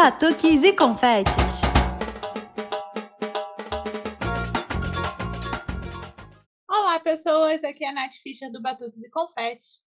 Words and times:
batuques 0.00 0.62
e 0.62 0.72
confetes. 0.74 1.34
Olá, 6.70 7.00
pessoas! 7.00 7.64
Aqui 7.64 7.84
é 7.84 7.88
a 7.88 7.92
Nath 7.92 8.12
Fischer 8.22 8.48
do 8.52 8.62
Batuques 8.62 9.02
e 9.02 9.10
Confetes. 9.10 9.80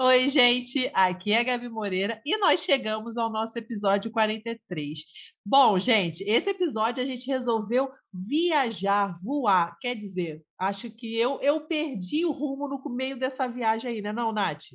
Oi, 0.00 0.30
gente! 0.30 0.90
Aqui 0.94 1.34
é 1.34 1.40
a 1.40 1.42
Gabi 1.42 1.68
Moreira 1.68 2.22
e 2.24 2.38
nós 2.38 2.60
chegamos 2.60 3.18
ao 3.18 3.30
nosso 3.30 3.58
episódio 3.58 4.10
43. 4.10 4.98
Bom, 5.44 5.78
gente, 5.78 6.24
esse 6.24 6.48
episódio 6.48 7.02
a 7.02 7.06
gente 7.06 7.26
resolveu 7.26 7.90
viajar, 8.10 9.14
voar. 9.22 9.76
Quer 9.78 9.94
dizer, 9.94 10.42
acho 10.58 10.90
que 10.90 11.18
eu, 11.18 11.38
eu 11.42 11.60
perdi 11.66 12.24
o 12.24 12.32
rumo 12.32 12.66
no 12.66 12.82
meio 12.96 13.18
dessa 13.18 13.46
viagem 13.46 13.90
aí, 13.90 14.00
né, 14.00 14.10
não, 14.10 14.32
Nath? 14.32 14.68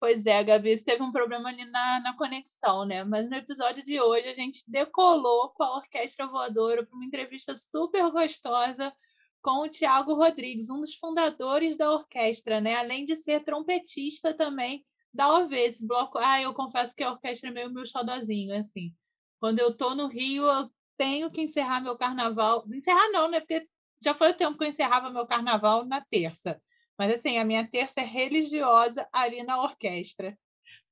Pois 0.00 0.24
é, 0.24 0.42
Gabi, 0.42 0.82
teve 0.82 1.02
um 1.02 1.12
problema 1.12 1.50
ali 1.50 1.62
na, 1.66 2.00
na 2.00 2.16
conexão, 2.16 2.86
né? 2.86 3.04
Mas 3.04 3.28
no 3.28 3.36
episódio 3.36 3.84
de 3.84 4.00
hoje 4.00 4.28
a 4.28 4.34
gente 4.34 4.64
decolou 4.66 5.50
com 5.50 5.62
a 5.62 5.76
Orquestra 5.76 6.26
Voadora 6.26 6.86
para 6.86 6.96
uma 6.96 7.04
entrevista 7.04 7.54
super 7.54 8.10
gostosa 8.10 8.90
com 9.42 9.60
o 9.62 9.68
Tiago 9.68 10.14
Rodrigues, 10.14 10.70
um 10.70 10.80
dos 10.80 10.94
fundadores 10.94 11.76
da 11.76 11.92
orquestra, 11.92 12.62
né? 12.62 12.76
Além 12.76 13.04
de 13.04 13.14
ser 13.14 13.44
trompetista 13.44 14.32
também 14.32 14.86
da 15.12 15.34
OV, 15.34 15.54
esse 15.54 15.86
bloco. 15.86 16.16
Ah, 16.18 16.40
eu 16.40 16.54
confesso 16.54 16.94
que 16.94 17.02
a 17.02 17.12
orquestra 17.12 17.50
é 17.50 17.52
meio 17.52 17.70
meu 17.70 17.86
xodozinho, 17.86 18.56
assim. 18.56 18.94
Quando 19.38 19.58
eu 19.58 19.76
tô 19.76 19.94
no 19.94 20.06
Rio, 20.06 20.44
eu 20.46 20.70
tenho 20.96 21.30
que 21.30 21.42
encerrar 21.42 21.82
meu 21.82 21.98
carnaval. 21.98 22.64
Encerrar 22.72 23.10
não, 23.10 23.30
né? 23.30 23.40
Porque 23.40 23.68
já 24.02 24.14
foi 24.14 24.30
o 24.30 24.36
tempo 24.36 24.56
que 24.56 24.64
eu 24.64 24.68
encerrava 24.68 25.10
meu 25.10 25.26
carnaval 25.26 25.84
na 25.84 26.00
terça. 26.00 26.58
Mas 27.00 27.14
assim, 27.14 27.38
a 27.38 27.44
minha 27.46 27.66
terça 27.66 28.02
é 28.02 28.04
religiosa 28.04 29.08
ali 29.10 29.42
na 29.42 29.58
orquestra. 29.62 30.38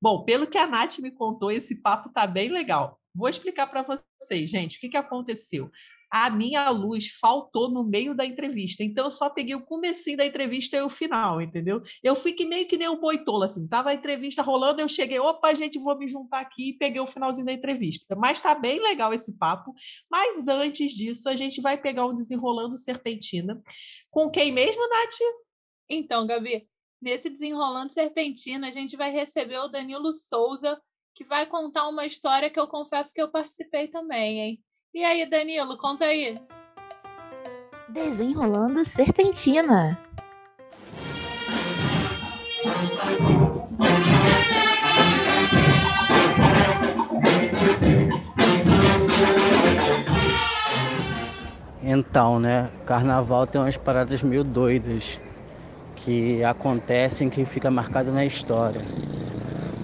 Bom, 0.01 0.25
pelo 0.25 0.47
que 0.47 0.57
a 0.57 0.67
Nath 0.67 1.01
me 1.01 1.11
contou, 1.11 1.53
esse 1.53 1.83
papo 1.83 2.09
tá 2.09 2.27
bem 2.27 2.49
legal. 2.49 2.99
Vou 3.15 3.29
explicar 3.29 3.67
para 3.67 3.83
vocês, 3.83 4.49
gente, 4.49 4.79
o 4.79 4.81
que, 4.81 4.89
que 4.89 4.97
aconteceu. 4.97 5.71
A 6.11 6.31
minha 6.31 6.71
luz 6.71 7.09
faltou 7.21 7.69
no 7.69 7.85
meio 7.85 8.15
da 8.15 8.25
entrevista, 8.25 8.83
então 8.83 9.05
eu 9.05 9.13
só 9.13 9.29
peguei 9.29 9.55
o 9.55 9.67
comecinho 9.67 10.17
da 10.17 10.25
entrevista 10.25 10.79
e 10.79 10.81
o 10.81 10.89
final, 10.89 11.43
entendeu? 11.43 11.83
Eu 12.03 12.17
fui 12.17 12.33
que 12.33 12.47
meio 12.47 12.67
que 12.67 12.79
nem 12.79 12.89
um 12.89 12.99
boitola, 12.99 13.45
assim, 13.45 13.69
tava 13.69 13.91
a 13.91 13.95
entrevista 13.95 14.41
rolando, 14.41 14.81
eu 14.81 14.89
cheguei, 14.89 15.19
opa, 15.19 15.53
gente, 15.53 15.79
vou 15.79 15.99
me 15.99 16.09
juntar 16.09 16.41
aqui 16.41 16.71
e 16.71 16.79
peguei 16.79 17.03
o 17.03 17.07
finalzinho 17.07 17.45
da 17.45 17.53
entrevista. 17.53 18.17
Mas 18.17 18.41
tá 18.41 18.55
bem 18.55 18.81
legal 18.81 19.13
esse 19.13 19.37
papo, 19.37 19.75
mas 20.11 20.49
antes 20.49 20.93
disso, 20.93 21.29
a 21.29 21.37
gente 21.37 21.61
vai 21.61 21.77
pegar 21.77 22.07
um 22.07 22.15
desenrolando 22.15 22.79
serpentina. 22.79 23.61
Com 24.11 24.31
quem 24.31 24.51
mesmo, 24.51 24.81
Nath? 24.89 25.48
Então, 25.91 26.27
Gabi, 26.27 26.69
nesse 27.01 27.31
Desenrolando 27.31 27.95
Serpentina, 27.95 28.69
a 28.69 28.71
gente 28.71 28.95
vai 28.95 29.11
receber 29.11 29.59
o 29.59 29.69
Danilo 29.69 30.13
Souza, 30.13 30.79
que 31.15 31.25
vai 31.25 31.47
contar 31.47 31.89
uma 31.89 32.05
história 32.05 32.51
que 32.51 32.61
eu 32.61 32.69
confesso 32.69 33.15
que 33.15 33.23
eu 33.23 33.31
participei 33.31 33.89
também, 33.89 34.41
hein? 34.41 34.65
E 34.93 35.03
aí, 35.03 35.25
Danilo, 35.25 35.79
conta 35.79 36.05
aí. 36.05 36.35
Desenrolando 37.89 38.85
Serpentina. 38.85 39.99
Então, 51.83 52.39
né? 52.39 52.71
Carnaval 52.85 53.47
tem 53.47 53.59
umas 53.59 53.79
paradas 53.79 54.23
meio 54.23 54.45
doidas 54.45 55.19
que 55.99 56.43
acontecem 56.45 57.29
que 57.29 57.45
fica 57.45 57.71
marcado 57.71 58.13
na 58.13 58.25
história. 58.25 58.81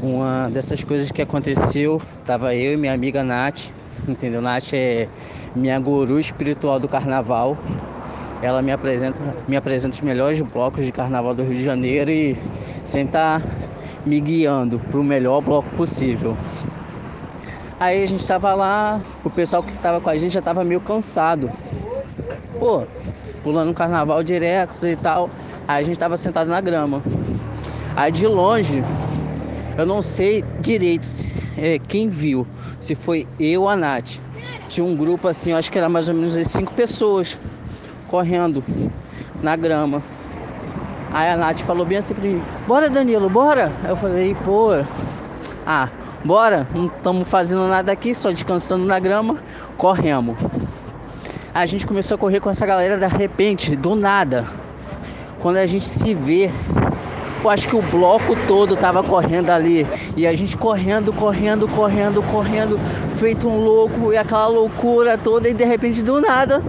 Uma 0.02 0.48
dessas 0.50 0.84
coisas 0.84 1.10
que 1.10 1.22
aconteceu, 1.22 2.00
tava 2.24 2.54
eu 2.54 2.74
e 2.74 2.76
minha 2.76 2.92
amiga 2.92 3.22
Nath, 3.24 3.70
entendeu? 4.06 4.40
Nath 4.40 4.72
é 4.72 5.08
minha 5.54 5.78
guru 5.78 6.18
espiritual 6.18 6.78
do 6.78 6.88
carnaval. 6.88 7.56
Ela 8.42 8.60
me 8.60 8.70
apresenta, 8.70 9.20
me 9.48 9.56
apresenta 9.56 9.94
os 9.94 10.00
melhores 10.02 10.40
blocos 10.40 10.84
de 10.84 10.92
carnaval 10.92 11.34
do 11.34 11.42
Rio 11.42 11.54
de 11.54 11.64
Janeiro 11.64 12.10
e 12.10 12.36
sempre 12.84 13.12
tá 13.12 13.40
me 14.04 14.20
guiando 14.20 14.78
para 14.78 15.00
o 15.00 15.04
melhor 15.04 15.40
bloco 15.40 15.68
possível. 15.70 16.36
Aí 17.80 18.02
a 18.02 18.06
gente 18.06 18.20
estava 18.20 18.54
lá, 18.54 19.00
o 19.24 19.30
pessoal 19.30 19.62
que 19.62 19.72
estava 19.72 20.00
com 20.00 20.10
a 20.10 20.16
gente 20.16 20.32
já 20.32 20.40
estava 20.40 20.62
meio 20.62 20.80
cansado. 20.80 21.50
Pô, 22.58 22.84
pulando 23.42 23.72
carnaval 23.74 24.22
direto 24.22 24.86
e 24.86 24.96
tal. 24.96 25.30
Aí 25.66 25.82
a 25.82 25.84
gente 25.84 25.94
estava 25.94 26.16
sentado 26.16 26.48
na 26.48 26.60
grama. 26.60 27.02
Aí 27.96 28.12
de 28.12 28.26
longe, 28.26 28.84
eu 29.78 29.86
não 29.86 30.02
sei 30.02 30.44
direito 30.60 31.06
é, 31.56 31.78
quem 31.78 32.10
viu, 32.10 32.46
se 32.80 32.94
foi 32.94 33.26
eu 33.40 33.62
ou 33.62 33.68
a 33.68 33.76
Nath. 33.76 34.20
Tinha 34.68 34.84
um 34.84 34.94
grupo 34.94 35.26
assim, 35.26 35.52
acho 35.52 35.70
que 35.70 35.78
era 35.78 35.88
mais 35.88 36.08
ou 36.08 36.14
menos 36.14 36.34
cinco 36.48 36.72
pessoas 36.74 37.40
correndo 38.08 38.62
na 39.42 39.56
grama. 39.56 40.02
Aí 41.10 41.30
a 41.30 41.36
Nath 41.36 41.60
falou 41.60 41.86
bem 41.86 41.98
assim 41.98 42.12
pra 42.12 42.24
mim, 42.24 42.42
bora 42.66 42.90
Danilo, 42.90 43.30
bora! 43.30 43.72
Eu 43.88 43.96
falei, 43.96 44.36
pô, 44.44 44.70
ah, 45.66 45.88
bora, 46.24 46.68
não 46.74 46.86
estamos 46.86 47.26
fazendo 47.26 47.66
nada 47.68 47.90
aqui, 47.90 48.14
só 48.14 48.30
descansando 48.30 48.84
na 48.84 48.98
grama, 48.98 49.38
corremos. 49.78 50.36
A 51.54 51.64
gente 51.64 51.86
começou 51.86 52.16
a 52.16 52.18
correr 52.18 52.40
com 52.40 52.50
essa 52.50 52.66
galera 52.66 52.98
de 52.98 53.06
repente, 53.06 53.76
do 53.76 53.94
nada 53.94 54.44
quando 55.44 55.58
a 55.58 55.66
gente 55.66 55.84
se 55.84 56.14
vê, 56.14 56.50
eu 57.42 57.50
acho 57.50 57.68
que 57.68 57.76
o 57.76 57.82
bloco 57.82 58.34
todo 58.46 58.74
tava 58.78 59.02
correndo 59.02 59.50
ali. 59.50 59.86
E 60.16 60.26
a 60.26 60.34
gente 60.34 60.56
correndo, 60.56 61.12
correndo, 61.12 61.68
correndo, 61.68 62.22
correndo, 62.30 62.80
feito 63.18 63.46
um 63.46 63.62
louco, 63.62 64.10
e 64.10 64.16
aquela 64.16 64.46
loucura 64.46 65.18
toda, 65.18 65.46
e 65.46 65.52
de 65.52 65.62
repente 65.62 66.02
do 66.02 66.18
nada 66.18 66.62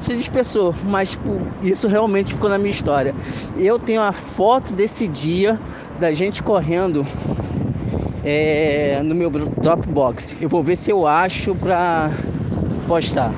se 0.00 0.16
dispersou. 0.16 0.74
Mas 0.90 1.12
tipo, 1.12 1.40
isso 1.62 1.86
realmente 1.86 2.34
ficou 2.34 2.50
na 2.50 2.58
minha 2.58 2.72
história. 2.72 3.14
Eu 3.56 3.78
tenho 3.78 4.02
a 4.02 4.10
foto 4.10 4.72
desse 4.72 5.06
dia 5.06 5.56
da 6.00 6.12
gente 6.12 6.42
correndo 6.42 7.06
é, 8.24 9.02
no 9.04 9.14
meu 9.14 9.30
Dropbox. 9.30 10.36
Eu 10.40 10.48
vou 10.48 10.64
ver 10.64 10.74
se 10.74 10.90
eu 10.90 11.06
acho 11.06 11.54
pra 11.54 12.10
postar. 12.88 13.30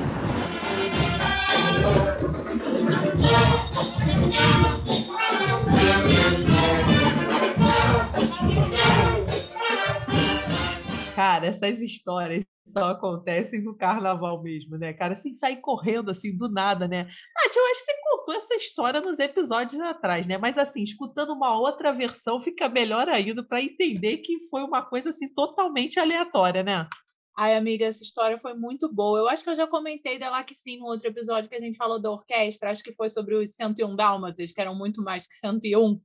Cara, 11.39 11.47
essas 11.51 11.81
histórias 11.81 12.45
só 12.67 12.91
acontecem 12.91 13.63
no 13.63 13.77
carnaval 13.77 14.43
mesmo, 14.43 14.77
né, 14.77 14.93
cara? 14.93 15.13
Assim, 15.13 15.33
sair 15.33 15.61
correndo 15.61 16.11
assim 16.11 16.37
do 16.37 16.49
nada, 16.49 16.89
né? 16.89 17.05
Nath, 17.05 17.57
eu 17.57 17.65
acho 17.67 17.87
que 17.87 17.93
você 17.93 18.01
contou 18.03 18.35
essa 18.35 18.55
história 18.57 19.01
nos 19.01 19.21
episódios 19.21 19.81
atrás, 19.81 20.27
né? 20.27 20.37
Mas 20.37 20.59
assim, 20.59 20.83
escutando 20.83 21.33
uma 21.33 21.57
outra 21.57 21.93
versão 21.93 22.41
fica 22.41 22.69
melhor 22.69 23.09
ainda 23.09 23.47
para 23.47 23.63
entender 23.63 24.19
que 24.19 24.49
foi 24.49 24.65
uma 24.65 24.85
coisa 24.85 25.11
assim 25.11 25.33
totalmente 25.33 26.01
aleatória, 26.01 26.65
né? 26.65 26.89
Ai, 27.37 27.57
amiga, 27.57 27.85
essa 27.85 28.03
história 28.03 28.37
foi 28.41 28.55
muito 28.55 28.93
boa. 28.93 29.21
Eu 29.21 29.29
acho 29.29 29.45
que 29.45 29.51
eu 29.51 29.57
já 29.57 29.69
comentei 29.69 30.19
dela 30.19 30.43
que 30.43 30.57
sim 30.57 30.81
no 30.81 30.87
outro 30.87 31.07
episódio 31.07 31.49
que 31.49 31.55
a 31.55 31.61
gente 31.61 31.77
falou 31.77 32.03
da 32.03 32.11
orquestra. 32.11 32.73
Acho 32.73 32.83
que 32.83 32.95
foi 32.95 33.09
sobre 33.11 33.37
os 33.37 33.55
101 33.55 33.95
Dálmatas, 33.95 34.51
que 34.51 34.61
eram 34.61 34.75
muito 34.75 35.01
mais 35.05 35.25
que 35.25 35.35
101. 35.35 36.01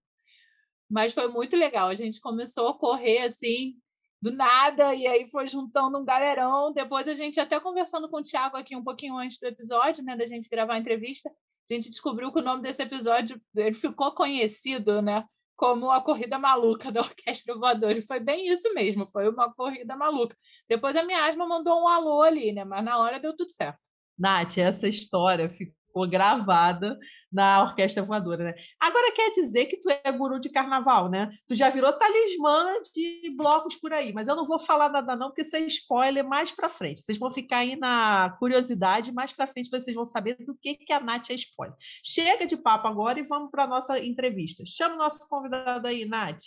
Mas 0.88 1.11
foi 1.11 1.27
muito 1.27 1.57
legal. 1.57 1.88
A 1.89 1.95
gente 1.95 2.19
começou 2.19 2.67
a 2.67 2.77
correr 2.77 3.23
assim, 3.23 3.73
do 4.23 4.31
nada, 4.31 4.95
e 4.95 5.06
aí 5.06 5.29
foi 5.29 5.45
juntando 5.47 6.00
um 6.00 6.06
galerão. 6.06 6.72
Depois 6.72 7.06
a 7.09 7.13
gente, 7.13 7.41
até 7.41 7.59
conversando 7.59 8.07
com 8.07 8.19
o 8.19 8.23
Thiago 8.23 8.56
aqui 8.56 8.73
um 8.73 8.84
pouquinho 8.84 9.17
antes 9.17 9.38
do 9.38 9.45
episódio, 9.45 10.01
né, 10.01 10.16
da 10.16 10.25
gente 10.25 10.47
gravar 10.47 10.75
a 10.75 10.79
entrevista, 10.79 11.29
a 11.29 11.73
gente 11.73 11.89
descobriu 11.89 12.31
que 12.31 12.39
o 12.39 12.41
nome 12.41 12.61
desse 12.61 12.81
episódio 12.81 13.41
ele 13.53 13.75
ficou 13.75 14.13
conhecido, 14.13 15.01
né, 15.01 15.25
como 15.57 15.91
a 15.91 16.01
corrida 16.01 16.39
maluca 16.39 16.89
da 16.89 17.01
Orquestra 17.01 17.53
Voadora. 17.53 17.97
E 17.97 18.06
foi 18.06 18.22
bem 18.22 18.47
isso 18.47 18.73
mesmo, 18.73 19.09
foi 19.11 19.28
uma 19.28 19.53
corrida 19.53 19.94
maluca. 19.94 20.38
Depois 20.69 20.95
a 20.95 21.03
minha 21.03 21.25
asma 21.25 21.45
mandou 21.45 21.84
um 21.84 21.88
alô 21.90 22.22
ali, 22.22 22.53
né, 22.53 22.64
mas 22.64 22.81
na 22.81 22.97
hora 22.97 23.20
deu 23.20 23.35
tudo 23.35 23.52
certo. 23.52 23.78
Nath, 24.17 24.58
essa 24.58 24.87
história 24.87 25.49
ficou 25.49 25.75
ficou 25.93 26.09
gravada 26.09 26.97
na 27.31 27.61
Orquestra 27.61 28.01
Voadora, 28.01 28.45
né? 28.45 28.55
Agora 28.79 29.13
quer 29.13 29.29
dizer 29.31 29.67
que 29.67 29.78
tu 29.78 29.90
é 29.90 30.11
guru 30.11 30.40
de 30.40 30.49
carnaval, 30.49 31.07
né? 31.09 31.29
Tu 31.47 31.53
já 31.53 31.69
virou 31.69 31.93
talismã 31.93 32.73
de 32.93 33.35
blocos 33.37 33.75
por 33.75 33.93
aí, 33.93 34.11
mas 34.11 34.28
eu 34.28 34.35
não 34.35 34.45
vou 34.45 34.57
falar 34.57 34.90
nada 34.90 35.16
não, 35.16 35.28
porque 35.28 35.41
isso 35.41 35.55
é 35.55 35.59
spoiler 35.61 36.28
mais 36.28 36.51
para 36.51 36.67
frente. 36.67 37.01
Vocês 37.01 37.19
vão 37.19 37.29
ficar 37.29 37.59
aí 37.59 37.75
na 37.75 38.35
curiosidade, 38.40 39.11
mais 39.11 39.31
para 39.31 39.47
frente 39.47 39.69
vocês 39.69 39.95
vão 39.95 40.05
saber 40.05 40.35
do 40.43 40.55
que, 40.55 40.75
que 40.75 40.91
a 40.91 40.99
Nath 40.99 41.29
é 41.29 41.35
spoiler. 41.35 41.78
Chega 42.03 42.47
de 42.47 42.57
papo 42.57 42.87
agora 42.87 43.19
e 43.19 43.23
vamos 43.23 43.51
para 43.51 43.67
nossa 43.67 43.99
entrevista. 43.99 44.63
Chama 44.66 44.96
o 44.96 44.97
nosso 44.97 45.28
convidado 45.29 45.87
aí, 45.87 46.05
Nath. 46.05 46.43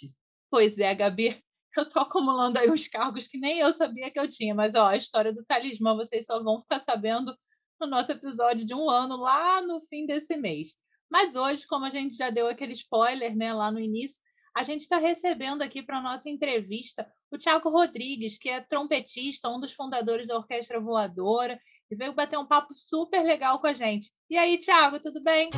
Pois 0.51 0.77
é, 0.79 0.93
Gabi. 0.95 1.41
Eu 1.77 1.87
tô 1.87 2.01
acumulando 2.01 2.59
aí 2.59 2.71
os 2.71 2.89
cargos 2.89 3.29
que 3.29 3.39
nem 3.39 3.59
eu 3.59 3.71
sabia 3.71 4.11
que 4.11 4.19
eu 4.19 4.27
tinha, 4.27 4.55
mas 4.55 4.75
ó, 4.75 4.87
a 4.87 4.97
história 4.97 5.31
do 5.31 5.45
talismã 5.45 5.95
vocês 5.95 6.25
só 6.25 6.43
vão 6.43 6.59
ficar 6.59 6.81
sabendo 6.81 7.37
no 7.81 7.87
nosso 7.87 8.13
episódio 8.13 8.65
de 8.65 8.75
um 8.75 8.89
ano, 8.89 9.17
lá 9.17 9.61
no 9.61 9.81
fim 9.89 10.07
desse 10.07 10.37
mês. 10.37 10.77
Mas 11.11 11.37
hoje, 11.37 11.67
como 11.67 11.85
a 11.85 11.91
gente 11.91 12.17
já 12.17 12.31
deu 12.31 12.49
aquele 12.49 12.73
spoiler 12.73 13.37
né, 13.37 13.53
lá 13.53 13.71
no 13.71 13.79
início, 13.79 14.21
a 14.55 14.63
gente 14.63 14.83
está 14.83 14.97
recebendo 14.99 15.63
aqui 15.63 15.83
para 15.83 15.99
a 15.99 16.03
nossa 16.03 16.29
entrevista 16.31 17.07
o 17.31 17.37
Tiago 17.37 17.69
Rodrigues, 17.69 18.39
que 18.39 18.49
é 18.49 18.61
trompetista, 18.61 19.49
um 19.49 19.61
dos 19.61 19.73
fundadores 19.73 20.27
da 20.27 20.37
Orquestra 20.37 20.81
Voadora, 20.81 21.59
e 21.91 21.95
veio 21.95 22.15
bater 22.15 22.39
um 22.39 22.47
papo 22.47 22.73
super 22.73 23.23
legal 23.23 23.61
com 23.61 23.67
a 23.67 23.73
gente. 23.73 24.11
E 24.31 24.37
aí, 24.37 24.59
Tiago, 24.59 25.01
tudo 25.01 25.23
bem? 25.23 25.51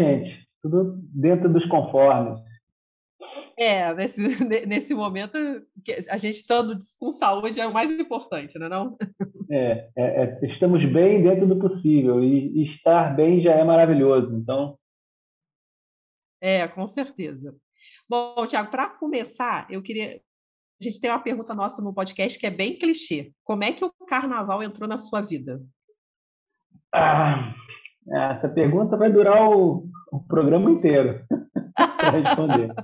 Gente? 0.00 0.48
Tudo 0.62 0.98
dentro 1.14 1.52
dos 1.52 1.66
conformes. 1.68 2.40
É, 3.60 3.92
nesse, 3.92 4.22
nesse 4.66 4.94
momento, 4.94 5.36
a 6.08 6.16
gente 6.16 6.36
estando 6.36 6.78
com 6.98 7.10
saúde 7.10 7.60
é 7.60 7.66
o 7.66 7.72
mais 7.72 7.90
importante, 7.90 8.58
não 8.58 8.66
é 8.66 8.68
não? 8.70 8.96
É, 9.50 9.90
é, 9.96 10.22
é 10.22 10.46
estamos 10.46 10.82
bem 10.90 11.22
dentro 11.22 11.46
do 11.46 11.58
possível 11.58 12.24
e, 12.24 12.72
estar 12.74 13.14
bem 13.14 13.42
já 13.42 13.52
é 13.52 13.62
maravilhoso, 13.62 14.34
então... 14.34 14.78
É, 16.40 16.66
com 16.66 16.86
certeza. 16.86 17.54
Bom, 18.08 18.46
Tiago, 18.46 18.70
para 18.70 18.88
começar, 18.88 19.66
eu 19.70 19.82
queria... 19.82 20.22
A 20.80 20.84
gente 20.84 20.98
tem 20.98 21.10
uma 21.10 21.22
pergunta 21.22 21.54
nossa 21.54 21.82
no 21.82 21.92
podcast 21.92 22.38
que 22.38 22.46
é 22.46 22.50
bem 22.50 22.78
clichê. 22.78 23.32
Como 23.44 23.62
é 23.62 23.72
que 23.72 23.84
o 23.84 23.92
carnaval 24.08 24.62
entrou 24.62 24.88
na 24.88 24.96
sua 24.96 25.20
vida? 25.20 25.60
Ah, 26.94 27.54
essa 28.08 28.48
pergunta 28.48 28.96
vai 28.96 29.12
durar 29.12 29.50
o, 29.50 29.89
o 30.12 30.20
programa 30.26 30.70
inteiro 30.70 31.20
para 31.74 32.18
responder. 32.18 32.74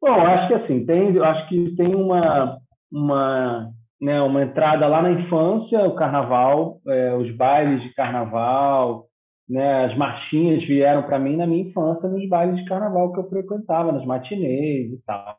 Bom, 0.00 0.12
acho 0.12 0.48
que 0.48 0.54
assim, 0.54 0.86
tem, 0.86 1.18
acho 1.18 1.48
que 1.48 1.74
tem 1.76 1.94
uma, 1.94 2.58
uma, 2.92 3.70
né, 4.00 4.20
uma 4.22 4.42
entrada 4.42 4.86
lá 4.86 5.02
na 5.02 5.12
infância, 5.12 5.80
o 5.84 5.94
carnaval, 5.94 6.78
é, 6.86 7.14
os 7.14 7.34
bailes 7.36 7.82
de 7.82 7.94
carnaval, 7.94 9.06
né, 9.48 9.86
as 9.86 9.96
marchinhas 9.96 10.64
vieram 10.64 11.02
para 11.02 11.18
mim 11.18 11.36
na 11.36 11.46
minha 11.46 11.62
infância 11.62 12.08
nos 12.08 12.28
bailes 12.28 12.56
de 12.56 12.64
carnaval 12.66 13.12
que 13.12 13.20
eu 13.20 13.28
frequentava, 13.28 13.92
nas 13.92 14.04
matinês 14.04 14.92
e 14.92 15.02
tal, 15.04 15.36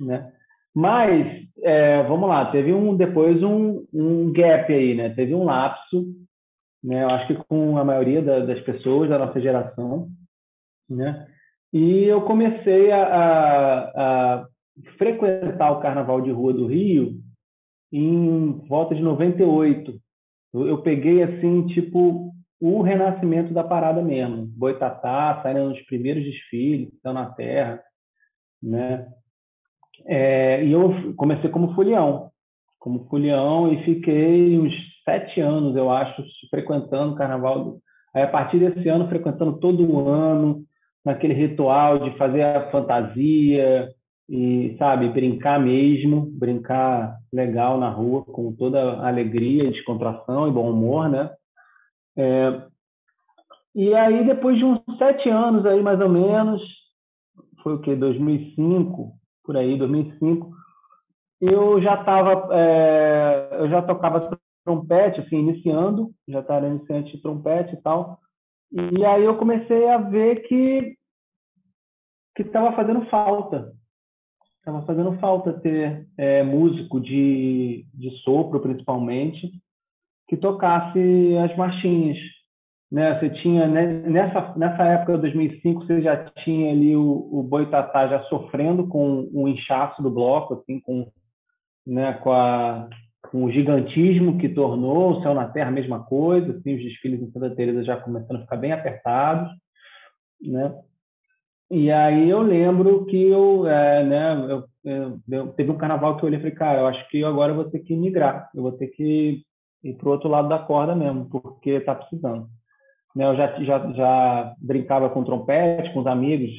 né? 0.00 0.32
Mas, 0.74 1.26
é, 1.62 2.02
vamos 2.04 2.28
lá, 2.28 2.50
teve 2.52 2.72
um 2.72 2.96
depois 2.96 3.42
um, 3.42 3.84
um 3.92 4.32
gap 4.32 4.72
aí, 4.72 4.94
né? 4.94 5.08
Teve 5.10 5.34
um 5.34 5.44
lapso, 5.44 6.04
né? 6.82 7.02
Eu 7.02 7.10
acho 7.10 7.26
que 7.26 7.34
com 7.48 7.76
a 7.78 7.84
maioria 7.84 8.22
da, 8.22 8.40
das 8.40 8.60
pessoas 8.60 9.08
da 9.08 9.18
nossa 9.18 9.40
geração, 9.40 10.08
né? 10.88 11.26
E 11.72 12.04
eu 12.04 12.22
comecei 12.22 12.90
a, 12.90 13.02
a, 13.02 13.78
a, 14.40 14.48
frequentar 14.96 15.72
o 15.72 15.80
Carnaval 15.80 16.20
de 16.20 16.30
Rua 16.30 16.52
do 16.52 16.66
Rio 16.66 17.20
em 17.92 18.52
volta 18.66 18.94
de 18.94 19.02
98. 19.02 19.94
Eu, 20.54 20.66
eu 20.66 20.82
peguei, 20.82 21.22
assim, 21.22 21.66
tipo, 21.68 22.32
o 22.60 22.82
renascimento 22.82 23.52
da 23.52 23.62
parada 23.62 24.02
mesmo. 24.02 24.46
Boitatá, 24.46 25.40
saindo 25.42 25.68
nos 25.68 25.80
primeiros 25.82 26.24
desfiles, 26.24 26.92
estão 26.92 27.12
na 27.12 27.26
terra, 27.26 27.82
né? 28.62 29.06
É, 30.06 30.64
e 30.64 30.72
eu 30.72 31.14
comecei 31.16 31.50
como 31.50 31.74
folião, 31.74 32.30
como 32.78 33.08
folião 33.08 33.72
e 33.72 33.84
fiquei 33.84 34.58
uns 34.58 34.72
sete 35.08 35.40
anos, 35.40 35.74
eu 35.74 35.90
acho, 35.90 36.22
frequentando 36.50 37.14
o 37.14 37.16
Carnaval. 37.16 37.78
Aí, 38.14 38.22
a 38.22 38.28
partir 38.28 38.58
desse 38.58 38.86
ano, 38.90 39.08
frequentando 39.08 39.58
todo 39.58 40.06
ano, 40.06 40.64
naquele 41.02 41.32
ritual 41.32 41.98
de 42.00 42.16
fazer 42.18 42.42
a 42.42 42.70
fantasia 42.70 43.88
e, 44.28 44.76
sabe, 44.78 45.08
brincar 45.08 45.58
mesmo, 45.58 46.26
brincar 46.32 47.16
legal 47.32 47.78
na 47.78 47.88
rua, 47.88 48.22
com 48.22 48.52
toda 48.52 49.00
alegria, 49.00 49.70
descontração 49.70 50.46
e 50.46 50.50
bom 50.50 50.70
humor, 50.70 51.08
né? 51.08 51.30
É, 52.14 52.62
e 53.74 53.94
aí, 53.94 54.26
depois 54.26 54.58
de 54.58 54.64
uns 54.64 54.82
sete 54.98 55.30
anos 55.30 55.64
aí, 55.64 55.82
mais 55.82 56.00
ou 56.00 56.08
menos, 56.10 56.60
foi 57.62 57.76
o 57.76 57.80
que, 57.80 57.96
2005, 57.96 59.12
por 59.42 59.56
aí, 59.56 59.78
2005, 59.78 60.50
eu 61.40 61.80
já 61.80 61.94
estava, 61.94 62.54
é, 62.54 63.48
eu 63.52 63.70
já 63.70 63.80
tocava 63.80 64.37
trompete, 64.68 65.20
assim, 65.20 65.36
iniciando, 65.36 66.10
já 66.28 66.40
estava 66.40 66.66
iniciante 66.66 67.16
de 67.16 67.22
trompete 67.22 67.74
e 67.74 67.80
tal, 67.80 68.18
e 68.70 69.02
aí 69.02 69.24
eu 69.24 69.38
comecei 69.38 69.88
a 69.88 69.96
ver 69.96 70.46
que 70.46 70.94
que 72.36 72.42
estava 72.42 72.72
fazendo 72.76 73.04
falta. 73.06 73.72
Estava 74.58 74.82
fazendo 74.82 75.18
falta 75.18 75.54
ter 75.54 76.06
é, 76.16 76.44
músico 76.44 77.00
de, 77.00 77.84
de 77.92 78.10
sopro, 78.22 78.60
principalmente, 78.60 79.50
que 80.28 80.36
tocasse 80.36 81.36
as 81.42 81.56
marchinhas. 81.56 82.18
Né? 82.92 83.18
Você 83.18 83.30
tinha, 83.42 83.66
né, 83.66 83.86
nessa, 83.86 84.54
nessa 84.56 84.84
época 84.84 85.14
de 85.14 85.22
2005, 85.22 85.84
você 85.84 86.00
já 86.00 86.26
tinha 86.44 86.70
ali 86.70 86.94
o, 86.94 87.28
o 87.32 87.42
Boitatá 87.42 88.06
já 88.06 88.22
sofrendo 88.24 88.86
com 88.86 89.28
o 89.32 89.48
inchaço 89.48 90.00
do 90.00 90.10
bloco, 90.10 90.54
assim, 90.54 90.78
com, 90.78 91.10
né, 91.84 92.12
com, 92.22 92.30
a, 92.30 92.88
com 93.22 93.44
o 93.44 93.50
gigantismo 93.50 94.38
que 94.38 94.48
tornou 94.48 95.12
o 95.12 95.22
Céu 95.22 95.34
na 95.34 95.48
Terra 95.48 95.68
a 95.68 95.72
mesma 95.72 96.04
coisa, 96.04 96.52
assim, 96.52 96.76
os 96.76 96.82
desfiles 96.82 97.20
em 97.20 97.30
Santa 97.30 97.54
Teresa 97.54 97.84
já 97.84 97.96
começando 97.96 98.36
a 98.36 98.40
ficar 98.40 98.56
bem 98.56 98.72
apertados, 98.72 99.50
né? 100.40 100.74
E 101.70 101.90
aí 101.90 102.30
eu 102.30 102.40
lembro 102.40 103.04
que 103.06 103.28
eu, 103.28 103.66
é, 103.66 104.02
né, 104.02 104.64
eu, 104.84 105.18
eu, 105.28 105.48
teve 105.48 105.70
um 105.70 105.76
carnaval 105.76 106.16
que 106.16 106.24
eu 106.24 106.28
olhei 106.28 106.38
e 106.38 106.42
falei, 106.42 106.56
cara, 106.56 106.80
eu 106.80 106.86
acho 106.86 107.06
que 107.10 107.22
agora 107.22 107.52
eu 107.52 107.56
vou 107.56 107.64
ter 107.66 107.80
que 107.80 107.94
migrar, 107.94 108.48
eu 108.54 108.62
vou 108.62 108.72
ter 108.72 108.86
que 108.88 109.42
ir 109.84 109.94
para 109.94 110.08
o 110.08 110.12
outro 110.12 110.30
lado 110.30 110.48
da 110.48 110.58
corda 110.58 110.96
mesmo, 110.96 111.28
porque 111.28 111.70
está 111.70 111.94
precisando. 111.94 112.48
Né, 113.14 113.26
eu 113.26 113.36
já, 113.36 113.62
já, 113.62 113.92
já 113.92 114.54
brincava 114.58 115.10
com 115.10 115.24
trompete, 115.24 115.92
com 115.92 116.00
os 116.00 116.06
amigos, 116.06 116.50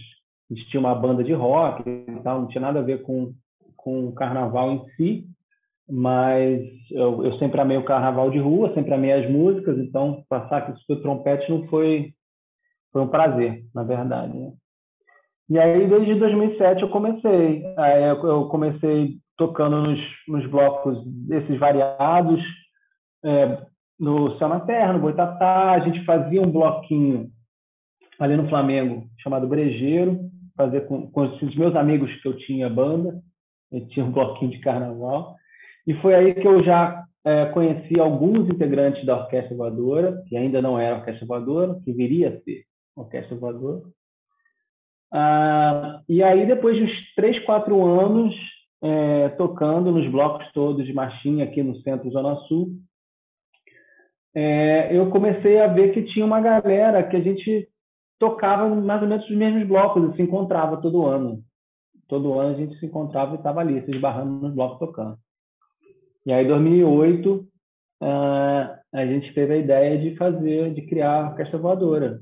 a 0.51 0.53
gente 0.53 0.69
tinha 0.69 0.79
uma 0.79 0.93
banda 0.93 1.23
de 1.23 1.33
rock 1.33 1.89
e 1.89 2.21
tal, 2.23 2.41
não 2.41 2.47
tinha 2.47 2.61
nada 2.61 2.79
a 2.79 2.83
ver 2.83 3.01
com, 3.01 3.33
com 3.75 4.07
o 4.07 4.13
carnaval 4.13 4.71
em 4.71 4.85
si, 4.95 5.25
mas 5.89 6.61
eu, 6.91 7.25
eu 7.25 7.37
sempre 7.39 7.59
amei 7.59 7.77
o 7.77 7.85
carnaval 7.85 8.29
de 8.29 8.37
rua, 8.37 8.73
sempre 8.73 8.93
amei 8.93 9.11
as 9.11 9.29
músicas, 9.29 9.77
então 9.79 10.23
passar 10.29 10.57
aqui 10.57 10.73
o 10.89 11.01
trompete 11.01 11.49
não 11.49 11.67
foi, 11.67 12.13
foi 12.91 13.01
um 13.01 13.07
prazer, 13.07 13.63
na 13.73 13.83
verdade. 13.83 14.37
Né? 14.37 14.51
E 15.49 15.57
aí, 15.57 15.87
desde 15.87 16.13
2007, 16.15 16.83
eu 16.83 16.89
comecei. 16.89 17.63
Eu 18.23 18.47
comecei 18.49 19.17
tocando 19.35 19.81
nos, 19.81 19.99
nos 20.27 20.45
blocos 20.47 21.03
desses 21.27 21.57
variados, 21.57 22.39
é, 23.25 23.65
no 23.99 24.37
Céu 24.37 24.47
na 24.47 24.59
Terra, 24.59 24.93
no 24.93 24.99
Boitatá. 24.99 25.71
A 25.71 25.79
gente 25.79 26.05
fazia 26.05 26.39
um 26.39 26.51
bloquinho 26.51 27.31
ali 28.19 28.37
no 28.37 28.47
Flamengo, 28.47 29.07
chamado 29.23 29.47
Brejeiro, 29.47 30.19
fazer 30.55 30.81
com, 30.81 31.09
com 31.09 31.21
os 31.21 31.55
meus 31.55 31.75
amigos 31.75 32.13
que 32.21 32.27
eu 32.27 32.37
tinha 32.37 32.69
banda. 32.69 33.19
Eu 33.71 33.87
tinha 33.87 34.05
um 34.05 34.11
bloquinho 34.11 34.51
de 34.51 34.59
carnaval. 34.59 35.35
E 35.89 35.93
foi 36.01 36.13
aí 36.13 36.35
que 36.35 36.47
eu 36.47 36.63
já 36.63 37.03
é, 37.25 37.47
conheci 37.47 37.99
alguns 37.99 38.47
integrantes 38.47 39.03
da 39.07 39.21
Orquestra 39.23 39.57
Voadora, 39.57 40.23
que 40.27 40.37
ainda 40.37 40.61
não 40.61 40.77
era 40.77 40.97
Orquestra 40.97 41.25
Voadora, 41.25 41.79
que 41.83 41.91
viria 41.91 42.29
a 42.29 42.41
ser 42.41 42.63
Orquestra 42.95 43.35
Voadora. 43.35 43.81
Ah, 45.11 45.99
e 46.07 46.21
aí, 46.21 46.45
depois 46.45 46.77
de 46.77 46.83
uns 46.83 47.15
três, 47.15 47.43
quatro 47.43 47.83
anos 47.83 48.35
é, 48.83 49.29
tocando 49.29 49.91
nos 49.91 50.07
blocos 50.11 50.45
todos 50.53 50.85
de 50.85 50.93
marchinha 50.93 51.45
aqui 51.45 51.63
no 51.63 51.75
centro 51.77 52.11
Zona 52.11 52.35
Sul, 52.41 52.73
é, 54.35 54.95
eu 54.95 55.09
comecei 55.09 55.59
a 55.59 55.65
ver 55.65 55.91
que 55.91 56.03
tinha 56.13 56.23
uma 56.23 56.39
galera 56.39 57.01
que 57.01 57.15
a 57.15 57.19
gente 57.19 57.67
tocava 58.19 58.69
mais 58.69 59.01
ou 59.01 59.07
menos 59.07 59.27
os 59.27 59.35
mesmos 59.35 59.67
blocos, 59.67 60.13
e 60.13 60.17
se 60.17 60.21
encontrava 60.21 60.77
todo 60.77 61.07
ano. 61.07 61.41
Todo 62.07 62.39
ano 62.39 62.53
a 62.53 62.59
gente 62.59 62.77
se 62.77 62.85
encontrava 62.85 63.33
e 63.33 63.37
estava 63.37 63.61
ali, 63.61 63.83
se 63.83 63.89
esbarrando 63.89 64.33
nos 64.33 64.53
blocos 64.53 64.77
tocando. 64.77 65.17
E 66.29 66.31
aí, 66.31 66.45
em 66.45 66.47
2008, 66.47 67.47
ah, 68.03 68.79
a 68.93 69.03
gente 69.03 69.33
teve 69.33 69.53
a 69.53 69.57
ideia 69.57 69.97
de 69.97 70.15
fazer, 70.15 70.75
de 70.75 70.83
criar 70.83 71.23
a 71.23 71.29
Orquestra 71.31 71.57
Voadora 71.57 72.21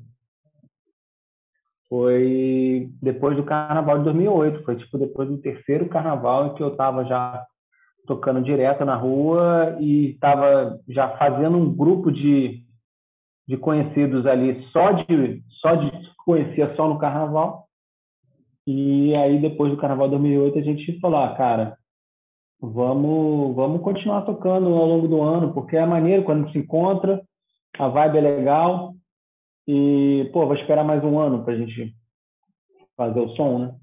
foi 1.89 2.89
depois 3.01 3.35
do 3.35 3.43
carnaval 3.43 3.97
de 3.97 4.05
2008. 4.05 4.63
Foi 4.63 4.77
tipo 4.77 4.97
depois 4.97 5.27
do 5.27 5.37
terceiro 5.39 5.89
carnaval 5.89 6.47
em 6.47 6.53
que 6.55 6.63
eu 6.63 6.69
estava 6.69 7.03
já 7.03 7.45
tocando 8.05 8.41
direto 8.41 8.85
na 8.85 8.95
rua 8.95 9.75
e 9.77 10.11
estava 10.11 10.79
já 10.87 11.17
fazendo 11.17 11.57
um 11.57 11.75
grupo 11.75 12.09
de, 12.09 12.63
de 13.45 13.57
conhecidos 13.57 14.25
ali 14.25 14.65
só 14.71 14.93
de 14.93 15.43
só 15.59 15.75
de 15.75 15.91
conhecia 16.25 16.73
só 16.77 16.87
no 16.87 16.97
carnaval. 16.97 17.67
E 18.65 19.13
aí 19.15 19.37
depois 19.41 19.69
do 19.69 19.77
carnaval 19.77 20.07
de 20.07 20.11
2008 20.11 20.59
a 20.59 20.61
gente 20.61 20.99
falou, 21.01 21.19
ah, 21.19 21.35
cara, 21.35 21.77
vamos 22.59 23.55
vamos 23.55 23.81
continuar 23.81 24.23
tocando 24.23 24.67
ao 24.67 24.85
longo 24.85 25.07
do 25.07 25.21
ano, 25.21 25.53
porque 25.53 25.77
é 25.77 25.85
maneiro 25.85 26.23
quando 26.23 26.51
se 26.51 26.57
encontra, 26.57 27.21
a 27.77 27.87
vibe 27.87 28.17
é 28.17 28.21
legal 28.21 28.95
e, 29.67 30.29
pô, 30.31 30.45
vou 30.45 30.55
esperar 30.55 30.83
mais 30.83 31.03
um 31.03 31.19
ano 31.19 31.43
para 31.43 31.53
a 31.53 31.57
gente 31.57 31.93
fazer 32.95 33.19
o 33.19 33.29
som, 33.35 33.59
né? 33.59 33.75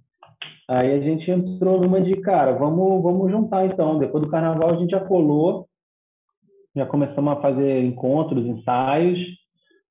Aí 0.68 0.92
a 0.92 1.00
gente 1.00 1.30
entrou 1.30 1.78
numa 1.80 2.00
de, 2.00 2.16
cara, 2.22 2.52
vamos, 2.52 3.02
vamos 3.02 3.30
juntar 3.30 3.66
então. 3.66 3.98
Depois 3.98 4.24
do 4.24 4.30
carnaval 4.30 4.70
a 4.70 4.76
gente 4.76 4.90
já 4.90 5.00
colou, 5.00 5.68
já 6.74 6.86
começamos 6.86 7.34
a 7.34 7.40
fazer 7.40 7.84
encontros, 7.84 8.46
ensaios, 8.46 9.18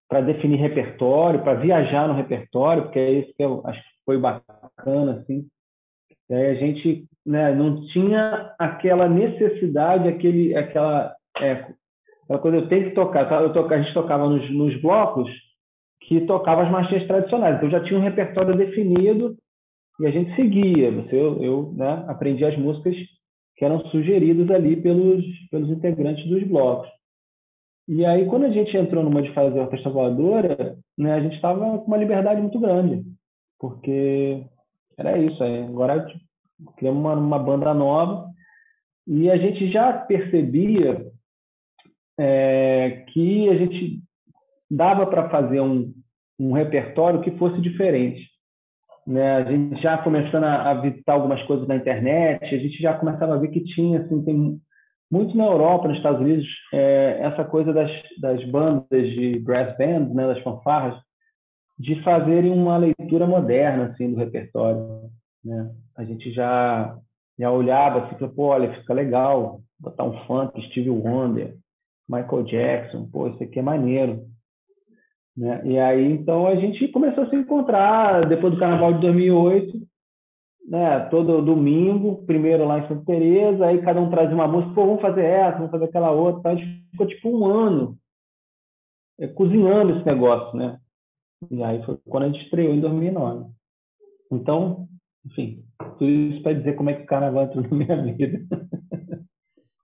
para 0.09 0.21
definir 0.21 0.57
repertório, 0.57 1.43
para 1.43 1.53
viajar 1.53 2.07
no 2.07 2.15
repertório, 2.15 2.83
porque 2.83 2.99
é 2.99 3.11
isso 3.19 3.33
que 3.35 3.43
eu 3.43 3.61
acho 3.65 3.79
que 3.81 3.89
foi 4.05 4.17
bacana, 4.17 5.19
assim. 5.19 5.47
Aí 6.29 6.47
a 6.47 6.55
gente 6.55 7.07
né, 7.25 7.53
não 7.53 7.85
tinha 7.87 8.53
aquela 8.59 9.07
necessidade, 9.07 10.07
aquele, 10.07 10.55
aquela, 10.55 11.15
é, 11.39 11.51
aquela 12.23 12.39
coisa, 12.39 12.57
eu 12.57 12.67
tenho 12.67 12.89
que 12.89 12.95
tocar. 12.95 13.27
Tá? 13.27 13.41
Eu 13.41 13.53
toca, 13.53 13.75
a 13.75 13.81
gente 13.81 13.93
tocava 13.93 14.27
nos, 14.27 14.49
nos 14.51 14.81
blocos 14.81 15.29
que 16.01 16.21
tocava 16.21 16.63
as 16.63 16.71
marchinhas 16.71 17.07
tradicionais. 17.07 17.57
Então 17.57 17.69
já 17.69 17.83
tinha 17.83 17.99
um 17.99 18.03
repertório 18.03 18.55
definido 18.57 19.35
e 19.99 20.07
a 20.07 20.11
gente 20.11 20.35
seguia. 20.35 20.89
Eu, 21.11 21.41
eu 21.41 21.73
né, 21.75 22.05
aprendi 22.07 22.43
as 22.43 22.57
músicas 22.57 22.95
que 23.55 23.63
eram 23.63 23.79
sugeridas 23.87 24.49
ali 24.51 24.81
pelos, 24.81 25.23
pelos 25.49 25.69
integrantes 25.69 26.27
dos 26.27 26.43
blocos. 26.43 26.89
E 27.87 28.05
aí, 28.05 28.25
quando 28.27 28.45
a 28.45 28.49
gente 28.49 28.75
entrou 28.77 29.03
numa 29.03 29.21
de 29.21 29.33
fazer 29.33 29.59
orquestra 29.59 29.91
voadora, 29.91 30.77
né, 30.97 31.13
a 31.13 31.19
gente 31.19 31.35
estava 31.35 31.77
com 31.79 31.85
uma 31.85 31.97
liberdade 31.97 32.39
muito 32.39 32.57
grande, 32.57 33.03
porque 33.59 34.41
era 34.97 35.17
isso. 35.17 35.43
Aí. 35.43 35.63
Agora 35.63 36.05
criamos 36.77 37.01
uma, 37.01 37.13
uma 37.13 37.39
banda 37.39 37.73
nova 37.73 38.27
e 39.07 39.29
a 39.29 39.37
gente 39.37 39.71
já 39.71 39.93
percebia 39.93 41.05
é, 42.19 43.05
que 43.09 43.49
a 43.49 43.55
gente 43.55 43.99
dava 44.69 45.05
para 45.07 45.29
fazer 45.29 45.61
um, 45.61 45.93
um 46.39 46.53
repertório 46.53 47.21
que 47.21 47.37
fosse 47.37 47.61
diferente. 47.61 48.27
Né? 49.05 49.35
A 49.35 49.43
gente 49.43 49.81
já 49.81 49.97
começando 49.97 50.45
a, 50.45 50.71
a, 50.71 50.73
visitar 50.75 51.13
algumas 51.13 51.41
coisas 51.43 51.67
na 51.67 51.75
internet, 51.75 52.43
a 52.43 52.57
gente 52.57 52.81
já 52.81 52.93
começava 52.93 53.35
a 53.35 53.37
ver 53.37 53.49
que 53.49 53.63
tinha, 53.63 53.99
assim, 53.99 54.23
tem 54.23 54.59
muito 55.11 55.35
na 55.37 55.45
Europa, 55.45 55.87
nos 55.87 55.97
Estados 55.97 56.21
Unidos, 56.21 56.47
é, 56.73 57.19
essa 57.21 57.43
coisa 57.43 57.73
das, 57.73 57.91
das 58.19 58.43
bandas 58.45 58.87
de 58.89 59.39
brass 59.39 59.77
band, 59.77 60.13
né, 60.13 60.25
das 60.25 60.41
fanfarras, 60.41 60.99
de 61.77 62.01
fazerem 62.03 62.51
uma 62.51 62.77
leitura 62.77 63.27
moderna 63.27 63.85
assim 63.85 64.09
do 64.11 64.17
repertório. 64.17 65.11
Né? 65.43 65.71
A 65.95 66.03
gente 66.03 66.31
já 66.31 66.97
já 67.37 67.51
olhava 67.51 68.05
assim, 68.05 68.15
falou, 68.15 68.33
pô, 68.33 68.43
olha, 68.47 68.73
fica 68.79 68.93
legal 68.93 69.59
botar 69.79 70.03
um 70.03 70.25
funk, 70.25 70.61
Stevie 70.67 70.89
Wonder, 70.89 71.57
Michael 72.07 72.43
Jackson, 72.43 73.09
pô, 73.09 73.27
isso 73.27 73.43
aqui 73.43 73.59
é 73.59 73.61
maneiro. 73.61 74.27
Né? 75.35 75.61
E 75.65 75.79
aí, 75.79 76.11
então, 76.11 76.47
a 76.47 76.55
gente 76.55 76.87
começou 76.89 77.23
a 77.23 77.29
se 77.29 77.35
encontrar 77.35 78.27
depois 78.27 78.53
do 78.53 78.59
Carnaval 78.59 78.93
de 78.93 79.01
2008, 79.01 79.81
né? 80.69 80.99
todo 81.09 81.41
domingo, 81.41 82.23
primeiro 82.25 82.65
lá 82.65 82.79
em 82.79 82.87
Santa 82.87 83.05
Teresa, 83.05 83.65
aí 83.65 83.81
cada 83.81 83.99
um 83.99 84.09
trazia 84.09 84.35
uma 84.35 84.47
música, 84.47 84.73
pô, 84.73 84.85
vamos 84.85 85.01
fazer 85.01 85.25
essa, 85.25 85.57
vamos 85.57 85.71
fazer 85.71 85.85
aquela 85.85 86.11
outra. 86.11 86.51
A 86.51 86.55
gente 86.55 86.85
ficou 86.91 87.07
tipo 87.07 87.29
um 87.29 87.45
ano 87.45 87.97
é, 89.19 89.27
cozinhando 89.27 89.97
esse 89.97 90.05
negócio, 90.05 90.57
né? 90.57 90.79
E 91.51 91.61
aí 91.63 91.83
foi 91.83 91.97
quando 92.07 92.23
a 92.23 92.27
gente 92.27 92.43
estreou 92.43 92.73
em 92.73 92.79
2009. 92.79 93.49
Então, 94.31 94.87
enfim, 95.25 95.63
tudo 95.97 96.09
isso 96.09 96.41
para 96.43 96.53
dizer 96.53 96.75
como 96.75 96.89
é 96.89 96.93
que 96.93 97.03
o 97.03 97.07
carnaval 97.07 97.45
entrou 97.45 97.63
na 97.69 97.77
minha 97.77 98.15
vida. 98.15 98.45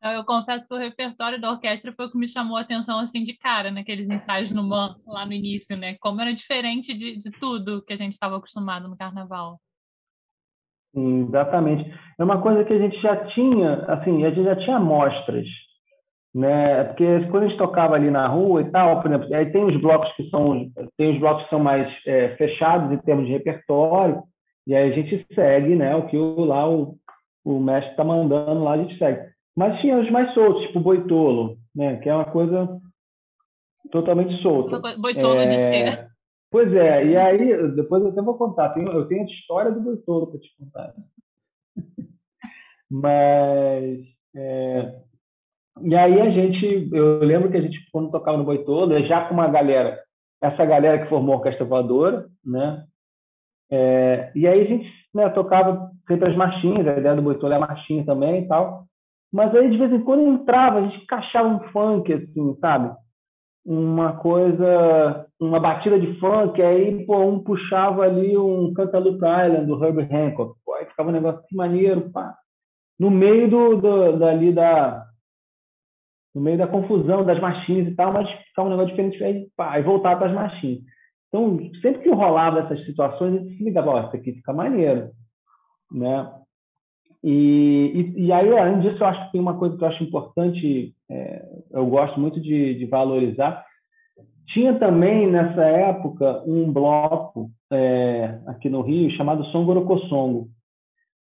Eu 0.02 0.24
confesso 0.26 0.68
que 0.68 0.74
o 0.74 0.78
repertório 0.78 1.42
da 1.42 1.52
orquestra 1.52 1.92
foi 1.92 2.06
o 2.06 2.12
que 2.12 2.18
me 2.18 2.28
chamou 2.28 2.56
a 2.56 2.62
atenção 2.62 3.00
assim 3.00 3.22
de 3.22 3.38
cara 3.38 3.70
naqueles 3.70 4.10
ensaios 4.10 4.52
no 4.52 4.64
MAN, 4.64 4.96
lá 5.06 5.26
no 5.26 5.34
início, 5.34 5.76
né? 5.76 5.96
Como 6.00 6.22
era 6.22 6.34
diferente 6.34 6.94
de, 6.94 7.18
de 7.18 7.32
tudo 7.32 7.84
que 7.84 7.92
a 7.92 7.98
gente 7.98 8.14
estava 8.14 8.38
acostumado 8.38 8.88
no 8.88 8.96
carnaval. 8.96 9.60
Exatamente. 10.96 11.94
É 12.18 12.24
uma 12.24 12.42
coisa 12.42 12.64
que 12.64 12.74
a 12.74 12.80
gente 12.80 13.00
já 13.02 13.26
tinha, 13.28 13.74
assim, 13.88 14.24
a 14.24 14.30
gente 14.30 14.44
já 14.44 14.56
tinha 14.56 14.78
amostras, 14.78 15.46
né? 16.34 16.86
Porque 16.86 17.28
quando 17.30 17.44
a 17.44 17.48
gente 17.48 17.58
tocava 17.58 17.96
ali 17.96 18.10
na 18.10 18.26
rua 18.28 18.62
e 18.62 18.72
tal, 18.72 19.02
por 19.02 19.12
exemplo, 19.12 19.36
aí 19.36 19.52
tem 19.52 19.66
os 19.66 19.80
blocos 19.82 20.12
que 20.16 20.30
são, 20.30 20.72
tem 20.98 21.14
os 21.14 21.20
blocos 21.20 21.44
que 21.44 21.50
são 21.50 21.60
mais 21.60 21.92
é, 22.08 22.36
fechados 22.38 22.92
em 22.92 22.98
termos 23.00 23.26
de 23.26 23.34
repertório, 23.34 24.24
e 24.70 24.76
aí 24.76 24.92
a 24.92 24.96
gente 24.96 25.26
segue, 25.34 25.76
né? 25.76 25.96
O 25.96 26.06
que 26.06 26.16
o, 26.16 26.46
lá 26.46 26.70
o, 26.70 26.96
o 27.44 27.60
mestre 27.60 27.90
está 27.90 28.04
mandando 28.04 28.64
lá 28.64 28.74
a 28.74 28.78
gente 28.78 28.96
segue. 29.00 29.28
Mas 29.58 29.82
tinha 29.82 29.98
os 29.98 30.12
mais 30.12 30.32
soltos, 30.36 30.62
tipo 30.68 30.80
Boitolo, 30.80 31.58
né? 31.76 31.98
Que 31.98 32.08
é 32.08 32.14
uma 32.14 32.30
coisa 32.32 32.80
totalmente 33.92 34.40
solta. 34.44 34.80
Boitolo 35.00 35.40
é... 35.40 35.46
de 35.48 35.58
ser. 35.58 36.10
Pois 36.52 36.72
é, 36.72 37.04
e 37.04 37.18
aí, 37.18 37.74
depois 37.74 38.04
eu 38.04 38.10
até 38.12 38.22
vou 38.22 38.38
contar. 38.38 38.78
eu 38.78 39.08
tenho 39.08 39.24
a 39.24 39.26
história 39.26 39.72
do 39.72 39.82
Boitolo 39.82 40.28
para 40.28 40.40
te 40.40 40.50
contar. 40.56 40.94
Mas. 42.92 44.02
É... 44.36 45.02
E 45.82 45.96
aí 45.96 46.22
a 46.22 46.30
gente. 46.30 46.90
Eu 46.94 47.24
lembro 47.24 47.50
que 47.50 47.58
a 47.58 47.62
gente, 47.62 47.90
quando 47.92 48.12
tocava 48.12 48.38
no 48.38 48.44
Boitolo, 48.44 49.04
já 49.08 49.28
com 49.28 49.34
uma 49.34 49.48
galera, 49.48 50.00
essa 50.40 50.64
galera 50.64 51.02
que 51.02 51.10
formou 51.10 51.34
a 51.34 51.38
Orquestra 51.38 51.66
Voadora, 51.66 52.28
né? 52.46 52.86
É... 53.72 54.32
e 54.36 54.48
aí 54.48 54.62
a 54.62 54.66
gente 54.66 54.90
né, 55.14 55.30
tocava 55.30 55.92
sempre 56.08 56.30
as 56.30 56.36
marchinhas, 56.36 56.88
a 56.88 56.98
ideia 56.98 57.16
do 57.16 57.22
Boitolo 57.22 57.54
é 57.54 57.58
a 57.58 57.60
marchinha 57.60 58.06
também 58.06 58.44
e 58.44 58.48
tal. 58.48 58.86
Mas 59.32 59.54
aí, 59.56 59.70
de 59.70 59.78
vez 59.78 59.92
em 59.92 60.02
quando, 60.02 60.28
entrava, 60.28 60.80
a 60.80 60.82
gente 60.82 61.04
encaixava 61.04 61.48
um 61.48 61.60
funk, 61.70 62.12
assim, 62.12 62.58
sabe? 62.60 62.96
Uma 63.64 64.14
coisa, 64.18 65.28
uma 65.40 65.60
batida 65.60 66.00
de 66.00 66.20
funk, 66.20 66.60
aí, 66.62 67.06
pô, 67.06 67.20
um 67.20 67.44
puxava 67.44 68.04
ali 68.04 68.36
um 68.36 68.74
Cantaloupe 68.74 69.18
Island, 69.18 69.68
do 69.68 69.84
Herbie 69.84 70.08
Hancock. 70.12 70.56
Pô, 70.66 70.74
aí 70.74 70.86
ficava 70.86 71.10
um 71.10 71.14
negócio 71.14 71.44
que 71.48 71.56
maneiro, 71.56 72.10
pá. 72.10 72.36
No 73.00 73.12
meio 73.12 73.50
do, 73.50 73.76
do, 73.76 74.18
dali 74.18 74.52
da... 74.52 75.06
No 76.34 76.42
meio 76.42 76.58
da 76.58 76.68
confusão 76.68 77.24
das 77.24 77.40
machinhas 77.40 77.88
e 77.88 77.96
tal, 77.96 78.14
mas 78.14 78.30
ficava 78.30 78.68
um 78.68 78.72
negócio 78.72 78.92
diferente, 78.96 79.24
aí, 79.24 79.48
pá, 79.56 79.74
aí 79.74 79.84
voltava 79.84 80.18
para 80.18 80.28
as 80.28 80.34
machinhas. 80.34 80.82
Então, 81.30 81.60
sempre 81.82 82.02
que 82.02 82.10
rolava 82.10 82.62
essas 82.62 82.84
situações, 82.86 83.40
gente 83.40 83.58
se 83.58 83.64
ligava, 83.64 83.92
ó, 83.92 84.08
isso 84.08 84.16
aqui 84.16 84.34
fica 84.34 84.52
maneiro, 84.52 85.12
né? 85.92 86.32
E, 87.24 88.14
e, 88.16 88.26
e, 88.26 88.32
aí, 88.32 88.58
além 88.58 88.80
disso, 88.80 89.04
eu 89.04 89.08
acho 89.08 89.26
que 89.26 89.34
tem 89.34 89.42
uma 89.42 89.58
coisa 89.58 89.78
que 89.78 89.84
eu 89.84 89.88
acho 89.88 90.04
importante, 90.04 90.94
é, 91.10 91.46
eu 91.72 91.86
gosto 91.86 92.20
muito 92.20 92.40
de, 92.42 92.76
de, 92.76 92.86
valorizar. 92.86 93.64
Tinha 94.48 94.74
também, 94.80 95.30
nessa 95.30 95.62
época, 95.62 96.42
um 96.48 96.72
bloco 96.72 97.52
é, 97.72 98.40
aqui 98.48 98.70
no 98.70 98.82
Rio 98.82 99.12
chamado 99.12 99.44
Songorocossongo, 99.46 100.50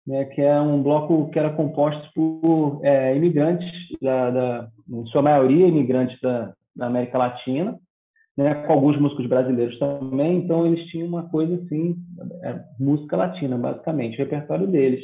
né, 0.05 0.25
que 0.25 0.41
é 0.41 0.59
um 0.61 0.81
bloco 0.81 1.29
que 1.31 1.39
era 1.39 1.51
composto 1.51 2.09
por 2.13 2.79
é, 2.83 3.15
imigrantes, 3.15 3.69
da, 4.01 4.29
da, 4.29 4.67
em 4.87 5.05
sua 5.07 5.21
maioria 5.21 5.67
imigrantes 5.67 6.19
da, 6.21 6.53
da 6.75 6.87
América 6.87 7.17
Latina, 7.17 7.77
né, 8.41 8.55
com 8.65 8.73
alguns 8.73 8.99
músicos 8.99 9.27
brasileiros 9.27 9.77
também, 9.77 10.37
então 10.37 10.65
eles 10.65 10.85
tinham 10.87 11.07
uma 11.07 11.29
coisa 11.29 11.55
assim, 11.55 11.95
é, 12.43 12.59
música 12.79 13.15
latina, 13.15 13.57
basicamente, 13.57 14.15
o 14.15 14.19
repertório 14.19 14.67
deles. 14.67 15.03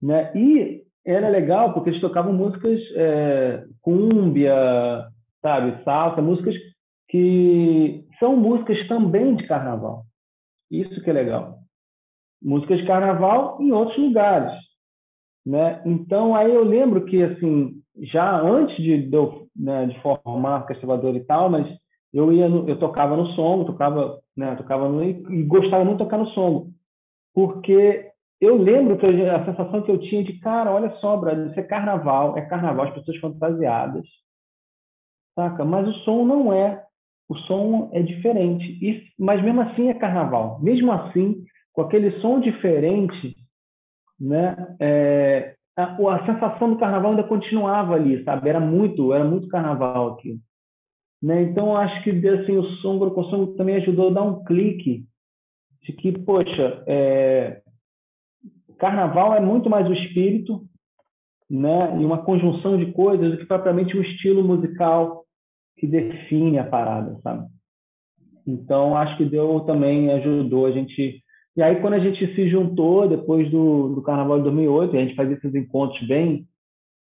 Né? 0.00 0.32
E 0.34 0.82
era 1.04 1.28
legal 1.28 1.72
porque 1.72 1.90
eles 1.90 2.00
tocavam 2.00 2.32
músicas 2.32 2.80
é, 2.94 3.64
cúmbia, 3.80 4.54
sabe, 5.42 5.82
salsa, 5.84 6.22
músicas 6.22 6.54
que 7.08 8.04
são 8.18 8.36
músicas 8.36 8.86
também 8.86 9.34
de 9.34 9.46
carnaval. 9.46 10.04
Isso 10.70 11.02
que 11.02 11.10
é 11.10 11.12
legal. 11.12 11.58
Músicas 12.40 12.78
de 12.78 12.86
carnaval 12.86 13.60
em 13.60 13.72
outros 13.72 13.98
lugares, 13.98 14.52
né? 15.44 15.82
Então 15.84 16.34
aí 16.36 16.54
eu 16.54 16.64
lembro 16.64 17.04
que 17.04 17.22
assim 17.22 17.82
já 18.02 18.40
antes 18.40 18.76
de 18.76 19.10
eu, 19.12 19.48
né, 19.54 19.86
de 19.86 20.00
formar 20.00 20.64
Castivador 20.66 21.16
e 21.16 21.24
tal, 21.24 21.50
mas 21.50 21.66
eu 22.12 22.32
ia 22.32 22.48
no, 22.48 22.68
eu 22.68 22.78
tocava 22.78 23.16
no 23.16 23.26
som, 23.28 23.64
tocava, 23.64 24.20
né, 24.36 24.56
tocava 24.56 24.88
no, 24.88 25.02
e 25.04 25.42
gostava 25.44 25.84
muito 25.84 25.98
de 25.98 26.04
tocar 26.04 26.18
no 26.18 26.28
som, 26.30 26.70
porque 27.34 28.10
eu 28.40 28.56
lembro 28.56 28.96
que 28.96 29.06
a 29.06 29.44
sensação 29.44 29.82
que 29.82 29.90
eu 29.90 29.98
tinha 30.00 30.24
de, 30.24 30.38
cara, 30.40 30.72
olha 30.72 30.90
só, 30.96 31.16
Brasil, 31.16 31.48
isso 31.48 31.60
é 31.60 31.62
carnaval, 31.62 32.38
é 32.38 32.42
carnaval, 32.42 32.86
as 32.86 32.94
pessoas 32.94 33.18
fantasiadas, 33.18 34.06
saca? 35.34 35.64
Mas 35.64 35.86
o 35.86 35.92
som 36.00 36.24
não 36.24 36.52
é. 36.52 36.82
O 37.28 37.36
som 37.36 37.90
é 37.92 38.02
diferente. 38.02 38.66
E, 38.82 39.06
mas 39.18 39.42
mesmo 39.42 39.60
assim 39.60 39.88
é 39.88 39.94
carnaval. 39.94 40.58
Mesmo 40.60 40.90
assim, 40.90 41.44
com 41.72 41.82
aquele 41.82 42.18
som 42.20 42.40
diferente, 42.40 43.36
né? 44.18 44.76
É, 44.80 45.54
a, 45.76 45.84
a 45.84 46.26
sensação 46.26 46.70
do 46.70 46.78
carnaval 46.78 47.12
ainda 47.12 47.24
continuava 47.24 47.94
ali, 47.94 48.24
sabe? 48.24 48.48
Era 48.48 48.58
muito, 48.58 49.12
era 49.12 49.24
muito 49.24 49.48
carnaval 49.48 50.14
aqui. 50.14 50.40
Né? 51.22 51.42
Então, 51.42 51.76
acho 51.76 52.02
que 52.02 52.10
assim, 52.28 52.56
o 52.56 52.64
som, 52.76 52.96
o 52.96 53.24
som 53.24 53.54
também 53.54 53.76
ajudou 53.76 54.08
a 54.08 54.12
dar 54.14 54.22
um 54.22 54.42
clique 54.44 55.04
de 55.82 55.92
que, 55.92 56.12
poxa, 56.12 56.82
é, 56.86 57.60
Carnaval 58.80 59.34
é 59.34 59.40
muito 59.40 59.68
mais 59.68 59.86
o 59.86 59.92
espírito, 59.92 60.62
né, 61.48 62.00
e 62.00 62.04
uma 62.04 62.22
conjunção 62.22 62.78
de 62.78 62.92
coisas 62.92 63.32
do 63.32 63.38
que 63.38 63.44
propriamente 63.44 63.96
um 63.96 64.00
estilo 64.00 64.42
musical 64.42 65.24
que 65.76 65.86
define 65.86 66.58
a 66.58 66.64
parada, 66.64 67.18
sabe? 67.22 67.48
Então 68.46 68.96
acho 68.96 69.16
que 69.16 69.24
deu 69.24 69.60
também 69.60 70.10
ajudou 70.12 70.66
a 70.66 70.70
gente 70.70 71.22
E 71.56 71.62
aí, 71.62 71.80
quando 71.80 71.94
a 71.94 71.98
gente 71.98 72.34
se 72.34 72.48
juntou, 72.48 73.08
depois 73.08 73.50
do, 73.50 73.94
do 73.94 74.02
Carnaval 74.02 74.38
de 74.38 74.44
2008, 74.44 74.96
a 74.96 75.00
gente 75.00 75.16
fazia 75.16 75.36
esses 75.36 75.54
encontros 75.54 76.06
bem, 76.06 76.46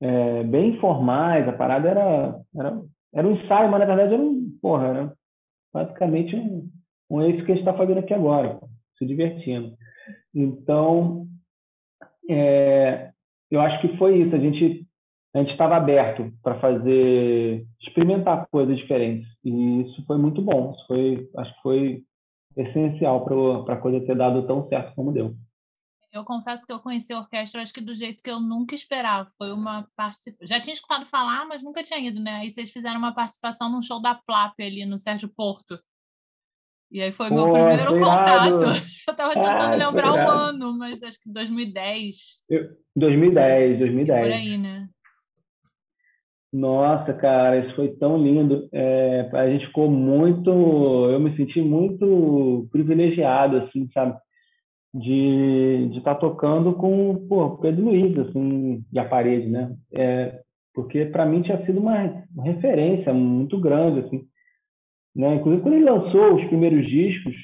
é, 0.01 0.43
bem 0.45 0.71
informais, 0.71 1.47
a 1.47 1.53
parada 1.53 1.89
era, 1.89 2.41
era, 2.57 2.81
era 3.15 3.27
um 3.27 3.33
ensaio, 3.33 3.71
mas 3.71 3.81
na 3.81 3.87
verdade 3.87 4.15
era 4.15 4.23
um, 4.23 4.59
porra, 4.61 4.87
era 4.87 5.13
praticamente 5.73 6.37
um, 6.37 6.69
um 7.11 7.23
esse 7.23 7.45
que 7.45 7.53
a 7.53 7.55
gente 7.55 7.67
está 7.67 7.75
fazendo 7.75 7.99
aqui 7.99 8.15
agora, 8.15 8.59
se 8.99 9.07
divertindo. 9.07 9.75
Então, 10.35 11.27
é, 12.29 13.11
eu 13.51 13.61
acho 13.61 13.81
que 13.81 13.97
foi 13.97 14.19
isso, 14.19 14.35
a 14.35 14.39
gente 14.39 14.87
a 15.33 15.39
gente 15.39 15.53
estava 15.53 15.77
aberto 15.77 16.33
para 16.43 16.59
fazer 16.59 17.65
experimentar 17.81 18.49
coisas 18.51 18.77
diferentes 18.77 19.29
e 19.45 19.83
isso 19.83 20.05
foi 20.05 20.19
muito 20.19 20.43
bom 20.43 20.73
isso 20.73 20.87
foi 20.89 21.29
acho 21.37 21.55
que 21.55 21.63
foi 21.63 22.03
essencial 22.57 23.25
para 23.65 23.75
a 23.75 23.81
coisa 23.81 24.05
ter 24.05 24.17
dado 24.17 24.45
tão 24.47 24.69
certo 24.69 24.93
como 24.97 25.13
deu. 25.13 25.35
Eu 26.13 26.25
confesso 26.25 26.67
que 26.67 26.73
eu 26.73 26.81
conheci 26.81 27.13
a 27.13 27.21
orquestra, 27.21 27.63
acho 27.63 27.73
que 27.73 27.81
do 27.81 27.95
jeito 27.95 28.23
que 28.23 28.31
eu 28.31 28.41
nunca 28.41 28.75
esperava. 28.75 29.31
Foi 29.39 29.53
uma 29.53 29.87
participação. 29.97 30.49
Já 30.49 30.59
tinha 30.59 30.75
escutado 30.75 31.07
falar, 31.07 31.47
mas 31.47 31.63
nunca 31.63 31.83
tinha 31.85 32.01
ido, 32.01 32.21
né? 32.21 32.33
Aí 32.37 32.53
vocês 32.53 32.71
fizeram 32.71 32.99
uma 32.99 33.15
participação 33.15 33.71
num 33.71 33.83
show 33.83 34.03
da 34.03 34.15
Plap 34.15 34.55
ali 34.59 34.85
no 34.85 34.99
Sérgio 34.99 35.29
Porto. 35.29 35.79
E 36.91 37.01
aí 37.01 37.13
foi 37.13 37.31
meu 37.31 37.47
Pô, 37.47 37.53
primeiro 37.53 37.93
contato. 37.93 38.65
Eu 39.07 39.13
estava 39.13 39.35
tentando 39.35 39.73
ah, 39.73 39.75
lembrar 39.75 40.13
o 40.13 40.31
ano, 40.31 40.79
mas 40.79 41.03
acho 41.03 41.21
que 41.23 41.33
2010. 41.33 42.17
Eu, 42.49 42.71
2010, 42.97 43.79
2010. 43.79 44.23
Por 44.23 44.33
aí, 44.33 44.59
né? 44.59 44.89
Nossa, 46.53 47.15
cara, 47.15 47.65
isso 47.65 47.77
foi 47.77 47.89
tão 47.97 48.19
lindo. 48.19 48.69
É, 48.73 49.31
a 49.33 49.49
gente 49.49 49.67
ficou 49.67 49.89
muito, 49.89 50.51
eu 50.51 51.21
me 51.21 51.37
senti 51.37 51.61
muito 51.61 52.69
privilegiado, 52.73 53.59
assim, 53.59 53.89
sabe, 53.93 54.19
de 54.93 55.91
estar 55.99 56.15
tá 56.15 56.21
tocando 56.21 56.75
com 56.75 57.27
pô, 57.29 57.57
Pedro 57.59 57.85
Luiz, 57.85 58.19
assim, 58.19 58.85
de 58.91 58.99
a 58.99 59.05
parede, 59.09 59.49
né? 59.49 59.75
É, 59.93 60.41
porque 60.75 61.07
para 61.07 61.25
mim 61.25 61.43
tinha 61.43 61.65
sido 61.65 61.81
uma, 61.81 62.25
referência 62.43 63.13
muito 63.13 63.59
grande, 63.61 64.01
assim, 64.01 64.25
né? 65.15 65.37
Inclusive 65.37 65.63
quando 65.63 65.75
ele 65.75 65.85
lançou 65.85 66.35
os 66.35 66.45
primeiros 66.47 66.87
discos, 66.89 67.35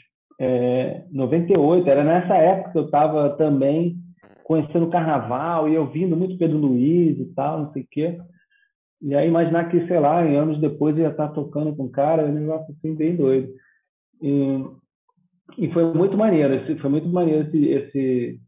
é, 0.41 1.05
98, 1.13 1.89
era 1.89 2.05
nessa 2.05 2.35
época 2.37 2.73
que 2.73 2.79
eu 2.79 2.85
estava 2.87 3.31
também 3.37 3.97
conhecendo 4.45 4.87
o 4.87 4.91
Carnaval 4.91 5.69
e 5.69 5.77
ouvindo 5.77 6.17
muito 6.17 6.39
Pedro 6.39 6.59
Luiz 6.59 7.19
e 7.19 7.35
tal, 7.35 7.65
não 7.65 7.73
sei 7.73 7.83
o 7.83 7.87
quê. 7.91 8.19
E 9.03 9.15
aí 9.15 9.29
imaginar 9.29 9.69
que, 9.69 9.87
sei 9.87 9.99
lá, 9.99 10.21
anos 10.21 10.61
depois 10.61 10.97
ia 10.97 11.09
estar 11.09 11.29
tocando 11.29 11.75
com 11.77 11.85
o 11.85 11.91
cara, 11.91 12.29
ele 12.29 12.47
vai 12.47 12.59
assim, 12.59 12.95
bem 12.95 13.17
doido. 13.17 13.53
E, 14.23 14.65
e 15.59 15.71
foi 15.73 15.85
muito 15.95 16.17
maneiro, 16.17 16.55
esse, 16.55 16.77
foi 16.77 16.91
muito 16.91 17.09
maneiro 17.09 17.49
esse, 17.49 17.67
esse, 17.67 18.41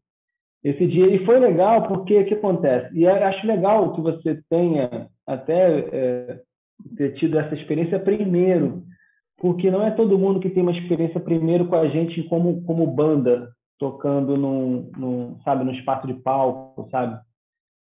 esse 0.64 0.86
dia. 0.86 1.06
E 1.06 1.24
foi 1.24 1.38
legal 1.38 1.86
porque 1.88 2.18
o 2.18 2.26
que 2.26 2.34
acontece? 2.34 2.96
E 2.96 3.06
acho 3.06 3.46
legal 3.46 3.92
que 3.94 4.00
você 4.00 4.40
tenha 4.50 5.08
até 5.26 5.78
é, 5.92 6.40
ter 6.96 7.14
tido 7.14 7.38
essa 7.38 7.54
experiência 7.54 7.98
primeiro, 7.98 8.82
porque 9.36 9.70
não 9.70 9.82
é 9.82 9.90
todo 9.90 10.18
mundo 10.18 10.40
que 10.40 10.50
tem 10.50 10.62
uma 10.62 10.76
experiência 10.76 11.20
primeiro 11.20 11.66
com 11.66 11.76
a 11.76 11.88
gente 11.88 12.22
como, 12.24 12.62
como 12.64 12.86
banda, 12.86 13.50
tocando 13.78 14.36
num, 14.36 14.90
num, 14.96 15.40
sabe, 15.44 15.64
no 15.64 15.72
espaço 15.72 16.06
de 16.06 16.14
palco, 16.14 16.88
sabe? 16.90 17.20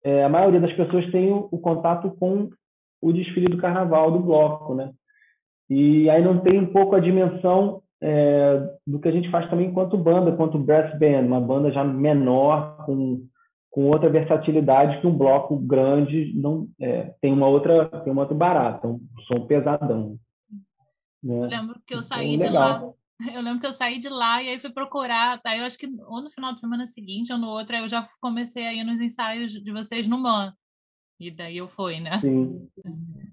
é, 0.06 0.24
a 0.24 0.30
maioria 0.30 0.60
das 0.60 0.72
pessoas 0.74 1.10
tem 1.10 1.32
o, 1.32 1.50
o, 1.52 1.58
contato 1.58 2.12
com 2.20 2.48
o 3.02 3.12
desfile 3.12 3.48
do 3.48 3.58
carnaval, 3.58 4.12
do 4.12 4.20
bloco, 4.20 4.76
né? 4.76 4.92
E 5.68 6.08
aí 6.12 6.24
não 6.24 6.40
tem 6.42 6.60
um 6.60 6.68
pouco 6.68 6.96
a 6.96 7.00
dimensão 7.00 7.82
é, 8.02 8.78
do 8.86 9.00
que 9.00 9.08
a 9.08 9.12
gente 9.12 9.30
faz 9.32 9.50
também 9.50 9.68
enquanto 9.68 9.98
banda, 9.98 10.32
enquanto 10.32 10.60
brass 10.60 10.98
band, 11.00 11.22
uma 11.22 11.42
banda 11.42 11.72
já 11.72 11.84
menor, 11.84 12.86
com, 12.86 13.26
com 13.70 13.86
outra 13.86 14.10
versatilidade 14.10 15.00
que 15.02 15.08
um 15.08 15.18
bloco 15.18 15.58
grande 15.58 16.34
não 16.36 16.68
é, 16.80 17.14
tem 17.22 17.32
uma 17.32 17.48
outra 17.48 17.88
tem 18.04 18.12
uma 18.12 18.24
outra 18.24 18.36
barata, 18.36 18.88
um 18.88 19.00
som 19.28 19.46
pesadão. 19.46 20.18
Né? 21.24 21.38
Eu 21.38 21.48
lembro 21.48 21.82
que 21.86 21.94
eu 21.94 22.00
então, 22.00 22.08
saí 22.08 22.36
então, 22.36 22.48
de 22.48 22.54
lá 22.54 22.94
eu 23.34 23.42
lembro 23.42 23.62
que 23.62 23.68
eu 23.68 23.74
saí 23.74 24.00
de 24.00 24.10
lá 24.10 24.44
e 24.44 24.50
aí 24.50 24.60
fui 24.60 24.72
procurar, 24.72 25.40
aí 25.46 25.60
eu 25.60 25.66
acho 25.66 25.78
que 25.78 25.88
ou 26.08 26.22
no 26.22 26.30
final 26.30 26.54
de 26.54 26.60
semana 26.60 26.86
seguinte 26.86 27.32
ou 27.32 27.40
no 27.40 27.48
outro, 27.48 27.76
aí 27.76 27.82
eu 27.82 27.90
já 27.90 28.08
comecei 28.20 28.66
a 28.66 28.74
ir 28.74 28.84
nos 28.84 29.00
ensaios 29.00 29.54
de 29.54 29.72
vocês 29.72 30.08
no 30.08 30.18
MAN. 30.18 30.54
E 31.20 31.32
daí 31.32 31.58
eu 31.58 31.68
fui, 31.68 32.00
né? 32.00 32.20
Sim. 32.20 32.68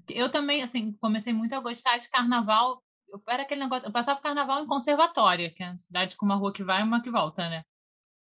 Eu 0.08 0.30
também, 0.30 0.62
assim, 0.62 0.92
comecei 1.00 1.32
muito 1.32 1.52
a 1.54 1.60
gostar 1.60 1.98
de 1.98 2.08
carnaval. 2.08 2.80
Eu, 3.12 3.22
era 3.28 3.42
aquele 3.42 3.60
negócio, 3.60 3.86
eu 3.86 3.92
passava 3.92 4.22
carnaval 4.22 4.64
em 4.64 4.66
conservatória, 4.66 5.50
que 5.50 5.62
é 5.62 5.66
uma 5.66 5.76
cidade 5.76 6.16
com 6.16 6.24
uma 6.24 6.36
rua 6.36 6.52
que 6.52 6.64
vai 6.64 6.80
e 6.80 6.84
uma 6.84 7.02
que 7.02 7.10
volta, 7.10 7.48
né? 7.50 7.62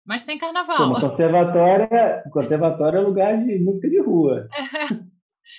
Mas 0.04 0.24
tem 0.24 0.36
carnaval. 0.36 0.76
Como 0.76 1.00
conservatória, 1.00 2.24
conservatório 2.32 2.98
é 2.98 3.02
lugar 3.02 3.38
de 3.38 3.60
música 3.60 3.88
de 3.88 4.00
rua. 4.00 4.48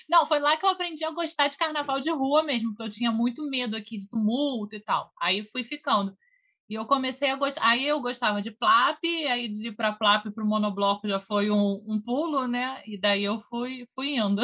Não, 0.10 0.26
foi 0.26 0.40
lá 0.40 0.58
que 0.58 0.66
eu 0.66 0.70
aprendi 0.70 1.06
a 1.06 1.12
gostar 1.12 1.48
de 1.48 1.58
carnaval 1.58 2.02
de 2.02 2.12
rua 2.12 2.44
mesmo, 2.44 2.70
porque 2.70 2.84
eu 2.84 2.90
tinha 2.90 3.12
muito 3.12 3.50
medo 3.50 3.78
aqui 3.78 3.98
de 3.98 4.10
tumulto 4.10 4.76
e 4.76 4.82
tal. 4.82 5.12
Aí 5.22 5.46
fui 5.46 5.64
ficando. 5.64 6.14
E 6.70 6.74
eu 6.74 6.86
comecei 6.86 7.30
a 7.30 7.38
gostar. 7.38 7.62
Aí 7.66 7.88
eu 7.88 8.02
gostava 8.02 8.42
de 8.42 8.52
plap, 8.52 9.00
aí 9.04 9.48
de 9.48 9.70
ir 9.70 9.76
para 9.76 9.94
plap 9.94 10.30
para 10.32 10.44
o 10.44 10.48
monobloco 10.48 11.08
já 11.08 11.20
foi 11.22 11.50
um, 11.50 11.80
um, 11.88 12.02
pulo, 12.04 12.48
né? 12.48 12.82
E 12.86 13.00
daí 13.00 13.24
eu 13.24 13.40
fui, 13.42 13.88
fui 13.96 14.18
indo. 14.18 14.42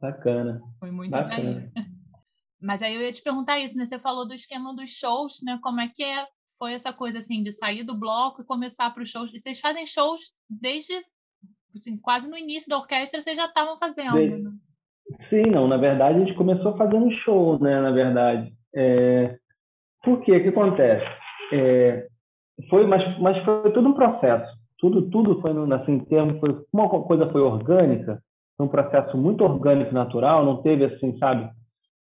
Bacana. 0.00 0.60
Foi 0.78 0.90
muito 0.92 1.10
Bacana. 1.10 1.72
Mas 2.60 2.82
aí 2.82 2.94
eu 2.94 3.02
ia 3.02 3.12
te 3.12 3.22
perguntar 3.22 3.58
isso, 3.58 3.76
né? 3.76 3.86
Você 3.86 3.98
falou 3.98 4.26
do 4.26 4.34
esquema 4.34 4.74
dos 4.74 4.90
shows, 4.90 5.40
né? 5.42 5.58
Como 5.62 5.80
é 5.80 5.88
que 5.88 6.02
é? 6.04 6.26
Foi 6.58 6.74
essa 6.74 6.92
coisa 6.92 7.18
assim 7.18 7.42
de 7.42 7.52
sair 7.52 7.84
do 7.84 7.98
bloco 7.98 8.42
e 8.42 8.46
começar 8.46 8.90
para 8.90 9.02
os 9.02 9.08
shows. 9.08 9.32
E 9.32 9.38
vocês 9.38 9.58
fazem 9.60 9.86
shows 9.86 10.20
desde 10.48 10.92
assim, 11.74 11.96
quase 11.96 12.28
no 12.28 12.36
início 12.36 12.68
da 12.68 12.76
orquestra 12.76 13.20
vocês 13.20 13.36
já 13.36 13.46
estavam 13.46 13.78
fazendo. 13.78 14.14
Né? 14.14 14.50
Sim, 15.30 15.50
não. 15.50 15.66
Na 15.66 15.78
verdade, 15.78 16.16
a 16.16 16.24
gente 16.24 16.36
começou 16.36 16.76
fazendo 16.76 17.10
show, 17.24 17.58
né? 17.58 17.80
Na 17.80 17.90
verdade. 17.90 18.52
É... 18.74 19.38
Por 20.02 20.20
quê? 20.22 20.36
O 20.36 20.42
que 20.42 20.48
acontece? 20.48 21.06
É... 21.52 22.06
Foi, 22.68 22.86
mas, 22.86 23.18
mas 23.20 23.42
foi 23.44 23.72
tudo 23.72 23.88
um 23.88 23.94
processo. 23.94 24.60
Tudo, 24.78 25.10
tudo 25.10 25.40
foi, 25.40 25.52
assim, 25.74 25.92
em 25.92 26.04
termos, 26.06 26.40
foi, 26.40 26.64
uma 26.72 26.88
coisa 26.88 27.30
foi 27.30 27.40
orgânica, 27.40 28.22
foi 28.56 28.66
um 28.66 28.70
processo 28.70 29.16
muito 29.16 29.44
orgânico, 29.44 29.92
natural, 29.92 30.44
não 30.44 30.62
teve, 30.62 30.84
assim, 30.84 31.18
sabe, 31.18 31.50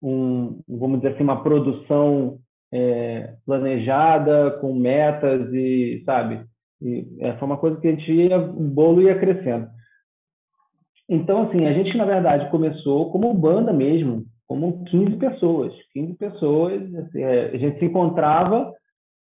um, 0.06 0.60
vamos 0.68 1.00
dizer 1.00 1.14
assim, 1.14 1.24
uma 1.24 1.42
produção 1.42 2.38
é, 2.72 3.34
planejada, 3.44 4.52
com 4.60 4.74
metas 4.74 5.52
e, 5.52 6.02
sabe, 6.04 6.44
e, 6.80 7.06
é, 7.20 7.36
foi 7.36 7.46
uma 7.46 7.56
coisa 7.56 7.80
que 7.80 7.88
a 7.88 7.90
gente 7.90 8.12
ia, 8.12 8.38
o 8.38 8.62
bolo 8.62 9.02
ia 9.02 9.18
crescendo. 9.18 9.68
Então, 11.08 11.42
assim, 11.42 11.66
a 11.66 11.72
gente, 11.72 11.96
na 11.96 12.04
verdade, 12.04 12.50
começou 12.50 13.10
como 13.10 13.32
banda 13.34 13.72
mesmo, 13.72 14.24
como 14.46 14.84
15 14.84 15.16
pessoas. 15.16 15.72
15 15.92 16.14
pessoas, 16.14 16.94
assim, 16.94 17.22
é, 17.22 17.50
a 17.52 17.56
gente 17.56 17.78
se 17.78 17.84
encontrava 17.84 18.72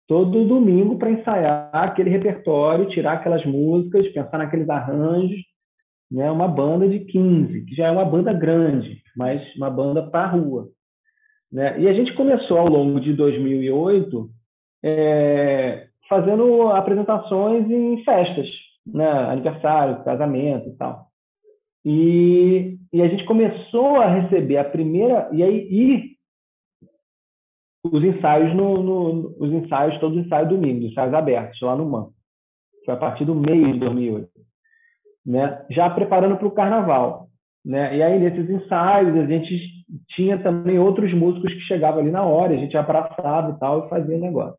todo 0.07 0.47
domingo 0.47 0.97
para 0.97 1.11
ensaiar 1.11 1.69
aquele 1.73 2.09
repertório, 2.09 2.89
tirar 2.89 3.13
aquelas 3.13 3.45
músicas, 3.45 4.07
pensar 4.11 4.37
naqueles 4.39 4.69
arranjos. 4.69 5.39
Né? 6.11 6.29
Uma 6.31 6.47
banda 6.47 6.87
de 6.87 6.99
15, 6.99 7.65
que 7.65 7.75
já 7.75 7.87
é 7.87 7.91
uma 7.91 8.05
banda 8.05 8.33
grande, 8.33 9.01
mas 9.15 9.41
uma 9.55 9.69
banda 9.69 10.03
para 10.09 10.27
rua. 10.27 10.69
Né? 11.51 11.79
E 11.81 11.87
a 11.87 11.93
gente 11.93 12.13
começou 12.15 12.57
ao 12.57 12.67
longo 12.67 12.99
de 12.99 13.13
2008 13.13 14.29
é, 14.83 15.87
fazendo 16.07 16.69
apresentações 16.69 17.69
em 17.69 18.03
festas, 18.03 18.47
né? 18.85 19.07
aniversário, 19.07 20.03
casamento 20.03 20.69
e 20.69 20.75
tal. 20.75 21.09
E, 21.85 22.77
e 22.91 23.01
a 23.01 23.07
gente 23.07 23.25
começou 23.25 23.97
a 23.97 24.07
receber 24.07 24.57
a 24.57 24.63
primeira 24.63 25.29
e 25.31 25.43
aí 25.43 25.67
e 25.71 26.19
os 27.83 28.03
ensaios 28.03 28.53
no, 28.53 28.83
no, 28.83 29.35
os 29.39 29.51
ensaios 29.51 29.97
todos 29.99 30.17
os 30.17 30.25
ensaios 30.25 30.49
domingo, 30.49 30.85
os 30.85 30.91
ensaios 30.91 31.13
abertos 31.13 31.59
lá 31.61 31.75
no 31.75 31.85
MAN. 31.85 32.09
Foi 32.85 32.93
a 32.93 32.97
partir 32.97 33.25
do 33.25 33.35
meio 33.35 33.73
de 33.73 33.79
2008, 33.79 34.29
né? 35.25 35.65
Já 35.69 35.89
preparando 35.89 36.37
para 36.37 36.47
o 36.47 36.51
carnaval, 36.51 37.27
né? 37.65 37.97
E 37.97 38.03
aí 38.03 38.19
nesses 38.19 38.49
ensaios 38.49 39.15
a 39.15 39.25
gente 39.25 39.79
tinha 40.09 40.37
também 40.41 40.77
outros 40.79 41.13
músicos 41.13 41.53
que 41.53 41.61
chegavam 41.61 42.01
ali 42.01 42.11
na 42.11 42.23
hora, 42.23 42.53
a 42.53 42.57
gente 42.57 42.77
abraçava 42.77 43.51
e 43.51 43.59
tal 43.59 43.85
e 43.85 43.89
fazia 43.89 44.15
o 44.15 44.21
negócio. 44.21 44.57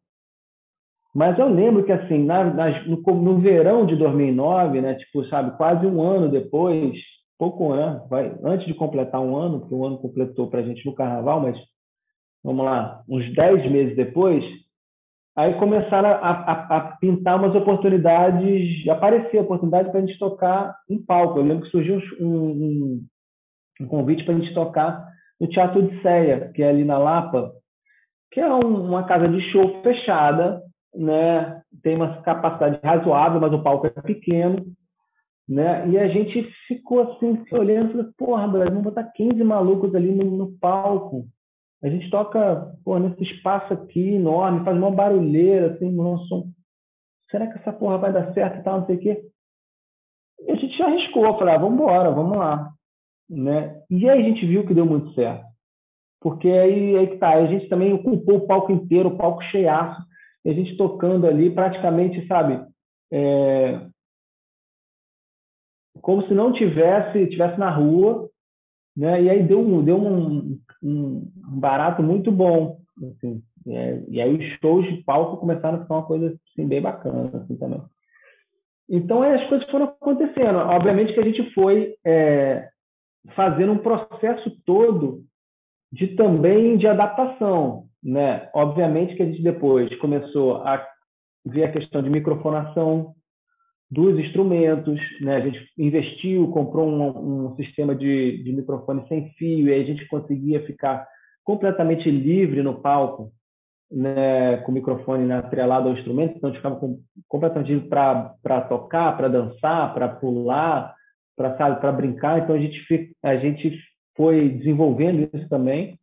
Mas 1.14 1.38
eu 1.38 1.48
lembro 1.48 1.84
que, 1.84 1.90
assim, 1.90 2.24
na, 2.24 2.44
no, 2.86 2.96
no, 2.96 3.38
verão 3.40 3.84
de 3.84 3.96
2009, 3.96 4.80
né, 4.80 4.94
tipo, 4.94 5.24
sabe, 5.26 5.56
quase 5.56 5.84
um 5.84 6.00
ano 6.00 6.28
depois, 6.28 6.94
pouco, 7.36 7.74
né, 7.74 8.00
vai, 8.08 8.32
antes 8.44 8.66
de 8.66 8.74
completar 8.74 9.20
um 9.20 9.36
ano, 9.36 9.60
porque 9.60 9.74
um 9.74 9.84
ano 9.84 9.98
completou 9.98 10.48
para 10.48 10.60
a 10.60 10.62
gente 10.62 10.86
no 10.86 10.94
carnaval, 10.94 11.40
mas 11.40 11.58
vamos 12.44 12.64
lá, 12.64 13.02
uns 13.08 13.34
dez 13.34 13.68
meses 13.70 13.96
depois, 13.96 14.44
aí 15.40 15.54
começaram 15.54 16.08
a, 16.08 16.30
a, 16.30 16.76
a 16.76 16.80
pintar 16.96 17.38
umas 17.38 17.54
oportunidades, 17.54 18.86
aparecer 18.88 19.40
oportunidade 19.40 19.90
para 19.90 20.00
a 20.00 20.06
gente 20.06 20.18
tocar 20.18 20.76
em 20.88 21.02
palco. 21.02 21.38
Eu 21.38 21.44
lembro 21.44 21.64
que 21.64 21.70
surgiu 21.70 22.00
um, 22.20 22.26
um, 22.26 23.06
um 23.80 23.86
convite 23.86 24.24
para 24.24 24.34
a 24.34 24.38
gente 24.38 24.52
tocar 24.54 25.06
no 25.40 25.48
Teatro 25.48 25.82
de 25.82 26.02
Ceia, 26.02 26.50
que 26.54 26.62
é 26.62 26.68
ali 26.68 26.84
na 26.84 26.98
Lapa, 26.98 27.52
que 28.30 28.40
é 28.40 28.54
um, 28.54 28.88
uma 28.88 29.04
casa 29.04 29.28
de 29.28 29.40
show 29.50 29.82
fechada, 29.82 30.62
né? 30.94 31.62
Tem 31.82 31.96
uma 31.96 32.20
capacidade 32.22 32.78
razoável, 32.84 33.40
mas 33.40 33.52
o 33.52 33.62
palco 33.62 33.86
é 33.86 33.90
pequeno, 34.02 34.66
né? 35.48 35.88
E 35.88 35.98
a 35.98 36.08
gente 36.08 36.46
ficou 36.68 37.00
assim, 37.00 37.42
se 37.44 37.54
olhando, 37.54 37.92
falou, 37.92 38.12
porra, 38.18 38.48
Brasil, 38.48 38.70
vamos 38.70 38.84
botar 38.84 39.04
15 39.04 39.42
malucos 39.42 39.94
ali 39.94 40.12
no, 40.12 40.24
no 40.24 40.52
palco. 40.58 41.26
A 41.82 41.88
gente 41.88 42.10
toca, 42.10 42.74
porra, 42.84 43.00
nesse 43.00 43.22
espaço 43.22 43.72
aqui 43.72 44.14
enorme, 44.14 44.64
faz 44.64 44.76
uma 44.76 44.90
barulheira, 44.90 45.72
assim, 45.72 45.90
no 45.90 46.18
som. 46.26 46.48
Será 47.30 47.46
que 47.46 47.58
essa 47.58 47.72
porra 47.72 47.98
vai 47.98 48.12
dar 48.12 48.32
certo 48.34 48.58
e 48.58 48.62
tal, 48.62 48.80
não 48.80 48.86
sei 48.86 48.96
o 48.96 49.00
quê? 49.00 49.22
E 50.40 50.52
a 50.52 50.54
gente 50.56 50.82
arriscou, 50.82 51.22
falou, 51.38 51.48
ah, 51.48 51.58
vamos 51.58 51.74
embora, 51.80 52.10
vamos 52.10 52.36
lá. 52.36 52.70
Né? 53.28 53.82
E 53.88 54.08
aí 54.08 54.20
a 54.20 54.28
gente 54.28 54.44
viu 54.46 54.66
que 54.66 54.74
deu 54.74 54.84
muito 54.84 55.12
certo. 55.14 55.44
Porque 56.20 56.48
aí, 56.48 56.96
aí 56.96 57.06
que 57.06 57.16
tá, 57.16 57.30
a 57.30 57.46
gente 57.46 57.68
também 57.68 57.92
ocupou 57.94 58.36
o 58.36 58.46
palco 58.46 58.72
inteiro, 58.72 59.08
o 59.08 59.16
palco 59.16 59.42
cheiaço, 59.44 60.02
e 60.44 60.50
a 60.50 60.52
gente 60.52 60.76
tocando 60.76 61.26
ali 61.26 61.54
praticamente, 61.54 62.26
sabe, 62.26 62.62
é, 63.10 63.86
como 66.02 66.26
se 66.26 66.34
não 66.34 66.52
tivesse, 66.52 67.28
tivesse 67.28 67.58
na 67.58 67.70
rua, 67.70 68.29
né? 69.00 69.22
E 69.22 69.30
aí 69.30 69.42
deu 69.42 69.60
um, 69.60 69.82
deu 69.82 69.96
um, 69.96 70.58
um 70.82 71.26
barato 71.58 72.02
muito 72.02 72.30
bom, 72.30 72.80
assim. 73.02 73.42
É, 73.66 74.02
e 74.08 74.20
aí 74.20 74.36
os 74.36 74.58
shows 74.60 74.86
de 74.86 75.02
palco 75.04 75.38
começaram 75.38 75.78
a 75.78 75.82
ficar 75.82 75.94
uma 75.94 76.06
coisa 76.06 76.26
assim, 76.52 76.68
bem 76.68 76.82
bacana 76.82 77.30
assim, 77.34 77.56
também. 77.56 77.80
Então 78.90 79.22
as 79.22 79.48
coisas 79.48 79.68
foram 79.70 79.86
acontecendo. 79.86 80.58
Obviamente 80.58 81.14
que 81.14 81.20
a 81.20 81.24
gente 81.24 81.50
foi 81.54 81.94
é, 82.04 82.68
fazendo 83.34 83.72
um 83.72 83.78
processo 83.78 84.50
todo 84.66 85.22
de 85.90 86.08
também 86.08 86.76
de 86.76 86.86
adaptação, 86.86 87.84
né? 88.04 88.50
Obviamente 88.54 89.16
que 89.16 89.22
a 89.22 89.26
gente 89.26 89.42
depois 89.42 89.94
começou 89.98 90.56
a 90.56 90.86
ver 91.46 91.64
a 91.64 91.72
questão 91.72 92.02
de 92.02 92.10
microfonação 92.10 93.14
dos 93.90 94.18
instrumentos, 94.18 95.00
né? 95.20 95.36
A 95.36 95.40
gente 95.40 95.58
investiu, 95.76 96.48
comprou 96.48 96.88
um, 96.88 97.46
um 97.46 97.56
sistema 97.56 97.94
de, 97.94 98.42
de 98.44 98.52
microfone 98.52 99.04
sem 99.08 99.30
fio 99.30 99.68
e 99.68 99.74
a 99.74 99.82
gente 99.82 100.06
conseguia 100.06 100.64
ficar 100.64 101.06
completamente 101.42 102.08
livre 102.08 102.62
no 102.62 102.80
palco, 102.80 103.32
né? 103.90 104.58
Com 104.58 104.70
o 104.70 104.74
microfone 104.74 105.32
atrelado 105.32 105.88
ao 105.88 105.94
instrumento, 105.94 106.36
então 106.36 106.48
a 106.48 106.52
gente 106.52 106.60
ficava 106.60 106.76
com, 106.76 107.00
completamente 107.26 107.72
livre 107.72 107.88
para 107.88 108.60
tocar, 108.68 109.16
para 109.16 109.28
dançar, 109.28 109.92
para 109.92 110.08
pular, 110.08 110.94
para 111.36 111.92
brincar. 111.92 112.38
Então 112.38 112.54
a 112.54 112.60
gente 112.60 113.12
a 113.24 113.36
gente 113.36 113.76
foi 114.16 114.50
desenvolvendo 114.50 115.28
isso 115.34 115.48
também, 115.48 115.98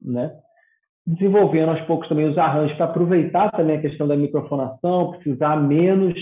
né? 0.00 0.30
Desenvolvendo 1.04 1.70
aos 1.70 1.80
poucos 1.80 2.08
também 2.08 2.28
os 2.28 2.38
arranjos 2.38 2.76
para 2.76 2.86
aproveitar 2.86 3.50
também 3.50 3.78
a 3.78 3.80
questão 3.80 4.06
da 4.06 4.14
microfonação, 4.14 5.10
precisar 5.10 5.56
menos, 5.56 6.14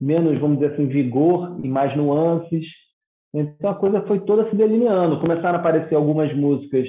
menos, 0.00 0.38
vamos 0.40 0.58
dizer 0.58 0.74
assim, 0.74 0.86
vigor 0.86 1.58
e 1.62 1.68
mais 1.68 1.96
nuances. 1.96 2.64
Então 3.32 3.70
a 3.70 3.74
coisa 3.74 4.02
foi 4.02 4.20
toda 4.20 4.48
se 4.48 4.56
delineando. 4.56 5.20
Começaram 5.20 5.56
a 5.56 5.60
aparecer 5.60 5.94
algumas 5.94 6.34
músicas 6.34 6.86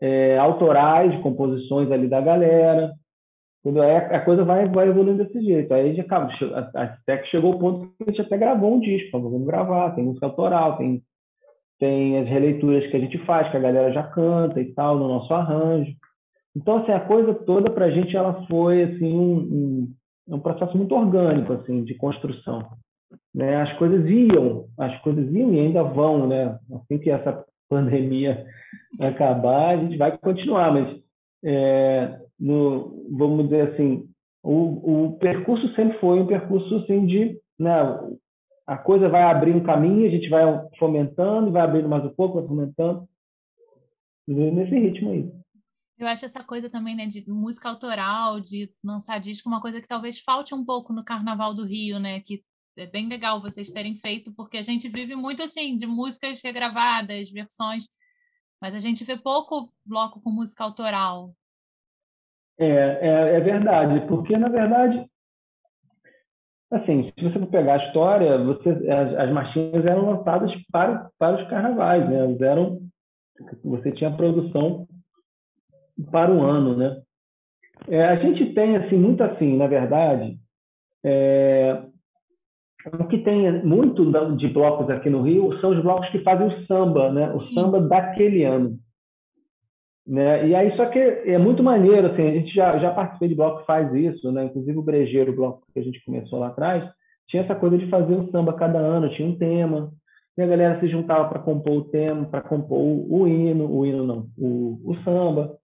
é, 0.00 0.38
autorais, 0.38 1.20
composições 1.22 1.90
ali 1.90 2.08
da 2.08 2.20
galera. 2.20 2.92
Aí 3.66 3.96
a 3.96 4.20
coisa 4.20 4.44
vai, 4.44 4.68
vai 4.68 4.88
evoluindo 4.88 5.24
desse 5.24 5.42
jeito. 5.42 5.72
Aí 5.72 5.94
já 5.94 6.02
acaba, 6.02 6.30
até 6.74 7.18
que 7.18 7.28
chegou 7.28 7.54
o 7.54 7.58
ponto 7.58 7.88
que 7.96 8.04
a 8.04 8.10
gente 8.10 8.20
até 8.20 8.36
gravou 8.36 8.74
um 8.74 8.80
disco, 8.80 9.18
vamos 9.18 9.46
gravar, 9.46 9.94
tem 9.94 10.04
música 10.04 10.26
autoral, 10.26 10.76
tem 10.76 11.02
tem 11.78 12.18
as 12.18 12.28
releituras 12.28 12.88
que 12.90 12.96
a 12.96 13.00
gente 13.00 13.18
faz, 13.26 13.50
que 13.50 13.56
a 13.56 13.60
galera 13.60 13.92
já 13.92 14.02
canta 14.02 14.60
e 14.60 14.72
tal, 14.72 14.96
no 14.96 15.08
nosso 15.08 15.32
arranjo. 15.34 15.92
Então, 16.56 16.78
assim, 16.78 16.92
a 16.92 17.00
coisa 17.00 17.34
toda 17.34 17.70
para 17.70 17.86
a 17.86 17.90
gente 17.90 18.16
ela 18.16 18.46
foi 18.46 18.84
assim 18.84 19.12
um, 19.12 19.38
um, 19.38 19.94
um, 20.28 20.38
processo 20.38 20.76
muito 20.76 20.94
orgânico 20.94 21.52
assim 21.52 21.84
de 21.84 21.94
construção. 21.94 22.66
Né? 23.34 23.56
As 23.56 23.72
coisas 23.78 24.08
iam, 24.08 24.66
as 24.78 25.00
coisas 25.02 25.32
iam 25.32 25.52
e 25.52 25.60
ainda 25.60 25.82
vão, 25.82 26.26
né? 26.26 26.58
Assim 26.72 26.98
que 26.98 27.10
essa 27.10 27.44
pandemia 27.68 28.46
acabar, 29.00 29.70
a 29.70 29.76
gente 29.76 29.96
vai 29.96 30.16
continuar, 30.18 30.72
mas 30.72 31.00
é, 31.44 32.18
no, 32.38 33.06
vamos 33.16 33.44
dizer 33.44 33.72
assim, 33.72 34.08
o, 34.42 35.06
o 35.06 35.18
percurso 35.18 35.68
sempre 35.74 35.98
foi 35.98 36.20
um 36.20 36.26
percurso 36.26 36.76
assim 36.76 37.06
de 37.06 37.38
né, 37.58 37.72
a 38.66 38.76
coisa 38.76 39.08
vai 39.08 39.22
abrir 39.22 39.54
um 39.54 39.62
caminho, 39.62 40.06
a 40.06 40.10
gente 40.10 40.28
vai 40.28 40.42
fomentando, 40.78 41.52
vai 41.52 41.62
abrindo 41.62 41.88
mais 41.88 42.04
um 42.04 42.10
pouco, 42.10 42.38
vai 42.38 42.48
fomentando. 42.48 43.06
Nesse 44.26 44.78
ritmo 44.78 45.10
aí. 45.10 45.30
Eu 45.96 46.08
acho 46.08 46.24
essa 46.24 46.42
coisa 46.42 46.68
também, 46.68 46.96
né, 46.96 47.06
de 47.06 47.28
música 47.28 47.68
autoral, 47.68 48.40
de 48.40 48.70
lançar 48.82 49.20
disco, 49.20 49.48
uma 49.48 49.60
coisa 49.60 49.80
que 49.80 49.86
talvez 49.86 50.18
falte 50.20 50.54
um 50.54 50.64
pouco 50.64 50.92
no 50.92 51.04
Carnaval 51.04 51.54
do 51.54 51.64
Rio, 51.64 52.00
né, 52.00 52.20
que 52.20 52.42
é 52.76 52.86
bem 52.86 53.08
legal 53.08 53.40
vocês 53.40 53.70
terem 53.70 53.96
feito, 53.96 54.34
porque 54.34 54.56
a 54.56 54.62
gente 54.62 54.88
vive 54.88 55.14
muito 55.14 55.42
assim, 55.42 55.76
de 55.76 55.86
músicas 55.86 56.40
regravadas, 56.42 57.30
versões, 57.30 57.86
mas 58.60 58.74
a 58.74 58.80
gente 58.80 59.04
vê 59.04 59.16
pouco 59.16 59.72
bloco 59.86 60.20
com 60.20 60.30
música 60.30 60.64
autoral. 60.64 61.32
É, 62.58 62.66
é, 62.66 63.36
é 63.36 63.40
verdade, 63.40 64.06
porque 64.08 64.36
na 64.36 64.48
verdade 64.48 65.08
Assim, 66.74 67.12
se 67.16 67.22
você 67.22 67.38
for 67.38 67.46
pegar 67.46 67.74
a 67.74 67.86
história, 67.86 68.36
você, 68.42 68.68
as, 68.68 69.14
as 69.14 69.32
marchinhas 69.32 69.86
eram 69.86 70.10
lançadas 70.10 70.50
para, 70.72 71.08
para 71.18 71.40
os 71.40 71.48
carnavais, 71.48 72.08
né? 72.08 72.36
Eram, 72.44 72.80
você 73.62 73.92
tinha 73.92 74.10
produção 74.10 74.88
para 76.10 76.32
o 76.32 76.42
ano, 76.42 76.76
né? 76.76 77.00
É, 77.88 78.04
a 78.04 78.16
gente 78.16 78.54
tem 78.54 78.76
assim 78.76 78.96
muito 78.96 79.22
assim, 79.22 79.56
na 79.56 79.66
verdade, 79.66 80.36
é, 81.04 81.82
o 82.98 83.06
que 83.06 83.18
tem 83.18 83.64
muito 83.64 84.04
de 84.36 84.48
blocos 84.48 84.88
aqui 84.90 85.10
no 85.10 85.22
Rio 85.22 85.58
são 85.60 85.70
os 85.70 85.82
blocos 85.82 86.08
que 86.10 86.20
fazem 86.20 86.46
o 86.46 86.66
samba, 86.66 87.12
né? 87.12 87.32
O 87.32 87.40
samba 87.52 87.80
daquele 87.80 88.44
ano. 88.44 88.78
Né? 90.06 90.48
E 90.48 90.54
aí, 90.54 90.76
só 90.76 90.86
que 90.86 90.98
é 90.98 91.38
muito 91.38 91.62
maneiro, 91.62 92.08
assim, 92.08 92.28
a 92.28 92.32
gente 92.32 92.54
já, 92.54 92.78
já 92.78 92.92
participei 92.92 93.28
de 93.28 93.34
bloco 93.34 93.60
que 93.60 93.66
faz 93.66 93.92
isso, 93.94 94.30
né? 94.30 94.44
inclusive 94.44 94.78
o 94.78 94.82
Brejeiro, 94.82 95.32
o 95.32 95.36
bloco 95.36 95.66
que 95.72 95.80
a 95.80 95.82
gente 95.82 96.04
começou 96.04 96.38
lá 96.38 96.48
atrás, 96.48 96.84
tinha 97.26 97.42
essa 97.42 97.54
coisa 97.54 97.78
de 97.78 97.88
fazer 97.88 98.14
o 98.14 98.30
samba 98.30 98.52
cada 98.52 98.78
ano, 98.78 99.08
tinha 99.14 99.26
um 99.26 99.38
tema, 99.38 99.90
e 100.36 100.42
a 100.42 100.46
galera 100.46 100.78
se 100.78 100.88
juntava 100.88 101.26
para 101.28 101.38
compor 101.38 101.72
o 101.72 101.84
tema, 101.84 102.26
para 102.26 102.42
compor 102.42 102.78
o, 102.78 103.22
o, 103.22 103.26
hino, 103.26 103.70
o 103.70 103.86
hino 103.86 104.04
não, 104.04 104.26
o, 104.36 104.78
o 104.84 104.94
samba, 105.04 105.56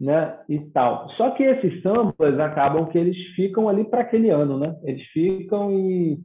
né, 0.00 0.38
e 0.48 0.58
tal. 0.70 1.08
Só 1.10 1.30
que 1.30 1.42
esses 1.42 1.82
sambas 1.82 2.38
acabam 2.38 2.86
que 2.86 2.98
eles 2.98 3.16
ficam 3.34 3.68
ali 3.68 3.84
para 3.84 4.02
aquele 4.02 4.30
ano, 4.30 4.58
né? 4.58 4.76
Eles 4.84 5.02
ficam 5.08 5.72
e 5.72 6.18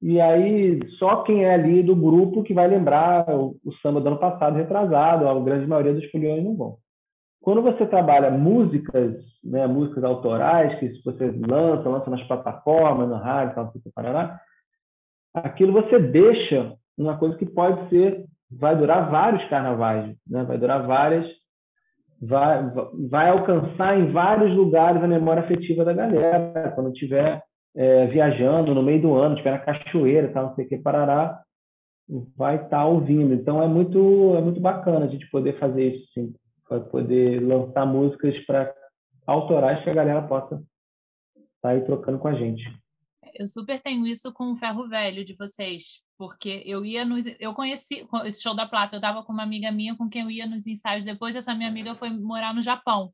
e 0.00 0.20
aí 0.20 0.78
só 0.98 1.22
quem 1.24 1.44
é 1.44 1.54
ali 1.54 1.82
do 1.82 1.96
grupo 1.96 2.44
que 2.44 2.54
vai 2.54 2.68
lembrar 2.68 3.28
o, 3.30 3.56
o 3.64 3.72
samba 3.82 4.00
do 4.00 4.06
ano 4.06 4.18
passado, 4.18 4.56
retrasado, 4.56 5.28
a 5.28 5.40
grande 5.40 5.66
maioria 5.66 5.92
dos 5.92 6.08
foliões 6.10 6.44
não 6.44 6.56
vão. 6.56 6.76
Quando 7.42 7.62
você 7.62 7.86
trabalha 7.86 8.30
músicas, 8.30 9.16
né, 9.42 9.66
músicas 9.66 10.04
autorais, 10.04 10.78
que 10.78 11.02
você 11.04 11.30
lança, 11.30 11.88
lança 11.88 12.10
nas 12.10 12.22
plataformas, 12.24 13.08
no 13.08 13.16
rádio, 13.16 13.54
tal, 13.54 13.72
tal, 13.72 13.92
parará, 13.92 14.40
aquilo 15.34 15.72
você 15.72 15.98
deixa 15.98 16.74
uma 16.96 17.16
coisa 17.16 17.36
que 17.36 17.46
pode 17.46 17.88
ser, 17.88 18.24
vai 18.50 18.76
durar 18.76 19.10
vários 19.10 19.44
carnavais, 19.48 20.16
né? 20.26 20.44
vai 20.44 20.58
durar 20.58 20.86
várias, 20.86 21.26
vai, 22.20 22.70
vai 23.10 23.30
alcançar 23.30 23.98
em 23.98 24.10
vários 24.12 24.54
lugares 24.56 25.02
a 25.02 25.08
memória 25.08 25.42
afetiva 25.42 25.84
da 25.84 25.92
galera, 25.92 26.72
quando 26.74 26.92
estiver 26.92 27.42
é, 27.76 28.06
viajando 28.06 28.74
no 28.74 28.82
meio 28.82 29.02
do 29.02 29.14
ano, 29.14 29.34
estiver 29.34 29.52
na 29.52 29.58
cachoeira, 29.58 30.32
tal, 30.32 30.48
não 30.48 30.54
sei 30.54 30.64
o 30.64 30.68
que, 30.68 30.78
parará, 30.78 31.40
vai 32.36 32.56
estar 32.56 32.68
tá 32.68 32.86
ouvindo. 32.86 33.34
Então 33.34 33.62
é 33.62 33.68
muito, 33.68 34.34
é 34.36 34.40
muito 34.40 34.60
bacana 34.60 35.06
a 35.06 35.08
gente 35.08 35.28
poder 35.30 35.58
fazer 35.58 35.94
isso, 35.94 36.12
sim 36.12 36.34
poder 36.90 37.40
lançar 37.42 37.86
músicas 37.86 38.36
para 38.44 38.74
autorais 39.26 39.82
que 39.82 39.90
a 39.90 39.94
galera 39.94 40.22
possa 40.22 40.56
estar 40.56 40.64
tá 41.62 41.68
aí 41.70 41.84
trocando 41.84 42.18
com 42.18 42.28
a 42.28 42.34
gente. 42.34 42.62
Eu 43.34 43.46
super 43.46 43.80
tenho 43.80 44.06
isso 44.06 44.32
com 44.32 44.52
o 44.52 44.56
Ferro 44.56 44.88
Velho 44.88 45.24
de 45.24 45.34
vocês, 45.34 46.02
porque 46.18 46.64
eu 46.66 46.84
ia 46.84 47.04
nos. 47.04 47.24
Eu 47.38 47.54
conheci 47.54 48.06
esse 48.24 48.42
show 48.42 48.54
da 48.54 48.66
Plata, 48.66 48.96
eu 48.96 48.98
estava 48.98 49.22
com 49.22 49.32
uma 49.32 49.44
amiga 49.44 49.70
minha 49.70 49.96
com 49.96 50.08
quem 50.08 50.22
eu 50.22 50.30
ia 50.30 50.46
nos 50.46 50.66
ensaios. 50.66 51.04
Depois, 51.04 51.36
essa 51.36 51.54
minha 51.54 51.68
amiga 51.68 51.94
foi 51.94 52.10
morar 52.10 52.52
no 52.52 52.60
Japão. 52.60 53.12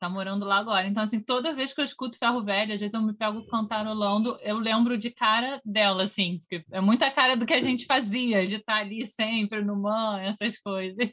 Tá 0.00 0.08
morando 0.08 0.44
lá 0.44 0.56
agora. 0.56 0.86
Então, 0.86 1.02
assim, 1.02 1.20
toda 1.20 1.54
vez 1.54 1.72
que 1.72 1.80
eu 1.80 1.84
escuto 1.84 2.18
Ferro 2.18 2.42
Velho, 2.42 2.74
às 2.74 2.80
vezes 2.80 2.94
eu 2.94 3.02
me 3.02 3.14
pego 3.14 3.46
cantarolando, 3.46 4.36
eu 4.42 4.58
lembro 4.58 4.98
de 4.98 5.10
cara 5.10 5.60
dela, 5.64 6.04
assim, 6.04 6.38
porque 6.40 6.64
é 6.70 6.80
muita 6.80 7.10
cara 7.10 7.36
do 7.36 7.46
que 7.46 7.54
a 7.54 7.60
gente 7.60 7.86
fazia, 7.86 8.44
de 8.46 8.56
estar 8.56 8.74
tá 8.74 8.80
ali 8.80 9.06
sempre 9.06 9.62
no 9.62 9.76
man, 9.76 10.20
essas 10.20 10.58
coisas. 10.58 11.12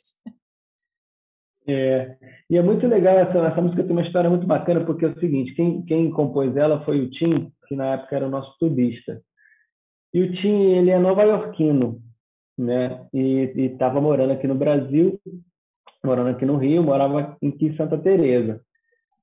É, 1.65 2.17
e 2.49 2.57
é 2.57 2.61
muito 2.61 2.85
legal, 2.85 3.17
essa, 3.17 3.37
essa 3.37 3.61
música 3.61 3.83
tem 3.83 3.93
uma 3.93 4.05
história 4.05 4.29
muito 4.29 4.45
bacana, 4.45 4.85
porque 4.85 5.05
é 5.05 5.09
o 5.09 5.19
seguinte, 5.19 5.53
quem, 5.53 5.81
quem 5.85 6.11
compôs 6.11 6.57
ela 6.57 6.83
foi 6.83 6.99
o 6.99 7.09
Tim, 7.09 7.53
que 7.69 7.75
na 7.77 7.93
época 7.93 8.17
era 8.17 8.27
o 8.27 8.29
nosso 8.29 8.53
tubista. 8.59 9.21
E 10.13 10.21
o 10.21 10.32
Tim, 10.34 10.76
ele 10.76 10.91
é 10.91 10.99
nova-iorquino, 10.99 11.99
né? 12.58 13.06
E 13.13 13.52
estava 13.58 13.99
morando 13.99 14.32
aqui 14.32 14.47
no 14.47 14.56
Brasil, 14.56 15.19
morando 16.06 16.30
aqui 16.30 16.45
no 16.45 16.58
Rio, 16.58 16.84
morava 16.84 17.19
aqui 17.41 17.65
em 17.65 17.76
Santa 17.76 17.97
Teresa. 17.97 18.62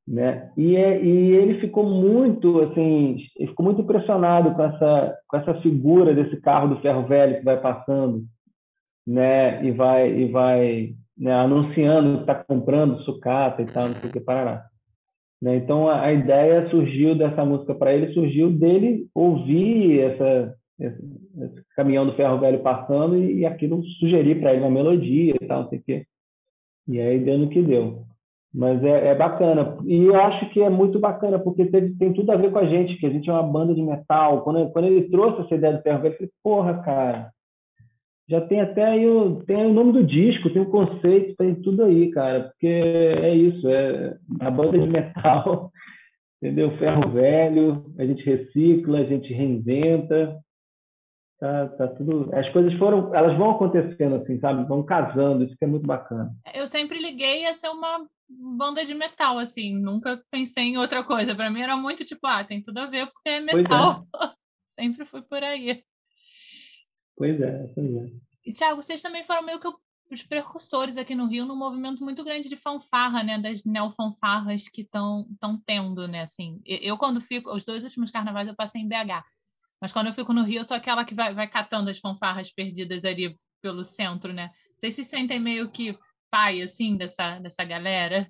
né? 0.06 0.50
E, 0.56 0.76
é, 0.76 1.02
e 1.02 1.32
ele 1.32 1.60
ficou 1.60 1.84
muito 1.84 2.60
assim, 2.62 3.18
ficou 3.38 3.64
muito 3.64 3.82
impressionado 3.82 4.54
com 4.54 4.62
essa 4.64 5.18
com 5.28 5.36
essa 5.36 5.54
figura 5.60 6.14
desse 6.14 6.40
carro 6.40 6.74
do 6.74 6.80
ferro 6.80 7.06
velho 7.06 7.38
que 7.38 7.44
vai 7.44 7.60
passando, 7.60 8.24
né? 9.06 9.64
E 9.64 9.70
vai 9.70 10.10
e 10.10 10.28
vai 10.30 10.94
né, 11.20 11.32
anunciando 11.34 12.16
que 12.16 12.20
está 12.22 12.34
comprando 12.34 13.00
sucata 13.02 13.62
e 13.62 13.66
tal, 13.66 13.88
não 13.88 13.94
sei 13.96 14.08
o 14.08 14.12
que 14.12 14.20
parará. 14.20 14.64
Né? 15.40 15.56
Então 15.56 15.88
a, 15.88 16.02
a, 16.02 16.12
ideia 16.12 16.68
surgiu 16.70 17.14
dessa 17.14 17.44
música 17.44 17.74
para 17.74 17.92
ele, 17.94 18.12
surgiu 18.12 18.50
dele 18.50 19.06
ouvir 19.14 20.00
essa, 20.00 20.54
esse, 20.80 21.02
esse, 21.42 21.64
caminhão 21.76 22.06
do 22.06 22.14
ferro 22.14 22.38
velho 22.38 22.60
passando 22.60 23.16
e, 23.16 23.40
e 23.40 23.46
aquilo 23.46 23.84
sugerir 23.98 24.40
para 24.40 24.52
ele 24.52 24.62
uma 24.62 24.70
melodia 24.70 25.34
e 25.40 25.46
tal, 25.46 25.62
não 25.62 25.68
sei 25.68 25.78
o 25.78 25.82
quê. 25.82 26.06
E 26.88 27.00
aí 27.00 27.18
deu 27.20 27.38
no 27.38 27.48
que 27.48 27.62
deu. 27.62 28.04
Mas 28.52 28.82
é, 28.82 29.08
é, 29.08 29.14
bacana. 29.14 29.78
E 29.84 30.04
eu 30.04 30.20
acho 30.20 30.50
que 30.50 30.60
é 30.60 30.68
muito 30.68 30.98
bacana, 30.98 31.38
porque 31.38 31.66
teve, 31.66 31.94
tem 31.96 32.12
tudo 32.12 32.32
a 32.32 32.36
ver 32.36 32.50
com 32.50 32.58
a 32.58 32.66
gente, 32.66 32.96
que 32.96 33.06
a 33.06 33.10
gente 33.10 33.30
é 33.30 33.32
uma 33.32 33.44
banda 33.44 33.74
de 33.74 33.82
metal. 33.82 34.42
Quando, 34.42 34.70
quando 34.70 34.86
ele 34.86 35.08
trouxe 35.08 35.42
essa 35.42 35.54
ideia 35.54 35.76
do 35.76 35.82
ferro 35.82 36.02
velho, 36.02 36.14
eu 36.14 36.16
falei, 36.16 36.32
porra, 36.42 36.82
cara, 36.82 37.30
já 38.28 38.40
tem 38.40 38.60
até 38.60 38.84
aí 38.84 39.06
o, 39.06 39.42
tem 39.44 39.66
o 39.66 39.72
nome 39.72 39.92
do 39.92 40.04
disco, 40.04 40.50
tem 40.50 40.62
o 40.62 40.70
conceito, 40.70 41.34
tem 41.36 41.54
tudo 41.56 41.84
aí, 41.84 42.10
cara, 42.12 42.44
porque 42.44 42.66
é 42.66 43.34
isso, 43.34 43.68
é 43.68 44.16
a 44.40 44.50
banda 44.50 44.78
de 44.78 44.86
metal, 44.86 45.70
entendeu? 46.42 46.76
Ferro 46.78 47.10
velho, 47.10 47.84
a 47.98 48.04
gente 48.04 48.24
recicla, 48.24 49.00
a 49.00 49.04
gente 49.04 49.32
reinventa, 49.32 50.36
tá, 51.40 51.68
tá 51.68 51.88
tudo, 51.88 52.30
as 52.34 52.48
coisas 52.50 52.72
foram, 52.74 53.14
elas 53.14 53.36
vão 53.36 53.52
acontecendo 53.52 54.16
assim, 54.16 54.38
sabe? 54.38 54.68
Vão 54.68 54.84
casando, 54.84 55.42
isso 55.42 55.56
que 55.56 55.64
é 55.64 55.68
muito 55.68 55.86
bacana. 55.86 56.30
Eu 56.54 56.66
sempre 56.66 56.98
liguei 56.98 57.46
a 57.46 57.54
ser 57.54 57.68
uma 57.68 58.06
banda 58.28 58.84
de 58.84 58.94
metal, 58.94 59.38
assim, 59.38 59.74
nunca 59.74 60.22
pensei 60.30 60.64
em 60.64 60.76
outra 60.76 61.02
coisa. 61.02 61.34
Para 61.34 61.50
mim 61.50 61.62
era 61.62 61.76
muito 61.76 62.04
tipo, 62.04 62.26
ah, 62.26 62.44
tem 62.44 62.62
tudo 62.62 62.78
a 62.78 62.86
ver 62.86 63.06
porque 63.06 63.30
é, 63.30 63.36
é. 63.36 63.40
metal. 63.40 64.06
É. 64.22 64.30
sempre 64.82 65.04
fui 65.06 65.22
por 65.22 65.42
aí. 65.42 65.82
Pois 67.16 67.40
é, 67.40 67.66
pois 67.74 67.94
é. 67.94 68.10
E, 68.44 68.52
Thiago, 68.52 68.82
vocês 68.82 69.02
também 69.02 69.24
foram 69.24 69.42
meio 69.42 69.60
que 69.60 69.68
os 70.10 70.22
precursores 70.22 70.96
aqui 70.96 71.14
no 71.14 71.26
Rio 71.26 71.44
num 71.44 71.56
movimento 71.56 72.02
muito 72.02 72.24
grande 72.24 72.48
de 72.48 72.56
fanfarra, 72.56 73.22
né? 73.22 73.38
Das 73.38 73.64
neofanfarras 73.64 74.68
que 74.68 74.82
estão 74.82 75.26
tendo, 75.66 76.08
né? 76.08 76.22
Assim, 76.22 76.60
eu, 76.64 76.96
quando 76.96 77.20
fico... 77.20 77.54
Os 77.54 77.64
dois 77.64 77.84
últimos 77.84 78.10
carnavais 78.10 78.48
eu 78.48 78.56
passei 78.56 78.80
em 78.80 78.88
BH. 78.88 79.22
Mas 79.80 79.92
quando 79.92 80.08
eu 80.08 80.12
fico 80.12 80.32
no 80.32 80.42
Rio, 80.42 80.60
eu 80.60 80.64
sou 80.64 80.76
aquela 80.76 81.04
que 81.04 81.14
vai, 81.14 81.34
vai 81.34 81.48
catando 81.48 81.90
as 81.90 81.98
fanfarras 81.98 82.52
perdidas 82.52 83.04
ali 83.04 83.34
pelo 83.62 83.82
centro, 83.82 84.32
né? 84.32 84.50
Vocês 84.76 84.94
se 84.94 85.04
sentem 85.04 85.40
meio 85.40 85.70
que 85.70 85.96
pai, 86.30 86.62
assim, 86.62 86.96
dessa, 86.96 87.38
dessa 87.38 87.64
galera? 87.64 88.26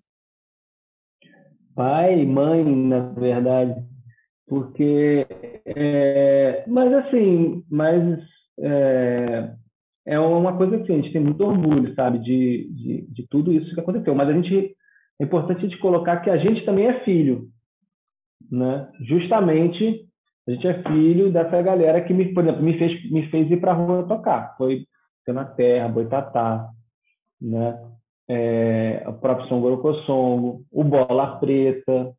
Pai, 1.75 2.25
mãe, 2.25 2.65
na 2.65 3.01
verdade. 3.13 3.85
Porque... 4.47 5.27
É... 5.65 6.65
Mas, 6.67 6.93
assim, 6.93 7.65
mas 7.71 8.21
é, 8.59 9.55
é 10.07 10.19
uma 10.19 10.57
coisa 10.57 10.77
assim, 10.77 10.93
a 10.93 10.97
gente 10.97 11.13
tem 11.13 11.21
muito 11.21 11.43
orgulho, 11.45 11.95
sabe, 11.95 12.19
de, 12.19 12.69
de, 12.73 13.07
de, 13.09 13.27
tudo 13.29 13.53
isso 13.53 13.75
que 13.75 13.81
aconteceu. 13.81 14.15
Mas 14.15 14.29
a 14.29 14.33
gente 14.33 14.77
é 15.21 15.25
importante 15.25 15.59
a 15.59 15.69
gente 15.69 15.79
colocar 15.79 16.21
que 16.21 16.31
a 16.31 16.37
gente 16.37 16.65
também 16.65 16.87
é 16.87 17.05
filho, 17.05 17.49
né? 18.51 18.91
Justamente 19.01 20.10
a 20.47 20.51
gente 20.51 20.67
é 20.67 20.83
filho 20.83 21.33
dessa 21.33 21.61
galera 21.63 22.01
que 22.01 22.13
me, 22.13 22.33
por 22.33 22.45
exemplo, 22.45 22.63
me 22.63 22.79
fez 22.79 23.11
me 23.11 23.27
fez 23.29 23.51
ir 23.51 23.61
para 23.61 23.73
a 23.73 23.75
rua 23.75 24.07
tocar. 24.07 24.57
Foi 24.57 24.85
na 25.29 25.45
Terra, 25.45 25.89
Boitatá, 25.89 26.69
né? 27.41 27.79
É, 28.29 29.05
o 29.07 29.13
próprio 29.13 29.49
São 29.49 29.61
Gorocossongo, 29.61 30.65
o 30.73 30.83
Bola 30.83 31.39
Preta, 31.39 32.13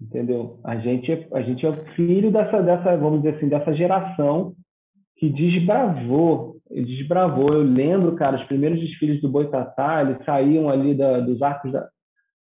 entendeu? 0.00 0.58
A 0.64 0.76
gente 0.76 1.12
é, 1.12 1.28
a 1.32 1.42
gente 1.42 1.66
é 1.66 1.72
filho 1.94 2.30
dessa 2.30 2.62
dessa 2.62 2.96
vamos 2.96 3.22
dizer 3.22 3.36
assim 3.36 3.48
dessa 3.48 3.72
geração 3.74 4.54
que 5.16 5.28
desbravou, 5.28 6.56
desbravou. 6.70 7.52
Eu 7.52 7.62
lembro, 7.62 8.16
cara, 8.16 8.36
os 8.36 8.44
primeiros 8.44 8.80
desfiles 8.80 9.20
do 9.20 9.28
Boitatá, 9.28 10.02
eles 10.02 10.24
saíam 10.24 10.68
ali 10.68 10.94
da, 10.94 11.20
dos 11.20 11.40
arcos 11.42 11.72
da 11.72 11.88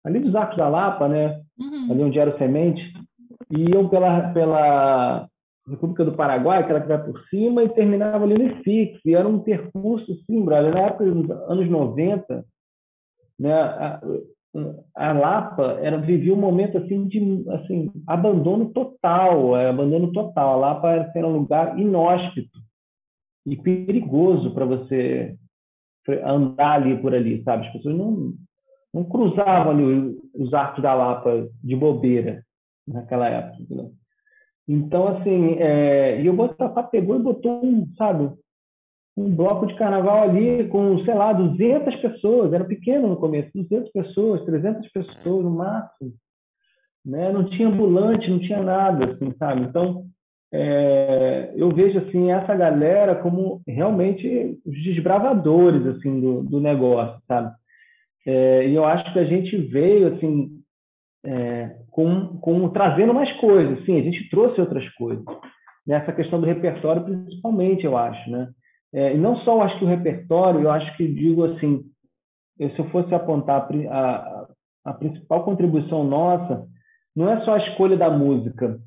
ali 0.05 0.21
dos 0.21 0.35
arcos 0.37 0.57
da 0.57 0.69
Lapa, 0.69 1.09
né? 1.09 1.41
Uhum. 1.59 1.91
Ali 1.91 2.03
onde 2.05 2.19
era 2.19 2.35
o 2.35 2.39
semente, 2.39 2.81
iam 3.51 3.89
pela 3.89 4.33
pela 4.33 5.29
República 5.69 6.05
do 6.05 6.13
Paraguai, 6.13 6.61
aquela 6.61 6.81
que 6.81 6.87
vai 6.87 7.05
por 7.05 7.21
cima, 7.29 7.65
e 7.65 7.69
terminava 7.71 8.25
ali 8.25 8.39
no 8.39 8.45
IFIX. 8.45 9.01
E 9.05 9.15
era 9.15 9.27
um 9.27 9.41
percurso, 9.41 10.15
sim, 10.25 10.45
brother. 10.45 10.73
Na 10.73 10.83
época 10.83 11.05
dos 11.05 11.31
anos 11.31 11.69
90, 11.69 12.45
né, 13.39 13.53
a 14.95 15.13
Lapa 15.13 15.79
era 15.83 15.99
vivia 15.99 16.33
um 16.33 16.39
momento 16.39 16.79
assim 16.79 17.07
de 17.09 17.45
assim 17.51 17.91
abandono 18.07 18.71
total, 18.73 19.57
é, 19.57 19.69
abandono 19.69 20.13
total. 20.13 20.55
A 20.55 20.57
Lapa 20.57 21.11
era 21.15 21.27
um 21.27 21.39
lugar 21.39 21.79
inóspito 21.79 22.59
e 23.45 23.57
perigoso 23.57 24.55
para 24.55 24.65
você 24.65 25.37
andar 26.25 26.75
ali 26.75 26.97
por 27.03 27.15
ali, 27.15 27.43
sabe? 27.43 27.67
As 27.67 27.73
pessoas 27.73 27.97
não 27.97 28.33
não 28.95 29.05
cruzavam 29.05 29.73
ali 29.73 30.17
os 30.35 30.55
arcos 30.55 30.83
da 30.83 30.95
Lapa 30.95 31.49
de 31.63 31.77
bobeira 31.77 32.46
naquela 32.87 33.29
época. 33.29 33.75
Né? 33.75 33.91
Então 34.69 35.09
assim, 35.09 35.57
é, 35.59 36.21
e 36.21 36.29
o 36.29 36.35
Botafogo 36.35 36.89
pegou 36.91 37.17
e 37.17 37.23
botou 37.23 37.65
um, 37.65 37.87
sabe, 37.97 38.31
um 39.17 39.35
bloco 39.35 39.67
de 39.67 39.75
carnaval 39.77 40.25
ali 40.25 40.69
com, 40.69 41.03
sei 41.05 41.15
lá, 41.15 41.33
200 41.33 41.97
pessoas, 41.97 42.53
era 42.53 42.65
pequeno 42.65 43.09
no 43.09 43.17
começo, 43.17 43.51
200 43.55 43.91
pessoas, 43.91 44.45
300 44.45 44.91
pessoas 44.91 45.45
no 45.45 45.51
máximo. 45.51 46.13
Né? 47.05 47.33
Não 47.33 47.49
tinha 47.49 47.69
ambulante, 47.69 48.29
não 48.29 48.41
tinha 48.41 48.63
nada, 48.63 49.13
assim, 49.13 49.33
sabe? 49.39 49.63
Então, 49.63 50.07
é, 50.53 51.53
eu 51.57 51.71
vejo 51.71 51.99
assim 51.99 52.31
essa 52.31 52.55
galera 52.55 53.17
como 53.17 53.61
realmente 53.67 54.59
os 54.65 54.83
desbravadores 54.85 55.87
assim 55.87 56.21
do, 56.21 56.43
do 56.43 56.61
negócio, 56.61 57.21
sabe? 57.27 57.55
É, 58.27 58.69
e 58.69 58.75
eu 58.75 58.85
acho 58.85 59.13
que 59.13 59.19
a 59.19 59.25
gente 59.25 59.57
veio 59.57 60.15
assim 60.15 60.61
é, 61.25 61.77
com, 61.97 62.37
com 62.41 62.69
trazendo 62.69 63.15
mais 63.15 63.33
coisas, 63.39 63.83
sim, 63.87 63.99
a 63.99 64.03
gente 64.03 64.29
trouxe 64.29 64.61
outras 64.61 64.87
coisas 64.97 65.25
nessa 65.87 66.13
questão 66.13 66.39
do 66.39 66.47
repertório 66.47 67.03
principalmente, 67.03 67.87
eu 67.87 67.97
acho, 67.97 68.31
né? 68.31 68.51
É, 68.93 69.15
e 69.15 69.19
não 69.19 69.37
só 69.39 69.55
eu 69.55 69.63
acho 69.63 69.79
que 69.79 69.85
o 69.87 69.89
repertório, 69.89 70.61
eu 70.61 70.71
acho 70.71 70.95
que 70.99 71.09
digo 71.09 71.45
assim, 71.45 71.85
se 72.59 72.79
eu 72.79 72.85
fosse 72.91 73.15
apontar 73.15 73.67
a, 73.89 73.97
a, 73.97 74.47
a 74.85 74.93
principal 74.93 75.43
contribuição 75.43 76.05
nossa, 76.05 76.67
não 77.17 77.31
é 77.31 77.41
só 77.47 77.55
a 77.55 77.59
escolha 77.67 77.97
da 77.97 78.11
música, 78.11 78.79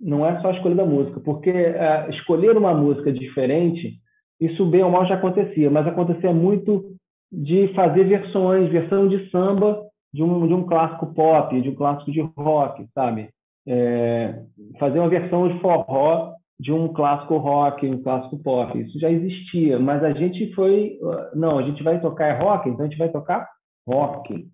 não 0.00 0.24
é 0.24 0.40
só 0.40 0.50
a 0.50 0.54
escolha 0.54 0.76
da 0.76 0.86
música, 0.86 1.18
porque 1.18 1.50
é, 1.50 2.10
escolher 2.10 2.56
uma 2.56 2.72
música 2.72 3.12
diferente, 3.12 3.94
isso 4.40 4.64
bem 4.66 4.84
ou 4.84 4.90
mal 4.90 5.04
já 5.04 5.16
acontecia, 5.16 5.68
mas 5.68 5.84
acontecia 5.84 6.32
muito 6.32 6.92
de 7.30 7.74
fazer 7.74 8.04
versões, 8.04 8.70
versão 8.70 9.08
de 9.08 9.28
samba 9.30 9.87
de 10.18 10.24
um, 10.24 10.48
de 10.48 10.52
um 10.52 10.66
clássico 10.66 11.06
pop, 11.14 11.62
de 11.62 11.68
um 11.68 11.74
clássico 11.76 12.10
de 12.10 12.20
rock, 12.36 12.84
sabe? 12.92 13.28
É, 13.64 14.42
fazer 14.76 14.98
uma 14.98 15.08
versão 15.08 15.46
de 15.46 15.60
forró 15.60 16.34
de 16.58 16.72
um 16.72 16.92
clássico 16.92 17.36
rock, 17.36 17.86
um 17.86 18.02
clássico 18.02 18.36
pop. 18.42 18.76
Isso 18.76 18.98
já 18.98 19.08
existia, 19.08 19.78
mas 19.78 20.02
a 20.02 20.12
gente 20.12 20.52
foi, 20.54 20.98
não, 21.36 21.60
a 21.60 21.62
gente 21.62 21.84
vai 21.84 22.00
tocar 22.00 22.42
rock, 22.42 22.68
então 22.68 22.84
a 22.84 22.88
gente 22.88 22.98
vai 22.98 23.08
tocar 23.10 23.48
rock. 23.86 24.48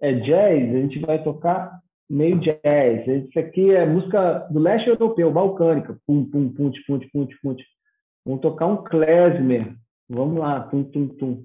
É 0.00 0.14
jazz, 0.14 0.74
a 0.74 0.78
gente 0.80 1.00
vai 1.00 1.22
tocar 1.22 1.78
meio 2.08 2.40
jazz. 2.40 3.06
Isso 3.06 3.38
aqui 3.38 3.74
é 3.74 3.84
música 3.84 4.38
do 4.50 4.58
leste 4.58 4.88
europeu, 4.88 5.30
balcânica. 5.30 5.98
Pum, 6.06 6.24
pum, 6.24 6.48
pum, 6.48 6.70
pum, 6.86 6.98
pum, 7.12 7.26
pum. 7.42 7.56
Vamos 8.24 8.40
tocar 8.40 8.66
um 8.68 8.82
klezmer. 8.82 9.74
Vamos 10.08 10.38
lá, 10.38 10.60
tum, 10.60 10.82
tum, 10.82 11.08
tum. 11.08 11.44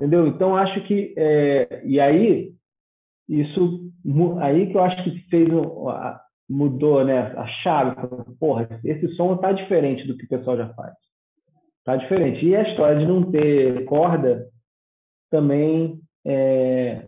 Entendeu? 0.00 0.26
Então 0.26 0.56
acho 0.56 0.82
que 0.86 1.12
é, 1.14 1.82
e 1.84 2.00
aí 2.00 2.54
isso 3.28 3.92
aí 4.40 4.66
que 4.70 4.74
eu 4.74 4.82
acho 4.82 5.04
que 5.04 5.10
fez 5.28 5.46
mudou 6.48 7.04
né, 7.04 7.18
a 7.36 7.46
chave. 7.62 7.94
Porra, 8.40 8.80
esse 8.82 9.06
som 9.14 9.34
está 9.34 9.52
diferente 9.52 10.06
do 10.06 10.16
que 10.16 10.24
o 10.24 10.28
pessoal 10.28 10.56
já 10.56 10.72
faz. 10.72 10.94
Está 11.80 11.96
diferente. 11.96 12.46
E 12.46 12.56
a 12.56 12.62
história 12.62 12.98
de 12.98 13.06
não 13.06 13.30
ter 13.30 13.84
corda 13.84 14.46
também 15.30 16.00
é, 16.26 17.06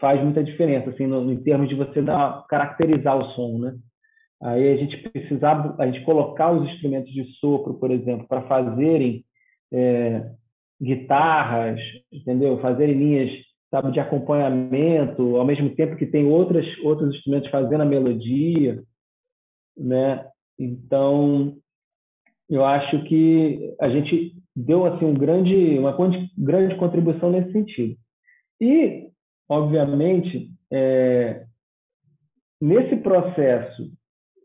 faz 0.00 0.20
muita 0.20 0.42
diferença, 0.42 0.90
assim, 0.90 1.06
no, 1.06 1.32
em 1.32 1.40
termos 1.42 1.68
de 1.68 1.76
você 1.76 2.02
dar, 2.02 2.44
caracterizar 2.48 3.16
o 3.16 3.30
som, 3.30 3.58
né? 3.58 3.74
Aí 4.42 4.72
a 4.72 4.76
gente 4.76 4.96
precisava, 5.08 5.74
a 5.78 5.86
gente 5.86 6.04
colocar 6.04 6.50
os 6.50 6.68
instrumentos 6.68 7.10
de 7.12 7.24
sopro, 7.38 7.74
por 7.74 7.92
exemplo, 7.92 8.26
para 8.28 8.42
fazerem 8.42 9.24
é, 9.72 10.30
guitarras, 10.84 11.80
entendeu? 12.12 12.60
Fazerem 12.60 12.96
linhas 12.96 13.30
sabe, 13.70 13.90
de 13.90 13.98
acompanhamento, 13.98 15.36
ao 15.36 15.44
mesmo 15.44 15.74
tempo 15.74 15.96
que 15.96 16.06
tem 16.06 16.26
outras, 16.26 16.64
outros 16.84 17.14
instrumentos 17.14 17.50
fazendo 17.50 17.80
a 17.80 17.86
melodia, 17.86 18.80
né? 19.76 20.24
Então, 20.56 21.56
eu 22.48 22.64
acho 22.64 23.02
que 23.04 23.74
a 23.80 23.88
gente 23.88 24.32
deu 24.54 24.86
assim 24.86 25.04
um 25.04 25.14
grande, 25.14 25.76
uma 25.78 25.96
grande 26.38 26.76
contribuição 26.76 27.30
nesse 27.30 27.50
sentido. 27.50 27.96
E, 28.60 29.08
obviamente, 29.48 30.50
é, 30.72 31.44
nesse 32.60 32.96
processo, 32.96 33.90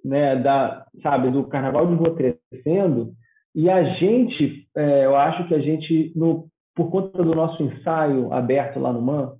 né, 0.04 0.38
da, 0.38 0.88
sabe, 1.04 1.30
do 1.30 1.44
carnaval 1.44 1.86
de 1.86 2.40
crescendo, 2.50 3.14
e 3.60 3.70
a 3.70 3.84
gente, 3.96 4.66
é, 4.74 5.06
eu 5.06 5.18
acho 5.18 5.46
que 5.50 5.54
a 5.54 5.60
gente, 5.60 6.14
no, 6.16 6.48
por 6.74 6.90
conta 6.90 7.22
do 7.22 7.36
nosso 7.36 7.62
ensaio 7.62 8.32
aberto 8.32 8.80
lá 8.80 8.94
no 8.94 9.02
MAN, 9.02 9.34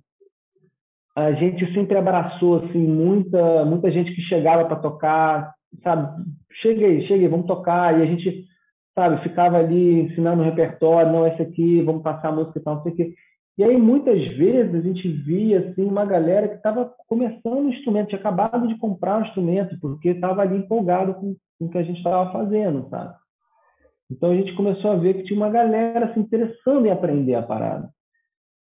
a 1.16 1.32
gente 1.32 1.72
sempre 1.72 1.96
abraçou 1.96 2.56
assim 2.56 2.86
muita 2.86 3.64
muita 3.64 3.90
gente 3.90 4.14
que 4.14 4.20
chegava 4.20 4.66
para 4.66 4.76
tocar, 4.76 5.54
sabe? 5.82 6.22
Cheguei, 6.60 7.06
cheguei, 7.06 7.28
vamos 7.28 7.46
tocar 7.46 7.98
e 7.98 8.02
a 8.02 8.04
gente, 8.04 8.44
sabe, 8.94 9.22
ficava 9.22 9.56
ali 9.56 10.02
ensinando 10.02 10.42
o 10.42 10.44
repertório, 10.44 11.10
não 11.10 11.26
esse 11.26 11.40
aqui, 11.40 11.80
vamos 11.80 12.02
passar 12.02 12.28
a 12.28 12.32
música 12.32 12.58
e 12.58 12.62
tal, 12.62 12.74
não 12.74 12.82
sei 12.82 12.92
o 12.92 12.96
quê. 12.96 13.14
E 13.56 13.64
aí 13.64 13.78
muitas 13.78 14.22
vezes 14.36 14.74
a 14.74 14.82
gente 14.82 15.08
via 15.08 15.60
assim 15.60 15.84
uma 15.86 16.04
galera 16.04 16.46
que 16.46 16.56
estava 16.56 16.92
começando 17.08 17.64
o 17.64 17.70
instrumento, 17.70 18.08
tinha 18.08 18.20
acabado 18.20 18.68
de 18.68 18.76
comprar 18.76 19.16
o 19.16 19.20
um 19.20 19.24
instrumento 19.24 19.80
porque 19.80 20.10
estava 20.10 20.42
ali 20.42 20.58
empolgado 20.58 21.14
com, 21.14 21.34
com 21.58 21.64
o 21.64 21.70
que 21.70 21.78
a 21.78 21.82
gente 21.82 21.96
estava 21.96 22.30
fazendo, 22.30 22.86
sabe? 22.90 23.14
Então 24.10 24.30
a 24.30 24.34
gente 24.34 24.54
começou 24.54 24.90
a 24.90 24.96
ver 24.96 25.14
que 25.14 25.24
tinha 25.24 25.36
uma 25.36 25.50
galera 25.50 26.12
se 26.12 26.18
interessando 26.18 26.86
em 26.86 26.90
aprender 26.90 27.34
a 27.34 27.42
parada. 27.42 27.88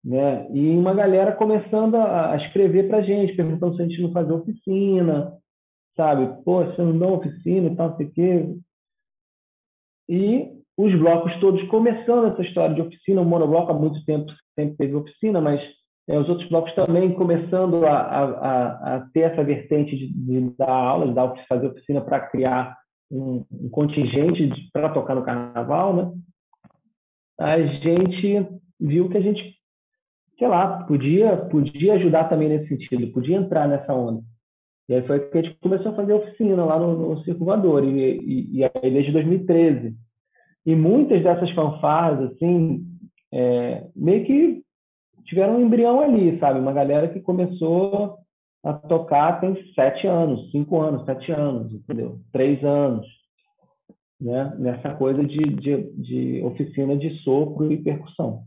Né? 0.05 0.49
E 0.53 0.71
uma 0.71 0.95
galera 0.95 1.33
começando 1.33 1.95
a, 1.97 2.37
escrever 2.37 2.89
para 2.89 2.99
a 2.99 3.03
gente, 3.03 3.37
perguntando 3.37 3.77
se 3.77 3.83
a 3.83 3.87
gente 3.87 4.03
não 4.03 4.13
fazia 4.13 4.35
oficina, 4.35 5.33
sabe? 5.97 6.43
Pô, 6.45 6.65
você 6.65 6.83
não 6.83 6.99
dá 6.99 7.07
oficina 7.07 7.69
e 7.69 7.77
tal, 7.77 7.91
não 7.91 7.97
sei 7.97 8.07
o 8.07 8.13
quê. 8.13 8.57
E 10.09 10.49
os 10.77 10.99
blocos 10.99 11.35
todos 11.41 11.63
começando 11.69 12.33
essa 12.33 12.43
história 12.43 12.75
de 12.75 12.81
oficina, 12.81 13.21
o 13.21 13.25
monobloco 13.25 13.73
há 13.73 13.75
muito 13.75 14.05
tempo 14.05 14.33
sempre 14.55 14.77
teve 14.77 14.95
oficina, 14.95 15.41
mas 15.41 15.61
é, 16.09 16.19
os 16.19 16.29
outros 16.29 16.49
blocos 16.49 16.75
também 16.75 17.13
começando 17.15 17.85
a, 17.85 17.99
a, 17.99 18.97
a 18.97 19.01
ter 19.13 19.33
essa 19.33 19.45
vertente 19.45 19.97
de, 19.97 20.09
de 20.09 20.57
dar 20.57 20.71
aulas, 20.71 21.11
de 21.35 21.47
fazer 21.47 21.67
oficina 21.67 22.01
para 22.01 22.21
criar 22.29 22.77
um, 23.11 23.45
um 23.51 23.69
contingente 23.71 24.71
para 24.73 24.91
tocar 24.91 25.15
no 25.15 25.25
carnaval, 25.25 25.95
né? 25.95 26.13
A 27.39 27.61
gente 27.61 28.47
viu 28.81 29.09
que 29.09 29.17
a 29.17 29.21
gente, 29.21 29.57
sei 30.39 30.49
lá, 30.49 30.85
podia, 30.85 31.37
podia 31.37 31.95
ajudar 31.95 32.29
também 32.29 32.49
nesse 32.49 32.69
sentido, 32.69 33.13
podia 33.13 33.37
entrar 33.37 33.69
nessa 33.69 33.95
onda. 33.95 34.23
E 34.89 34.95
aí 34.95 35.07
foi 35.07 35.21
que 35.21 35.39
a 35.39 35.43
gente 35.43 35.59
começou 35.61 35.93
a 35.93 35.97
fazer 35.97 36.15
oficina 36.15 36.65
lá 36.65 36.79
no, 36.79 37.15
no 37.15 37.23
Circo 37.23 37.45
Voador, 37.45 37.85
e, 37.85 38.19
e, 38.19 38.59
e, 38.59 38.65
aí 38.65 38.91
desde 38.91 39.13
2013. 39.13 39.95
E 40.67 40.75
muitas 40.75 41.23
dessas 41.23 41.51
fanfarras, 41.53 42.33
assim, 42.33 42.85
é, 43.33 43.87
meio 43.95 44.25
que 44.25 44.63
tiveram 45.25 45.57
um 45.57 45.67
embrião 45.67 46.01
ali, 46.01 46.39
sabe? 46.39 46.59
Uma 46.59 46.73
galera 46.73 47.09
que 47.09 47.21
começou 47.21 48.17
a 48.69 48.75
tocar 48.75 49.41
tem 49.41 49.57
sete 49.73 50.07
anos, 50.07 50.51
cinco 50.51 50.79
anos, 50.81 51.05
sete 51.07 51.33
anos, 51.33 51.73
entendeu? 51.73 52.21
Três 52.31 52.63
anos, 52.63 53.07
né? 54.21 54.55
Nessa 54.59 54.95
coisa 54.95 55.25
de, 55.25 55.39
de, 55.39 55.91
de 55.95 56.43
oficina 56.45 56.95
de 56.95 57.19
sopro 57.23 57.73
e 57.73 57.83
percussão. 57.83 58.43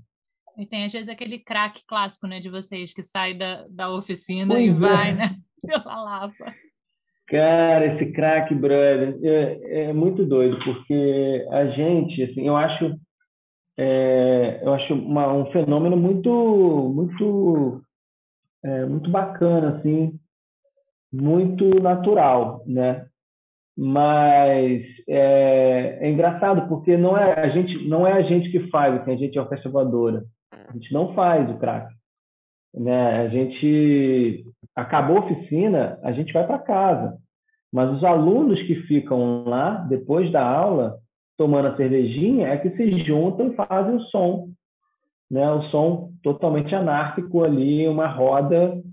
E 0.58 0.68
tem 0.68 0.86
às 0.86 0.92
vezes 0.92 1.10
aquele 1.10 1.40
craque 1.40 1.82
clássico, 1.88 2.28
né, 2.28 2.40
de 2.40 2.50
vocês 2.50 2.94
que 2.94 3.02
sai 3.02 3.34
da, 3.34 3.66
da 3.68 3.90
oficina 3.90 4.54
pois 4.54 4.66
e 4.66 4.70
é. 4.70 4.74
vai, 4.74 5.16
né, 5.16 5.30
pela 5.66 6.04
Lapa. 6.04 6.54
Cara, 7.28 7.96
esse 7.96 8.12
craque, 8.12 8.54
brother, 8.54 9.18
é, 9.24 9.86
é, 9.86 9.94
muito 9.94 10.24
doido, 10.26 10.60
porque 10.64 11.48
a 11.50 11.66
gente, 11.68 12.22
assim, 12.24 12.46
eu 12.46 12.56
acho, 12.58 12.94
é, 13.78 14.60
eu 14.62 14.74
acho 14.74 14.94
uma, 14.94 15.34
um 15.34 15.50
fenômeno 15.52 15.96
muito, 15.96 16.30
muito 16.94 17.82
é, 18.64 18.86
muito 18.86 19.10
bacana, 19.10 19.78
assim, 19.78 20.20
muito 21.12 21.82
natural, 21.82 22.64
né? 22.66 23.06
Mas 23.78 24.84
é, 25.08 25.98
é, 26.02 26.10
engraçado 26.10 26.68
porque 26.68 26.98
não 26.98 27.18
é 27.18 27.40
a 27.40 27.50
gente 27.50 27.88
não 27.88 28.06
é 28.06 28.14
a 28.14 28.22
gente 28.22 28.52
que 28.52 28.70
faz, 28.70 29.02
assim, 29.02 29.14
a 29.14 29.18
gente 29.18 29.38
é 29.38 29.42
orquestra 29.42 29.72
voadora. 29.72 30.24
A 30.52 30.74
gente 30.74 30.94
não 30.94 31.14
faz 31.14 31.50
o 31.50 31.58
crack, 31.58 31.94
né? 32.74 33.22
A 33.22 33.28
gente 33.30 34.46
acabou 34.76 35.18
a 35.18 35.22
oficina, 35.22 36.00
a 36.04 36.12
gente 36.12 36.34
vai 36.34 36.46
para 36.46 36.60
casa. 36.60 37.18
Mas 37.72 37.90
os 37.92 38.04
alunos 38.04 38.62
que 38.64 38.76
ficam 38.88 39.46
lá 39.46 39.76
depois 39.90 40.32
da 40.32 40.46
aula 40.46 40.98
tomando 41.38 41.70
a 41.70 41.78
cervejinha 41.78 42.50
é 42.50 42.58
que 42.58 42.70
se 42.72 43.04
juntam 43.06 43.48
e 43.48 43.56
fazem 43.56 43.96
o 43.96 44.02
som 44.02 44.50
né, 45.32 45.50
o 45.50 45.64
som 45.70 46.12
totalmente 46.22 46.76
anárquico 46.76 47.42
ali, 47.42 47.88
uma 47.88 48.06
roda 48.06 48.84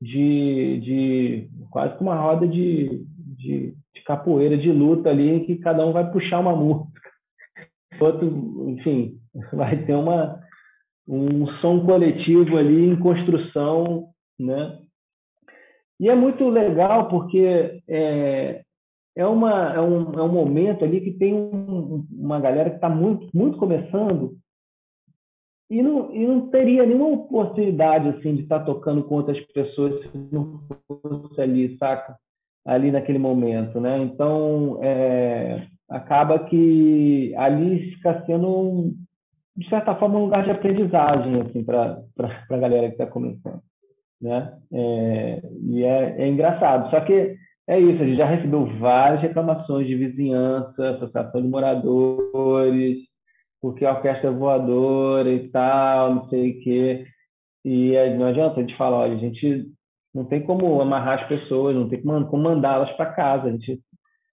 de, 0.00 0.80
de 0.80 1.50
quase 1.70 1.98
como 1.98 2.10
uma 2.10 2.18
roda 2.18 2.48
de, 2.48 3.04
de, 3.36 3.74
de, 3.94 4.02
capoeira, 4.06 4.56
de 4.56 4.72
luta 4.72 5.10
ali, 5.10 5.28
em 5.28 5.44
que 5.44 5.56
cada 5.56 5.84
um 5.86 5.92
vai 5.92 6.10
puxar 6.10 6.40
uma 6.40 6.56
música. 6.56 7.02
Outro, 8.00 8.70
enfim, 8.70 9.18
vai 9.52 9.84
ter 9.84 9.94
uma, 9.94 10.40
um 11.06 11.46
som 11.58 11.84
coletivo 11.84 12.56
ali 12.56 12.88
em 12.88 12.98
construção, 12.98 14.06
né? 14.40 14.78
E 16.00 16.08
é 16.08 16.14
muito 16.14 16.48
legal 16.48 17.08
porque 17.08 17.82
é, 17.86 18.62
é, 19.14 19.26
uma, 19.26 19.74
é, 19.74 19.80
um, 19.80 20.12
é 20.14 20.22
um 20.22 20.32
momento 20.32 20.82
ali 20.82 21.02
que 21.02 21.12
tem 21.12 21.34
um, 21.34 22.06
uma 22.10 22.40
galera 22.40 22.70
que 22.70 22.76
está 22.76 22.88
muito, 22.88 23.28
muito 23.34 23.58
começando 23.58 24.34
e 25.70 25.82
não, 25.82 26.14
e 26.14 26.26
não 26.26 26.48
teria 26.48 26.84
nenhuma 26.84 27.08
oportunidade 27.08 28.08
assim 28.08 28.36
de 28.36 28.42
estar 28.42 28.60
tá 28.60 28.64
tocando 28.64 29.02
com 29.04 29.16
outras 29.16 29.40
pessoas 29.52 30.02
se 30.02 30.18
não 30.30 30.60
fosse 31.02 31.40
ali, 31.40 31.76
saca? 31.78 32.16
Ali 32.66 32.90
naquele 32.90 33.18
momento, 33.18 33.80
né? 33.80 33.98
Então, 33.98 34.78
é, 34.82 35.66
acaba 35.88 36.38
que 36.40 37.34
ali 37.36 37.90
fica 37.92 38.22
sendo, 38.26 38.92
de 39.56 39.68
certa 39.68 39.94
forma, 39.96 40.18
um 40.18 40.24
lugar 40.24 40.44
de 40.44 40.50
aprendizagem 40.50 41.40
assim, 41.42 41.64
para 41.64 42.02
a 42.50 42.56
galera 42.56 42.86
que 42.88 42.94
está 42.94 43.06
começando. 43.06 43.60
Né? 44.20 44.56
É, 44.72 45.42
e 45.62 45.84
é, 45.84 46.22
é 46.22 46.28
engraçado. 46.28 46.90
Só 46.90 47.00
que 47.00 47.36
é 47.66 47.78
isso, 47.78 48.02
a 48.02 48.06
gente 48.06 48.16
já 48.16 48.26
recebeu 48.26 48.66
várias 48.78 49.22
reclamações 49.22 49.86
de 49.86 49.96
vizinhança, 49.96 50.90
associação 50.90 51.40
de 51.40 51.48
moradores, 51.48 52.98
porque 53.64 53.86
a 53.86 53.92
orquestra 53.92 54.28
é 54.28 54.30
voadora 54.30 55.32
e 55.32 55.48
tal, 55.48 56.16
não 56.16 56.28
sei 56.28 56.50
o 56.50 56.60
quê. 56.62 57.06
E 57.64 57.94
não 58.18 58.26
adianta 58.26 58.60
a 58.60 58.62
gente 58.62 58.76
falar, 58.76 58.98
olha, 58.98 59.14
a 59.14 59.18
gente 59.18 59.72
não 60.14 60.26
tem 60.26 60.44
como 60.44 60.82
amarrar 60.82 61.22
as 61.22 61.28
pessoas, 61.28 61.74
não 61.74 61.88
tem 61.88 62.02
como 62.02 62.42
mandá-las 62.42 62.94
para 62.94 63.14
casa. 63.14 63.48
A 63.48 63.52
gente, 63.52 63.80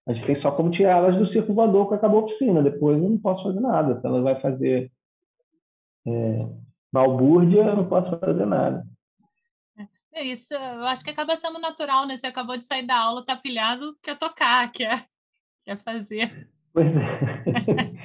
a 0.06 0.12
gente 0.12 0.26
tem 0.26 0.38
só 0.42 0.50
como 0.50 0.70
tirá-las 0.70 1.16
do 1.16 1.26
circo 1.28 1.54
voador 1.54 1.88
que 1.88 1.94
acabou 1.94 2.20
a 2.20 2.24
oficina. 2.24 2.62
Depois 2.62 3.02
eu 3.02 3.08
não 3.08 3.16
posso 3.16 3.42
fazer 3.42 3.60
nada. 3.60 3.98
Se 3.98 4.06
ela 4.06 4.20
vai 4.20 4.38
fazer 4.38 4.92
é, 6.06 6.46
balbúrdia, 6.92 7.62
eu 7.62 7.76
não 7.76 7.88
posso 7.88 8.14
fazer 8.18 8.44
nada. 8.44 8.84
É 10.12 10.22
isso, 10.22 10.52
eu 10.52 10.84
acho 10.84 11.02
que 11.02 11.08
acaba 11.08 11.36
sendo 11.36 11.58
natural, 11.58 12.06
né? 12.06 12.18
Você 12.18 12.26
acabou 12.26 12.58
de 12.58 12.66
sair 12.66 12.86
da 12.86 12.98
aula, 12.98 13.24
tá 13.24 13.34
pilhado, 13.34 13.96
quer 14.02 14.18
tocar, 14.18 14.70
quer, 14.72 15.06
quer 15.64 15.78
fazer. 15.78 16.50
Pois 16.74 16.86
é. 16.86 17.92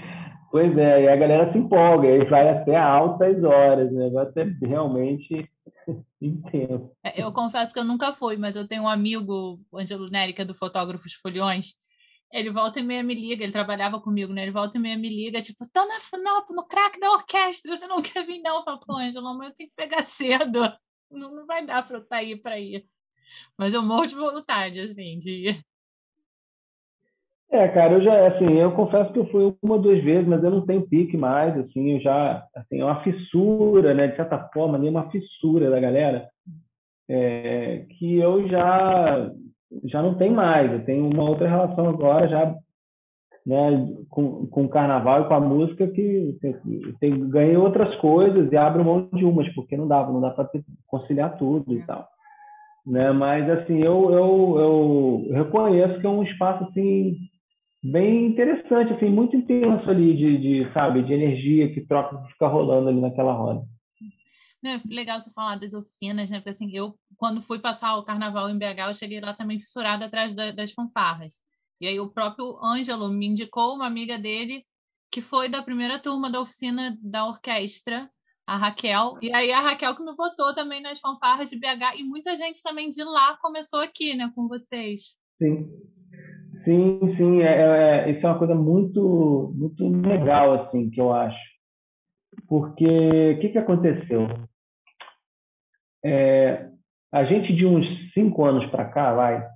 Pois 0.57 0.75
é, 0.75 1.03
e 1.03 1.07
a 1.07 1.15
galera 1.15 1.51
se 1.51 1.57
empolga, 1.59 2.07
e 2.07 2.25
vai 2.25 2.49
até 2.49 2.75
altas 2.75 3.43
horas, 3.43 3.91
né? 3.91 4.09
Vai 4.09 4.23
até 4.23 4.43
realmente 4.65 5.47
intenso. 6.19 6.91
É, 7.03 7.21
eu 7.21 7.31
confesso 7.31 7.71
que 7.71 7.77
eu 7.77 7.83
nunca 7.83 8.11
fui, 8.13 8.37
mas 8.37 8.55
eu 8.55 8.67
tenho 8.67 8.81
um 8.81 8.89
amigo, 8.89 9.61
o 9.71 9.77
Angelo 9.77 10.09
é 10.11 10.45
do 10.45 10.55
Fotógrafos 10.55 11.13
Folhões, 11.13 11.75
ele 12.33 12.49
volta 12.49 12.79
e 12.79 12.83
meia 12.83 13.03
me 13.03 13.13
liga, 13.13 13.43
ele 13.43 13.51
trabalhava 13.51 14.01
comigo, 14.01 14.33
né? 14.33 14.41
Ele 14.41 14.51
volta 14.51 14.79
e 14.79 14.81
meia 14.81 14.97
me 14.97 15.07
liga, 15.07 15.43
tipo, 15.43 15.63
tô 15.71 15.85
na, 15.85 15.99
no, 16.17 16.55
no 16.55 16.67
crack 16.67 16.99
da 16.99 17.11
orquestra, 17.11 17.75
você 17.75 17.85
não 17.85 18.01
quer 18.01 18.25
vir 18.25 18.41
não? 18.41 18.57
Eu 18.57 18.63
falo, 18.63 18.79
pô, 18.79 18.97
Angelo, 18.97 19.37
mas 19.37 19.51
eu 19.51 19.55
tenho 19.57 19.69
que 19.69 19.75
pegar 19.75 20.01
cedo, 20.01 20.73
não, 21.11 21.35
não 21.35 21.45
vai 21.45 21.63
dar 21.67 21.87
para 21.87 21.97
eu 21.97 22.01
sair 22.01 22.41
para 22.41 22.59
ir. 22.59 22.83
Mas 23.55 23.75
eu 23.75 23.83
morro 23.83 24.07
de 24.07 24.15
vontade, 24.15 24.79
assim, 24.79 25.19
de 25.19 25.49
ir. 25.49 25.66
É, 27.49 27.65
cara, 27.69 27.93
eu 27.93 28.01
já, 28.01 28.27
assim, 28.27 28.59
eu 28.59 28.73
confesso 28.73 29.11
que 29.13 29.19
eu 29.19 29.25
fui 29.27 29.55
uma 29.63 29.75
ou 29.75 29.81
duas 29.81 30.03
vezes, 30.03 30.27
mas 30.27 30.43
eu 30.43 30.51
não 30.51 30.65
tenho 30.65 30.85
pique 30.85 31.15
mais, 31.15 31.57
assim, 31.57 31.93
eu 31.93 31.99
já, 32.01 32.45
assim, 32.53 32.81
é 32.81 32.83
uma 32.83 33.01
fissura, 33.03 33.93
né, 33.93 34.07
de 34.07 34.17
certa 34.17 34.37
forma, 34.53 34.77
nem 34.77 34.89
uma 34.89 35.09
fissura 35.09 35.69
da 35.69 35.79
galera, 35.79 36.27
é, 37.09 37.85
que 37.97 38.17
eu 38.17 38.45
já, 38.49 39.31
já 39.85 40.01
não 40.01 40.15
tenho 40.15 40.35
mais, 40.35 40.69
eu 40.73 40.83
tenho 40.83 41.05
uma 41.09 41.23
outra 41.23 41.47
relação 41.47 41.87
agora, 41.87 42.27
já, 42.27 42.53
né, 43.45 43.95
com, 44.09 44.45
com 44.47 44.65
o 44.65 44.69
carnaval 44.69 45.21
e 45.21 45.27
com 45.29 45.33
a 45.33 45.39
música, 45.39 45.87
que 45.87 46.37
tem, 46.99 47.29
ganhei 47.29 47.55
outras 47.55 47.95
coisas 47.95 48.51
e 48.51 48.57
abro 48.57 48.83
mão 48.83 49.07
de 49.13 49.23
umas, 49.23 49.47
porque 49.55 49.77
não 49.77 49.87
dava, 49.87 50.11
não 50.11 50.19
dá 50.19 50.31
para 50.31 50.49
conciliar 50.85 51.37
tudo 51.37 51.73
e 51.73 51.81
tal. 51.85 52.09
Né, 52.85 53.09
mas, 53.13 53.49
assim, 53.49 53.79
eu, 53.79 54.11
eu, 54.11 55.25
eu 55.29 55.33
reconheço 55.33 55.99
que 56.01 56.05
é 56.05 56.09
um 56.09 56.23
espaço, 56.23 56.65
assim, 56.65 57.17
bem 57.83 58.27
interessante, 58.27 58.93
assim, 58.93 59.09
muito 59.09 59.35
intenso 59.35 59.89
ali 59.89 60.15
de, 60.15 60.37
de, 60.37 60.73
sabe, 60.73 61.03
de 61.03 61.13
energia 61.13 61.73
que 61.73 61.81
troca, 61.85 62.21
que 62.23 62.33
fica 62.33 62.47
rolando 62.47 62.89
ali 62.89 62.99
naquela 62.99 63.33
roda. 63.33 63.65
É 64.65 64.79
legal 64.93 65.21
você 65.21 65.31
falar 65.31 65.55
das 65.57 65.73
oficinas, 65.73 66.29
né? 66.29 66.39
Porque 66.39 66.49
assim, 66.49 66.75
eu 66.75 66.95
quando 67.15 67.41
fui 67.41 67.59
passar 67.59 67.95
o 67.95 68.03
carnaval 68.03 68.49
em 68.49 68.57
BH, 68.57 68.89
eu 68.89 68.95
cheguei 68.95 69.21
lá 69.21 69.33
também 69.33 69.59
fissurada 69.59 70.05
atrás 70.05 70.33
da, 70.33 70.51
das 70.51 70.71
fanfarras. 70.71 71.35
E 71.79 71.87
aí 71.87 71.99
o 71.99 72.09
próprio 72.09 72.57
Ângelo 72.63 73.07
me 73.07 73.27
indicou 73.27 73.75
uma 73.75 73.85
amiga 73.85 74.17
dele 74.17 74.65
que 75.11 75.21
foi 75.21 75.47
da 75.47 75.61
primeira 75.61 75.99
turma 75.99 76.29
da 76.29 76.41
oficina 76.41 76.97
da 77.01 77.25
orquestra, 77.25 78.09
a 78.45 78.57
Raquel. 78.57 79.17
E 79.21 79.31
aí 79.31 79.51
a 79.51 79.61
Raquel 79.61 79.95
que 79.95 80.03
me 80.03 80.15
botou 80.15 80.53
também 80.53 80.81
nas 80.81 80.99
fanfarras 80.99 81.49
de 81.49 81.57
BH 81.57 81.99
e 81.99 82.03
muita 82.03 82.35
gente 82.35 82.61
também 82.61 82.89
de 82.89 83.03
lá 83.03 83.37
começou 83.37 83.79
aqui, 83.79 84.15
né, 84.15 84.31
com 84.35 84.47
vocês. 84.47 85.15
Sim. 85.37 85.69
Sim, 86.67 87.15
sim, 87.15 87.41
é, 87.43 88.07
é, 88.07 88.11
isso 88.11 88.27
é 88.27 88.29
uma 88.29 88.37
coisa 88.37 88.53
muito, 88.53 89.53
muito 89.55 89.87
legal, 90.05 90.65
assim, 90.65 90.89
que 90.89 90.99
eu 90.99 91.13
acho. 91.13 91.39
Porque 92.45 92.85
o 92.85 93.39
que, 93.39 93.49
que 93.49 93.57
aconteceu? 93.57 94.27
É, 96.03 96.69
a 97.13 97.23
gente, 97.23 97.55
de 97.55 97.65
uns 97.65 97.85
cinco 98.13 98.43
anos 98.43 98.69
para 98.69 98.83
cá, 98.83 99.13
vai, 99.13 99.47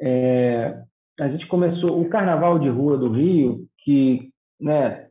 é, 0.00 0.82
a 1.20 1.28
gente 1.28 1.46
começou 1.48 2.00
o 2.00 2.08
Carnaval 2.08 2.58
de 2.58 2.70
Rua 2.70 2.96
do 2.96 3.12
Rio, 3.12 3.66
que 3.80 4.30
né, 4.58 5.10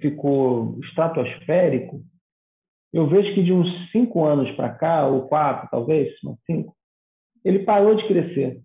ficou 0.00 0.80
estratosférico, 0.80 2.02
eu 2.92 3.06
vejo 3.06 3.36
que 3.36 3.44
de 3.44 3.52
uns 3.52 3.68
cinco 3.92 4.24
anos 4.24 4.50
para 4.56 4.74
cá, 4.74 5.06
ou 5.06 5.28
quatro, 5.28 5.68
talvez, 5.70 6.12
cinco, 6.44 6.74
ele 7.44 7.60
parou 7.60 7.94
de 7.94 8.04
crescer. 8.08 8.60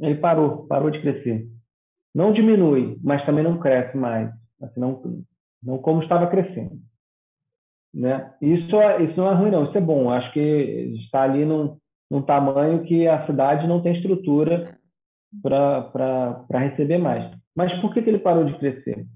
Ele 0.00 0.16
parou, 0.16 0.66
parou 0.66 0.90
de 0.90 1.00
crescer. 1.00 1.46
Não 2.14 2.32
diminui, 2.32 2.98
mas 3.02 3.24
também 3.24 3.44
não 3.44 3.58
cresce 3.58 3.96
mais. 3.96 4.30
Assim, 4.62 4.80
não, 4.80 5.02
não 5.62 5.78
como 5.78 6.02
estava 6.02 6.26
crescendo. 6.28 6.78
Né? 7.94 8.34
Isso, 8.42 8.76
é, 8.76 9.02
isso 9.04 9.16
não 9.16 9.30
é 9.30 9.34
ruim, 9.34 9.50
não. 9.50 9.64
Isso 9.64 9.76
é 9.76 9.80
bom. 9.80 10.10
Acho 10.10 10.32
que 10.32 10.40
está 11.04 11.22
ali 11.22 11.44
num, 11.44 11.78
num 12.10 12.22
tamanho 12.22 12.84
que 12.84 13.06
a 13.06 13.26
cidade 13.26 13.66
não 13.66 13.82
tem 13.82 13.96
estrutura 13.96 14.78
para 15.42 16.58
receber 16.58 16.98
mais. 16.98 17.34
Mas 17.54 17.72
por 17.80 17.92
que, 17.92 18.02
que 18.02 18.10
ele 18.10 18.18
parou 18.18 18.44
de 18.44 18.58
crescer? 18.58 19.06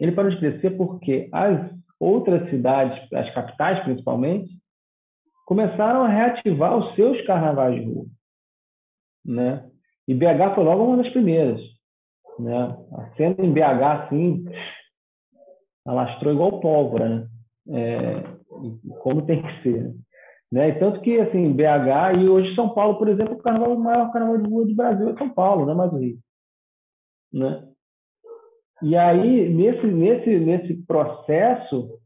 Ele 0.00 0.12
parou 0.12 0.30
de 0.30 0.38
crescer 0.38 0.70
porque 0.70 1.28
as 1.32 1.70
outras 1.98 2.50
cidades, 2.50 3.12
as 3.12 3.32
capitais 3.32 3.82
principalmente, 3.84 4.50
começaram 5.46 6.02
a 6.02 6.08
reativar 6.08 6.76
os 6.76 6.94
seus 6.96 7.24
carnavais 7.24 7.76
de 7.76 7.86
rua. 7.86 8.06
Né? 9.24 9.70
E 10.08 10.14
BH 10.14 10.54
foi 10.54 10.64
logo 10.64 10.84
uma 10.84 11.02
das 11.02 11.12
primeiras. 11.12 11.60
Né? 12.38 12.76
A 12.92 13.10
cena 13.16 13.36
em 13.38 13.52
BH, 13.52 14.04
assim, 14.04 14.44
alastrou 15.86 16.32
igual 16.32 16.60
pólvora, 16.60 17.08
né? 17.08 17.28
É, 17.68 18.22
como 19.02 19.26
tem 19.26 19.42
que 19.42 19.62
ser. 19.62 19.94
Né? 20.52 20.72
Tanto 20.72 21.00
que, 21.00 21.18
assim, 21.18 21.52
BH 21.52 22.20
e 22.20 22.28
hoje 22.28 22.54
São 22.54 22.68
Paulo, 22.68 22.98
por 22.98 23.08
exemplo, 23.08 23.34
o, 23.34 23.42
carnaval, 23.42 23.74
o 23.74 23.82
maior 23.82 24.12
carnaval 24.12 24.38
de 24.38 24.48
rua 24.48 24.66
do 24.66 24.74
Brasil 24.74 25.10
é 25.10 25.16
São 25.16 25.28
Paulo, 25.30 25.66
não 25.66 25.72
é 25.72 25.76
mais 25.76 25.92
o 25.92 25.98
Rio. 25.98 26.18
Né? 27.32 27.64
E 28.82 28.96
aí, 28.96 29.48
nesse, 29.48 29.86
nesse, 29.86 30.38
nesse 30.38 30.86
processo, 30.86 31.98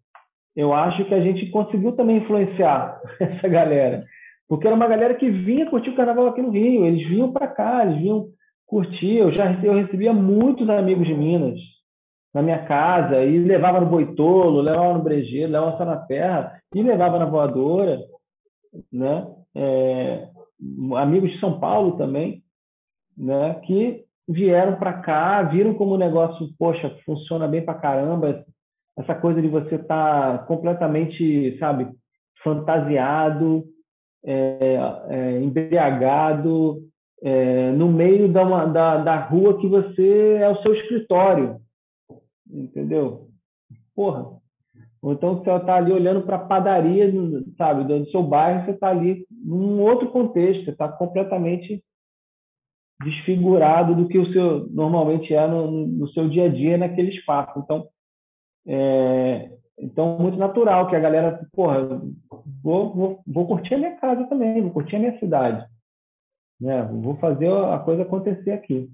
eu 0.57 0.73
acho 0.73 1.05
que 1.05 1.15
a 1.15 1.21
gente 1.21 1.51
conseguiu 1.51 1.93
também 1.93 2.19
influenciar 2.19 3.01
essa 3.21 3.49
galera. 3.49 4.05
Porque 4.51 4.67
era 4.67 4.75
uma 4.75 4.89
galera 4.89 5.15
que 5.15 5.31
vinha 5.31 5.71
curtir 5.71 5.91
o 5.91 5.95
carnaval 5.95 6.27
aqui 6.27 6.43
no 6.43 6.51
Rio. 6.51 6.85
Eles 6.85 7.09
vinham 7.09 7.33
para 7.33 7.47
cá, 7.47 7.87
eles 7.87 7.99
vinham 7.99 8.27
curtir. 8.67 9.19
Eu 9.19 9.31
já 9.33 9.53
eu 9.63 9.75
recebia 9.75 10.13
muitos 10.13 10.69
amigos 10.69 11.07
de 11.07 11.15
Minas 11.15 11.57
na 12.35 12.43
minha 12.43 12.67
casa 12.67 13.23
e 13.25 13.39
levava 13.39 13.79
no 13.81 13.87
boitolo, 13.87 14.61
levava 14.61 14.95
no 14.95 15.05
brejeiro, 15.05 15.53
levava 15.53 15.79
só 15.79 15.85
na 15.85 15.99
terra 15.99 16.61
e 16.75 16.83
levava 16.83 17.17
na 17.17 17.27
voadora, 17.27 18.01
né? 18.93 19.25
É, 19.55 20.29
amigos 20.97 21.31
de 21.31 21.39
São 21.39 21.61
Paulo 21.61 21.97
também, 21.97 22.43
né? 23.17 23.55
Que 23.65 24.05
vieram 24.29 24.81
para 24.81 24.95
cá, 24.95 25.43
viram 25.45 25.75
como 25.75 25.95
o 25.95 25.99
negócio, 25.99 26.49
poxa, 26.59 26.93
funciona 27.07 27.47
bem 27.47 27.65
para 27.65 27.75
caramba, 27.75 28.45
essa 28.99 29.15
coisa 29.15 29.41
de 29.41 29.47
você 29.47 29.77
estar 29.77 30.39
tá 30.39 30.45
completamente, 30.45 31.57
sabe, 31.61 31.89
fantasiado, 32.43 33.65
é, 34.25 34.79
é, 35.09 35.41
embriagado, 35.41 36.83
é, 37.23 37.73
no 37.73 37.89
meio 37.91 38.33
da, 38.33 38.43
uma, 38.43 38.67
da, 38.67 38.99
da 38.99 39.17
rua 39.17 39.59
que 39.61 39.67
você 39.67 40.39
é 40.41 40.49
o 40.49 40.61
seu 40.63 40.75
escritório, 40.75 41.61
entendeu? 42.51 43.29
Porra. 43.95 44.39
Ou 45.03 45.13
então 45.13 45.37
você 45.37 45.51
está 45.51 45.77
ali 45.77 45.93
olhando 45.93 46.23
para 46.23 46.37
a 46.37 46.47
padaria, 46.47 47.11
sabe, 47.57 47.85
do 47.85 48.11
seu 48.11 48.23
bairro, 48.23 48.67
você 48.67 48.73
está 48.73 48.89
ali 48.89 49.27
num 49.31 49.81
outro 49.81 50.11
contexto, 50.11 50.65
você 50.65 50.71
está 50.71 50.89
completamente 50.89 51.83
desfigurado 53.03 53.95
do 53.95 54.09
que 54.09 54.19
o 54.19 54.31
seu 54.31 54.69
normalmente 54.69 55.33
é 55.35 55.47
no, 55.47 55.71
no 55.71 56.09
seu 56.09 56.29
dia 56.29 56.45
a 56.45 56.49
dia 56.49 56.77
naquele 56.77 57.11
espaço. 57.11 57.59
Então, 57.59 57.89
é, 58.67 59.51
então 59.81 60.19
muito 60.19 60.37
natural 60.37 60.89
que 60.89 60.97
a 60.97 61.01
galera, 61.01 61.41
porra, 61.53 62.01
vou, 62.63 62.95
vou, 62.95 63.23
vou 63.27 63.47
curtir 63.47 63.75
a 63.75 63.79
minha 63.79 63.97
casa 63.97 64.25
também, 64.27 64.61
vou 64.63 64.71
curtir 64.71 64.97
a 64.97 64.99
minha 64.99 65.19
cidade, 65.19 65.67
né? 66.61 66.83
Vou 66.83 67.17
fazer 67.17 67.51
a 67.51 67.79
coisa 67.79 68.03
acontecer 68.03 68.53
aqui. 68.53 68.89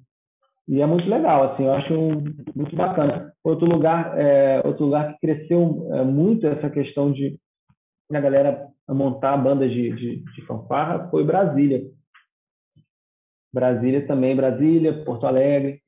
E 0.69 0.81
é 0.81 0.87
muito 0.87 1.09
legal, 1.09 1.53
assim, 1.53 1.65
eu 1.65 1.73
acho 1.75 1.95
muito 2.55 2.75
bacana. 2.75 3.33
Outro 3.45 3.67
lugar, 3.67 4.19
é, 4.19 4.61
outro 4.65 4.87
lugar 4.87 5.13
que 5.13 5.21
cresceu 5.21 5.89
é, 5.93 6.03
muito 6.03 6.47
essa 6.47 6.69
questão 6.69 7.13
de 7.13 7.39
a 8.13 8.21
galera 8.21 8.69
montar 8.89 9.37
bandas 9.37 9.71
de, 9.71 9.93
de, 9.93 10.17
de 10.17 10.43
fanfarra 10.47 11.09
foi 11.09 11.25
Brasília. 11.25 11.83
Brasília 13.53 14.07
também, 14.07 14.35
Brasília, 14.35 15.05
Porto 15.05 15.27
Alegre. 15.27 15.81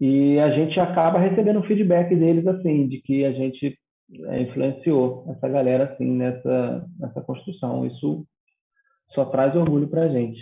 E 0.00 0.38
a 0.38 0.50
gente 0.50 0.78
acaba 0.78 1.18
recebendo 1.18 1.62
feedback 1.64 2.14
deles, 2.14 2.46
assim, 2.46 2.86
de 2.86 3.00
que 3.00 3.24
a 3.24 3.32
gente 3.32 3.76
é, 4.10 4.42
influenciou 4.42 5.24
essa 5.30 5.48
galera, 5.48 5.92
assim, 5.92 6.06
nessa, 6.06 6.86
nessa 6.98 7.20
construção. 7.20 7.86
Isso 7.86 8.26
só 9.14 9.24
traz 9.26 9.54
orgulho 9.54 9.88
para 9.88 10.02
a 10.02 10.08
gente. 10.08 10.40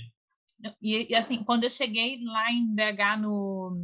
E, 0.81 1.13
e, 1.13 1.15
assim, 1.15 1.43
quando 1.45 1.65
eu 1.65 1.71
cheguei 1.71 2.19
lá 2.25 2.51
em 2.51 2.75
BH 2.75 3.21
no 3.21 3.77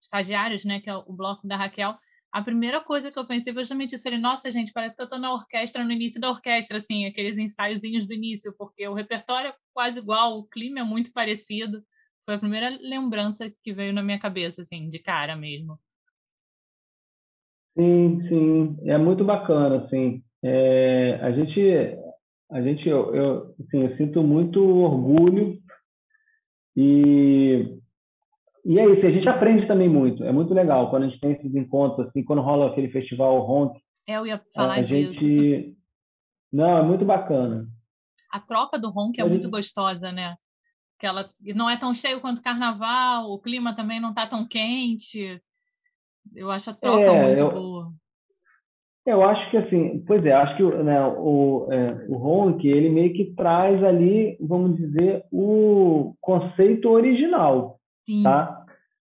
Estagiários, 0.00 0.64
né, 0.64 0.80
que 0.80 0.88
é 0.88 0.96
o 0.96 1.12
bloco 1.12 1.46
da 1.46 1.56
Raquel, 1.56 1.96
a 2.32 2.42
primeira 2.42 2.80
coisa 2.80 3.10
que 3.10 3.18
eu 3.18 3.26
pensei 3.26 3.52
foi 3.52 3.62
justamente 3.62 3.94
isso. 3.94 4.02
Falei, 4.02 4.18
nossa, 4.18 4.50
gente, 4.50 4.72
parece 4.72 4.94
que 4.94 5.02
eu 5.02 5.06
estou 5.06 5.18
na 5.18 5.32
orquestra, 5.32 5.82
no 5.82 5.92
início 5.92 6.20
da 6.20 6.30
orquestra, 6.30 6.78
assim, 6.78 7.06
aqueles 7.06 7.38
ensaiozinhos 7.38 8.06
do 8.06 8.14
início, 8.14 8.54
porque 8.56 8.86
o 8.86 8.94
repertório 8.94 9.50
é 9.50 9.54
quase 9.72 9.98
igual, 9.98 10.38
o 10.38 10.46
clima 10.46 10.80
é 10.80 10.84
muito 10.84 11.12
parecido. 11.12 11.82
Foi 12.24 12.34
a 12.34 12.38
primeira 12.38 12.68
lembrança 12.80 13.50
que 13.62 13.72
veio 13.72 13.92
na 13.92 14.02
minha 14.02 14.18
cabeça, 14.18 14.62
assim, 14.62 14.88
de 14.88 14.98
cara 14.98 15.36
mesmo. 15.36 15.78
Sim, 17.76 18.26
sim, 18.28 18.76
é 18.84 18.96
muito 18.96 19.24
bacana, 19.24 19.84
assim. 19.84 20.22
É, 20.42 21.18
a 21.20 21.30
gente, 21.32 21.60
a 22.50 22.62
gente, 22.62 22.88
eu, 22.88 23.14
eu, 23.14 23.54
assim, 23.60 23.82
eu 23.82 23.96
sinto 23.96 24.22
muito 24.22 24.60
orgulho 24.64 25.58
e 26.76 27.78
e 28.64 28.80
é 28.80 28.84
isso, 28.84 29.06
a 29.06 29.10
gente 29.10 29.28
aprende 29.28 29.64
também 29.68 29.88
muito. 29.88 30.24
É 30.24 30.32
muito 30.32 30.52
legal 30.52 30.90
quando 30.90 31.04
a 31.04 31.08
gente 31.08 31.20
tem 31.20 31.32
esses 31.32 31.54
encontros, 31.54 32.08
assim, 32.08 32.24
quando 32.24 32.42
rola 32.42 32.66
aquele 32.66 32.88
festival 32.88 33.38
Ronk. 33.40 33.78
É, 34.08 34.16
eu 34.16 34.26
ia 34.26 34.42
falar 34.52 34.78
a 34.78 34.82
disso. 34.82 35.20
Gente... 35.20 35.76
Não, 36.52 36.78
é 36.78 36.82
muito 36.82 37.04
bacana. 37.04 37.68
A 38.32 38.40
troca 38.40 38.76
do 38.76 38.90
Ronk 38.90 39.20
é 39.20 39.22
a 39.22 39.28
muito 39.28 39.44
gente... 39.44 39.52
gostosa, 39.52 40.10
né? 40.10 40.34
que 40.98 41.06
ela 41.06 41.30
não 41.54 41.68
é 41.68 41.76
tão 41.76 41.94
cheio 41.94 42.20
quanto 42.20 42.38
o 42.38 42.42
carnaval, 42.42 43.30
o 43.30 43.40
clima 43.40 43.74
também 43.74 44.00
não 44.00 44.10
está 44.10 44.26
tão 44.26 44.46
quente. 44.46 45.40
Eu 46.34 46.50
acho 46.50 46.70
a 46.70 46.74
troca 46.74 47.02
é, 47.02 47.22
muito 47.26 47.40
eu, 47.40 47.50
boa. 47.50 47.92
Eu 49.06 49.22
acho 49.22 49.50
que 49.50 49.56
assim, 49.56 50.04
pois 50.06 50.24
é, 50.24 50.32
acho 50.32 50.56
que 50.56 50.62
né, 50.62 51.00
o, 51.18 51.68
é, 51.70 52.06
o 52.08 52.16
Ronk, 52.16 52.66
ele 52.66 52.90
meio 52.90 53.12
que 53.12 53.34
traz 53.34 53.82
ali, 53.84 54.36
vamos 54.40 54.76
dizer, 54.76 55.24
o 55.30 56.14
conceito 56.20 56.90
original, 56.90 57.78
Sim. 58.04 58.22
tá? 58.22 58.64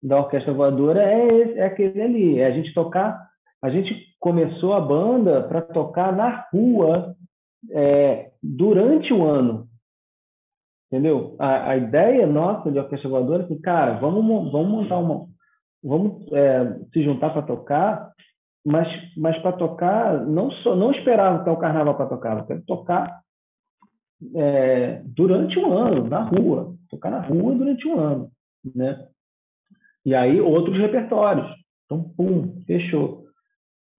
Da 0.02 0.18
orquestra 0.18 0.52
voadora 0.52 1.02
é, 1.02 1.26
esse, 1.26 1.58
é 1.58 1.64
aquele 1.64 2.02
ali, 2.02 2.38
é 2.40 2.46
a 2.46 2.50
gente 2.50 2.74
tocar, 2.74 3.18
a 3.62 3.70
gente 3.70 3.94
começou 4.18 4.74
a 4.74 4.80
banda 4.80 5.42
para 5.42 5.62
tocar 5.62 6.14
na 6.14 6.44
rua 6.52 7.14
é, 7.70 8.32
durante 8.42 9.12
o 9.12 9.24
ano, 9.24 9.68
Entendeu? 10.94 11.34
A, 11.40 11.70
a 11.70 11.76
ideia 11.76 12.24
nossa 12.24 12.70
de 12.70 12.78
orquestra 12.78 13.10
voadora 13.10 13.42
é 13.42 13.46
que, 13.46 13.56
cara, 13.56 13.94
vamos, 13.94 14.52
vamos 14.52 14.70
montar 14.70 14.98
uma. 14.98 15.26
Vamos 15.85 16.26
é, 16.32 16.78
se 16.93 17.05
juntar 17.05 17.30
para 17.30 17.43
tocar, 17.43 18.11
mas, 18.66 18.89
mas 19.16 19.37
para 19.43 19.53
tocar, 19.53 20.24
não, 20.26 20.51
só, 20.51 20.74
não 20.74 20.91
esperar 20.93 21.35
até 21.35 21.51
o 21.51 21.59
carnaval 21.59 21.95
para 21.97 22.07
tocar, 22.07 22.39
eu 22.39 22.47
quero 22.47 22.62
tocar 22.62 23.20
é, 24.35 25.03
durante 25.05 25.59
um 25.59 25.72
ano, 25.72 26.09
na 26.09 26.22
rua. 26.22 26.74
Tocar 26.89 27.11
na 27.11 27.20
rua 27.20 27.55
durante 27.55 27.87
um 27.87 28.01
ano. 28.01 28.30
Né? 28.74 29.07
E 30.07 30.14
aí, 30.14 30.41
outros 30.41 30.78
repertórios. 30.78 31.47
Então, 31.85 32.11
pum, 32.16 32.62
fechou. 32.66 33.24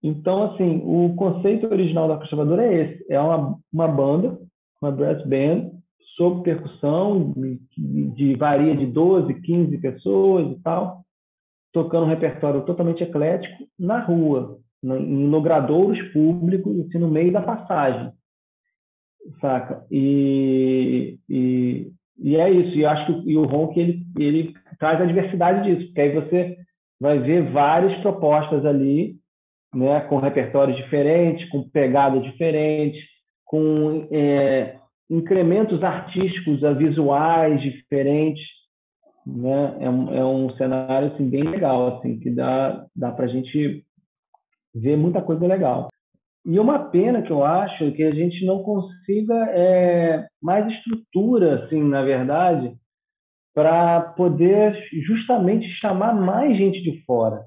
Então, 0.02 0.52
assim, 0.52 0.82
o 0.84 1.14
conceito 1.14 1.66
original 1.66 2.08
da 2.08 2.16
Voadora 2.16 2.66
é 2.66 2.82
esse. 2.82 3.12
É 3.12 3.20
uma, 3.20 3.56
uma 3.72 3.88
banda 3.88 4.38
uma 4.80 4.92
brass 4.92 5.22
band 5.26 5.70
sob 6.16 6.42
percussão, 6.42 7.32
de, 7.32 8.10
de, 8.10 8.34
varia 8.36 8.76
de 8.76 8.86
12, 8.86 9.34
15 9.42 9.78
pessoas 9.78 10.56
e 10.56 10.62
tal, 10.62 11.04
tocando 11.76 12.06
um 12.06 12.08
repertório 12.08 12.62
totalmente 12.62 13.02
eclético 13.02 13.68
na 13.78 14.00
rua, 14.00 14.56
em 14.82 15.28
logradouros 15.28 16.00
públicos, 16.10 16.80
assim, 16.80 16.96
no 16.96 17.06
meio 17.06 17.30
da 17.30 17.42
passagem, 17.42 18.10
saca? 19.42 19.84
E, 19.90 21.18
e, 21.28 21.92
e 22.18 22.36
é 22.36 22.50
isso. 22.50 22.78
E 22.78 22.86
acho 22.86 23.22
que 23.22 23.30
e 23.30 23.36
o 23.36 23.44
Ronk 23.44 23.78
ele, 23.78 24.06
ele 24.18 24.54
traz 24.78 25.02
a 25.02 25.04
diversidade 25.04 25.64
disso, 25.68 25.88
porque 25.88 26.00
aí 26.00 26.14
você 26.14 26.56
vai 26.98 27.18
ver 27.18 27.52
várias 27.52 28.00
propostas 28.00 28.64
ali, 28.64 29.16
né, 29.74 30.00
com 30.00 30.16
repertórios 30.16 30.78
diferentes, 30.78 31.46
com 31.50 31.68
pegadas 31.68 32.22
diferentes, 32.22 32.98
com 33.44 34.08
é, 34.10 34.76
incrementos 35.10 35.82
artísticos, 35.82 36.62
visuais 36.78 37.60
diferentes, 37.60 38.42
né? 39.26 39.76
É 39.80 39.90
um, 39.90 40.14
é 40.14 40.24
um 40.24 40.50
cenário 40.56 41.12
assim 41.12 41.28
bem 41.28 41.42
legal, 41.42 41.96
assim 41.96 42.18
que 42.18 42.30
dá 42.30 42.86
dá 42.94 43.10
para 43.10 43.24
a 43.24 43.28
gente 43.28 43.84
ver 44.74 44.96
muita 44.96 45.20
coisa 45.20 45.46
legal. 45.46 45.88
E 46.44 46.60
uma 46.60 46.78
pena 46.78 47.22
que 47.22 47.32
eu 47.32 47.44
acho 47.44 47.84
é 47.84 47.90
que 47.90 48.04
a 48.04 48.14
gente 48.14 48.44
não 48.46 48.62
consiga 48.62 49.34
é, 49.50 50.28
mais 50.40 50.64
estrutura, 50.72 51.64
assim, 51.64 51.82
na 51.82 52.02
verdade, 52.02 52.72
para 53.52 54.00
poder 54.00 54.78
justamente 55.08 55.66
chamar 55.80 56.14
mais 56.14 56.56
gente 56.56 56.80
de 56.82 57.02
fora, 57.04 57.46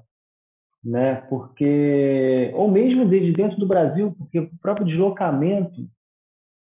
né? 0.84 1.22
Porque 1.30 2.50
ou 2.54 2.70
mesmo 2.70 3.08
desde 3.08 3.32
dentro 3.32 3.58
do 3.58 3.66
Brasil, 3.66 4.14
porque 4.18 4.40
o 4.40 4.50
próprio 4.60 4.86
deslocamento 4.86 5.80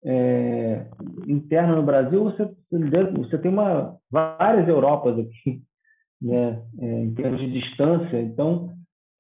é, 0.05 0.87
interno 1.27 1.77
no 1.77 1.83
Brasil, 1.83 2.25
você, 2.25 2.51
você 3.17 3.39
tem 3.39 3.51
uma, 3.51 3.97
várias 4.11 4.69
Europas 4.69 5.19
aqui, 5.19 5.63
né, 6.21 6.63
é, 6.79 7.03
em 7.03 7.15
termos 7.15 7.41
de 7.41 7.53
distância. 7.53 8.21
Então, 8.21 8.71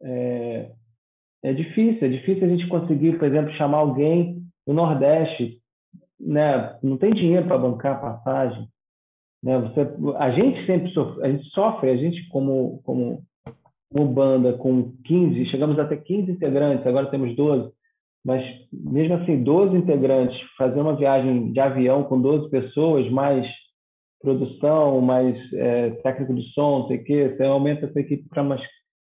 é, 0.03 0.71
é 1.45 1.53
difícil, 1.53 2.07
é 2.07 2.11
difícil 2.11 2.45
a 2.45 2.49
gente 2.49 2.69
conseguir, 2.69 3.19
por 3.19 3.27
exemplo, 3.27 3.53
chamar 3.55 3.79
alguém 3.79 4.43
do 4.67 4.73
Nordeste, 4.73 5.59
né, 6.21 6.79
não 6.83 6.97
tem 6.97 7.13
dinheiro 7.13 7.47
para 7.47 7.59
bancar 7.59 7.97
a 7.97 8.01
passagem. 8.01 8.69
Né, 9.43 9.59
você, 9.59 9.81
a 10.19 10.31
gente 10.31 10.67
sempre 10.67 10.91
sofre, 10.93 11.25
a 11.25 11.31
gente 11.31 11.45
sofre, 11.51 11.91
a 11.91 11.97
gente 11.97 12.29
como, 12.29 12.81
como, 12.85 13.23
como 13.93 14.13
banda 14.13 14.53
com 14.55 14.93
15, 15.05 15.47
chegamos 15.47 15.79
até 15.79 15.97
15 15.97 16.33
integrantes, 16.33 16.87
agora 16.87 17.11
temos 17.11 17.35
12, 17.37 17.73
mas 18.25 18.45
mesmo 18.73 19.15
assim, 19.15 19.43
12 19.43 19.77
integrantes, 19.77 20.39
fazer 20.57 20.81
uma 20.81 20.97
viagem 20.97 21.53
de 21.53 21.61
avião 21.61 22.05
com 22.05 22.21
12 22.21 22.51
pessoas, 22.51 23.11
mais 23.11 23.47
produção, 24.21 25.01
mais 25.01 25.37
é, 25.53 25.91
técnico 26.03 26.35
de 26.35 26.43
som, 26.53 26.87
sei 26.87 26.99
o 26.99 27.05
quê, 27.05 27.35
você 27.37 27.45
aumenta 27.45 27.87
essa 27.87 28.01
equipe 28.01 28.29
para 28.29 28.43
umas 28.43 28.61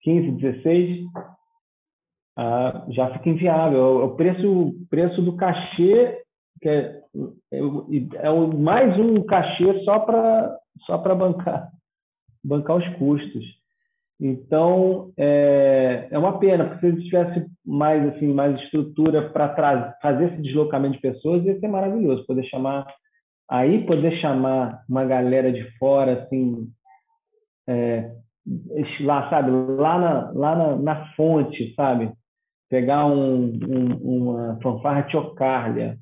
15, 0.02 0.32
16, 0.32 1.06
ah, 2.36 2.86
já 2.90 3.12
fica 3.14 3.30
inviável. 3.30 4.00
É 4.00 4.04
o 4.04 4.14
preço, 4.14 4.74
preço 4.88 5.20
do 5.22 5.36
cachê, 5.36 6.22
que 6.60 6.68
é, 6.68 7.00
é, 7.52 7.58
é 7.58 8.30
mais 8.56 8.96
um 8.98 9.24
cachê 9.24 9.82
só 9.84 9.98
para 10.00 10.56
só 10.86 10.98
bancar, 10.98 11.68
bancar 12.44 12.76
os 12.76 12.88
custos. 12.96 13.44
Então, 14.20 15.12
é, 15.16 16.08
é 16.10 16.18
uma 16.18 16.38
pena, 16.40 16.64
porque 16.64 16.80
se 16.80 16.86
ele 16.86 17.04
tivesse 17.04 17.46
mais, 17.64 18.04
assim, 18.14 18.32
mais 18.32 18.60
estrutura 18.62 19.30
para 19.30 19.94
fazer 20.02 20.32
esse 20.32 20.42
deslocamento 20.42 20.94
de 20.94 21.00
pessoas, 21.00 21.44
ia 21.44 21.58
ser 21.60 21.68
maravilhoso. 21.68 22.26
Poder 22.26 22.44
chamar, 22.44 22.86
aí 23.48 23.86
poder 23.86 24.18
chamar 24.20 24.82
uma 24.88 25.04
galera 25.04 25.52
de 25.52 25.62
fora, 25.78 26.24
assim, 26.24 26.68
é, 27.68 28.10
lá, 29.02 29.30
sabe, 29.30 29.50
lá 29.50 29.98
na, 29.98 30.32
lá 30.32 30.56
na, 30.56 30.76
na 30.76 31.06
fonte, 31.14 31.72
sabe? 31.76 32.10
Pegar 32.68 33.06
um, 33.06 33.52
um, 33.68 33.96
uma 34.02 34.58
fanfarra 34.60 35.04
tiocarlia, 35.04 35.96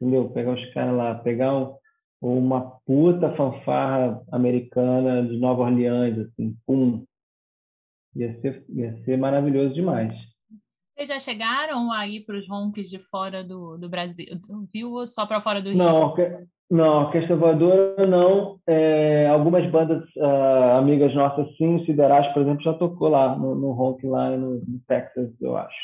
entendeu? 0.00 0.30
Pegar 0.30 0.52
os 0.52 0.72
caras 0.72 0.96
lá, 0.96 1.14
pegar 1.16 1.54
um, 1.54 1.74
uma 2.22 2.72
puta 2.86 3.34
fanfarra 3.34 4.20
americana 4.30 5.26
de 5.26 5.36
Nova 5.38 5.62
Orleans, 5.62 6.18
assim, 6.18 6.54
pum, 6.64 7.04
Ia 8.18 8.40
ser, 8.40 8.64
ia 8.68 8.96
ser 9.04 9.16
maravilhoso 9.16 9.74
demais. 9.74 10.12
Vocês 10.96 11.08
já 11.08 11.20
chegaram 11.20 11.92
a 11.92 12.08
ir 12.08 12.24
para 12.24 12.36
os 12.36 12.48
ronques 12.48 12.90
de 12.90 12.98
fora 12.98 13.44
do, 13.44 13.78
do 13.78 13.88
Brasil, 13.88 14.26
viu? 14.72 14.92
Ou 14.92 15.06
só 15.06 15.24
para 15.24 15.40
fora 15.40 15.62
do 15.62 15.70
Rio? 15.70 15.78
Não, 15.78 16.16
não, 16.68 17.04
Orquestra 17.04 17.36
Voadora 17.36 18.04
não. 18.04 18.58
É, 18.66 19.28
algumas 19.28 19.70
bandas 19.70 20.02
uh, 20.16 20.76
amigas 20.78 21.14
nossas, 21.14 21.46
sim, 21.56 21.76
o 21.76 21.86
Siderais, 21.86 22.26
por 22.32 22.42
exemplo, 22.42 22.62
já 22.62 22.74
tocou 22.74 23.08
lá 23.08 23.36
no, 23.36 23.54
no 23.54 23.70
ronk 23.70 24.04
lá 24.04 24.36
no, 24.36 24.56
no 24.56 24.80
Texas, 24.88 25.30
eu 25.40 25.56
acho. 25.56 25.76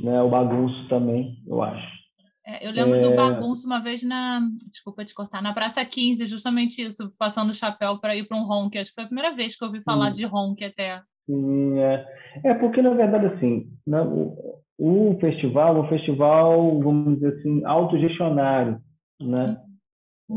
Né? 0.00 0.20
O 0.22 0.28
Bagunço 0.28 0.88
também, 0.88 1.42
eu 1.46 1.62
acho. 1.62 1.98
É, 2.46 2.66
eu 2.66 2.70
lembro 2.70 2.96
é... 2.96 3.00
do 3.00 3.14
bagunço 3.14 3.66
uma 3.66 3.78
vez 3.78 4.02
na. 4.02 4.40
Desculpa 4.70 5.04
te 5.04 5.12
cortar, 5.12 5.42
na 5.42 5.52
Praça 5.52 5.84
15, 5.84 6.24
justamente 6.26 6.80
isso, 6.80 7.12
passando 7.18 7.50
o 7.50 7.54
chapéu 7.54 7.98
para 7.98 8.16
ir 8.16 8.26
para 8.26 8.38
um 8.38 8.44
ronk. 8.44 8.78
Acho 8.78 8.90
que 8.90 8.94
foi 8.94 9.04
a 9.04 9.08
primeira 9.08 9.34
vez 9.34 9.56
que 9.56 9.62
eu 9.62 9.68
ouvi 9.68 9.82
falar 9.82 10.10
hum. 10.10 10.12
de 10.14 10.24
ronk 10.24 10.64
até. 10.64 11.02
Sim, 11.28 11.78
é. 11.78 12.06
é 12.42 12.54
porque, 12.54 12.80
na 12.80 12.94
verdade, 12.94 13.26
assim, 13.26 13.68
né, 13.86 14.00
o, 14.00 14.58
o 14.78 15.18
festival 15.20 15.78
um 15.78 15.88
festival, 15.88 16.80
vamos 16.80 17.16
dizer 17.16 17.34
assim, 17.34 17.62
autogestionário, 17.66 18.80
né? 19.20 19.60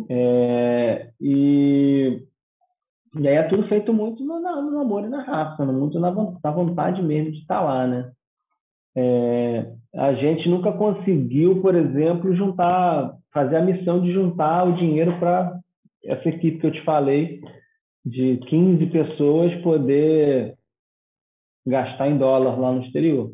É, 0.10 1.12
e, 1.20 2.24
e 3.18 3.28
aí 3.28 3.36
é 3.36 3.44
tudo 3.44 3.68
feito 3.68 3.94
muito 3.94 4.24
no, 4.24 4.40
no 4.40 4.80
amor 4.80 5.06
e 5.06 5.10
na 5.10 5.22
raça, 5.22 5.66
né? 5.66 5.72
muito 5.72 6.00
na, 6.00 6.12
na 6.12 6.52
vontade 6.52 7.02
mesmo 7.02 7.32
de 7.32 7.40
estar 7.40 7.62
lá, 7.62 7.88
né? 7.88 8.12
É, 8.96 9.72
a 9.96 10.14
gente 10.14 10.50
nunca 10.50 10.72
conseguiu, 10.74 11.62
por 11.62 11.76
exemplo, 11.76 12.36
juntar, 12.36 13.16
fazer 13.34 13.58
a 13.58 13.62
missão 13.62 14.02
de 14.02 14.12
juntar 14.12 14.66
o 14.66 14.76
dinheiro 14.76 15.18
para 15.20 15.58
essa 16.06 16.28
equipe 16.30 16.60
que 16.60 16.68
eu 16.68 16.72
te 16.72 16.84
falei, 16.84 17.40
de 18.06 18.38
15 18.48 18.86
pessoas 18.88 19.54
poder 19.62 20.56
gastar 21.66 22.10
em 22.10 22.18
dólar 22.18 22.60
lá 22.60 22.72
no 22.72 22.84
exterior. 22.84 23.32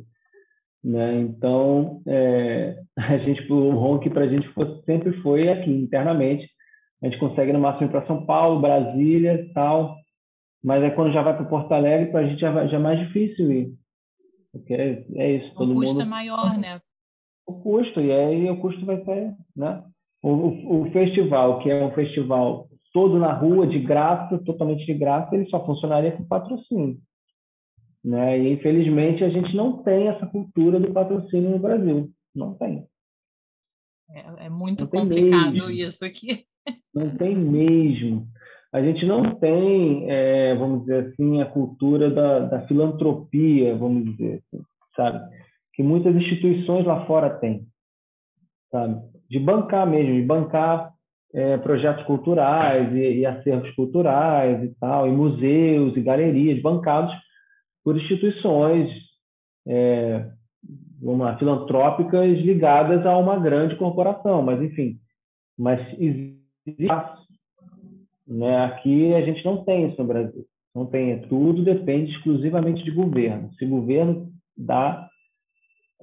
Né? 0.84 1.20
Então, 1.20 2.02
é, 2.08 2.80
a 2.98 3.18
gente, 3.18 3.52
o 3.52 3.72
ronk 3.72 4.10
para 4.10 4.26
a 4.26 4.28
gente 4.28 4.48
foi, 4.50 4.82
sempre 4.86 5.14
foi 5.22 5.50
aqui, 5.50 5.72
internamente. 5.72 6.48
A 7.02 7.06
gente 7.06 7.20
consegue 7.20 7.54
no 7.54 7.60
máximo 7.60 7.88
ir 7.88 7.92
para 7.92 8.08
São 8.08 8.26
Paulo, 8.26 8.62
Brasília 8.62 9.50
tal, 9.54 9.96
mas 10.64 10.84
aí 10.84 10.92
quando 10.92 11.14
já 11.14 11.22
vai 11.22 11.36
para 11.36 11.46
Porto 11.46 11.72
Alegre, 11.72 12.12
para 12.12 12.22
a 12.22 12.28
gente 12.28 12.40
já, 12.40 12.68
já 12.68 12.78
é 12.78 12.80
mais 12.80 13.00
difícil 13.00 13.52
ir. 13.52 13.74
Porque 14.52 14.74
é, 14.74 15.06
é 15.16 15.32
isso. 15.38 15.52
O 15.56 15.74
custo 15.74 15.94
mundo... 15.94 16.02
é 16.02 16.06
maior, 16.06 16.58
né? 16.58 16.82
O 17.46 17.54
custo, 17.54 18.02
e 18.02 18.12
aí 18.12 18.50
o 18.50 18.60
custo 18.60 18.86
vai 18.86 19.04
ser. 19.04 19.34
Né? 19.56 19.84
O, 20.24 20.30
o, 20.30 20.82
o 20.82 20.92
festival, 20.92 21.60
que 21.60 21.70
é 21.70 21.86
um 21.86 21.92
festival 21.92 22.68
todo 22.92 23.20
na 23.20 23.32
rua, 23.34 23.68
de 23.68 23.80
graça, 23.80 24.38
totalmente 24.40 24.86
de 24.86 24.94
graça, 24.94 25.36
ele 25.36 25.48
só 25.50 25.64
funcionaria 25.66 26.12
com 26.12 26.26
patrocínio. 26.26 26.98
Né? 28.08 28.40
E, 28.40 28.54
infelizmente, 28.54 29.22
a 29.22 29.30
gente 29.30 29.54
não 29.54 29.84
tem 29.84 30.08
essa 30.08 30.26
cultura 30.26 30.80
do 30.80 30.94
patrocínio 30.94 31.50
no 31.50 31.60
Brasil. 31.60 32.10
Não 32.34 32.54
tem. 32.54 32.88
É, 34.10 34.46
é 34.46 34.50
muito 34.50 34.88
complicado 34.88 35.70
isso 35.70 36.06
aqui. 36.06 36.46
Não 36.96 37.10
tem 37.18 37.36
mesmo. 37.36 38.26
A 38.72 38.82
gente 38.82 39.06
não 39.06 39.36
tem, 39.36 40.10
é, 40.10 40.56
vamos 40.56 40.82
dizer 40.82 41.08
assim, 41.08 41.42
a 41.42 41.48
cultura 41.48 42.10
da, 42.10 42.40
da 42.40 42.68
filantropia, 42.68 43.76
vamos 43.76 44.16
dizer 44.16 44.42
assim, 44.54 44.64
sabe? 44.96 45.36
Que 45.74 45.84
muitas 45.84 46.16
instituições 46.16 46.86
lá 46.86 47.06
fora 47.06 47.30
têm, 47.30 47.68
sabe? 48.72 49.02
De 49.30 49.38
bancar 49.38 49.86
mesmo, 49.86 50.14
de 50.14 50.22
bancar 50.22 50.94
é, 51.34 51.58
projetos 51.58 52.06
culturais 52.06 52.94
e, 52.94 53.20
e 53.20 53.26
acervos 53.26 53.70
culturais 53.72 54.64
e 54.64 54.74
tal, 54.80 55.08
e 55.08 55.12
museus 55.12 55.96
e 55.98 56.02
galerias 56.02 56.62
bancados 56.62 57.14
por 57.88 57.96
instituições 57.96 58.92
é, 59.66 60.30
lá, 61.02 61.38
filantrópicas 61.38 62.38
ligadas 62.40 63.06
a 63.06 63.18
uma 63.18 63.40
grande 63.40 63.78
corporação, 63.78 64.42
mas 64.42 64.62
enfim, 64.62 65.00
mas 65.58 65.80
existe 65.98 66.38
né? 68.28 68.66
Aqui 68.66 69.14
a 69.14 69.22
gente 69.22 69.46
não 69.46 69.64
tem 69.64 69.88
isso 69.88 70.02
no 70.02 70.06
Brasil, 70.06 70.46
não 70.76 70.86
tem, 70.86 71.22
tudo 71.30 71.64
depende 71.64 72.12
exclusivamente 72.12 72.84
de 72.84 72.92
governo. 72.92 73.54
Se 73.58 73.64
o 73.64 73.70
governo 73.70 74.34
dá, 74.58 75.08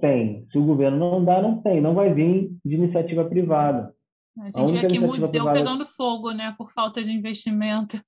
tem. 0.01 0.47
Se 0.53 0.57
o 0.57 0.64
governo 0.64 0.97
não 0.97 1.22
dá, 1.22 1.43
não 1.43 1.61
tem. 1.61 1.82
Não 1.82 1.93
vai 1.93 2.14
vir 2.14 2.51
de 2.64 2.76
iniciativa 2.76 3.26
privada. 3.26 3.95
A 4.39 4.45
gente 4.49 4.78
a 4.78 4.80
vê 4.80 4.87
aqui 4.87 4.99
museu 4.99 5.28
privada... 5.28 5.53
pegando 5.53 5.85
fogo, 5.85 6.32
né, 6.32 6.55
por 6.57 6.72
falta 6.72 7.05
de 7.05 7.12
investimento. 7.12 8.03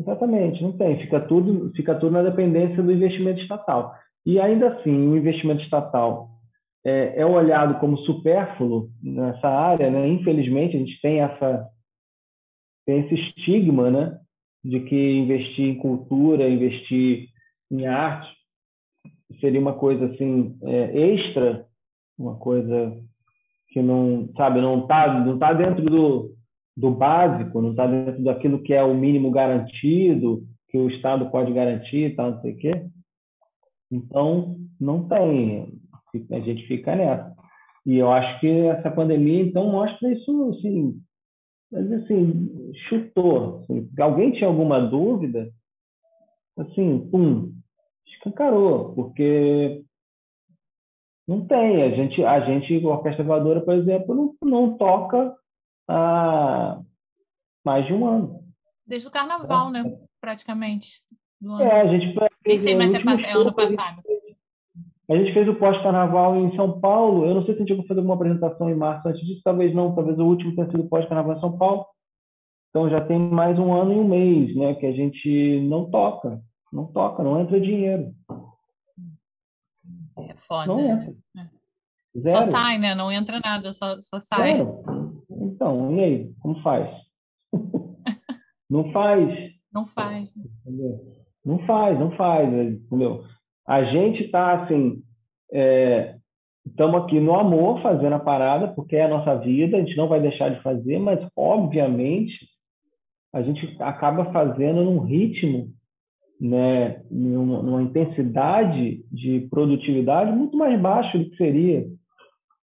Exatamente, 0.00 0.62
não 0.62 0.72
tem. 0.72 0.98
Fica 1.00 1.20
tudo, 1.20 1.70
fica 1.74 1.94
tudo 1.94 2.12
na 2.12 2.22
dependência 2.22 2.82
do 2.82 2.90
investimento 2.90 3.40
estatal. 3.40 3.94
E 4.24 4.40
ainda 4.40 4.68
assim, 4.68 5.08
o 5.08 5.16
investimento 5.16 5.62
estatal 5.62 6.28
é, 6.84 7.20
é 7.20 7.26
olhado 7.26 7.78
como 7.78 7.98
supérfluo 7.98 8.88
nessa 9.02 9.48
área, 9.48 9.90
né? 9.90 10.08
Infelizmente, 10.08 10.76
a 10.76 10.80
gente 10.80 11.00
tem 11.02 11.20
essa 11.20 11.68
tem 12.86 13.00
esse 13.00 13.14
estigma, 13.14 13.90
né? 13.90 14.18
De 14.64 14.80
que 14.80 15.18
investir 15.18 15.66
em 15.66 15.78
cultura, 15.78 16.48
investir 16.48 17.28
em 17.70 17.86
arte 17.86 18.28
seria 19.40 19.60
uma 19.60 19.74
coisa 19.74 20.06
assim 20.06 20.58
é, 20.62 21.12
extra, 21.12 21.66
uma 22.18 22.36
coisa 22.36 22.96
que 23.68 23.80
não 23.80 24.28
sabe 24.36 24.60
não 24.60 24.86
tá 24.86 25.20
não 25.20 25.38
tá 25.38 25.52
dentro 25.52 25.84
do, 25.84 26.34
do 26.76 26.90
básico, 26.90 27.60
não 27.60 27.70
está 27.70 27.86
dentro 27.86 28.22
daquilo 28.22 28.62
que 28.62 28.72
é 28.72 28.82
o 28.82 28.94
mínimo 28.94 29.30
garantido, 29.30 30.46
que 30.68 30.78
o 30.78 30.88
Estado 30.88 31.30
pode 31.30 31.52
garantir, 31.52 32.14
tal, 32.14 32.32
não 32.32 32.40
sei 32.40 32.52
o 32.52 32.56
quê. 32.56 32.86
Então 33.90 34.56
não 34.80 35.06
tem 35.08 35.80
a 36.30 36.40
gente 36.40 36.66
fica 36.66 36.94
nessa. 36.94 37.34
E 37.86 37.96
eu 37.96 38.10
acho 38.10 38.40
que 38.40 38.48
essa 38.48 38.90
pandemia, 38.90 39.42
então, 39.42 39.70
mostra 39.70 40.12
isso, 40.12 40.50
assim, 40.50 41.00
mas, 41.70 41.90
assim, 41.92 42.72
chutou. 42.88 43.60
Assim, 43.60 43.88
alguém 43.98 44.32
tinha 44.32 44.48
alguma 44.48 44.80
dúvida, 44.80 45.50
assim, 46.58 47.08
pum, 47.10 47.52
escancarou, 48.06 48.94
porque 48.94 49.82
não 51.26 51.46
tem. 51.46 51.82
A 51.82 51.90
gente, 51.90 52.24
a 52.24 52.40
gente, 52.40 52.84
a 52.84 52.88
Orquestra 52.88 53.24
Voadora, 53.24 53.60
por 53.60 53.74
exemplo, 53.74 54.14
não, 54.14 54.50
não 54.50 54.76
toca 54.76 55.34
há 55.90 56.80
mais 57.64 57.86
de 57.86 57.92
um 57.92 58.06
ano. 58.06 58.40
Desde 58.86 59.08
o 59.08 59.10
carnaval, 59.10 59.70
né? 59.70 59.84
Praticamente. 60.20 61.02
É, 61.60 61.80
a 61.80 61.86
gente. 61.86 62.14
Nem 62.46 62.58
sei, 62.58 62.76
mas 62.76 62.94
é, 62.94 62.98
é 62.98 63.32
ano 63.32 63.52
passado. 63.52 64.02
A 65.08 65.16
gente 65.16 65.32
fez 65.32 65.48
o 65.48 65.56
pós-carnaval 65.56 66.36
em 66.36 66.54
São 66.54 66.80
Paulo. 66.80 67.26
Eu 67.26 67.34
não 67.34 67.44
sei 67.44 67.54
se 67.54 67.62
a 67.62 67.64
gente 67.64 67.76
vai 67.76 67.86
fazer 67.86 67.98
alguma 67.98 68.14
apresentação 68.14 68.70
em 68.70 68.76
março 68.76 69.08
antes 69.08 69.26
disso, 69.26 69.40
talvez 69.42 69.74
não, 69.74 69.92
talvez 69.94 70.16
o 70.18 70.24
último 70.24 70.54
tenha 70.54 70.70
sido 70.70 70.88
pós-carnaval 70.88 71.36
em 71.36 71.40
São 71.40 71.58
Paulo. 71.58 71.84
Então 72.68 72.88
já 72.88 73.00
tem 73.00 73.18
mais 73.18 73.58
um 73.58 73.72
ano 73.72 73.92
e 73.92 73.96
um 73.96 74.06
mês, 74.06 74.54
né, 74.54 74.74
que 74.74 74.86
a 74.86 74.92
gente 74.92 75.60
não 75.68 75.90
toca, 75.90 76.40
não 76.72 76.86
toca, 76.86 77.24
não 77.24 77.40
entra 77.40 77.60
dinheiro. 77.60 78.14
É 80.16 80.34
foda. 80.36 80.66
Não 80.68 80.80
entra. 80.80 81.12
É. 81.36 82.28
Só 82.28 82.42
sai, 82.42 82.78
né? 82.78 82.94
Não 82.94 83.10
entra 83.10 83.40
nada, 83.40 83.72
só, 83.72 84.00
só 84.00 84.20
sai. 84.20 84.58
Zero. 84.58 84.82
Então, 85.60 85.94
e 85.94 86.00
aí? 86.00 86.32
Como 86.40 86.58
faz? 86.62 86.88
não 88.70 88.90
faz. 88.92 89.52
Não 89.70 89.84
faz. 89.88 90.26
Entendeu? 90.34 90.98
Não 91.44 91.58
faz, 91.66 92.00
não 92.00 92.10
faz, 92.12 92.48
entendeu? 92.48 93.24
A 93.68 93.84
gente 93.84 94.24
está 94.24 94.62
assim, 94.62 95.02
estamos 96.66 96.96
é, 96.96 97.04
aqui 97.04 97.20
no 97.20 97.34
amor 97.38 97.82
fazendo 97.82 98.14
a 98.14 98.18
parada, 98.18 98.68
porque 98.68 98.96
é 98.96 99.04
a 99.04 99.08
nossa 99.08 99.36
vida, 99.36 99.76
a 99.76 99.80
gente 99.80 99.96
não 99.98 100.08
vai 100.08 100.18
deixar 100.18 100.48
de 100.48 100.62
fazer, 100.62 100.98
mas 100.98 101.20
obviamente 101.36 102.38
a 103.32 103.42
gente 103.42 103.76
acaba 103.80 104.32
fazendo 104.32 104.82
num 104.82 105.00
ritmo, 105.00 105.68
né, 106.40 107.02
numa, 107.10 107.62
numa 107.62 107.82
intensidade 107.82 109.04
de 109.12 109.46
produtividade 109.50 110.32
muito 110.32 110.56
mais 110.56 110.80
baixo 110.80 111.18
do 111.18 111.28
que 111.28 111.36
seria 111.36 111.86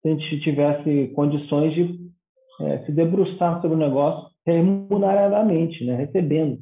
se 0.01 0.09
a 0.09 0.09
gente 0.09 0.39
tivesse 0.41 1.07
condições 1.13 1.73
de 1.73 2.04
é, 2.61 2.79
se 2.85 2.91
debruçar 2.91 3.61
sobre 3.61 3.75
o 3.75 3.79
negócio 3.79 4.29
remuneradamente, 4.45 5.83
né, 5.85 5.95
recebendo. 5.95 6.59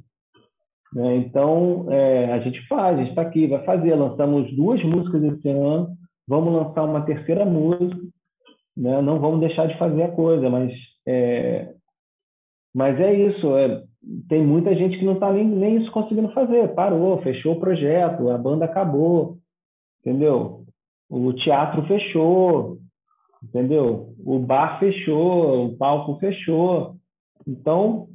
Né? 0.94 1.18
Então, 1.18 1.88
é, 1.90 2.32
a 2.34 2.40
gente 2.40 2.66
faz, 2.68 2.98
a 2.98 3.02
gente 3.02 3.10
está 3.10 3.22
aqui, 3.24 3.48
vai 3.48 3.64
fazer. 3.66 3.96
Lançamos 3.96 4.56
duas 4.56 4.84
músicas 4.84 5.24
esse 5.24 5.50
ano, 5.50 5.90
vamos 6.28 6.54
lançar 6.54 6.84
uma 6.84 7.02
terceira 7.02 7.46
música. 7.46 8.02
Né? 8.78 9.02
Não 9.02 9.20
vamos 9.20 9.40
deixar 9.40 9.68
de 9.68 9.78
fazer 9.78 10.04
a 10.04 10.12
coisa, 10.12 10.50
mas 10.50 10.72
é, 11.08 11.74
mas 12.74 13.00
é 13.00 13.14
isso. 13.14 13.56
É, 13.56 13.84
tem 14.28 14.46
muita 14.46 14.76
gente 14.76 14.98
que 14.98 15.06
não 15.06 15.14
está 15.14 15.32
nem, 15.32 15.46
nem 15.46 15.78
isso 15.78 15.92
conseguindo 15.92 16.32
fazer. 16.34 16.74
Parou, 16.74 17.22
fechou 17.22 17.54
o 17.54 17.60
projeto, 17.60 18.30
a 18.30 18.38
banda 18.38 18.66
acabou, 18.66 19.38
entendeu? 20.02 20.64
O 21.10 21.32
teatro 21.34 21.86
fechou, 21.86 22.78
entendeu? 23.44 24.14
O 24.26 24.40
bar 24.40 24.80
fechou, 24.80 25.68
o 25.68 25.78
palco 25.78 26.18
fechou. 26.20 26.96
Então, 27.48 28.08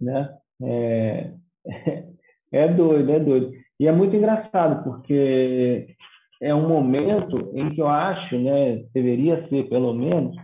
né? 0.00 0.36
É, 0.62 1.32
é 2.52 2.68
doido, 2.68 3.10
é 3.10 3.20
doido. 3.20 3.52
E 3.80 3.88
é 3.88 3.92
muito 3.92 4.14
engraçado, 4.14 4.84
porque 4.84 5.96
é 6.40 6.54
um 6.54 6.68
momento 6.68 7.50
em 7.54 7.70
que 7.74 7.80
eu 7.80 7.88
acho, 7.88 8.38
né, 8.38 8.84
deveria 8.92 9.48
ser 9.48 9.68
pelo 9.68 9.92
menos, 9.94 10.36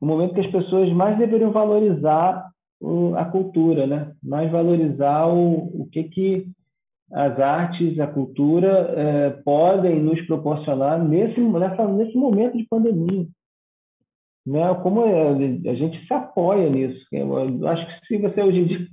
um 0.00 0.06
momento 0.06 0.34
que 0.34 0.40
as 0.40 0.50
pessoas 0.50 0.92
mais 0.92 1.18
deveriam 1.18 1.52
valorizar 1.52 2.50
a 3.16 3.24
cultura, 3.26 3.86
né? 3.86 4.12
mais 4.22 4.50
valorizar 4.50 5.26
o, 5.28 5.82
o 5.82 5.88
que, 5.90 6.04
que 6.04 6.46
as 7.12 7.38
artes, 7.38 8.00
a 8.00 8.06
cultura 8.06 8.68
é, 8.96 9.30
podem 9.44 10.00
nos 10.00 10.20
proporcionar 10.26 11.02
nesse, 11.02 11.40
nessa, 11.40 11.86
nesse 11.86 12.16
momento 12.16 12.56
de 12.56 12.64
pandemia. 12.64 13.26
Né? 14.46 14.74
Como 14.82 15.04
é, 15.04 15.28
a 15.28 15.74
gente 15.74 16.06
se 16.06 16.14
apoia 16.14 16.70
nisso. 16.70 17.06
Eu 17.12 17.68
acho 17.68 17.86
que 17.86 18.06
se 18.06 18.16
você 18.16 18.42
hoje 18.42 18.58
em 18.58 18.66
dia 18.66 18.86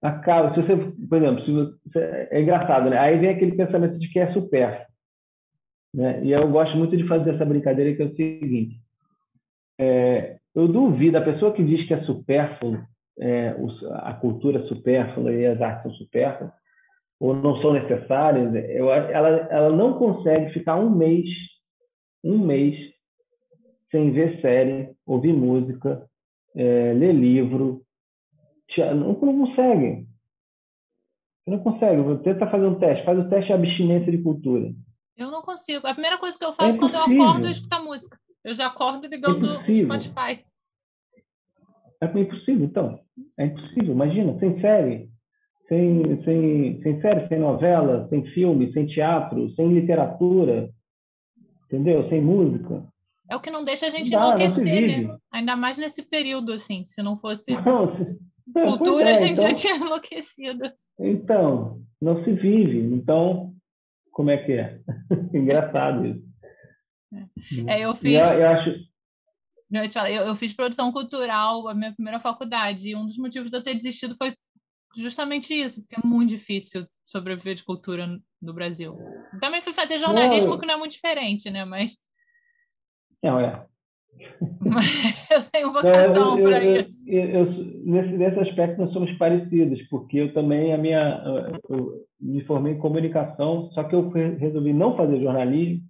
acaba, 0.00 0.54
se 0.54 0.62
você, 0.62 0.76
por 1.08 1.18
exemplo, 1.18 1.44
se 1.44 1.52
você, 1.52 2.28
é 2.30 2.40
engraçado, 2.40 2.88
né? 2.88 2.98
Aí 2.98 3.18
vem 3.18 3.30
aquele 3.30 3.56
pensamento 3.56 3.98
de 3.98 4.08
que 4.08 4.20
é 4.20 4.32
supérfluo, 4.32 4.86
né? 5.92 6.24
E 6.24 6.30
eu 6.30 6.48
gosto 6.48 6.76
muito 6.76 6.96
de 6.96 7.06
fazer 7.08 7.34
essa 7.34 7.44
brincadeira 7.44 7.94
que 7.96 8.02
é 8.02 8.06
o 8.06 8.14
seguinte: 8.14 8.76
é, 9.80 10.36
eu 10.54 10.68
duvido 10.68 11.18
a 11.18 11.22
pessoa 11.22 11.52
que 11.52 11.64
diz 11.64 11.84
que 11.88 11.94
é 11.94 12.02
supérfluo, 12.04 12.78
é, 13.18 13.56
a 13.94 14.14
cultura 14.14 14.62
supérflua 14.68 15.32
e 15.32 15.44
as 15.44 15.60
artes 15.60 15.82
são 15.82 15.92
supérfluas 15.94 16.52
ou 17.20 17.34
não 17.34 17.60
são 17.60 17.72
necessárias, 17.72 18.54
eu, 18.70 18.92
ela, 18.92 19.28
ela 19.50 19.76
não 19.76 19.98
consegue 19.98 20.52
ficar 20.52 20.76
um 20.76 20.90
mês, 20.90 21.26
um 22.22 22.38
mês 22.38 22.76
sem 23.90 24.12
ver 24.12 24.40
série, 24.40 24.90
ouvir 25.06 25.32
música, 25.32 26.06
é, 26.54 26.92
ler 26.92 27.12
livro, 27.12 27.82
não, 28.76 29.14
não 29.20 29.46
consegue. 29.46 30.06
Você 31.44 31.50
não 31.50 31.58
consegue. 31.60 32.22
Tenta 32.22 32.50
fazer 32.50 32.66
um 32.66 32.78
teste. 32.78 33.04
Faz 33.04 33.18
o 33.18 33.28
teste 33.28 33.46
de 33.46 33.52
abstinência 33.52 34.12
de 34.12 34.22
cultura. 34.22 34.70
Eu 35.16 35.30
não 35.30 35.42
consigo. 35.42 35.86
A 35.86 35.94
primeira 35.94 36.18
coisa 36.18 36.38
que 36.38 36.44
eu 36.44 36.52
faço 36.52 36.76
é 36.76 36.80
quando 36.80 36.94
eu 36.94 37.00
acordo 37.00 37.46
é 37.46 37.50
escutar 37.50 37.82
música. 37.82 38.18
Eu 38.44 38.54
já 38.54 38.66
acordo 38.66 39.06
ligando 39.08 39.46
é 39.46 39.58
o 39.58 39.84
Spotify. 39.84 40.44
É 42.00 42.20
impossível, 42.20 42.64
então. 42.64 43.00
É 43.36 43.46
impossível. 43.46 43.92
Imagina, 43.92 44.38
sem 44.38 44.60
série, 44.60 45.10
sem, 45.68 46.22
sem, 46.24 46.82
sem 46.82 47.00
série, 47.00 47.28
sem 47.28 47.38
novela, 47.38 48.08
sem 48.08 48.24
filme, 48.32 48.72
sem 48.72 48.86
teatro, 48.86 49.50
sem 49.54 49.68
literatura, 49.68 50.70
entendeu? 51.66 52.08
Sem 52.08 52.22
música. 52.22 52.86
É 53.30 53.36
o 53.36 53.40
que 53.40 53.50
não 53.50 53.62
deixa 53.62 53.86
a 53.86 53.90
gente 53.90 54.10
não 54.10 54.20
dá, 54.20 54.26
enlouquecer, 54.26 55.06
né? 55.06 55.18
Ainda 55.30 55.54
mais 55.54 55.76
nesse 55.76 56.02
período, 56.02 56.52
assim. 56.52 56.86
Se 56.86 57.02
não 57.02 57.18
fosse. 57.18 57.52
Não, 58.50 58.72
se 58.72 58.78
cultura, 58.78 59.10
é, 59.10 59.12
a 59.12 59.16
gente 59.18 59.32
então, 59.32 59.44
já 59.50 59.54
tinha 59.54 59.76
enlouquecido. 59.76 60.72
Então, 60.98 61.82
não 62.00 62.24
se 62.24 62.32
vive. 62.32 62.78
Então, 62.78 63.54
como 64.10 64.30
é 64.30 64.38
que 64.38 64.52
é? 64.52 64.80
Engraçado 65.34 66.06
isso. 66.06 66.26
É, 67.68 67.84
eu 67.84 67.94
fiz. 67.94 68.14
Eu, 68.14 68.40
eu, 68.40 68.48
acho... 68.48 68.70
eu, 70.08 70.22
eu 70.28 70.36
fiz 70.36 70.54
produção 70.54 70.90
cultural, 70.90 71.68
a 71.68 71.74
minha 71.74 71.92
primeira 71.92 72.18
faculdade, 72.18 72.88
e 72.88 72.96
um 72.96 73.04
dos 73.04 73.18
motivos 73.18 73.50
de 73.50 73.58
eu 73.58 73.62
ter 73.62 73.74
desistido 73.74 74.16
foi 74.16 74.34
justamente 74.96 75.54
isso, 75.54 75.82
porque 75.82 75.96
é 76.02 76.06
muito 76.06 76.30
difícil 76.30 76.86
sobreviver 77.06 77.54
de 77.54 77.64
cultura 77.64 78.06
no 78.40 78.52
Brasil. 78.52 78.96
Também 79.40 79.60
fui 79.60 79.72
fazer 79.72 79.98
jornalismo, 79.98 80.50
não, 80.50 80.58
que 80.58 80.66
não 80.66 80.74
é 80.74 80.78
muito 80.78 80.92
diferente, 80.92 81.50
né? 81.50 81.64
Mas. 81.64 81.98
Não, 83.22 83.40
é. 83.40 83.66
eu 85.30 85.42
tenho 85.52 85.72
vocação 85.72 86.36
para 86.42 86.64
isso. 86.64 87.08
Eu, 87.08 87.46
nesse, 87.84 88.16
nesse 88.16 88.38
aspecto 88.40 88.80
nós 88.80 88.92
somos 88.92 89.12
parecidos, 89.12 89.80
porque 89.88 90.18
eu 90.18 90.34
também 90.34 90.72
a 90.72 90.78
minha 90.78 91.22
eu 91.68 92.04
me 92.20 92.42
formei 92.44 92.74
em 92.74 92.78
comunicação, 92.78 93.70
só 93.72 93.84
que 93.84 93.94
eu 93.94 94.08
resolvi 94.10 94.72
não 94.72 94.96
fazer 94.96 95.20
jornalismo, 95.20 95.82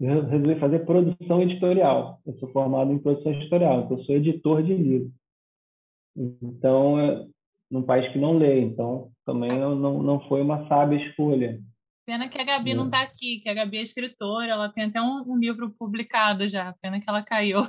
eu 0.00 0.26
resolvi 0.26 0.58
fazer 0.58 0.80
produção 0.80 1.40
editorial. 1.42 2.20
Eu 2.26 2.34
sou 2.38 2.50
formado 2.50 2.92
em 2.92 2.98
produção 2.98 3.32
editorial, 3.32 3.82
então 3.82 3.98
eu 3.98 4.04
sou 4.04 4.14
editor 4.16 4.62
de 4.62 4.74
livro. 4.74 5.10
Então, 6.16 6.98
é, 6.98 7.26
num 7.70 7.82
país 7.82 8.10
que 8.12 8.18
não 8.18 8.38
lê, 8.38 8.60
então 8.60 9.10
também 9.24 9.50
não, 9.58 10.02
não 10.02 10.20
foi 10.28 10.40
uma 10.40 10.66
sábia 10.68 10.98
escolha. 11.08 11.58
Pena 12.06 12.28
que 12.28 12.40
a 12.40 12.44
Gabi 12.44 12.70
é. 12.70 12.74
não 12.74 12.86
está 12.86 13.02
aqui, 13.02 13.40
que 13.42 13.48
a 13.48 13.54
Gabi 13.54 13.78
é 13.78 13.82
escritora, 13.82 14.52
ela 14.52 14.68
tem 14.68 14.84
até 14.84 15.02
um, 15.02 15.24
um, 15.26 15.36
livro 15.36 15.74
publicado 15.76 16.46
já. 16.46 16.72
Pena 16.80 17.00
que 17.00 17.08
ela 17.08 17.22
caiu. 17.22 17.66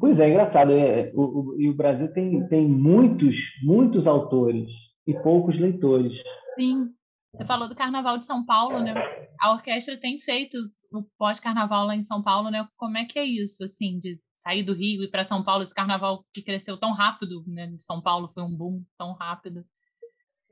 Pois 0.00 0.18
é, 0.18 0.28
engraçado. 0.28 0.72
É, 0.72 1.12
o, 1.14 1.22
o, 1.22 1.60
e 1.60 1.68
o 1.68 1.74
Brasil 1.74 2.12
tem, 2.12 2.44
tem 2.48 2.66
muitos, 2.66 3.36
muitos 3.62 4.06
autores 4.06 4.68
e 5.06 5.14
poucos 5.14 5.56
leitores. 5.58 6.12
Sim. 6.56 6.88
Você 7.34 7.46
falou 7.46 7.66
do 7.66 7.74
Carnaval 7.74 8.18
de 8.18 8.26
São 8.26 8.44
Paulo, 8.44 8.78
né? 8.78 8.92
A 9.40 9.52
orquestra 9.52 9.98
tem 9.98 10.20
feito 10.20 10.56
o 10.92 11.02
pós-carnaval 11.18 11.86
lá 11.86 11.96
em 11.96 12.04
São 12.04 12.22
Paulo, 12.22 12.50
né? 12.50 12.66
Como 12.76 12.98
é 12.98 13.06
que 13.06 13.18
é 13.18 13.24
isso, 13.24 13.64
assim, 13.64 13.98
de 13.98 14.18
sair 14.34 14.62
do 14.62 14.74
Rio 14.74 15.02
e 15.02 15.10
para 15.10 15.24
São 15.24 15.42
Paulo, 15.42 15.62
esse 15.62 15.74
carnaval 15.74 16.24
que 16.34 16.42
cresceu 16.42 16.78
tão 16.78 16.92
rápido, 16.92 17.42
né? 17.46 17.64
Em 17.66 17.78
São 17.78 18.02
Paulo 18.02 18.30
foi 18.34 18.42
um 18.42 18.54
boom 18.54 18.82
tão 18.98 19.14
rápido. 19.14 19.64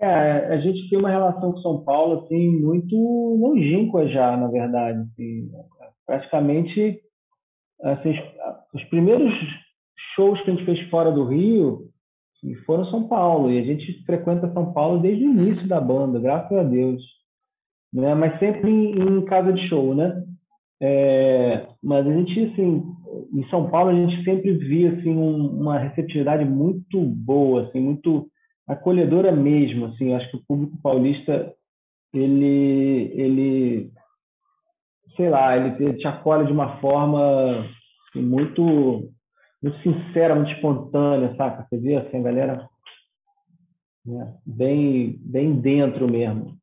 É, 0.01 0.55
a 0.55 0.61
gente 0.63 0.89
tem 0.89 0.99
uma 0.99 1.11
relação 1.11 1.53
com 1.53 1.61
São 1.61 1.85
Paulo, 1.85 2.25
assim, 2.25 2.59
muito 2.63 2.97
longínqua 3.39 4.09
já, 4.09 4.35
na 4.35 4.49
verdade. 4.49 5.01
Assim, 5.01 5.51
praticamente, 6.07 7.03
assim, 7.83 8.15
os 8.73 8.83
primeiros 8.85 9.31
shows 10.15 10.41
que 10.43 10.51
a 10.51 10.55
gente 10.55 10.65
fez 10.65 10.89
fora 10.89 11.13
do 11.13 11.27
Rio 11.27 11.90
foram 12.67 12.85
São 12.87 13.07
Paulo. 13.07 13.51
E 13.51 13.59
a 13.59 13.63
gente 13.63 14.05
frequenta 14.05 14.53
São 14.53 14.73
Paulo 14.73 15.01
desde 15.01 15.25
o 15.25 15.31
início 15.31 15.69
da 15.69 15.81
banda, 15.81 16.19
graças 16.19 16.57
a 16.57 16.63
Deus. 16.63 17.03
Né? 17.93 18.15
Mas 18.15 18.39
sempre 18.39 18.71
em, 18.71 18.93
em 18.99 19.25
casa 19.25 19.53
de 19.53 19.69
show, 19.69 19.95
né? 19.95 20.25
É, 20.83 21.67
mas 21.83 22.07
a 22.07 22.13
gente, 22.13 22.41
assim, 22.47 22.83
em 23.35 23.49
São 23.51 23.69
Paulo, 23.71 23.91
a 23.91 23.95
gente 23.95 24.25
sempre 24.25 24.53
via 24.53 24.93
assim, 24.93 25.11
um, 25.11 25.61
uma 25.61 25.79
receptividade 25.79 26.45
muito 26.45 27.01
boa, 27.01 27.65
assim, 27.65 27.81
muito 27.81 28.29
acolhedora 28.67 29.31
mesmo. 29.33 29.87
Assim, 29.87 30.15
acho 30.15 30.31
que 30.31 30.37
o 30.37 30.45
público 30.47 30.79
paulista, 30.83 31.53
ele, 32.15 33.13
ele 33.15 33.91
sei 35.17 35.29
lá, 35.29 35.57
ele 35.57 35.95
te 35.95 36.07
acolhe 36.07 36.47
de 36.47 36.53
uma 36.53 36.79
forma 36.81 37.67
assim, 38.09 38.23
muito 38.23 39.10
muito 39.63 39.79
sincera, 39.83 40.35
muito 40.35 40.53
espontânea, 40.53 41.35
saca? 41.37 41.67
Você 41.69 41.79
vê 41.79 41.97
assim, 41.97 42.19
a 42.19 42.23
galera 42.23 42.69
né, 44.05 44.35
bem, 44.47 45.19
bem 45.21 45.61
dentro 45.61 46.11
mesmo. 46.11 46.57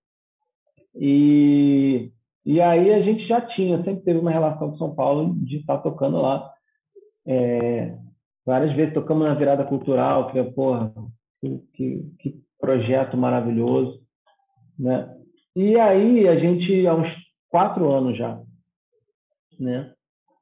E, 0.95 2.11
e 2.45 2.59
aí 2.59 2.93
a 2.93 3.01
gente 3.01 3.27
já 3.27 3.41
tinha, 3.41 3.83
sempre 3.83 4.03
teve 4.03 4.19
uma 4.19 4.31
relação 4.31 4.71
com 4.71 4.77
São 4.77 4.95
Paulo 4.95 5.35
de 5.35 5.57
estar 5.57 5.77
tocando 5.79 6.17
lá. 6.21 6.51
É, 7.25 7.95
várias 8.45 8.75
vezes 8.75 8.93
tocamos 8.93 9.27
na 9.27 9.35
virada 9.35 9.63
cultural, 9.63 10.31
que 10.31 10.39
é, 10.39 10.43
porra, 10.43 10.91
que, 11.39 11.59
que, 11.73 12.11
que 12.19 12.41
projeto 12.59 13.15
maravilhoso, 13.15 14.01
né? 14.77 15.13
E 15.55 15.77
aí 15.79 16.27
a 16.27 16.39
gente, 16.39 16.85
há 16.87 16.95
uns 16.95 17.09
quatro 17.49 17.91
anos 17.91 18.17
já, 18.17 18.39
né? 19.59 19.93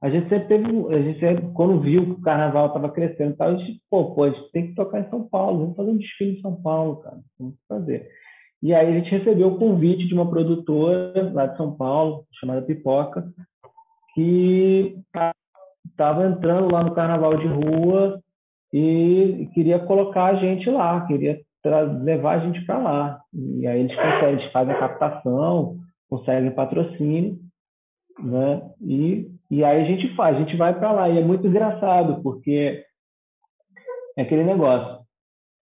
A 0.05 0.09
gente 0.11 0.29
sempre 0.29 0.47
teve, 0.47 0.93
a 0.93 1.01
gente 1.01 1.19
sempre, 1.19 1.51
quando 1.53 1.81
viu 1.81 2.05
que 2.05 2.11
o 2.11 2.21
carnaval 2.21 2.67
estava 2.67 2.91
crescendo 2.91 3.31
e 3.33 3.37
tal, 3.37 3.47
a 3.47 3.55
gente, 3.55 3.81
pô, 3.89 4.13
pô, 4.13 4.25
a 4.25 4.29
gente 4.29 4.51
tem 4.51 4.67
que 4.67 4.75
tocar 4.75 4.99
em 4.99 5.09
São 5.09 5.27
Paulo, 5.27 5.61
vamos 5.61 5.75
fazer 5.75 5.89
um 5.89 5.97
desfile 5.97 6.37
em 6.37 6.41
São 6.41 6.61
Paulo, 6.61 6.97
cara, 6.97 7.17
vamos 7.39 7.55
fazer. 7.67 8.07
E 8.61 8.71
aí 8.71 8.87
a 8.87 8.99
gente 8.99 9.09
recebeu 9.09 9.47
o 9.47 9.57
convite 9.57 10.07
de 10.07 10.13
uma 10.13 10.29
produtora 10.29 11.31
lá 11.33 11.47
de 11.47 11.57
São 11.57 11.75
Paulo, 11.75 12.23
chamada 12.39 12.61
Pipoca, 12.61 13.27
que 14.13 14.95
estava 15.89 16.27
entrando 16.27 16.71
lá 16.71 16.83
no 16.83 16.93
carnaval 16.93 17.39
de 17.39 17.47
rua 17.47 18.21
e 18.71 19.49
queria 19.55 19.79
colocar 19.79 20.25
a 20.25 20.35
gente 20.35 20.69
lá, 20.69 21.03
queria 21.07 21.41
levar 22.03 22.37
a 22.37 22.45
gente 22.45 22.63
para 22.63 22.77
lá. 22.77 23.21
E 23.33 23.65
aí 23.65 23.79
eles 23.79 23.95
conseguem, 23.95 24.33
eles 24.33 24.51
fazem 24.51 24.71
a 24.71 24.77
captação, 24.77 25.77
conseguem 26.07 26.51
patrocínio, 26.51 27.39
né? 28.19 28.61
E 28.81 29.33
e 29.49 29.63
aí 29.63 29.81
a 29.81 29.85
gente 29.85 30.15
faz, 30.15 30.35
a 30.35 30.39
gente 30.39 30.55
vai 30.57 30.77
para 30.77 30.91
lá. 30.91 31.09
E 31.09 31.19
é 31.19 31.23
muito 31.23 31.47
engraçado, 31.47 32.21
porque 32.21 32.83
é 34.17 34.21
aquele 34.21 34.43
negócio. 34.43 35.05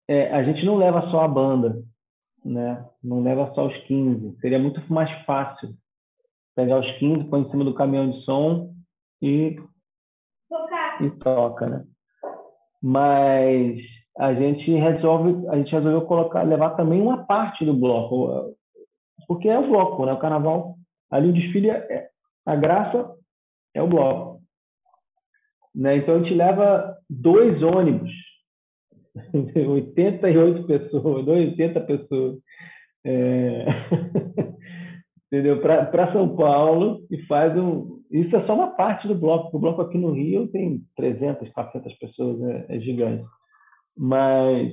É, 0.08 0.34
a 0.34 0.44
gente 0.44 0.66
não 0.66 0.76
leva 0.76 1.10
só 1.10 1.22
a 1.22 1.28
banda, 1.28 1.82
né? 2.44 2.86
não 3.04 3.22
leva 3.22 3.54
só 3.54 3.68
os 3.68 3.78
15. 3.86 4.38
Seria 4.40 4.60
muito 4.60 4.82
mais 4.92 5.12
fácil 5.26 5.70
pegar 6.56 6.80
os 6.80 6.92
15, 6.98 7.26
põe 7.26 7.42
em 7.42 7.50
cima 7.50 7.64
do 7.64 7.74
caminhão 7.74 8.12
de 8.12 8.22
som 8.24 8.74
e, 9.22 9.58
e 11.02 11.10
toca. 11.20 11.68
Né? 11.68 11.84
Mas 12.82 13.80
a 14.18 14.34
gente 14.34 14.72
resolve, 14.72 15.48
a 15.50 15.58
gente 15.58 15.72
resolveu 15.72 16.02
colocar, 16.02 16.44
levar 16.44 16.72
também 16.72 17.02
uma 17.02 17.26
parte 17.26 17.66
do 17.66 17.74
bloco, 17.74 18.56
porque 19.28 19.50
é 19.50 19.58
o 19.58 19.68
bloco, 19.68 20.06
né? 20.06 20.14
O 20.14 20.20
carnaval, 20.20 20.76
ali 21.10 21.30
o 21.30 21.34
desfile, 21.34 21.70
é, 21.72 22.10
a 22.46 22.56
graça 22.56 23.16
é 23.74 23.82
o 23.82 23.88
bloco. 23.88 24.41
Né? 25.76 25.97
Então 25.97 26.15
a 26.15 26.19
gente 26.19 26.34
leva 26.34 26.97
dois 27.09 27.61
ônibus, 27.63 28.11
88 29.55 30.63
pessoas, 30.65 31.28
80 31.28 31.82
pessoas, 31.82 32.38
é... 33.05 33.65
entendeu? 35.34 35.59
Para 35.61 36.13
São 36.13 36.36
Paulo 36.36 37.01
e 37.09 37.17
faz 37.26 37.57
um. 37.57 38.01
Isso 38.11 38.36
é 38.36 38.45
só 38.45 38.53
uma 38.53 38.76
parte 38.76 39.07
do 39.07 39.15
bloco. 39.15 39.57
O 39.57 39.59
bloco 39.59 39.82
aqui 39.82 39.97
no 39.97 40.11
Rio 40.11 40.47
tem 40.49 40.82
300, 40.95 41.49
400 41.51 41.93
pessoas, 41.97 42.41
é, 42.43 42.76
é 42.76 42.80
gigante. 42.80 43.26
Mas 43.97 44.71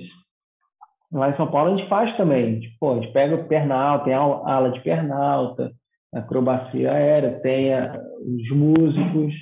lá 1.10 1.30
em 1.30 1.36
São 1.36 1.50
Paulo 1.50 1.72
a 1.72 1.76
gente 1.76 1.88
faz 1.88 2.14
também. 2.18 2.60
Pô, 2.78 2.92
a 2.92 3.00
gente 3.00 3.12
pega 3.12 3.36
o 3.36 3.48
pernal, 3.48 4.04
tem 4.04 4.12
ala 4.12 4.70
de 4.70 4.80
pernalta, 4.82 5.72
acrobacia 6.12 6.92
aérea, 6.92 7.40
tem 7.40 7.72
os 7.74 8.50
músicos, 8.56 9.34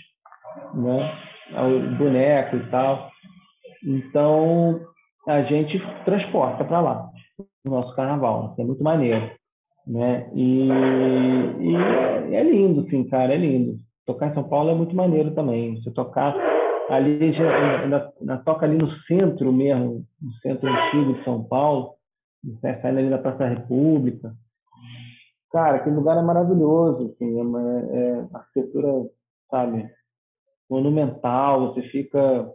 né? 0.75 1.13
o 1.53 1.97
boneco 1.97 2.57
e 2.57 2.71
tal. 2.71 3.11
Então, 3.85 4.81
a 5.27 5.43
gente 5.43 5.81
transporta 6.05 6.65
para 6.65 6.81
lá 6.81 7.11
o 7.67 7.71
nosso 7.71 7.95
carnaval, 7.95 8.55
é 8.59 8.65
muito 8.65 8.83
maneiro. 8.83 9.31
Né? 9.87 10.31
E, 10.35 10.69
e, 10.69 12.35
é 12.35 12.43
lindo, 12.43 12.89
sim, 12.91 13.05
cara, 13.05 13.33
é 13.33 13.37
lindo. 13.37 13.77
Tocar 14.05 14.29
em 14.29 14.35
São 14.35 14.45
Paulo 14.45 14.71
é 14.71 14.75
muito 14.75 14.95
maneiro 14.95 15.31
também. 15.35 15.77
Você 15.77 15.91
tocar 15.91 16.35
ali, 16.91 17.33
na, 18.21 18.39
toca 18.39 18.67
ali 18.67 18.77
no 18.77 18.91
centro 19.03 19.53
mesmo, 19.53 20.05
no 20.21 20.33
centro 20.43 20.69
antigo 20.69 21.15
de 21.15 21.25
São 21.25 21.43
Paulo, 21.45 21.95
né? 22.63 22.79
saindo 22.81 22.99
ali 22.99 23.11
da 23.11 23.19
Praça 23.19 23.39
da 23.39 23.49
República, 23.49 24.33
Cara, 25.51 25.79
aquele 25.79 25.97
lugar 25.97 26.19
é 26.19 26.23
maravilhoso, 26.23 27.11
assim, 27.13 27.39
é, 27.39 27.43
uma, 27.43 27.61
é 27.61 28.29
arquitetura, 28.35 29.11
sabe, 29.51 29.91
monumental, 30.69 31.73
você 31.73 31.83
fica, 31.89 32.53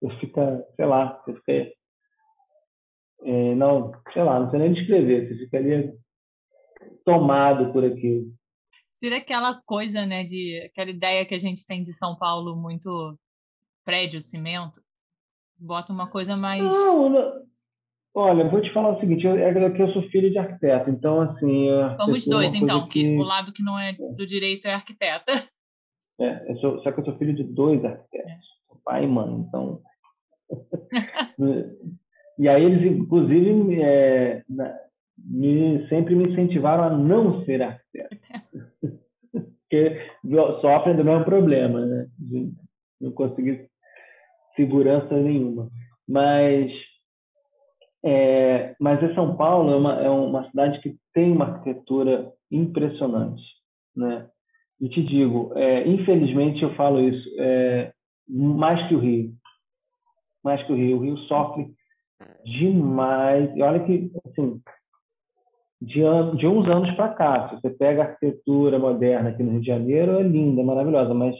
você 0.00 0.16
fica, 0.20 0.64
sei 0.76 0.86
lá, 0.86 1.20
você 1.24 1.34
fica, 1.34 1.72
é, 3.22 3.54
não, 3.56 3.92
sei 4.12 4.22
lá, 4.22 4.38
não 4.38 4.50
sei 4.50 4.60
nem 4.60 4.72
descrever, 4.72 5.28
você 5.28 5.44
fica 5.44 5.56
ali 5.56 5.92
tomado 7.04 7.72
por 7.72 7.84
aquilo. 7.84 8.32
Seria 8.92 9.18
aquela 9.18 9.60
coisa, 9.66 10.06
né, 10.06 10.22
de 10.22 10.62
aquela 10.70 10.90
ideia 10.90 11.26
que 11.26 11.34
a 11.34 11.40
gente 11.40 11.66
tem 11.66 11.82
de 11.82 11.92
São 11.92 12.16
Paulo 12.16 12.54
muito 12.54 13.18
prédio, 13.84 14.20
cimento, 14.20 14.80
bota 15.58 15.92
uma 15.92 16.08
coisa 16.08 16.36
mais. 16.36 16.62
Não, 16.62 17.08
não 17.08 17.33
Olha, 18.16 18.48
vou 18.48 18.60
te 18.60 18.72
falar 18.72 18.96
o 18.96 19.00
seguinte, 19.00 19.26
eu, 19.26 19.36
é 19.36 19.70
que 19.70 19.82
eu 19.82 19.92
sou 19.92 20.02
filho 20.10 20.30
de 20.30 20.38
arquiteto, 20.38 20.88
então 20.88 21.20
assim... 21.20 21.66
Somos 21.98 22.24
dois, 22.26 22.54
então, 22.54 22.86
que... 22.86 23.00
que... 23.00 23.16
o 23.16 23.24
lado 23.24 23.52
que 23.52 23.62
não 23.62 23.76
é 23.78 23.92
do 23.92 24.24
direito 24.24 24.68
é 24.68 24.74
arquiteta. 24.74 25.32
É, 26.20 26.50
eu 26.50 26.56
sou, 26.58 26.80
só 26.82 26.92
que 26.92 27.00
eu 27.00 27.04
sou 27.06 27.18
filho 27.18 27.34
de 27.34 27.42
dois 27.42 27.84
arquitetos, 27.84 28.46
é. 28.70 28.76
pai 28.84 29.04
e 29.04 29.08
mãe, 29.08 29.32
então... 29.32 29.80
e 32.38 32.48
aí 32.48 32.62
eles, 32.62 32.92
inclusive, 32.92 33.82
é, 33.82 34.44
me, 35.18 35.88
sempre 35.88 36.14
me 36.14 36.30
incentivaram 36.30 36.84
a 36.84 36.90
não 36.90 37.44
ser 37.44 37.62
arquiteto. 37.62 38.16
Porque 39.32 40.08
sofrem 40.60 40.96
do 40.96 41.04
mesmo 41.04 41.24
problema, 41.24 41.84
né? 41.84 42.06
De 42.16 42.52
não 43.00 43.10
conseguir 43.10 43.68
segurança 44.54 45.16
nenhuma. 45.16 45.68
Mas 46.08 46.70
é, 48.04 48.76
mas 48.78 49.02
é 49.02 49.14
São 49.14 49.34
Paulo 49.34 49.72
é 49.72 49.76
uma, 49.76 50.02
é 50.02 50.10
uma 50.10 50.48
cidade 50.50 50.78
que 50.80 50.94
tem 51.14 51.32
uma 51.32 51.46
arquitetura 51.46 52.30
impressionante, 52.50 53.42
né? 53.96 54.28
E 54.80 54.88
te 54.90 55.02
digo, 55.02 55.52
é, 55.54 55.88
infelizmente 55.88 56.62
eu 56.62 56.74
falo 56.74 57.00
isso, 57.00 57.26
é, 57.38 57.92
mais 58.28 58.86
que 58.88 58.94
o 58.94 58.98
Rio, 58.98 59.32
mais 60.44 60.62
que 60.64 60.72
o 60.72 60.76
Rio, 60.76 60.98
o 60.98 61.00
Rio 61.00 61.16
sofre 61.20 61.66
demais. 62.44 63.50
E 63.56 63.62
olha 63.62 63.82
que, 63.84 64.10
assim, 64.26 64.60
de, 65.80 66.02
an 66.02 66.36
de 66.36 66.46
uns 66.46 66.68
anos 66.68 66.90
para 66.96 67.14
cá, 67.14 67.48
se 67.48 67.54
você 67.62 67.70
pega 67.70 68.02
a 68.02 68.06
arquitetura 68.06 68.78
moderna 68.78 69.30
aqui 69.30 69.42
no 69.42 69.52
Rio 69.52 69.60
de 69.60 69.66
Janeiro, 69.66 70.18
é 70.18 70.22
linda, 70.22 70.60
é 70.60 70.64
maravilhosa, 70.64 71.14
mas 71.14 71.34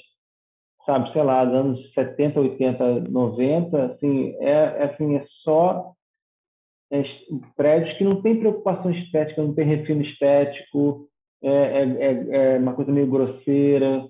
sabe, 0.87 1.12
sei 1.12 1.23
lá, 1.23 1.43
anos 1.43 1.93
70, 1.93 2.41
80, 2.41 3.01
90, 3.11 3.85
assim, 3.85 4.35
é, 4.41 4.51
é 4.51 4.85
assim, 4.85 5.17
é 5.17 5.27
só 5.43 5.95
prédios 7.57 7.97
que 7.97 8.05
não 8.05 8.21
tem 8.23 8.39
preocupação 8.39 8.91
estética, 8.91 9.43
não 9.43 9.55
tem 9.55 9.67
refino 9.67 10.03
estético, 10.03 11.09
é, 11.43 11.49
é, 11.49 11.83
é, 11.83 12.55
é 12.55 12.59
uma 12.59 12.75
coisa 12.75 12.93
meio 12.93 13.07
grosseira, 13.07 14.07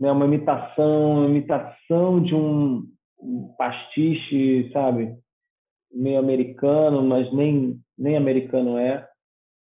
né? 0.00 0.10
uma 0.10 0.24
imitação, 0.24 1.18
uma 1.18 1.28
imitação 1.28 2.22
de 2.22 2.34
um 2.34 2.86
pastiche, 3.56 4.70
sabe? 4.72 5.14
Meio 5.92 6.18
americano, 6.18 7.02
mas 7.02 7.32
nem, 7.32 7.78
nem 7.98 8.16
americano 8.16 8.78
é. 8.78 9.06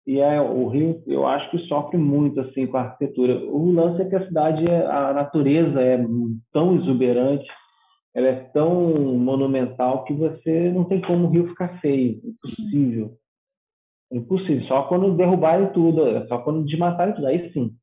e 0.07 0.19
é, 0.19 0.41
o 0.41 0.69
Rio, 0.69 1.03
eu 1.07 1.27
acho 1.27 1.51
que 1.51 1.59
sofre 1.67 1.99
muito 1.99 2.41
assim 2.41 2.67
com 2.67 2.77
a 2.77 2.83
arquitetura. 2.83 3.37
O 3.45 3.71
lance 3.71 4.03
é 4.03 4.05
que 4.07 4.17
a 4.17 4.27
cidade, 4.27 4.67
a 4.67 5.13
natureza 5.13 5.81
é 5.81 5.99
tão 6.53 6.77
exuberante, 6.77 7.47
ela 8.15 8.29
é 8.29 8.45
tão 8.53 8.71
monumental 9.19 10.05
que 10.05 10.12
você 10.15 10.71
não 10.71 10.85
tem 10.85 11.01
como 11.01 11.27
o 11.27 11.31
Rio 11.31 11.49
ficar 11.49 11.81
feio, 11.81 12.21
impossível. 12.25 13.17
Impossível, 14.12 14.62
só 14.69 14.85
quando 14.85 15.17
derrubarem 15.17 15.73
tudo, 15.73 16.07
é 16.07 16.27
só 16.29 16.39
quando 16.39 16.65
desmatarem 16.65 17.15
tudo, 17.15 17.27
aí 17.27 17.53
sim. 17.53 17.75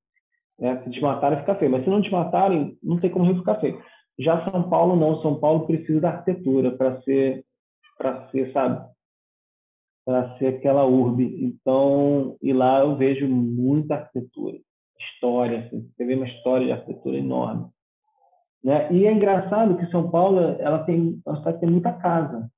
Né? 0.57 0.81
Se 0.83 0.89
desmatarem, 0.89 1.39
fica 1.39 1.55
feio. 1.55 1.71
Mas 1.71 1.83
se 1.83 1.89
não 1.89 1.99
desmatarem, 1.99 2.77
não 2.81 2.99
tem 2.99 3.09
como 3.09 3.25
o 3.25 3.27
Rio 3.27 3.39
ficar 3.39 3.59
feio. 3.59 3.83
Já 4.17 4.49
São 4.49 4.69
Paulo 4.69 4.95
não, 4.95 5.21
São 5.21 5.39
Paulo 5.39 5.65
precisa 5.65 5.99
da 5.99 6.09
arquitetura 6.11 6.71
para 6.71 7.01
ser, 7.01 7.43
para 7.97 8.29
ser, 8.29 8.53
sabe, 8.53 8.87
para 10.05 10.37
ser 10.37 10.47
aquela 10.47 10.85
urbe. 10.85 11.43
Então, 11.43 12.37
e 12.41 12.53
lá 12.53 12.79
eu 12.79 12.95
vejo 12.95 13.27
muita 13.27 13.95
arquitetura, 13.95 14.57
história, 14.99 15.65
assim, 15.65 15.89
você 15.89 16.05
vê 16.05 16.15
uma 16.15 16.27
história 16.27 16.67
de 16.67 16.71
arquitetura 16.71 17.17
enorme. 17.17 17.69
Né? 18.63 18.91
E 18.93 19.05
é 19.05 19.11
engraçado 19.11 19.77
que 19.77 19.89
São 19.91 20.09
Paulo, 20.09 20.39
ela 20.59 20.83
tem, 20.83 21.19
a 21.27 21.35
cidade 21.37 21.59
tem 21.59 21.69
muita 21.69 21.91
casa. 21.93 22.49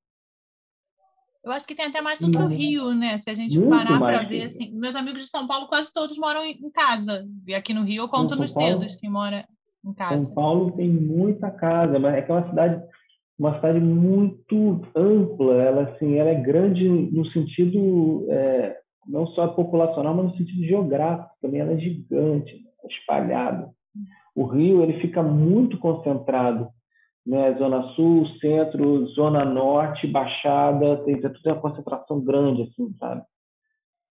Eu 1.43 1.51
acho 1.51 1.67
que 1.67 1.75
tem 1.75 1.85
até 1.85 2.01
mais 2.01 2.19
do 2.19 2.31
que 2.31 2.37
o 2.37 2.47
Rio, 2.47 2.93
né? 2.93 3.17
Se 3.17 3.29
a 3.29 3.33
gente 3.33 3.57
Muito 3.57 3.69
parar 3.69 3.99
para 3.99 4.23
ver, 4.23 4.43
assim, 4.43 4.71
meus 4.73 4.95
amigos 4.95 5.23
de 5.23 5.27
São 5.27 5.45
Paulo 5.45 5.67
quase 5.67 5.91
todos 5.91 6.17
moram 6.17 6.45
em 6.45 6.71
casa. 6.71 7.25
E 7.45 7.53
aqui 7.53 7.73
no 7.73 7.83
Rio 7.83 8.03
eu 8.03 8.09
conto 8.09 8.35
nos 8.35 8.53
Paulo, 8.53 8.79
dedos 8.79 8.95
quem 8.95 9.09
mora 9.09 9.45
em 9.85 9.93
casa. 9.93 10.23
São 10.23 10.33
Paulo 10.33 10.71
tem 10.71 10.89
muita 10.89 11.51
casa, 11.51 11.99
mas 11.99 12.15
é 12.15 12.21
que 12.21 12.31
é 12.31 12.35
uma 12.35 12.49
cidade 12.49 12.81
uma 13.37 13.55
cidade 13.55 13.79
muito 13.79 14.81
ampla, 14.95 15.55
ela 15.55 15.83
assim, 15.83 16.15
ela 16.15 16.29
é 16.29 16.39
grande 16.39 16.87
no 16.87 17.25
sentido 17.31 18.25
é, 18.29 18.77
não 19.07 19.27
só 19.27 19.47
populacional, 19.49 20.13
mas 20.15 20.25
no 20.25 20.37
sentido 20.37 20.63
geográfico 20.65 21.35
também, 21.41 21.59
ela 21.59 21.73
é 21.73 21.77
gigante, 21.77 22.63
espalhada. 22.89 23.69
O 24.35 24.45
Rio 24.45 24.81
ele 24.81 24.99
fica 24.99 25.21
muito 25.21 25.77
concentrado, 25.77 26.69
né? 27.25 27.53
Zona 27.57 27.83
Sul, 27.93 28.27
Centro, 28.39 29.05
Zona 29.07 29.45
Norte, 29.45 30.07
Baixada, 30.07 31.03
tem, 31.05 31.19
tem 31.21 31.31
uma 31.51 31.61
concentração 31.61 32.19
grande 32.21 32.63
assim, 32.63 32.93
sabe? 32.99 33.23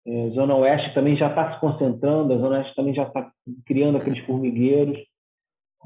É, 0.08 0.30
Zona 0.32 0.56
Oeste 0.56 0.94
também 0.94 1.18
já 1.18 1.30
está 1.30 1.54
se 1.54 1.60
concentrando, 1.60 2.34
a 2.34 2.38
Zona 2.38 2.58
Oeste 2.58 2.76
também 2.76 2.94
já 2.94 3.04
está 3.04 3.32
criando 3.66 3.98
aqueles 3.98 4.24
formigueiros, 4.26 4.98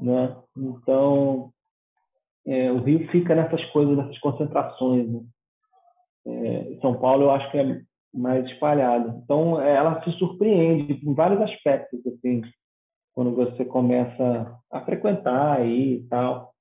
né? 0.00 0.36
Então 0.56 1.50
é, 2.46 2.70
o 2.70 2.78
Rio 2.78 3.08
fica 3.10 3.34
nessas 3.34 3.64
coisas, 3.66 3.96
nessas 3.96 4.18
concentrações. 4.18 5.08
Né? 5.08 5.20
É, 6.26 6.78
São 6.80 6.98
Paulo 6.98 7.24
eu 7.24 7.30
acho 7.30 7.50
que 7.50 7.58
é 7.58 7.80
mais 8.12 8.44
espalhado. 8.46 9.20
Então 9.24 9.60
é, 9.60 9.74
ela 9.74 10.02
se 10.02 10.10
surpreende 10.12 11.00
em 11.02 11.14
vários 11.14 11.40
aspectos 11.42 12.00
assim, 12.06 12.42
quando 13.14 13.34
você 13.34 13.64
começa 13.64 14.58
a 14.70 14.80
frequentar 14.82 15.58
aí 15.58 15.94
e 15.94 16.08
tal. 16.08 16.52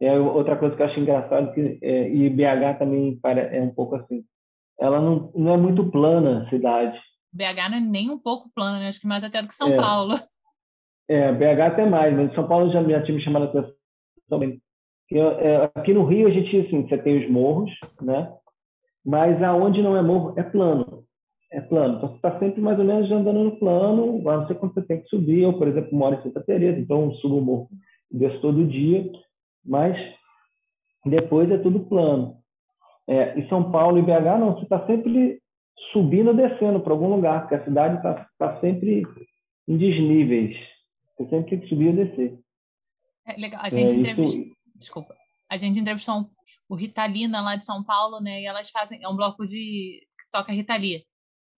É 0.00 0.18
outra 0.18 0.56
coisa 0.56 0.74
que 0.74 0.82
eu 0.82 0.86
acho 0.86 1.00
engraçado 1.00 1.52
que 1.52 1.78
é, 1.82 2.08
e 2.08 2.30
BH 2.30 2.78
também 2.78 3.20
é 3.24 3.60
um 3.60 3.74
pouco 3.74 3.96
assim. 3.96 4.24
Ela 4.78 5.00
não, 5.00 5.30
não 5.34 5.54
é 5.54 5.56
muito 5.58 5.90
plana 5.90 6.42
a 6.42 6.48
cidade. 6.48 6.98
BH 7.32 7.70
não 7.70 7.76
é 7.76 7.80
nem 7.80 8.10
um 8.10 8.18
pouco 8.18 8.50
plana, 8.54 8.78
né? 8.78 8.88
acho 8.88 9.00
que 9.00 9.06
mais 9.06 9.22
até 9.22 9.42
do 9.42 9.48
que 9.48 9.54
São 9.54 9.68
é. 9.68 9.76
Paulo. 9.76 10.14
É, 11.08 11.32
BH 11.32 11.60
até 11.72 11.84
mais, 11.84 12.14
mas 12.14 12.32
São 12.36 12.46
Paulo 12.46 12.70
já, 12.70 12.80
já 12.84 13.02
tinha 13.02 13.16
me 13.16 13.24
chamado 13.24 13.46
a 13.46 13.48
atenção 13.48 13.74
também. 14.28 14.62
É, 15.12 15.68
aqui 15.74 15.92
no 15.92 16.04
Rio 16.04 16.28
a 16.28 16.30
gente 16.30 16.56
assim, 16.56 16.86
você 16.86 16.96
tem 16.98 17.24
os 17.24 17.28
morros, 17.28 17.68
né? 18.00 18.32
Mas 19.04 19.42
aonde 19.42 19.82
não 19.82 19.96
é 19.96 20.02
morro 20.02 20.34
é 20.38 20.44
plano, 20.44 21.04
é 21.52 21.60
plano. 21.60 21.96
Então 21.96 22.08
você 22.08 22.16
está 22.16 22.38
sempre 22.38 22.60
mais 22.60 22.78
ou 22.78 22.84
menos 22.84 23.10
andando 23.10 23.44
no 23.44 23.56
plano, 23.58 24.28
a 24.28 24.36
não 24.36 24.46
ser 24.46 24.54
quando 24.56 24.74
você 24.74 24.82
tem 24.82 25.00
que 25.00 25.08
subir. 25.08 25.42
Eu, 25.42 25.58
por 25.58 25.68
exemplo, 25.68 25.96
moro 25.96 26.16
em 26.16 26.22
Santa 26.22 26.40
Teresa, 26.42 26.78
então 26.78 27.12
subo 27.14 27.38
o 27.38 27.42
morro, 27.42 27.68
desço 28.10 28.40
todo 28.40 28.66
dia, 28.66 29.10
mas 29.64 29.96
depois 31.04 31.50
é 31.50 31.58
tudo 31.58 31.86
plano. 31.86 32.36
É, 33.08 33.38
em 33.38 33.48
São 33.48 33.70
Paulo 33.70 33.98
e 33.98 34.02
BH 34.02 34.38
não, 34.38 34.54
você 34.54 34.62
está 34.62 34.86
sempre 34.86 35.40
subindo 35.92 36.28
ou 36.28 36.34
descendo 36.34 36.80
para 36.80 36.92
algum 36.92 37.08
lugar, 37.08 37.40
porque 37.40 37.56
a 37.56 37.64
cidade 37.64 37.96
está 37.96 38.28
tá 38.38 38.60
sempre 38.60 39.02
em 39.66 39.76
desníveis. 39.76 40.56
Você 41.16 41.28
sempre 41.28 41.50
tem 41.50 41.60
que 41.60 41.68
subir 41.68 41.88
ou 41.88 41.94
descer. 41.94 42.38
É 43.26 43.40
legal. 43.40 43.60
A 43.62 43.70
gente 43.70 43.92
é, 43.92 43.96
entrevista... 43.96 44.40
isso 44.40 44.60
desculpa. 44.80 45.14
A 45.48 45.56
gente 45.56 45.78
entrevistou 45.78 46.28
o 46.68 46.74
Ritalina 46.74 47.40
lá 47.40 47.56
de 47.56 47.64
São 47.64 47.84
Paulo, 47.84 48.20
né? 48.20 48.40
E 48.40 48.46
elas 48.46 48.70
fazem, 48.70 49.02
é 49.02 49.08
um 49.08 49.16
bloco 49.16 49.46
de 49.46 50.00
que 50.18 50.30
toca 50.32 50.52
Ritalia. 50.52 51.02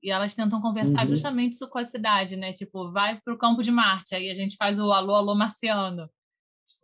E 0.02 0.10
elas 0.10 0.34
tentam 0.34 0.60
conversar 0.60 1.02
uhum. 1.02 1.12
justamente 1.12 1.52
isso 1.52 1.70
com 1.70 1.78
a 1.78 1.84
cidade, 1.84 2.34
né? 2.36 2.52
Tipo, 2.52 2.90
vai 2.90 3.20
para 3.24 3.32
o 3.32 3.38
campo 3.38 3.62
de 3.62 3.70
Marte, 3.70 4.14
aí 4.14 4.30
a 4.30 4.34
gente 4.34 4.56
faz 4.56 4.80
o 4.80 4.90
alô, 4.90 5.14
alô 5.14 5.34
marciano. 5.34 6.08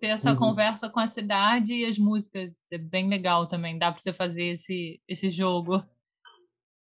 Ter 0.01 0.09
essa 0.09 0.33
uhum. 0.33 0.39
conversa 0.39 0.89
com 0.89 1.01
a 1.01 1.09
cidade 1.09 1.73
e 1.73 1.85
as 1.85 1.99
músicas 1.99 2.53
é 2.71 2.79
bem 2.79 3.09
legal 3.09 3.49
também. 3.49 3.79
Dá 3.79 3.91
para 3.91 4.01
você 4.01 4.13
fazer 4.13 4.55
esse, 4.55 5.01
esse 5.09 5.31
jogo. 5.31 5.83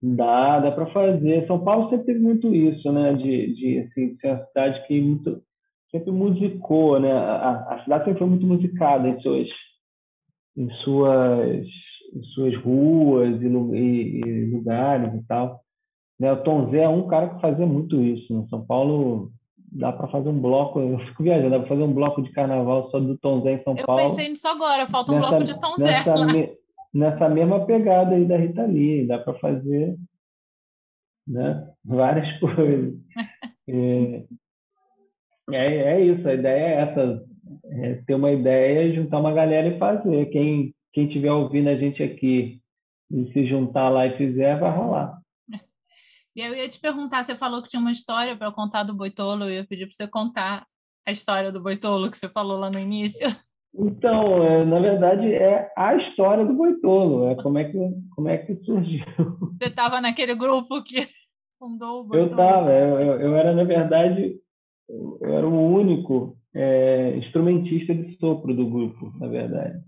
Dá, 0.02 0.60
dá 0.60 0.72
para 0.72 0.86
fazer. 0.92 1.46
São 1.46 1.62
Paulo 1.62 1.90
sempre 1.90 2.06
teve 2.06 2.20
muito 2.20 2.54
isso, 2.54 2.90
né? 2.92 3.14
De, 3.14 3.54
de 3.54 3.78
assim, 3.80 4.16
ser 4.16 4.28
uma 4.28 4.46
cidade 4.46 4.86
que 4.86 5.00
muito, 5.00 5.42
sempre 5.90 6.10
musicou, 6.10 6.98
né? 6.98 7.12
A, 7.12 7.74
a, 7.74 7.82
cidade 7.84 8.04
sempre 8.04 8.18
foi 8.18 8.28
muito 8.28 8.46
musicada 8.46 9.08
em 9.08 9.20
suas, 9.20 9.48
em 10.56 10.70
suas, 10.82 11.66
em 12.14 12.22
suas 12.34 12.56
ruas 12.62 13.40
e, 13.40 13.46
e, 13.46 14.20
e 14.20 14.50
lugares 14.50 15.14
e 15.14 15.26
tal. 15.26 15.62
Né? 16.22 16.32
O 16.32 16.36
Tom 16.44 16.70
Zé 16.70 16.84
é 16.84 16.88
um 16.88 17.08
cara 17.08 17.30
que 17.30 17.40
fazia 17.40 17.66
muito 17.66 18.00
isso. 18.00 18.32
Né? 18.32 18.46
São 18.48 18.64
Paulo 18.64 19.32
dá 19.72 19.90
para 19.92 20.06
fazer 20.06 20.28
um 20.28 20.40
bloco, 20.40 20.78
eu 20.78 20.96
fico 21.00 21.24
viajando, 21.24 21.50
dá 21.50 21.58
para 21.58 21.68
fazer 21.68 21.82
um 21.82 21.92
bloco 21.92 22.22
de 22.22 22.30
carnaval 22.30 22.88
só 22.90 23.00
do 23.00 23.18
Tom 23.18 23.42
Zé 23.42 23.54
em 23.54 23.62
São 23.64 23.76
eu 23.76 23.84
Paulo. 23.84 24.02
Eu 24.02 24.08
pensei 24.10 24.28
nisso 24.28 24.46
agora, 24.46 24.86
falta 24.86 25.10
um 25.10 25.16
nessa, 25.16 25.28
bloco 25.28 25.44
de 25.44 25.60
Tom 25.60 25.74
Zé. 25.78 25.84
Nessa, 25.84 26.26
me, 26.26 26.52
nessa 26.94 27.28
mesma 27.28 27.66
pegada 27.66 28.14
aí 28.14 28.24
da 28.24 28.36
Rita 28.36 28.64
Lee, 28.64 29.04
dá 29.04 29.18
para 29.18 29.34
fazer 29.34 29.96
né, 31.26 31.68
várias 31.84 32.30
coisas. 32.38 32.94
é, 33.68 34.24
é, 35.50 35.76
é 35.94 36.00
isso, 36.04 36.28
a 36.28 36.34
ideia 36.34 36.62
é 36.62 36.82
essa, 36.82 37.24
é 37.64 37.94
ter 38.06 38.14
uma 38.14 38.30
ideia, 38.30 38.94
juntar 38.94 39.18
uma 39.18 39.32
galera 39.32 39.66
e 39.66 39.78
fazer. 39.78 40.26
Quem 40.26 40.72
quem 40.92 41.06
estiver 41.06 41.32
ouvindo 41.32 41.68
a 41.68 41.74
gente 41.74 42.02
aqui 42.02 42.60
e 43.10 43.32
se 43.32 43.46
juntar 43.46 43.88
lá 43.88 44.06
e 44.06 44.16
fizer, 44.18 44.58
vai 44.60 44.70
rolar. 44.70 45.21
E 46.34 46.40
eu 46.40 46.54
ia 46.54 46.68
te 46.68 46.80
perguntar, 46.80 47.24
você 47.24 47.34
falou 47.34 47.62
que 47.62 47.68
tinha 47.68 47.80
uma 47.80 47.92
história 47.92 48.36
para 48.36 48.50
contar 48.50 48.84
do 48.84 48.94
Boitolo, 48.94 49.44
eu 49.44 49.50
ia 49.50 49.66
pedir 49.66 49.86
para 49.86 49.94
você 49.94 50.08
contar 50.08 50.66
a 51.06 51.12
história 51.12 51.52
do 51.52 51.62
Boitolo 51.62 52.10
que 52.10 52.16
você 52.16 52.28
falou 52.28 52.58
lá 52.58 52.70
no 52.70 52.78
início. 52.78 53.28
Então, 53.74 54.42
é, 54.42 54.64
na 54.64 54.80
verdade, 54.80 55.32
é 55.32 55.72
a 55.76 55.96
história 55.96 56.44
do 56.44 56.52
Boitolo, 56.52 57.28
é 57.28 57.34
como 57.36 57.58
é 57.58 57.64
que, 57.64 57.78
como 58.14 58.28
é 58.28 58.38
que 58.38 58.54
surgiu. 58.64 59.04
Você 59.58 59.68
estava 59.68 60.00
naquele 60.00 60.34
grupo 60.34 60.82
que 60.82 61.08
fundou 61.58 62.00
o 62.00 62.04
Boitolo? 62.04 62.22
Eu 62.22 62.30
estava, 62.30 62.70
eu, 62.70 63.00
eu, 63.00 63.20
eu, 63.20 63.36
era, 63.36 63.54
na 63.54 63.64
verdade, 63.64 64.36
eu 64.88 65.34
era 65.34 65.46
o 65.46 65.74
único 65.74 66.36
é, 66.54 67.16
instrumentista 67.16 67.94
de 67.94 68.16
sopro 68.18 68.54
do 68.54 68.68
grupo, 68.68 69.10
na 69.18 69.26
verdade. 69.28 69.80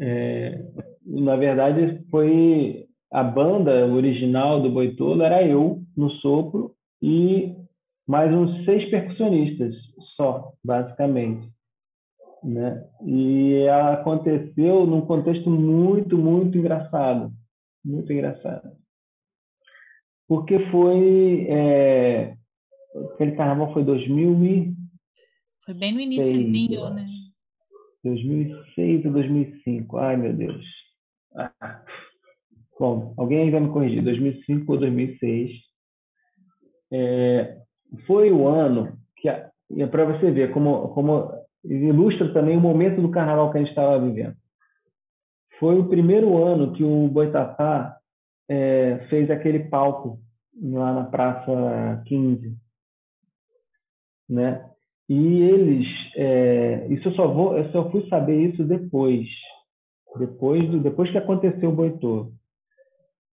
É, 0.00 0.64
na 1.04 1.36
verdade, 1.36 2.04
foi 2.10 2.89
a 3.12 3.22
banda 3.22 3.86
original 3.86 4.62
do 4.62 4.70
Boitolo 4.70 5.22
era 5.22 5.46
eu 5.46 5.82
no 5.96 6.10
sopro 6.10 6.74
e 7.02 7.54
mais 8.06 8.32
uns 8.32 8.64
seis 8.64 8.88
percussionistas 8.90 9.74
só, 10.16 10.52
basicamente. 10.64 11.48
Né? 12.42 12.84
E 13.04 13.68
aconteceu 13.68 14.86
num 14.86 15.02
contexto 15.02 15.50
muito, 15.50 16.16
muito 16.16 16.56
engraçado. 16.56 17.32
Muito 17.84 18.12
engraçado. 18.12 18.70
Porque 20.26 20.58
foi 20.70 21.46
é, 21.48 22.34
Aquele 23.14 23.32
carnaval 23.32 23.72
foi 23.72 23.84
2000 23.84 24.44
e... 24.44 24.74
Foi 25.64 25.74
bem 25.74 25.94
no 25.94 26.00
iníciozinho, 26.00 26.90
né? 26.90 27.06
2006 28.02 29.04
ou 29.04 29.12
2005. 29.12 29.96
Ai, 29.98 30.16
meu 30.16 30.32
Deus. 30.32 30.64
Ah. 31.36 31.79
Bom, 32.80 33.12
alguém 33.18 33.42
aí 33.42 33.50
vai 33.50 33.60
me 33.60 33.68
corrigir. 33.68 34.02
2005 34.02 34.72
ou 34.72 34.78
2006. 34.78 35.50
É, 36.90 37.58
foi 38.06 38.32
o 38.32 38.48
ano 38.48 38.98
que... 39.18 39.28
É 39.28 39.86
para 39.86 40.04
você 40.06 40.30
ver 40.32 40.52
como, 40.52 40.88
como 40.88 41.30
ilustra 41.62 42.32
também 42.32 42.56
o 42.56 42.60
momento 42.60 43.02
do 43.02 43.10
carnaval 43.10 43.52
que 43.52 43.58
a 43.58 43.60
gente 43.60 43.70
estava 43.70 44.00
vivendo. 44.00 44.34
Foi 45.60 45.78
o 45.78 45.88
primeiro 45.88 46.42
ano 46.42 46.72
que 46.72 46.82
o 46.82 47.06
Boitatá 47.06 47.96
é, 48.48 49.06
fez 49.10 49.30
aquele 49.30 49.68
palco 49.68 50.18
lá 50.60 50.92
na 50.94 51.04
Praça 51.04 52.02
15 52.06 52.56
né? 54.30 54.64
E 55.08 55.42
eles, 55.42 55.86
é, 56.16 56.86
isso 56.88 57.08
eu 57.08 57.12
só 57.14 57.26
vou, 57.26 57.58
eu 57.58 57.68
só 57.72 57.90
fui 57.90 58.08
saber 58.08 58.48
isso 58.48 58.64
depois, 58.64 59.26
depois 60.16 60.70
do, 60.70 60.78
depois 60.78 61.10
que 61.10 61.18
aconteceu 61.18 61.68
o 61.68 61.74
boitô. 61.74 62.32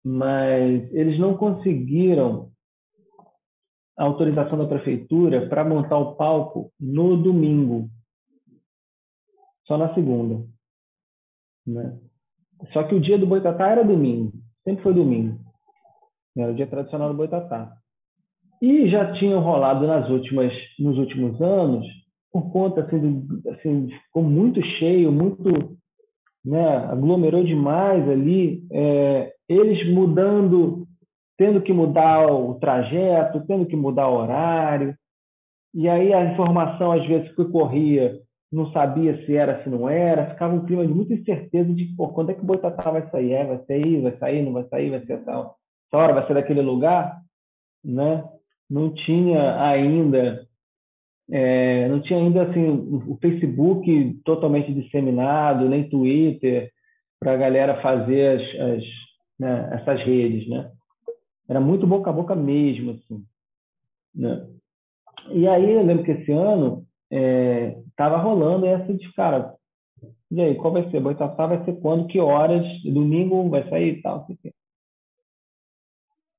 Mas 0.06 0.94
eles 0.94 1.20
não 1.20 1.36
conseguiram 1.36 2.52
a 3.98 4.04
autorização 4.04 4.56
da 4.56 4.68
prefeitura 4.68 5.50
para 5.50 5.66
montar 5.66 5.98
o 5.98 6.16
palco 6.16 6.72
no 6.80 7.18
domingo, 7.18 7.90
só 9.66 9.78
na 9.78 9.92
segunda. 9.96 10.46
Né? 11.66 11.98
Só 12.72 12.84
que 12.84 12.94
o 12.94 13.02
dia 13.02 13.18
do 13.18 13.26
Boitatá 13.26 13.70
era 13.70 13.84
domingo, 13.84 14.34
sempre 14.64 14.84
foi 14.84 14.94
domingo. 14.94 15.40
Era 16.38 16.52
o 16.52 16.56
dia 16.56 16.68
tradicional 16.68 17.10
do 17.10 17.18
Boitatá. 17.18 17.76
E 18.62 18.88
já 18.90 19.14
tinham 19.14 19.42
rolado 19.42 19.88
nas 19.88 20.08
últimas, 20.10 20.54
nos 20.78 20.98
últimos 20.98 21.42
anos, 21.42 21.86
por 22.32 22.52
conta 22.52 22.82
assim, 22.82 23.28
assim 23.50 23.90
ficou 23.90 24.22
muito 24.22 24.62
cheio, 24.78 25.12
muito 25.12 25.78
né, 26.44 26.78
aglomerou 26.78 27.44
demais 27.44 28.08
ali, 28.08 28.68
é, 28.72 29.35
eles 29.48 29.88
mudando, 29.94 30.88
tendo 31.38 31.62
que 31.62 31.74
mudar 31.74 32.28
o 32.32 32.56
trajeto, 32.56 33.46
tendo 33.46 33.66
que 33.66 33.76
mudar 33.76 34.08
o 34.08 34.18
horário, 34.18 34.96
e 35.74 35.90
aí 35.90 36.14
a 36.14 36.32
informação 36.32 36.92
às 36.92 37.06
vezes 37.06 37.34
que 37.36 37.46
corria 37.46 38.20
não 38.52 38.72
sabia 38.72 39.26
se 39.26 39.36
era, 39.36 39.62
se 39.64 39.70
não 39.70 39.90
era, 39.90 40.30
ficava 40.30 40.56
um 40.56 40.66
clima 40.66 40.88
de 40.88 40.94
muita 40.94 41.14
incerteza 41.14 41.74
de 41.74 41.94
pô, 41.96 42.08
quando 42.10 42.32
é 42.32 42.34
que 42.34 42.42
o 42.42 42.46
Boitatá 42.46 42.90
vai 42.90 43.10
sair? 43.10 43.34
É, 43.34 43.44
vai 43.44 43.60
sair, 43.66 44.02
vai 44.02 44.18
sair, 44.18 44.42
não 44.42 44.54
vai 44.54 44.64
sair, 44.70 44.90
vai 44.90 45.06
ser 45.06 45.14
essa, 45.14 45.32
essa 45.32 45.98
hora, 45.98 46.14
vai 46.14 46.26
ser 46.26 46.36
daquele 46.36 46.62
lugar, 46.62 47.20
né? 47.84 48.24
Não 48.70 48.94
tinha 48.94 49.62
ainda 49.62 50.48
é, 51.30 51.88
não 51.90 52.02
tinha 52.02 52.20
ainda 52.20 52.44
assim 52.44 52.70
o 53.08 53.18
Facebook 53.20 54.22
totalmente 54.24 54.74
disseminado, 54.74 55.68
nem 55.68 55.90
Twitter 55.90 56.72
para 57.20 57.34
a 57.34 57.38
galera 57.38 57.82
fazer 57.82 58.40
as, 58.40 58.62
as 58.62 58.84
né, 59.40 59.70
essas 59.74 60.02
redes, 60.04 60.48
né? 60.50 60.72
Era 61.48 61.60
muito 61.60 61.86
boca 61.86 62.10
a 62.10 62.14
boca 62.14 62.36
mesmo, 62.36 62.92
assim. 62.92 63.24
Né? 64.14 64.48
E 65.32 65.48
aí 65.48 65.72
eu 65.72 65.84
lembro 65.84 66.04
que 66.04 66.12
esse 66.12 66.32
ano 66.32 66.86
é, 67.12 67.78
rolando 68.00 68.66
essa 68.66 68.94
de 68.94 69.12
cara, 69.14 69.54
e 70.32 70.42
aí, 70.42 70.56
qual 70.56 70.74
vai 70.74 70.90
ser? 70.90 71.00
Boitatá 71.00 71.46
vai 71.46 71.64
ser 71.64 71.80
quando? 71.80 72.08
Que 72.08 72.20
horas? 72.20 72.66
Domingo 72.84 73.50
vai 73.50 73.70
sair 73.70 73.98
e 73.98 74.02
tal, 74.02 74.22
assim. 74.22 74.38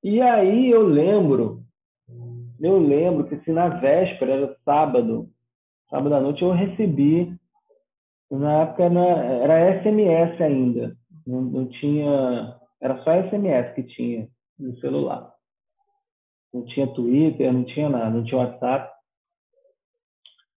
E 0.03 0.20
aí 0.20 0.70
eu 0.70 0.86
lembro 0.86 1.66
eu 2.61 2.78
lembro 2.78 3.26
que 3.28 3.38
se 3.40 3.53
na 3.53 3.68
véspera, 3.68 4.32
era 4.32 4.57
sábado, 4.64 5.28
sábado 5.90 6.14
à 6.14 6.20
noite, 6.20 6.42
eu 6.42 6.53
recebi, 6.53 7.34
na 8.30 8.62
época 8.62 8.84
era, 8.84 9.01
era 9.01 9.82
SMS 9.82 10.40
ainda, 10.40 10.97
não, 11.26 11.42
não 11.42 11.66
tinha, 11.66 12.55
era 12.81 13.03
só 13.03 13.12
SMS 13.29 13.74
que 13.74 13.83
tinha 13.85 14.29
no 14.59 14.77
celular. 14.79 15.33
Não 16.53 16.64
tinha 16.66 16.87
Twitter, 16.95 17.53
não 17.53 17.64
tinha 17.64 17.89
nada, 17.89 18.11
não 18.11 18.24
tinha 18.24 18.39
WhatsApp. 18.39 18.95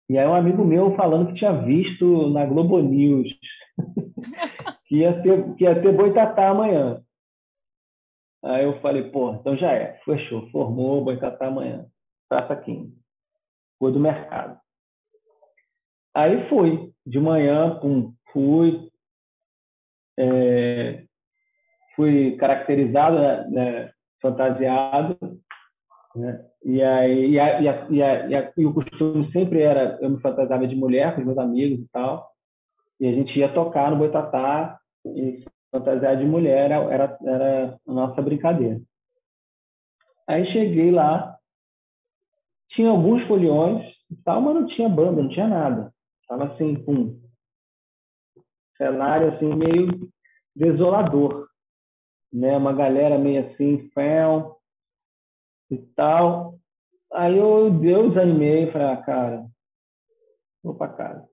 E 0.08 0.16
aí 0.16 0.26
um 0.26 0.34
amigo 0.34 0.64
meu 0.64 0.94
falando 0.96 1.28
que 1.28 1.38
tinha 1.38 1.52
visto 1.62 2.30
na 2.30 2.46
Globo 2.46 2.80
News 2.80 3.28
que 4.86 4.96
ia 4.96 5.22
ter, 5.22 5.54
que 5.56 5.64
ia 5.64 5.80
ter 5.80 5.94
boitatá 5.94 6.48
amanhã. 6.48 7.02
Aí 8.42 8.64
eu 8.64 8.80
falei, 8.80 9.10
pô, 9.10 9.34
então 9.34 9.56
já 9.56 9.72
é, 9.72 9.98
fechou, 10.04 10.48
formou, 10.50 11.04
boitatá 11.04 11.48
amanhã, 11.48 11.86
praça 12.28 12.56
15. 12.56 12.96
Foi 13.78 13.92
do 13.92 14.00
mercado. 14.00 14.58
Aí 16.14 16.48
fui, 16.48 16.92
de 17.06 17.18
manhã, 17.18 17.78
pum, 17.80 18.14
fui, 18.32 18.90
é, 20.18 21.04
fui 21.98 22.36
caracterizado, 22.36 23.18
né, 23.18 23.48
né, 23.48 23.92
fantasiado, 24.22 25.18
né, 26.14 26.46
e 26.64 26.80
aí 26.80 27.32
e, 27.32 27.40
a, 27.40 27.60
e, 27.60 27.68
a, 27.68 27.86
e, 27.90 28.34
a, 28.36 28.52
e, 28.56 28.64
o 28.64 28.72
costume 28.72 29.28
sempre 29.32 29.62
era 29.62 29.98
eu 30.00 30.08
me 30.08 30.20
fantasiava 30.20 30.68
de 30.68 30.76
mulher 30.76 31.12
com 31.12 31.22
os 31.22 31.26
meus 31.26 31.38
amigos 31.38 31.80
e 31.80 31.88
tal, 31.92 32.30
e 33.00 33.08
a 33.08 33.12
gente 33.12 33.36
ia 33.36 33.52
tocar 33.52 33.90
no 33.90 33.96
Boitatá 33.98 34.78
e 35.06 35.44
fantasiar 35.72 36.16
de 36.16 36.24
mulher 36.24 36.70
era, 36.70 37.18
era 37.20 37.78
a 37.86 37.92
nossa 37.92 38.22
brincadeira. 38.22 38.80
Aí 40.28 40.46
cheguei 40.52 40.92
lá, 40.92 41.36
tinha 42.70 42.90
alguns 42.90 43.26
foliões 43.26 43.84
e 44.08 44.16
tal, 44.22 44.40
mas 44.40 44.54
não 44.54 44.66
tinha 44.68 44.88
banda, 44.88 45.22
não 45.22 45.28
tinha 45.28 45.48
nada. 45.48 45.92
Tava 46.28 46.52
assim, 46.52 46.76
pum. 46.84 47.18
Cenário 48.76 49.34
assim, 49.34 49.52
meio 49.54 50.08
desolador. 50.54 51.47
Né? 52.32 52.56
Uma 52.56 52.72
galera 52.72 53.18
meio 53.18 53.46
assim, 53.46 53.88
fel 53.94 54.58
e 55.70 55.78
tal. 55.94 56.58
Aí 57.12 57.36
eu, 57.36 57.82
eu 57.82 58.08
desanimei 58.08 58.64
e 58.64 58.72
falei, 58.72 58.88
ah, 58.88 58.96
cara, 58.98 59.46
vou 60.62 60.74
para 60.74 60.92
casa. 60.92 61.28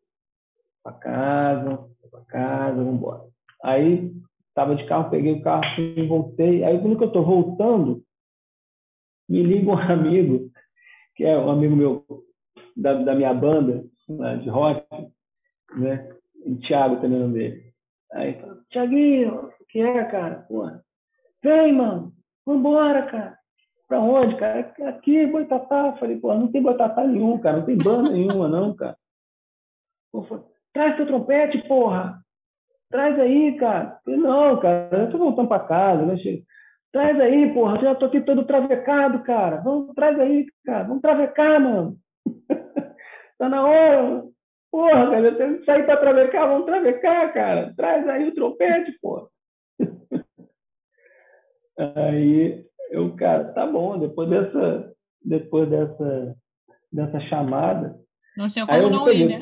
Para 0.84 0.94
casa, 0.94 1.70
vou 2.02 2.12
para 2.12 2.26
casa, 2.26 2.76
vamos 2.78 2.94
embora. 2.96 3.24
Aí 3.64 4.12
estava 4.48 4.76
de 4.76 4.86
carro, 4.86 5.10
peguei 5.10 5.34
o 5.34 5.42
carro 5.42 5.66
e 5.80 6.08
voltei. 6.08 6.64
Aí 6.64 6.80
quando 6.80 7.02
eu 7.02 7.08
estou 7.08 7.26
voltando, 7.26 8.04
me 9.28 9.44
liga 9.44 9.72
um 9.72 9.78
amigo, 9.78 10.50
que 11.16 11.24
é 11.24 11.38
um 11.38 11.50
amigo 11.50 11.76
meu 11.76 12.06
da, 12.76 12.94
da 12.94 13.16
minha 13.16 13.34
banda, 13.34 13.84
né, 14.08 14.38
de 14.38 14.50
rock, 14.50 14.86
né? 15.76 16.10
O 16.46 16.56
Thiago 16.58 16.98
também 16.98 17.18
é 17.18 17.22
o 17.22 17.28
nome 17.28 17.34
dele. 17.34 17.74
Aí 18.14 18.40
fala, 18.40 18.62
Thiaguinho, 18.70 19.48
o 19.60 19.66
que 19.68 19.80
é, 19.80 20.06
cara? 20.06 20.46
Porra, 20.48 20.85
vem, 21.46 21.74
mano, 21.74 22.12
vambora, 22.46 23.04
cara. 23.04 23.38
Pra 23.88 24.00
onde, 24.00 24.36
cara? 24.38 24.74
Aqui, 24.90 25.28
Boitatá. 25.28 25.94
Falei, 26.00 26.18
pô, 26.18 26.34
não 26.34 26.52
tem 26.52 26.62
Boitatá 26.62 27.06
nenhum, 27.06 27.38
cara. 27.38 27.58
Não 27.58 27.66
tem 27.66 27.78
banda 27.78 28.10
nenhuma, 28.12 28.48
não, 28.48 28.76
cara. 28.76 28.98
Pô, 30.12 30.24
falei, 30.24 30.44
Traz 30.74 30.98
teu 30.98 31.06
trompete, 31.06 31.66
porra. 31.68 32.20
Traz 32.92 33.18
aí, 33.20 33.56
cara. 33.58 34.00
não, 34.06 34.60
cara, 34.60 34.90
eu 34.92 35.10
tô 35.10 35.18
voltando 35.18 35.48
para 35.48 35.66
casa, 35.66 36.06
né, 36.06 36.18
Chico? 36.18 36.46
Traz 36.92 37.20
aí, 37.20 37.54
porra, 37.54 37.78
eu 37.78 37.82
já 37.82 37.96
tô 37.96 38.06
aqui 38.06 38.22
todo 38.22 38.46
travecado, 38.46 39.24
cara. 39.24 39.58
Vamos, 39.58 39.94
traz 39.94 40.20
aí, 40.20 40.46
cara. 40.66 40.84
Vamos 40.86 41.02
travecar, 41.02 41.60
mano. 41.60 41.98
tá 43.38 43.50
na 43.50 43.66
hora. 43.66 44.24
Porra, 44.72 45.10
cara, 45.12 45.28
eu 45.28 45.38
tenho 45.38 45.60
que 45.60 45.66
sair 45.66 45.86
para 45.86 45.98
travecar, 45.98 46.48
vamos 46.48 46.66
travecar, 46.66 47.34
cara. 47.34 47.74
Traz 47.76 48.08
aí 48.10 48.28
o 48.28 48.34
trompete, 48.34 48.98
porra. 49.02 49.28
Aí 51.78 52.64
eu, 52.92 53.16
cara, 53.16 53.46
tá 53.54 53.66
bom, 53.66 53.98
depois 54.00 54.30
dessa, 54.30 54.94
depois 55.24 55.70
dessa, 55.70 56.36
dessa 56.92 57.20
chamada. 57.22 57.96
Não 58.38 58.50
tinha 58.50 58.66
como 58.66 58.90
não 58.90 59.12
ir, 59.12 59.28
né? 59.28 59.40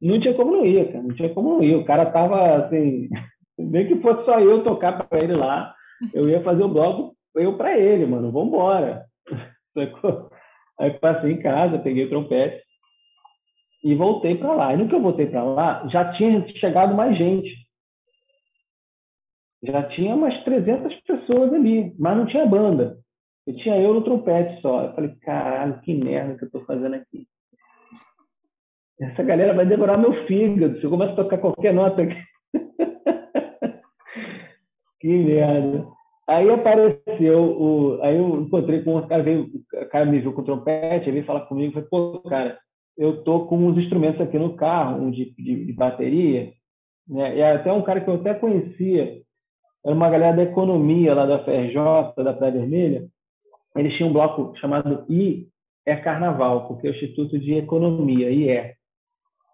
não 0.00 0.20
tinha 0.20 0.34
como 0.34 0.50
não 0.52 0.66
ir, 0.66 0.92
cara. 0.92 1.02
Não 1.02 1.14
tinha 1.14 1.34
como 1.34 1.54
não 1.54 1.62
ir. 1.62 1.74
O 1.76 1.84
cara 1.84 2.06
tava 2.10 2.64
assim, 2.64 3.08
nem 3.58 3.86
que 3.86 4.00
fosse 4.00 4.24
só 4.24 4.40
eu 4.40 4.62
tocar 4.62 5.06
para 5.06 5.22
ele 5.22 5.34
lá, 5.34 5.74
eu 6.14 6.28
ia 6.28 6.42
fazer 6.42 6.62
o 6.62 6.68
bloco 6.68 7.16
eu 7.34 7.56
para 7.56 7.78
ele, 7.78 8.06
mano. 8.06 8.32
Vambora. 8.32 9.04
Aí 10.80 10.90
passei 10.98 11.32
em 11.32 11.40
casa, 11.40 11.78
peguei 11.78 12.04
o 12.04 12.08
trompete 12.08 12.62
e 13.84 13.94
voltei 13.94 14.36
para 14.36 14.52
lá. 14.52 14.74
E 14.74 14.76
no 14.76 14.88
que 14.88 14.94
eu 14.94 15.02
voltei 15.02 15.26
para 15.26 15.42
lá, 15.42 15.86
já 15.88 16.12
tinha 16.12 16.46
chegado 16.58 16.94
mais 16.94 17.16
gente. 17.16 17.50
Já 19.62 19.82
tinha 19.88 20.14
umas 20.14 20.42
300 20.44 20.94
pessoas 21.02 21.52
ali, 21.52 21.94
mas 21.98 22.16
não 22.16 22.26
tinha 22.26 22.46
banda. 22.46 22.98
E 23.46 23.52
tinha 23.54 23.76
eu 23.78 23.94
no 23.94 24.04
trompete 24.04 24.60
só. 24.60 24.84
Eu 24.84 24.94
falei, 24.94 25.14
caralho, 25.22 25.80
que 25.80 25.94
merda 25.94 26.36
que 26.36 26.44
eu 26.44 26.50
tô 26.50 26.60
fazendo 26.60 26.94
aqui 26.94 27.26
essa 29.00 29.22
galera 29.22 29.54
vai 29.54 29.64
devorar 29.64 29.98
meu 29.98 30.26
fígado 30.26 30.78
se 30.78 30.84
eu 30.84 30.90
começo 30.90 31.12
a 31.12 31.16
tocar 31.16 31.38
qualquer 31.38 31.72
nota 31.72 32.02
aqui. 32.02 32.16
que 35.00 35.08
merda. 35.08 35.86
Aí 36.28 36.50
apareceu, 36.50 37.42
o, 37.42 38.02
aí 38.02 38.16
eu 38.16 38.42
encontrei 38.42 38.82
com 38.82 38.96
um 38.96 39.06
cara, 39.06 39.22
veio, 39.22 39.44
o 39.44 39.86
cara 39.86 40.04
me 40.04 40.20
viu 40.20 40.32
com 40.32 40.42
o 40.42 40.44
trompete, 40.44 41.04
ele 41.04 41.12
veio 41.12 41.24
falar 41.24 41.42
comigo, 41.42 41.72
falei, 41.72 41.88
pô, 41.88 42.20
cara, 42.28 42.58
eu 42.98 43.22
tô 43.22 43.46
com 43.46 43.56
uns 43.56 43.78
instrumentos 43.78 44.20
aqui 44.20 44.38
no 44.38 44.54
carro, 44.54 45.00
um 45.00 45.10
de, 45.10 45.32
de, 45.36 45.66
de 45.66 45.72
bateria, 45.72 46.52
né? 47.08 47.36
E 47.36 47.42
até 47.42 47.72
um 47.72 47.82
cara 47.82 48.00
que 48.00 48.10
eu 48.10 48.14
até 48.14 48.34
conhecia, 48.34 49.22
era 49.84 49.94
uma 49.94 50.10
galera 50.10 50.36
da 50.36 50.42
economia 50.42 51.14
lá 51.14 51.26
da 51.26 51.44
FRJ, 51.44 52.24
da 52.24 52.34
Praia 52.34 52.52
Vermelha, 52.52 53.08
eles 53.76 53.94
tinham 53.96 54.10
um 54.10 54.12
bloco 54.12 54.56
chamado 54.58 55.04
I 55.08 55.48
é 55.86 55.96
Carnaval, 55.96 56.68
porque 56.68 56.86
é 56.86 56.90
o 56.90 56.94
Instituto 56.94 57.38
de 57.38 57.54
Economia, 57.54 58.30
IE. 58.30 58.74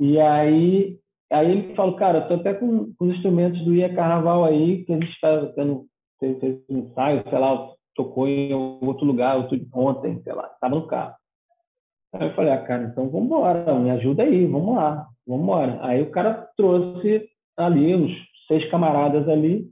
E 0.01 0.19
aí, 0.19 0.99
aí 1.31 1.51
ele 1.51 1.75
falou, 1.75 1.95
cara, 1.95 2.21
estou 2.21 2.39
até 2.39 2.55
com, 2.55 2.93
com, 2.95 3.05
os 3.05 3.15
instrumentos 3.15 3.65
do 3.65 3.75
Ia 3.75 3.95
Carnaval 3.95 4.45
aí, 4.45 4.85
que 4.85 4.93
a 4.93 4.97
gente 4.97 5.11
está 5.11 5.47
tendo 5.55 5.87
fez, 6.19 6.37
um 6.69 6.79
ensaio, 6.79 7.23
sei 7.29 7.39
lá, 7.39 7.71
tocou 7.95 8.27
em 8.27 8.53
outro 8.53 9.07
lugar, 9.07 9.37
outro, 9.37 9.61
ontem, 9.73 10.21
sei 10.23 10.33
lá, 10.33 10.51
estava 10.53 10.75
no 10.75 10.87
carro. 10.89 11.15
Aí 12.15 12.29
eu 12.29 12.35
falei, 12.35 12.53
ah, 12.53 12.63
cara, 12.65 12.85
então 12.85 13.09
vamos 13.09 13.27
embora, 13.27 13.79
me 13.79 13.91
ajuda 13.91 14.25
aí, 14.25 14.47
vamos 14.47 14.75
lá, 14.75 15.07
vamos 15.27 15.45
embora. 15.45 15.79
Aí 15.83 16.03
o 16.03 16.11
cara 16.11 16.49
trouxe 16.57 17.29
ali 17.57 17.95
uns 17.95 18.13
seis 18.49 18.69
camaradas 18.71 19.29
ali 19.29 19.71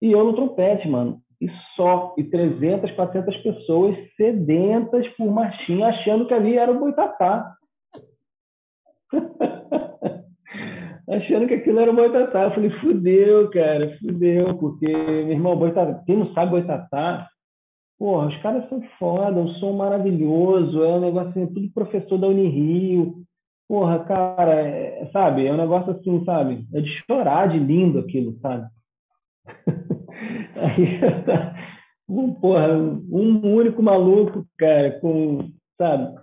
e 0.00 0.12
eu 0.12 0.24
no 0.24 0.34
trompete, 0.34 0.88
mano. 0.88 1.20
e 1.40 1.48
só. 1.76 2.14
E 2.16 2.24
300, 2.24 2.90
400 2.92 3.36
pessoas 3.38 3.96
sedentas 4.16 5.06
por 5.16 5.30
marchinha, 5.30 5.88
achando 5.88 6.26
que 6.26 6.34
ali 6.34 6.56
era 6.56 6.72
o 6.72 6.78
Boitatá. 6.78 7.54
achando 11.08 11.46
que 11.46 11.54
aquilo 11.54 11.80
era 11.80 11.90
o 11.90 11.94
Boitatá. 11.94 12.44
Eu 12.44 12.50
falei, 12.52 12.70
fudeu, 12.80 13.50
cara, 13.50 13.96
fudeu, 13.98 14.56
porque, 14.58 14.86
meu 14.86 15.30
irmão, 15.30 15.56
Boitatá, 15.56 16.02
quem 16.06 16.16
não 16.16 16.32
sabe 16.32 16.52
Boitatá, 16.52 17.28
porra, 17.98 18.28
os 18.28 18.36
caras 18.42 18.68
são 18.68 18.80
foda, 18.98 19.40
um 19.40 19.48
som 19.54 19.72
maravilhoso, 19.72 20.84
é 20.84 20.88
um 20.88 21.00
negócio 21.00 21.30
assim, 21.30 21.46
tudo 21.52 21.72
professor 21.72 22.18
da 22.18 22.28
Unirio. 22.28 23.14
Porra, 23.68 23.98
cara, 24.04 24.54
é, 24.54 25.10
sabe, 25.12 25.46
é 25.46 25.52
um 25.52 25.56
negócio 25.56 25.92
assim, 25.92 26.24
sabe, 26.24 26.66
é 26.72 26.80
de 26.80 26.88
chorar 27.06 27.48
de 27.48 27.58
lindo 27.58 27.98
aquilo, 27.98 28.38
sabe? 28.40 28.66
Aí, 30.60 31.00
um, 32.08 32.34
porra, 32.34 32.68
um 32.76 33.54
único 33.54 33.82
maluco, 33.82 34.44
cara, 34.58 34.98
com, 35.00 35.50
sabe? 35.76 36.14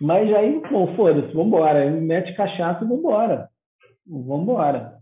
Mas 0.00 0.32
aí, 0.34 0.60
bom, 0.70 0.94
foda-se, 0.96 1.32
vambora. 1.34 1.90
Mete 1.90 2.34
cachaça 2.34 2.84
e 2.84 2.88
vambora. 2.88 3.48
Vambora. 4.06 4.98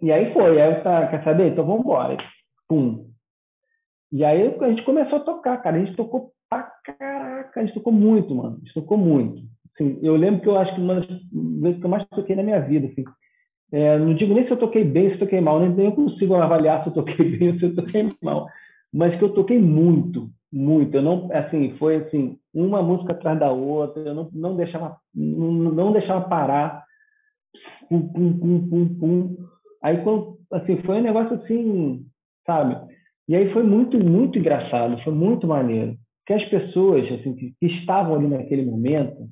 E 0.00 0.10
aí 0.10 0.32
foi, 0.32 0.60
aí 0.60 0.74
eu 0.74 0.82
tá, 0.82 1.06
quer 1.08 1.22
saber? 1.22 1.52
Então 1.52 1.64
vambora. 1.64 2.16
Pum. 2.68 3.06
E 4.10 4.24
aí 4.24 4.56
a 4.60 4.68
gente 4.68 4.84
começou 4.84 5.18
a 5.18 5.24
tocar, 5.24 5.56
cara. 5.58 5.76
A 5.76 5.84
gente 5.84 5.96
tocou 5.96 6.32
pra 6.48 6.70
caraca, 6.84 7.60
a 7.60 7.64
gente 7.64 7.74
tocou 7.74 7.92
muito, 7.92 8.34
mano. 8.34 8.56
A 8.56 8.58
gente 8.58 8.74
tocou 8.74 8.98
muito. 8.98 9.40
Assim, 9.74 9.98
eu 10.02 10.16
lembro 10.16 10.40
que 10.40 10.48
eu 10.48 10.58
acho 10.58 10.74
que 10.74 10.80
uma 10.80 10.96
das 10.96 11.06
vezes 11.06 11.78
que 11.78 11.86
eu 11.86 11.90
mais 11.90 12.06
toquei 12.08 12.36
na 12.36 12.42
minha 12.42 12.60
vida, 12.60 12.88
assim, 12.88 13.04
é, 13.72 13.98
não 13.98 14.14
digo 14.14 14.34
nem 14.34 14.44
se 14.44 14.50
eu 14.50 14.58
toquei 14.58 14.84
bem, 14.84 15.08
se 15.08 15.14
eu 15.14 15.20
toquei 15.20 15.40
mal, 15.40 15.58
nem 15.58 15.86
eu 15.86 15.92
consigo 15.92 16.34
avaliar 16.34 16.82
se 16.82 16.90
eu 16.90 16.92
toquei 16.92 17.24
bem 17.38 17.52
ou 17.52 17.58
se 17.58 17.64
eu 17.64 17.74
toquei 17.74 18.08
mal, 18.22 18.46
mas 18.92 19.16
que 19.18 19.24
eu 19.24 19.32
toquei 19.32 19.58
muito, 19.58 20.28
muito. 20.52 20.94
Eu 20.94 21.02
não, 21.02 21.30
assim, 21.32 21.74
foi 21.78 21.96
assim, 21.96 22.38
uma 22.52 22.82
música 22.82 23.12
atrás 23.12 23.38
da 23.38 23.50
outra, 23.50 24.02
eu 24.02 24.14
não, 24.14 24.28
não 24.32 24.56
deixava, 24.56 24.98
não, 25.14 25.52
não 25.52 25.92
deixava 25.92 26.28
parar, 26.28 26.84
pum, 27.88 28.08
pum, 28.08 28.38
pum, 28.38 28.68
pum, 28.68 28.98
pum. 28.98 29.36
Aí 29.82 30.02
quando, 30.02 30.36
assim, 30.52 30.76
foi 30.82 30.98
um 30.98 31.02
negócio 31.02 31.36
assim, 31.36 32.04
sabe? 32.46 32.76
E 33.26 33.34
aí 33.34 33.50
foi 33.54 33.62
muito, 33.62 33.98
muito 33.98 34.38
engraçado, 34.38 35.02
foi 35.02 35.14
muito 35.14 35.46
maneiro, 35.46 35.96
porque 36.18 36.42
as 36.42 36.50
pessoas, 36.50 37.10
assim, 37.12 37.34
que, 37.34 37.54
que 37.58 37.66
estavam 37.78 38.16
ali 38.16 38.28
naquele 38.28 38.66
momento, 38.66 39.28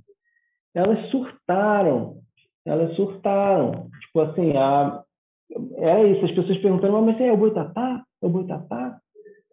elas 0.75 1.11
surtaram, 1.11 2.21
elas 2.65 2.95
surtaram. 2.97 3.91
Tipo 4.11 4.21
assim, 4.23 4.57
a, 4.57 5.03
é 5.77 6.09
isso, 6.09 6.25
as 6.25 6.33
pessoas 6.33 6.59
perguntando, 6.59 7.01
mas 7.01 7.21
é 7.21 7.33
o 7.33 7.37
boitatá? 7.37 8.03
É 8.21 8.27
o 8.27 8.29
boitatá? 8.29 8.99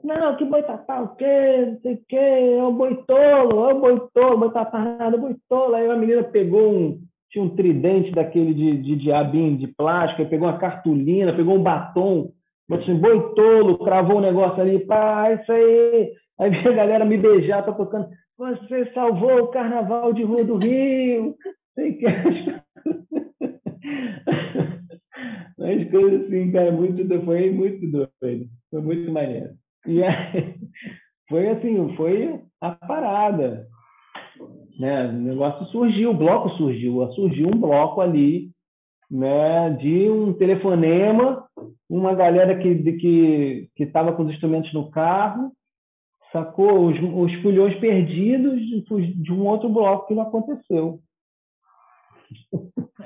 Não, 0.04 0.36
que 0.36 0.46
boitatá 0.46 1.02
o 1.02 1.16
quê? 1.16 1.66
Não 1.68 1.80
sei 1.82 1.94
o 1.94 2.02
quê, 2.08 2.16
é 2.16 2.64
o 2.64 2.72
boitolo, 2.72 3.70
é 3.70 3.74
o 3.74 3.80
boitolo, 3.80 4.38
boitatá 4.38 4.80
nada, 4.80 5.16
é 5.16 5.20
boitolo. 5.20 5.76
Aí 5.76 5.90
a 5.90 5.96
menina 5.96 6.24
pegou 6.24 6.72
um, 6.72 7.00
tinha 7.30 7.44
um 7.44 7.56
tridente 7.56 8.12
daquele 8.12 8.54
de, 8.54 8.78
de 8.78 8.96
diabinho 8.96 9.58
de 9.58 9.68
plástico, 9.68 10.28
pegou 10.28 10.48
uma 10.48 10.58
cartolina, 10.58 11.36
pegou 11.36 11.56
um 11.56 11.64
batom, 11.64 12.32
assim, 12.72 12.96
boitolo, 12.96 13.78
cravou 13.80 14.18
um 14.18 14.22
negócio 14.22 14.60
ali, 14.60 14.80
pá, 14.80 15.32
isso 15.34 15.52
aí. 15.52 16.14
Aí 16.40 16.68
a 16.68 16.72
galera 16.72 17.06
me 17.06 17.18
beijar, 17.18 17.64
tá 17.66 17.72
tocando, 17.72 18.08
você 18.38 18.92
salvou 18.94 19.44
o 19.44 19.48
carnaval 19.48 20.14
de 20.14 20.24
Rua 20.24 20.44
do 20.44 20.58
Rio, 20.58 21.36
sei 21.76 21.94
que 21.94 22.06
As 25.60 25.90
coisas 25.90 26.26
assim, 26.26 26.52
cara, 26.52 26.72
muito, 26.72 27.26
foi 27.26 27.52
muito 27.52 27.92
doido. 27.92 28.46
Foi 28.70 28.82
muito 28.82 29.12
maneiro. 29.12 29.56
E 29.88 30.04
aí, 30.04 30.56
foi 31.28 31.50
assim, 31.50 31.96
foi 31.96 32.40
a 32.62 32.72
parada. 32.72 33.68
Né? 34.80 35.08
O 35.08 35.12
negócio 35.14 35.66
surgiu, 35.68 36.12
o 36.12 36.18
bloco 36.18 36.50
surgiu. 36.52 37.06
Surgiu 37.14 37.48
um 37.48 37.60
bloco 37.60 38.02
ali 38.02 38.52
né, 39.10 39.72
de 39.72 40.10
um 40.10 40.34
telefonema, 40.34 41.46
uma 41.90 42.14
galera 42.14 42.58
que 42.58 42.76
que 42.94 43.70
que 43.76 43.84
estava 43.84 44.14
com 44.14 44.24
os 44.24 44.32
instrumentos 44.32 44.72
no 44.74 44.92
carro, 44.92 45.52
sacou 46.32 46.88
os, 46.88 46.96
os 47.02 47.34
fulhões 47.42 47.76
perdidos 47.80 48.60
de, 48.60 49.14
de 49.14 49.32
um 49.32 49.46
outro 49.48 49.70
bloco 49.70 50.08
que 50.08 50.14
não 50.14 50.24
aconteceu. 50.24 51.00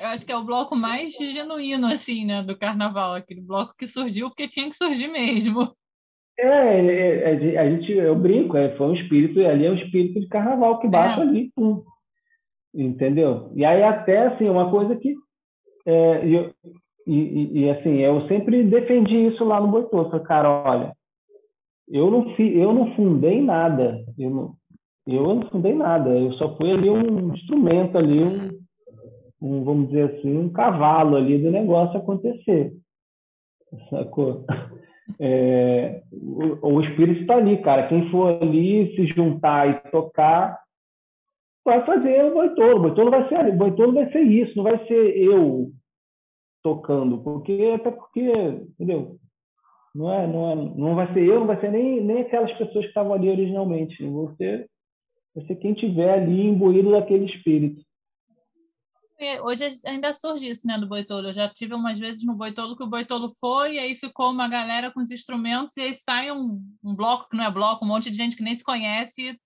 Eu 0.02 0.08
acho 0.08 0.26
que 0.26 0.32
é 0.32 0.38
o 0.38 0.44
bloco 0.44 0.76
mais 0.76 1.14
genuíno, 1.14 1.88
assim, 1.88 2.26
né, 2.26 2.42
do 2.42 2.58
carnaval, 2.58 3.14
aquele 3.14 3.42
bloco 3.42 3.76
que 3.78 3.86
surgiu 3.86 4.30
porque 4.30 4.48
tinha 4.48 4.70
que 4.70 4.76
surgir 4.76 5.08
mesmo. 5.08 5.72
É, 6.40 7.26
é, 7.26 7.58
a 7.60 7.70
gente, 7.70 7.92
eu 7.92 8.16
brinco, 8.16 8.58
é, 8.58 8.76
foi 8.76 8.88
um 8.88 8.96
espírito, 8.96 9.40
ali 9.46 9.66
é 9.66 9.72
um 9.72 9.76
espírito 9.76 10.20
de 10.20 10.28
carnaval 10.28 10.80
que 10.80 10.88
bate 10.88 11.20
é. 11.20 11.24
ali, 11.24 11.52
pum, 11.56 11.84
entendeu? 12.74 13.52
E 13.54 13.64
aí 13.64 13.84
até, 13.84 14.28
assim, 14.28 14.50
uma 14.50 14.72
coisa 14.72 14.96
que, 14.96 15.14
é, 15.86 16.28
eu, 16.28 16.52
e, 17.06 17.62
e, 17.62 17.70
assim, 17.70 17.98
eu 17.98 18.28
sempre 18.28 18.64
defendi 18.64 19.28
isso 19.28 19.44
lá 19.44 19.60
no 19.60 19.68
Boitô, 19.68 20.10
falei, 20.10 20.26
cara, 20.26 20.50
olha, 20.50 20.94
eu 21.88 22.10
não, 22.10 22.34
fi, 22.36 22.58
eu 22.58 22.74
não 22.74 22.96
fundei 22.96 23.42
nada, 23.42 24.04
eu 24.18 24.30
não, 24.30 24.54
eu 25.06 25.36
não 25.36 25.50
fundei 25.50 25.74
nada, 25.74 26.10
eu 26.10 26.34
só 26.34 26.56
fui 26.56 26.72
ali 26.72 26.90
um 26.90 27.34
instrumento 27.34 27.98
ali, 27.98 28.24
um, 28.24 28.61
um, 29.42 29.64
vamos 29.64 29.90
dizer 29.90 30.14
assim, 30.14 30.38
um 30.38 30.50
cavalo 30.50 31.16
ali 31.16 31.38
do 31.40 31.50
negócio 31.50 31.98
acontecer. 31.98 32.74
Sacou? 33.90 34.46
É, 35.20 36.04
o, 36.12 36.76
o 36.76 36.82
espírito 36.82 37.22
está 37.22 37.36
ali, 37.36 37.62
cara. 37.62 37.88
Quem 37.88 38.10
for 38.12 38.42
ali 38.42 38.96
se 38.96 39.08
juntar 39.08 39.70
e 39.70 39.92
tocar, 39.92 40.60
vai 41.66 41.84
fazer 41.86 42.26
o 42.26 42.34
boitolo. 42.34 42.78
O 42.78 42.82
boitolo 42.82 43.12
vai 43.12 43.28
ser, 43.28 43.58
boitolo 43.58 43.94
vai 43.94 44.12
ser 44.12 44.22
isso, 44.22 44.56
não 44.56 44.64
vai 44.64 44.86
ser 44.88 45.18
eu 45.18 45.72
tocando, 46.64 47.18
porque 47.24 47.74
até 47.76 47.90
porque, 47.90 48.22
entendeu? 48.22 49.18
Não 49.94 50.14
é, 50.14 50.28
não 50.28 50.52
é, 50.52 50.56
não 50.56 50.96
vai 50.96 51.12
ser 51.14 51.26
eu, 51.26 51.40
não 51.40 51.48
vai 51.48 51.60
ser 51.60 51.72
nem, 51.72 52.02
nem 52.02 52.22
aquelas 52.22 52.52
pessoas 52.54 52.86
que 52.86 52.90
estavam 52.90 53.14
ali 53.14 53.30
originalmente. 53.30 54.06
Você 54.06 54.66
vai 55.36 55.46
ser 55.46 55.56
quem 55.56 55.74
tiver 55.74 56.14
ali 56.14 56.48
imbuído 56.48 56.92
daquele 56.92 57.26
espírito 57.26 57.82
hoje 59.42 59.70
ainda 59.86 60.14
surge 60.14 60.48
isso, 60.48 60.66
né, 60.66 60.78
do 60.78 60.88
Boitolo. 60.88 61.30
Eu 61.30 61.34
já 61.34 61.50
tive 61.50 61.74
umas 61.74 61.98
vezes 61.98 62.24
no 62.24 62.36
Boitolo 62.36 62.76
que 62.76 62.84
o 62.84 62.90
Boitolo 62.90 63.34
foi 63.40 63.76
e 63.76 63.80
aí 63.80 63.96
ficou 63.96 64.32
uma 64.32 64.48
galera 64.48 64.92
com 64.92 65.00
os 65.00 65.12
instrumentos 65.12 65.76
e 65.78 65.82
aí 65.82 65.94
sai 65.94 66.32
um, 66.32 66.62
um 66.84 66.96
bloco 66.96 67.30
que 67.30 67.38
não 67.38 67.46
é 67.46 67.52
bloco, 67.52 67.86
um 67.86 67.88
monte 67.88 68.10
de 68.10 68.18
gente 68.18 68.36
que 68.36 68.44
nem 68.44 68.58
se 68.58 68.64
conhece, 68.64 69.40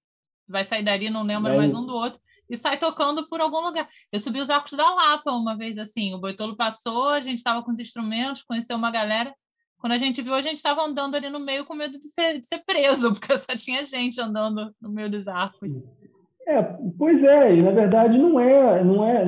vai 0.48 0.64
sair 0.64 0.84
dali, 0.84 1.10
não 1.10 1.24
lembra 1.24 1.54
é. 1.54 1.58
mais 1.58 1.74
um 1.74 1.86
do 1.86 1.94
outro, 1.94 2.20
e 2.50 2.56
sai 2.56 2.78
tocando 2.78 3.28
por 3.28 3.42
algum 3.42 3.60
lugar. 3.60 3.90
Eu 4.12 4.20
subi 4.20 4.40
os 4.40 4.50
Arcos 4.50 4.74
da 4.74 4.90
Lapa 4.94 5.32
uma 5.32 5.58
vez 5.58 5.78
assim, 5.78 6.14
o 6.14 6.20
Boitolo 6.20 6.56
passou, 6.56 7.10
a 7.10 7.22
gente 7.22 7.38
estava 7.38 7.64
com 7.64 7.72
os 7.72 7.80
instrumentos, 7.80 8.44
conheceu 8.44 8.78
uma 8.78 8.92
galera. 8.92 9.34
Quando 9.78 9.94
a 9.94 9.98
gente 9.98 10.22
viu, 10.22 10.34
a 10.34 10.42
gente 10.42 10.58
estava 10.58 10.82
andando 10.84 11.16
ali 11.16 11.30
no 11.30 11.40
meio 11.40 11.66
com 11.66 11.76
medo 11.76 12.00
de 12.00 12.08
ser, 12.08 12.40
de 12.40 12.48
ser 12.48 12.64
preso, 12.66 13.12
porque 13.14 13.38
só 13.38 13.56
tinha 13.56 13.84
gente 13.84 14.20
andando 14.22 14.74
no 14.82 14.90
meio 14.90 15.10
dos 15.10 15.28
arcos. 15.28 15.72
É, 16.48 16.62
pois 16.98 17.24
é, 17.24 17.56
e 17.56 17.62
na 17.62 17.72
verdade 17.72 18.18
não 18.18 18.40
é, 18.40 18.84
não 18.84 19.06
é. 19.06 19.26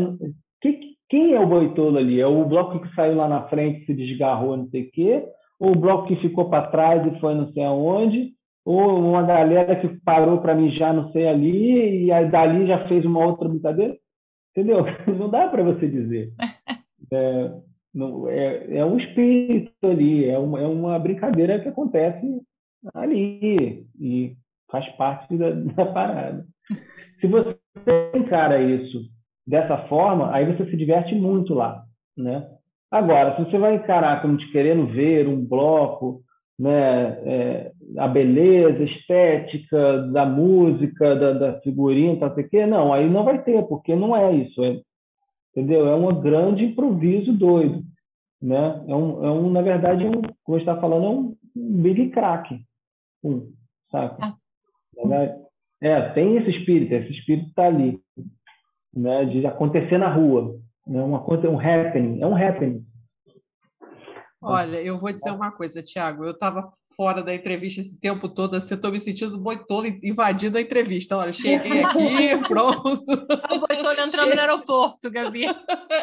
Que, 0.61 0.95
quem 1.09 1.33
é 1.33 1.39
o 1.39 1.47
boitolo 1.47 1.97
ali? 1.97 2.19
É 2.19 2.27
o 2.27 2.45
bloco 2.45 2.79
que 2.79 2.93
saiu 2.93 3.15
lá 3.15 3.27
na 3.27 3.47
frente, 3.47 3.85
se 3.85 3.93
desgarrou, 3.93 4.57
não 4.57 4.67
sei 4.69 4.83
o 4.83 4.91
quê? 4.91 5.25
Ou 5.59 5.71
o 5.71 5.79
bloco 5.79 6.07
que 6.07 6.15
ficou 6.17 6.49
para 6.49 6.67
trás 6.67 7.05
e 7.05 7.19
foi 7.19 7.33
não 7.33 7.51
sei 7.53 7.63
aonde? 7.63 8.33
Ou 8.65 8.99
uma 8.99 9.23
galera 9.23 9.75
que 9.77 9.87
parou 10.03 10.39
para 10.39 10.53
mijar 10.53 10.93
não 10.93 11.11
sei 11.11 11.27
ali 11.27 12.05
e 12.05 12.11
aí 12.11 12.29
dali 12.29 12.67
já 12.67 12.87
fez 12.87 13.05
uma 13.05 13.25
outra 13.25 13.47
brincadeira? 13.47 13.95
Entendeu? 14.51 14.85
Não 15.17 15.29
dá 15.29 15.47
para 15.47 15.63
você 15.63 15.87
dizer. 15.87 16.33
É, 17.09 17.53
não, 17.93 18.27
é, 18.27 18.79
é 18.79 18.85
um 18.85 18.99
espírito 18.99 19.71
ali, 19.81 20.25
é 20.25 20.37
uma, 20.37 20.59
é 20.59 20.67
uma 20.67 20.99
brincadeira 20.99 21.57
que 21.57 21.69
acontece 21.69 22.41
ali 22.93 23.85
e 23.97 24.35
faz 24.69 24.87
parte 24.97 25.37
da, 25.37 25.51
da 25.51 25.85
parada. 25.85 26.45
Se 27.19 27.27
você 27.27 27.57
encara 28.15 28.61
isso 28.61 29.09
dessa 29.45 29.77
forma, 29.87 30.33
aí 30.33 30.45
você 30.45 30.69
se 30.69 30.77
diverte 30.77 31.15
muito 31.15 31.53
lá, 31.53 31.83
né? 32.15 32.47
Agora, 32.91 33.35
se 33.35 33.43
você 33.43 33.57
vai 33.57 33.75
encarar 33.75 34.21
como 34.21 34.37
te 34.37 34.49
querendo 34.51 34.87
ver 34.87 35.27
um 35.27 35.43
bloco, 35.45 36.21
né, 36.57 37.09
é, 37.25 37.71
a 37.97 38.07
beleza 38.07 38.83
estética 38.83 40.03
da 40.07 40.25
música, 40.25 41.15
da, 41.15 41.33
da 41.33 41.61
figurinha, 41.61 42.17
tá, 42.17 42.33
sei 42.33 42.65
não, 42.65 42.93
aí 42.93 43.09
não 43.09 43.23
vai 43.23 43.43
ter, 43.43 43.63
porque 43.67 43.95
não 43.95 44.15
é 44.15 44.33
isso, 44.33 44.63
é, 44.63 44.81
entendeu? 45.51 45.87
É 45.87 45.95
um 45.95 46.21
grande 46.21 46.65
improviso 46.65 47.33
doido, 47.33 47.83
né? 48.41 48.83
É 48.87 48.95
um, 48.95 49.25
é 49.25 49.31
um 49.31 49.49
na 49.51 49.61
verdade, 49.61 50.05
um, 50.05 50.21
como 50.43 50.57
está 50.57 50.79
falando, 50.79 51.05
é 51.05 51.09
um 51.09 51.35
big 51.55 52.09
crack, 52.09 52.59
um, 53.23 53.51
saca? 53.91 54.17
Ah. 54.21 54.35
É, 55.13 55.46
tem 56.13 56.37
esse 56.37 56.49
espírito, 56.49 56.93
esse 56.93 57.11
espírito 57.11 57.49
está 57.49 57.67
ali, 57.67 57.99
né, 58.93 59.25
de 59.25 59.45
acontecer 59.45 59.97
na 59.97 60.11
rua, 60.11 60.55
né, 60.87 61.01
coisa, 61.19 61.49
um 61.49 61.59
happening, 61.59 62.21
é 62.21 62.25
um 62.25 62.35
happening. 62.35 62.83
Olha, 64.39 64.77
eu 64.81 64.97
vou 64.99 65.11
dizer 65.11 65.31
uma 65.31 65.51
coisa, 65.51 65.81
Tiago. 65.81 66.23
Eu 66.23 66.31
estava 66.31 66.69
fora 66.95 67.23
da 67.23 67.33
entrevista 67.33 67.81
esse 67.81 67.99
tempo 67.99 68.29
todo, 68.29 68.55
assim, 68.55 68.73
eu 68.73 68.75
estou 68.75 68.91
me 68.91 68.99
sentindo 68.99 69.37
boitolo 69.39 69.87
invadindo 70.03 70.59
a 70.59 70.61
entrevista. 70.61 71.17
Olha, 71.17 71.33
cheguei 71.33 71.83
aqui, 71.83 72.37
pronto. 72.47 73.01
O 73.49 73.59
boitolo 73.59 73.99
entrando 73.99 74.35
no 74.35 74.39
aeroporto, 74.39 75.09
Gabi. 75.09 75.45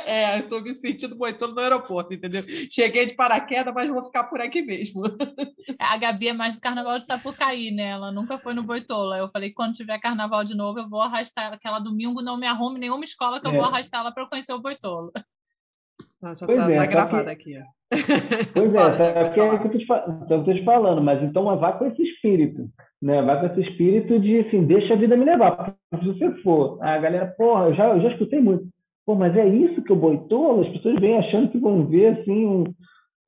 É, 0.06 0.36
eu 0.36 0.40
estou 0.40 0.62
me 0.62 0.74
sentindo 0.74 1.16
boitolo 1.16 1.54
no 1.54 1.60
aeroporto, 1.60 2.12
entendeu? 2.12 2.44
Cheguei 2.70 3.06
de 3.06 3.14
paraquedas, 3.14 3.72
mas 3.72 3.88
vou 3.88 4.04
ficar 4.04 4.24
por 4.24 4.40
aqui 4.40 4.62
mesmo. 4.62 5.02
A 5.78 5.96
Gabi 5.96 6.28
é 6.28 6.32
mais 6.32 6.54
do 6.54 6.60
carnaval 6.60 6.98
de 6.98 7.06
Sapucaí, 7.06 7.70
né? 7.70 7.90
Ela 7.90 8.12
nunca 8.12 8.38
foi 8.38 8.52
no 8.54 8.62
boitolo. 8.62 9.14
Eu 9.14 9.30
falei, 9.30 9.52
quando 9.52 9.74
tiver 9.74 9.98
carnaval 9.98 10.44
de 10.44 10.54
novo, 10.54 10.78
eu 10.78 10.88
vou 10.88 11.00
arrastar 11.00 11.52
aquela 11.52 11.78
domingo, 11.78 12.22
não 12.22 12.36
me 12.36 12.46
arrume 12.46 12.78
nenhuma 12.78 13.04
escola 13.04 13.40
que 13.40 13.46
eu 13.46 13.52
é. 13.52 13.56
vou 13.56 13.64
arrastar 13.64 14.00
ela 14.00 14.12
para 14.12 14.28
conhecer 14.28 14.52
o 14.52 14.60
boitolo. 14.60 15.10
Ah, 16.22 16.34
já 16.34 16.46
pois 16.46 16.58
tá, 16.58 16.72
é, 16.72 16.76
tá 16.76 16.86
gravado 16.86 17.24
que... 17.24 17.30
aqui. 17.30 17.62
Pois 18.52 18.74
é, 18.74 19.20
é 19.20 19.24
porque 19.24 19.40
é 19.40 19.42
o 19.44 19.58
que 19.60 19.66
eu 19.66 20.38
estou 20.38 20.54
te 20.54 20.64
falando, 20.64 21.02
mas 21.02 21.22
então 21.22 21.44
vá 21.56 21.72
com 21.72 21.86
esse 21.86 22.02
espírito, 22.02 22.66
né? 23.00 23.22
Vá 23.22 23.36
com 23.36 23.46
esse 23.46 23.60
espírito 23.60 24.18
de 24.18 24.40
assim, 24.40 24.64
deixa 24.64 24.94
a 24.94 24.96
vida 24.96 25.16
me 25.16 25.24
levar. 25.24 25.74
Se 25.98 26.06
você 26.06 26.30
for, 26.42 26.78
a 26.82 26.98
galera, 26.98 27.34
porra, 27.36 27.66
eu 27.66 27.74
já, 27.74 27.88
eu 27.88 28.00
já 28.00 28.08
escutei 28.10 28.40
muito. 28.40 28.66
Pô, 29.06 29.14
mas 29.14 29.36
é 29.36 29.46
isso 29.46 29.82
que 29.82 29.92
o 29.92 29.96
boitolo? 29.96 30.62
As 30.62 30.68
pessoas 30.68 30.98
vêm 30.98 31.18
achando 31.18 31.50
que 31.50 31.58
vão 31.58 31.86
ver 31.86 32.18
assim, 32.18 32.46
um, 32.46 32.64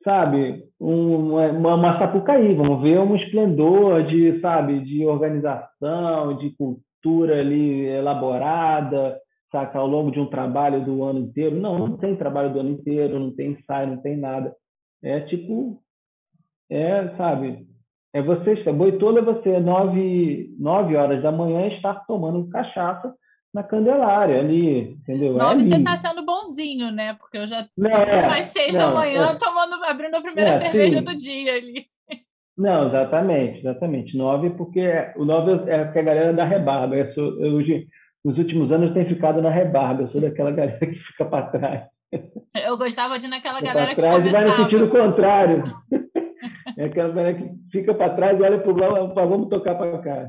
sabe, 0.02 0.64
um, 0.80 1.34
uma, 1.34 1.74
uma 1.74 1.98
sapucaí, 1.98 2.54
vão 2.54 2.80
ver 2.80 2.98
um 2.98 3.14
esplendor 3.16 4.04
de, 4.04 4.40
sabe, 4.40 4.80
de 4.80 5.04
organização, 5.04 6.38
de 6.38 6.54
cultura 6.56 7.40
ali 7.40 7.84
elaborada, 7.86 9.18
saca, 9.51 9.78
ao 9.78 9.86
longo 9.86 10.10
de 10.10 10.20
um 10.20 10.27
trabalho 10.27 10.85
do 10.85 11.02
ano 11.05 11.20
inteiro. 11.20 11.56
Não, 11.56 11.78
não 11.78 11.97
tem 11.97 12.16
trabalho 12.16 12.52
do 12.52 12.60
ano 12.60 12.70
inteiro, 12.70 13.18
não 13.18 13.35
tem 13.35 13.52
ensaio, 13.52 13.89
não 13.89 13.98
tem 13.98 14.16
nada. 14.16 14.55
É 15.02 15.20
tipo, 15.20 15.81
é, 16.70 17.14
sabe, 17.16 17.66
é 18.12 18.23
você, 18.23 18.55
boitola 18.73 19.18
é 19.18 19.23
você, 19.23 19.60
nove, 19.60 20.55
nove 20.59 20.97
horas 20.97 21.23
da 21.23 21.31
manhã, 21.31 21.66
estar 21.68 22.06
tomando 22.06 22.48
cachaça 22.48 23.14
na 23.52 23.62
Candelária 23.62 24.39
ali, 24.39 24.93
entendeu? 24.93 25.35
É 25.35 25.39
nove 25.39 25.60
é 25.60 25.64
você 25.64 25.77
está 25.77 25.97
sendo 25.97 26.24
bonzinho, 26.24 26.90
né? 26.90 27.14
Porque 27.14 27.39
eu 27.39 27.47
já 27.47 27.66
não, 27.77 27.90
é, 27.90 28.27
mais 28.27 28.47
seis 28.47 28.74
não, 28.74 28.89
da 28.89 28.94
manhã 28.94 29.31
é, 29.31 29.35
tomando, 29.35 29.85
abrindo 29.85 30.14
a 30.14 30.23
primeira 30.23 30.51
é, 30.51 30.59
cerveja 30.59 30.98
sim. 30.98 31.05
do 31.05 31.16
dia 31.16 31.56
ali. 31.56 31.86
Não, 32.56 32.89
exatamente, 32.89 33.59
exatamente. 33.59 34.16
Nove, 34.16 34.51
porque 34.51 34.82
o 35.16 35.24
nove 35.27 35.70
é 35.70 35.85
porque 35.85 35.98
a 35.98 36.02
galera 36.02 36.32
da 36.32 36.44
rebarba. 36.44 36.97
Eu, 36.97 37.12
sou, 37.12 37.44
eu, 37.44 37.62
nos 38.27 38.36
últimos 38.39 38.73
anos 38.73 38.93
tem 38.93 39.07
ficado 39.07 39.40
na 39.40 39.51
rebarba. 39.51 40.03
Eu 40.03 40.11
sou 40.11 40.20
daquela 40.20 40.51
galera 40.51 40.78
que 40.81 40.98
fica 40.98 41.24
para 41.24 41.47
trás. 41.47 41.89
Eu 42.66 42.77
gostava 42.77 43.20
de 43.20 43.27
ir 43.27 43.28
naquela 43.28 43.61
galera 43.61 43.90
que 43.90 43.94
trás 43.94 44.16
começava... 44.16 44.47
vai 44.47 44.57
no 44.57 44.65
sentido 44.65 44.90
contrário. 44.90 45.65
É 46.77 46.86
aquela 46.86 47.09
galera 47.11 47.35
que 47.39 47.70
fica 47.70 47.94
para 47.94 48.16
trás 48.16 48.39
e 48.39 48.43
olha 48.43 48.61
para 48.61 48.73
o 48.73 48.77
lado, 48.77 49.15
vamos 49.15 49.48
tocar 49.48 49.77
para 49.77 50.03
cá. 50.03 50.28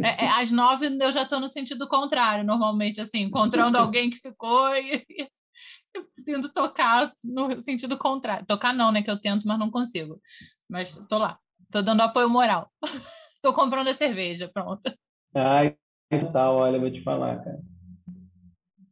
É, 0.00 0.24
é, 0.24 0.30
às 0.30 0.50
nove 0.50 0.86
eu 1.00 1.12
já 1.12 1.22
estou 1.22 1.38
no 1.38 1.48
sentido 1.48 1.86
contrário, 1.86 2.44
normalmente, 2.44 3.00
assim, 3.00 3.22
encontrando 3.22 3.78
alguém 3.78 4.10
que 4.10 4.16
ficou 4.16 4.74
e, 4.74 5.04
e 5.08 5.28
tendo 6.24 6.52
tocar 6.52 7.12
no 7.22 7.62
sentido 7.62 7.96
contrário. 7.96 8.46
Tocar 8.46 8.74
não, 8.74 8.90
né? 8.90 9.00
Que 9.00 9.10
eu 9.10 9.20
tento, 9.20 9.46
mas 9.46 9.58
não 9.60 9.70
consigo. 9.70 10.20
Mas 10.68 10.96
tô 11.08 11.18
lá, 11.18 11.38
tô 11.70 11.82
dando 11.82 12.00
apoio 12.02 12.28
moral. 12.28 12.68
tô 13.40 13.52
comprando 13.52 13.88
a 13.88 13.94
cerveja, 13.94 14.50
pronto. 14.52 14.92
Ai, 15.32 15.76
tal, 16.32 16.56
olha, 16.56 16.78
vou 16.78 16.90
te 16.90 17.02
falar, 17.02 17.42
cara. 17.44 17.58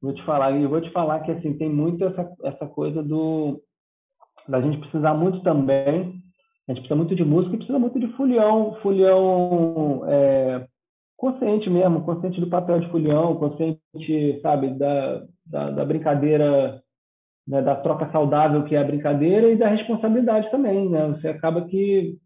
Vou 0.03 0.15
te 0.15 0.23
falar, 0.25 0.53
e 0.53 0.67
vou 0.67 0.81
te 0.81 0.91
falar 0.93 1.21
que 1.21 1.33
assim, 1.33 1.57
tem 1.57 1.69
muito 1.71 2.05
essa, 2.05 2.31
essa 2.45 2.67
coisa 2.67 3.03
do 3.03 3.61
da 4.49 4.61
gente 4.61 4.79
precisar 4.79 5.13
muito 5.15 5.43
também, 5.43 6.23
a 6.69 6.73
gente 6.73 6.81
precisa 6.81 6.95
muito 6.95 7.17
de 7.17 7.25
música 7.25 7.55
e 7.55 7.59
precisa 7.59 7.79
muito 7.79 7.99
de 7.99 8.07
fulhão, 8.13 8.77
fulhão 8.81 10.03
é, 10.07 10.67
consciente 11.17 11.69
mesmo, 11.69 12.05
consciente 12.05 12.41
do 12.41 12.49
papel 12.49 12.79
de 12.79 12.91
fulhão, 12.91 13.35
consciente, 13.37 14.41
sabe, 14.43 14.71
da, 14.79 15.27
da, 15.45 15.71
da 15.71 15.85
brincadeira, 15.85 16.81
né, 17.47 17.61
da 17.63 17.75
troca 17.75 18.09
saudável 18.13 18.65
que 18.65 18.77
é 18.77 18.79
a 18.79 18.85
brincadeira 18.85 19.51
e 19.51 19.57
da 19.57 19.69
responsabilidade 19.69 20.49
também, 20.51 20.89
né? 20.89 21.09
Você 21.09 21.29
acaba 21.29 21.63
que 21.63 22.17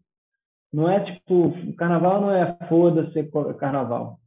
não 0.71 0.89
é 0.89 0.99
tipo, 0.99 1.53
carnaval 1.75 2.21
não 2.21 2.31
é 2.31 2.57
foda-se 2.67 3.23
carnaval 3.57 4.20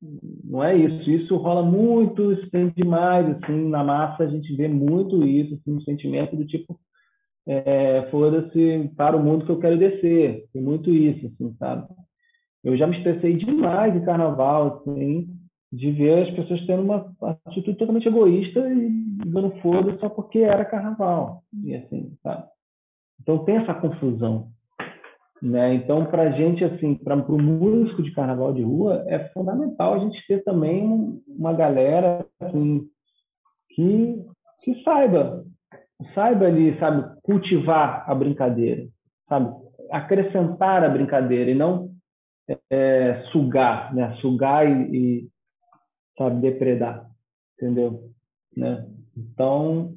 não 0.00 0.62
é 0.62 0.76
isso. 0.76 1.10
Isso 1.10 1.36
rola 1.36 1.62
muito, 1.62 2.32
isso 2.32 2.50
tem 2.50 2.70
demais, 2.70 3.28
assim, 3.28 3.68
na 3.68 3.82
massa 3.82 4.24
a 4.24 4.28
gente 4.28 4.54
vê 4.54 4.68
muito 4.68 5.24
isso, 5.26 5.54
assim, 5.54 5.76
um 5.76 5.80
sentimento 5.82 6.36
do 6.36 6.46
tipo, 6.46 6.78
é, 7.46 8.02
foda-se 8.10 8.90
para 8.96 9.16
o 9.16 9.22
mundo 9.22 9.44
que 9.46 9.52
eu 9.52 9.60
quero 9.60 9.78
descer. 9.78 10.44
Tem 10.52 10.62
muito 10.62 10.90
isso, 10.90 11.26
assim, 11.26 11.54
sabe? 11.58 11.88
Eu 12.62 12.76
já 12.76 12.86
me 12.86 12.96
estressei 12.96 13.36
demais 13.36 13.94
em 13.94 14.04
carnaval, 14.04 14.82
assim, 14.82 15.28
de 15.72 15.90
ver 15.92 16.28
as 16.28 16.34
pessoas 16.34 16.64
tendo 16.66 16.82
uma 16.82 17.12
atitude 17.46 17.76
totalmente 17.76 18.08
egoísta 18.08 18.60
e 18.68 18.90
dando 19.26 19.50
foda 19.60 19.96
só 19.98 20.08
porque 20.08 20.38
era 20.40 20.64
carnaval. 20.64 21.42
E 21.64 21.74
assim, 21.74 22.12
sabe? 22.22 22.44
Então 23.20 23.44
tem 23.44 23.56
essa 23.56 23.74
confusão. 23.74 24.50
Né? 25.42 25.74
Então, 25.74 26.06
para 26.06 26.22
a 26.22 26.30
gente, 26.30 26.64
assim, 26.64 26.94
para 26.94 27.14
o 27.14 27.42
músico 27.42 28.02
de 28.02 28.12
carnaval 28.12 28.52
de 28.54 28.62
rua, 28.62 29.04
é 29.06 29.28
fundamental 29.28 29.94
a 29.94 29.98
gente 29.98 30.26
ter 30.26 30.42
também 30.42 31.22
uma 31.28 31.52
galera 31.52 32.26
assim, 32.40 32.88
que, 33.70 34.24
que 34.62 34.82
saiba, 34.82 35.44
saiba 36.14 36.46
ali, 36.46 36.78
sabe, 36.78 37.20
cultivar 37.22 38.10
a 38.10 38.14
brincadeira, 38.14 38.86
sabe, 39.28 39.54
acrescentar 39.90 40.82
a 40.82 40.88
brincadeira 40.88 41.50
e 41.50 41.54
não 41.54 41.90
é, 42.70 43.22
sugar, 43.32 43.94
né? 43.94 44.16
Sugar 44.20 44.66
e, 44.66 44.96
e, 44.96 45.28
sabe, 46.16 46.40
depredar, 46.40 47.06
entendeu? 47.54 48.10
Né? 48.56 48.86
Então, 49.16 49.94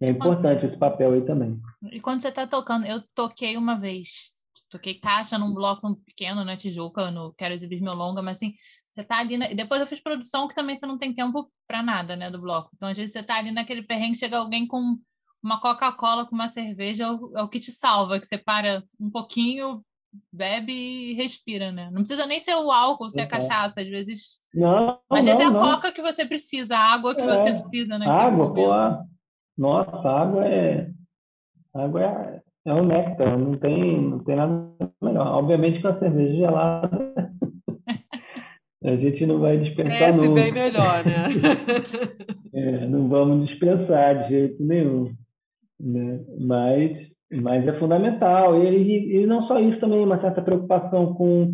é 0.00 0.08
importante 0.08 0.66
esse 0.66 0.76
papel 0.76 1.12
aí 1.12 1.22
também. 1.22 1.58
E 1.92 2.00
quando 2.00 2.20
você 2.20 2.28
está 2.28 2.46
tocando, 2.46 2.86
eu 2.86 3.02
toquei 3.14 3.56
uma 3.56 3.78
vez, 3.78 4.32
toquei 4.70 4.94
caixa 4.94 5.38
num 5.38 5.54
bloco 5.54 5.96
pequeno 6.04 6.44
na 6.44 6.56
Tijuca, 6.56 7.10
no 7.10 7.32
Quero 7.34 7.54
Exibir 7.54 7.80
Meu 7.80 7.94
Longa, 7.94 8.22
mas 8.22 8.38
assim, 8.38 8.54
você 8.90 9.04
tá 9.04 9.18
ali. 9.18 9.36
Na... 9.36 9.48
Depois 9.48 9.80
eu 9.80 9.86
fiz 9.86 10.00
produção, 10.00 10.48
que 10.48 10.54
também 10.54 10.76
você 10.76 10.86
não 10.86 10.98
tem 10.98 11.14
tempo 11.14 11.50
para 11.66 11.82
nada, 11.82 12.16
né, 12.16 12.30
do 12.30 12.40
bloco. 12.40 12.70
Então, 12.74 12.88
às 12.88 12.96
vezes 12.96 13.12
você 13.12 13.22
tá 13.22 13.36
ali 13.36 13.52
naquele 13.52 13.82
perrengue, 13.82 14.18
chega 14.18 14.38
alguém 14.38 14.66
com 14.66 14.98
uma 15.42 15.60
Coca-Cola, 15.60 16.26
com 16.26 16.34
uma 16.34 16.48
cerveja, 16.48 17.04
é 17.04 17.10
o, 17.12 17.32
é 17.36 17.42
o 17.42 17.48
que 17.48 17.60
te 17.60 17.70
salva, 17.70 18.18
que 18.18 18.26
você 18.26 18.36
para 18.36 18.82
um 19.00 19.10
pouquinho, 19.10 19.84
bebe 20.32 20.72
e 20.72 21.14
respira, 21.14 21.70
né? 21.70 21.86
Não 21.86 22.00
precisa 22.00 22.26
nem 22.26 22.40
ser 22.40 22.54
o 22.56 22.72
álcool, 22.72 23.10
ser 23.10 23.22
a 23.22 23.28
cachaça, 23.28 23.80
às 23.80 23.88
vezes. 23.88 24.40
Não. 24.52 24.98
Às 25.10 25.24
vezes 25.24 25.40
é 25.40 25.44
a 25.44 25.50
não. 25.50 25.60
coca 25.60 25.92
que 25.92 26.02
você 26.02 26.26
precisa, 26.26 26.76
a 26.76 26.92
água 26.92 27.14
que 27.14 27.20
é. 27.20 27.26
você 27.26 27.50
precisa, 27.52 27.98
né? 27.98 28.06
Água, 28.06 28.52
pô. 28.52 28.68
Nossa, 29.56 30.08
água 30.08 30.46
é. 30.46 30.90
Água 31.84 32.02
é, 32.02 32.40
é 32.66 32.74
um 32.74 32.86
néctar, 32.86 33.38
não 33.38 33.56
tem, 33.56 34.00
não 34.02 34.18
tem 34.20 34.36
nada 34.36 34.68
melhor. 35.02 35.26
Obviamente 35.38 35.80
com 35.80 35.88
a 35.88 35.98
cerveja 35.98 36.34
gelada. 36.34 36.90
a 38.84 38.96
gente 38.96 39.26
não 39.26 39.40
vai 39.40 39.58
dispensar 39.58 40.10
Esse 40.10 40.28
nunca. 40.28 40.42
bem 40.42 40.52
melhor, 40.52 41.04
né? 41.04 41.26
é, 42.54 42.86
não 42.86 43.08
vamos 43.08 43.48
dispensar 43.48 44.24
de 44.24 44.28
jeito 44.30 44.62
nenhum. 44.62 45.12
Né? 45.80 46.20
Mas, 46.40 47.08
mas 47.42 47.66
é 47.66 47.78
fundamental. 47.78 48.62
E, 48.62 48.68
e, 48.68 49.16
e 49.22 49.26
não 49.26 49.46
só 49.46 49.58
isso 49.58 49.80
também, 49.80 50.04
uma 50.04 50.20
certa 50.20 50.42
preocupação 50.42 51.14
com, 51.14 51.52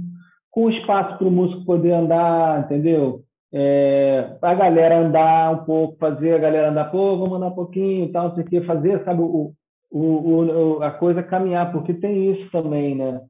com 0.50 0.64
o 0.64 0.70
espaço 0.70 1.18
para 1.18 1.28
o 1.28 1.30
músico 1.30 1.64
poder 1.64 1.92
andar, 1.92 2.64
entendeu? 2.64 3.24
é, 3.56 4.36
a 4.42 4.52
galera 4.52 4.98
andar 4.98 5.52
um 5.52 5.64
pouco, 5.64 5.96
fazer 5.96 6.34
a 6.34 6.38
galera 6.38 6.70
andar, 6.70 6.90
pô, 6.90 7.16
vamos 7.16 7.36
andar 7.36 7.46
um 7.46 7.54
pouquinho, 7.54 8.10
tal, 8.10 8.28
não 8.28 8.34
sei 8.34 8.42
o 8.42 8.46
que, 8.48 8.60
fazer, 8.62 9.04
sabe, 9.04 9.22
o, 9.22 9.52
o, 9.90 10.78
o, 10.78 10.82
a 10.82 10.90
coisa 10.90 11.22
caminhar, 11.22 11.72
porque 11.72 11.94
tem 11.94 12.32
isso 12.32 12.50
também, 12.50 12.94
né? 12.94 13.20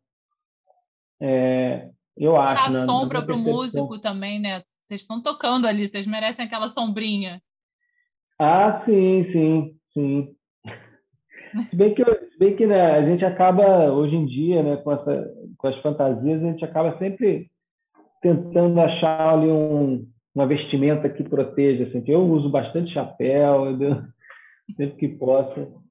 É, 1.20 1.90
eu 2.16 2.36
acho. 2.36 2.55
Dá 2.55 2.70
né? 2.70 2.85
sombra 2.85 3.22
para 3.22 3.35
o 3.35 3.39
músico 3.39 3.98
também, 4.01 4.40
né? 4.40 4.62
Vocês 4.85 5.01
estão 5.01 5.22
tocando 5.22 5.66
ali, 5.66 5.89
vocês 5.89 6.06
merecem 6.06 6.44
aquela 6.44 6.68
sombrinha. 6.68 7.40
Ah, 8.39 8.82
sim, 8.85 9.24
sim, 9.32 9.76
sim. 9.93 10.36
Se 11.70 11.76
bem 11.76 11.94
que, 11.94 12.05
se 12.05 12.39
bem 12.39 12.56
que 12.56 12.66
né, 12.66 12.97
a 12.97 13.09
gente 13.09 13.24
acaba, 13.24 13.93
hoje 13.93 14.16
em 14.16 14.26
dia, 14.26 14.60
né, 14.60 14.76
com, 14.78 14.90
essa, 14.90 15.31
com 15.56 15.68
as 15.68 15.81
fantasias, 15.82 16.43
a 16.43 16.47
gente 16.47 16.64
acaba 16.64 16.98
sempre 16.98 17.48
tentando 18.20 18.81
achar 18.81 19.35
ali 19.35 19.47
um, 19.47 20.05
uma 20.35 20.48
vestimenta 20.48 21.09
que 21.09 21.22
proteja. 21.22 21.85
Assim, 21.85 22.02
eu 22.09 22.26
uso 22.26 22.51
bastante 22.51 22.93
chapéu, 22.93 23.66
sempre 24.76 24.97
que 24.97 25.09
posso. 25.09 25.84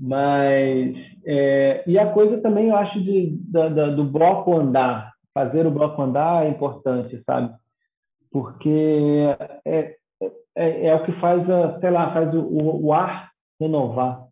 Mas, 0.00 0.96
é, 1.26 1.84
e 1.86 1.98
a 1.98 2.10
coisa 2.12 2.40
também, 2.40 2.68
eu 2.68 2.76
acho, 2.76 3.00
de, 3.02 3.36
da, 3.50 3.68
da, 3.68 3.90
do 3.90 4.04
bloco 4.04 4.56
andar, 4.56 5.12
fazer 5.34 5.66
o 5.66 5.70
bloco 5.70 6.00
andar 6.00 6.46
é 6.46 6.48
importante, 6.48 7.22
sabe? 7.26 7.54
Porque 8.32 9.36
é, 9.66 9.96
é, 10.56 10.86
é 10.86 10.94
o 10.94 11.04
que 11.04 11.12
faz, 11.20 11.48
a, 11.50 11.78
sei 11.80 11.90
lá, 11.90 12.12
faz 12.14 12.34
o, 12.34 12.86
o 12.86 12.92
ar 12.94 13.30
renovar, 13.60 14.30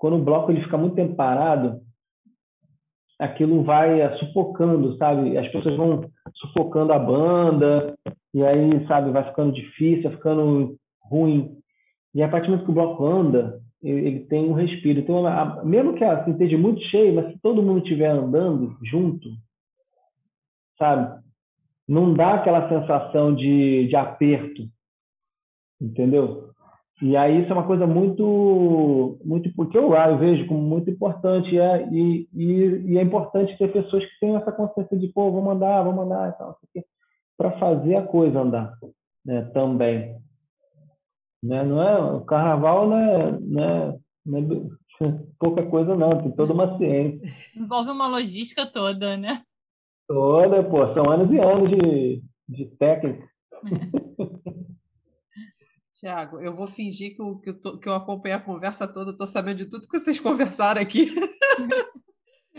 quando 0.00 0.16
o 0.16 0.24
bloco 0.24 0.50
ele 0.50 0.62
fica 0.62 0.78
muito 0.78 0.96
tempo 0.96 1.14
parado, 1.14 1.82
aquilo 3.18 3.62
vai 3.62 4.00
eh, 4.00 4.16
sufocando, 4.16 4.96
sabe? 4.96 5.36
As 5.36 5.46
pessoas 5.48 5.76
vão 5.76 6.10
sufocando 6.36 6.94
a 6.94 6.98
banda, 6.98 7.94
e 8.32 8.42
aí, 8.42 8.86
sabe, 8.86 9.10
vai 9.10 9.28
ficando 9.28 9.52
difícil, 9.52 10.04
vai 10.04 10.12
ficando 10.12 10.76
ruim. 11.02 11.54
E 12.14 12.22
a 12.22 12.28
partir 12.30 12.46
do 12.46 12.52
momento 12.52 12.64
que 12.64 12.70
o 12.70 12.74
bloco 12.74 13.04
anda, 13.06 13.60
ele, 13.82 14.20
tem 14.26 14.44
um 14.44 14.52
respiro. 14.52 15.00
Então, 15.00 15.26
a, 15.26 15.64
mesmo 15.64 15.94
que 15.94 16.04
assim, 16.04 16.32
esteja 16.32 16.58
muito 16.58 16.80
cheio, 16.84 17.14
mas 17.14 17.32
se 17.32 17.38
todo 17.40 17.62
mundo 17.62 17.78
estiver 17.78 18.10
andando 18.10 18.76
junto, 18.82 19.28
sabe? 20.78 21.20
Não 21.88 22.14
dá 22.14 22.34
aquela 22.34 22.68
sensação 22.68 23.34
de, 23.34 23.88
de 23.88 23.96
aperto, 23.96 24.62
entendeu? 25.80 26.50
E 27.02 27.16
aí 27.16 27.42
isso 27.42 27.50
é 27.50 27.54
uma 27.54 27.66
coisa 27.66 27.86
muito, 27.86 29.18
muito 29.24 29.50
porque 29.54 29.76
eu, 29.76 29.94
eu 29.94 30.18
vejo 30.18 30.46
como 30.46 30.60
muito 30.60 30.90
importante 30.90 31.58
é, 31.58 31.88
e, 31.90 32.28
e, 32.34 32.92
e, 32.92 32.98
é 32.98 33.02
importante 33.02 33.56
ter 33.56 33.72
pessoas 33.72 34.04
que 34.04 34.20
tenham 34.20 34.36
essa 34.36 34.52
consciência 34.52 34.98
de 34.98 35.08
pô, 35.08 35.32
vou 35.32 35.40
mandar, 35.40 35.82
vou 35.82 35.94
mandar 35.94 36.28
e 36.28 36.32
tal, 36.32 36.58
para 37.38 37.58
fazer 37.58 37.96
a 37.96 38.06
coisa 38.06 38.40
andar, 38.40 38.74
né, 39.24 39.42
também. 39.54 40.14
Né? 41.42 41.64
Não 41.64 41.82
é 41.82 41.98
o 41.98 42.20
carnaval 42.20 42.88
não 42.88 42.98
é, 42.98 43.40
não 43.40 43.64
é, 43.64 43.98
não 44.26 44.38
é 45.02 45.18
pouca 45.38 45.64
coisa 45.66 45.96
não, 45.96 46.22
tem 46.22 46.30
toda 46.32 46.52
uma 46.52 46.76
ciência. 46.76 47.20
Envolve 47.56 47.90
uma 47.90 48.06
logística 48.06 48.66
toda, 48.66 49.16
né? 49.16 49.42
Toda, 50.06 50.62
pô, 50.64 50.92
são 50.92 51.08
anos 51.10 51.32
e 51.32 51.38
anos 51.38 51.70
de, 51.70 52.22
de 52.48 52.66
técnica. 52.76 53.28
Tiago, 55.94 56.40
eu 56.40 56.54
vou 56.54 56.66
fingir 56.66 57.14
que 57.14 57.20
eu, 57.20 57.36
que, 57.36 57.50
eu 57.50 57.60
tô, 57.60 57.78
que 57.78 57.86
eu 57.86 57.94
acompanhei 57.94 58.36
a 58.36 58.40
conversa 58.40 58.88
toda, 58.88 59.10
estou 59.10 59.26
sabendo 59.26 59.58
de 59.58 59.66
tudo 59.66 59.86
que 59.86 59.98
vocês 59.98 60.18
conversaram 60.18 60.80
aqui. 60.80 61.14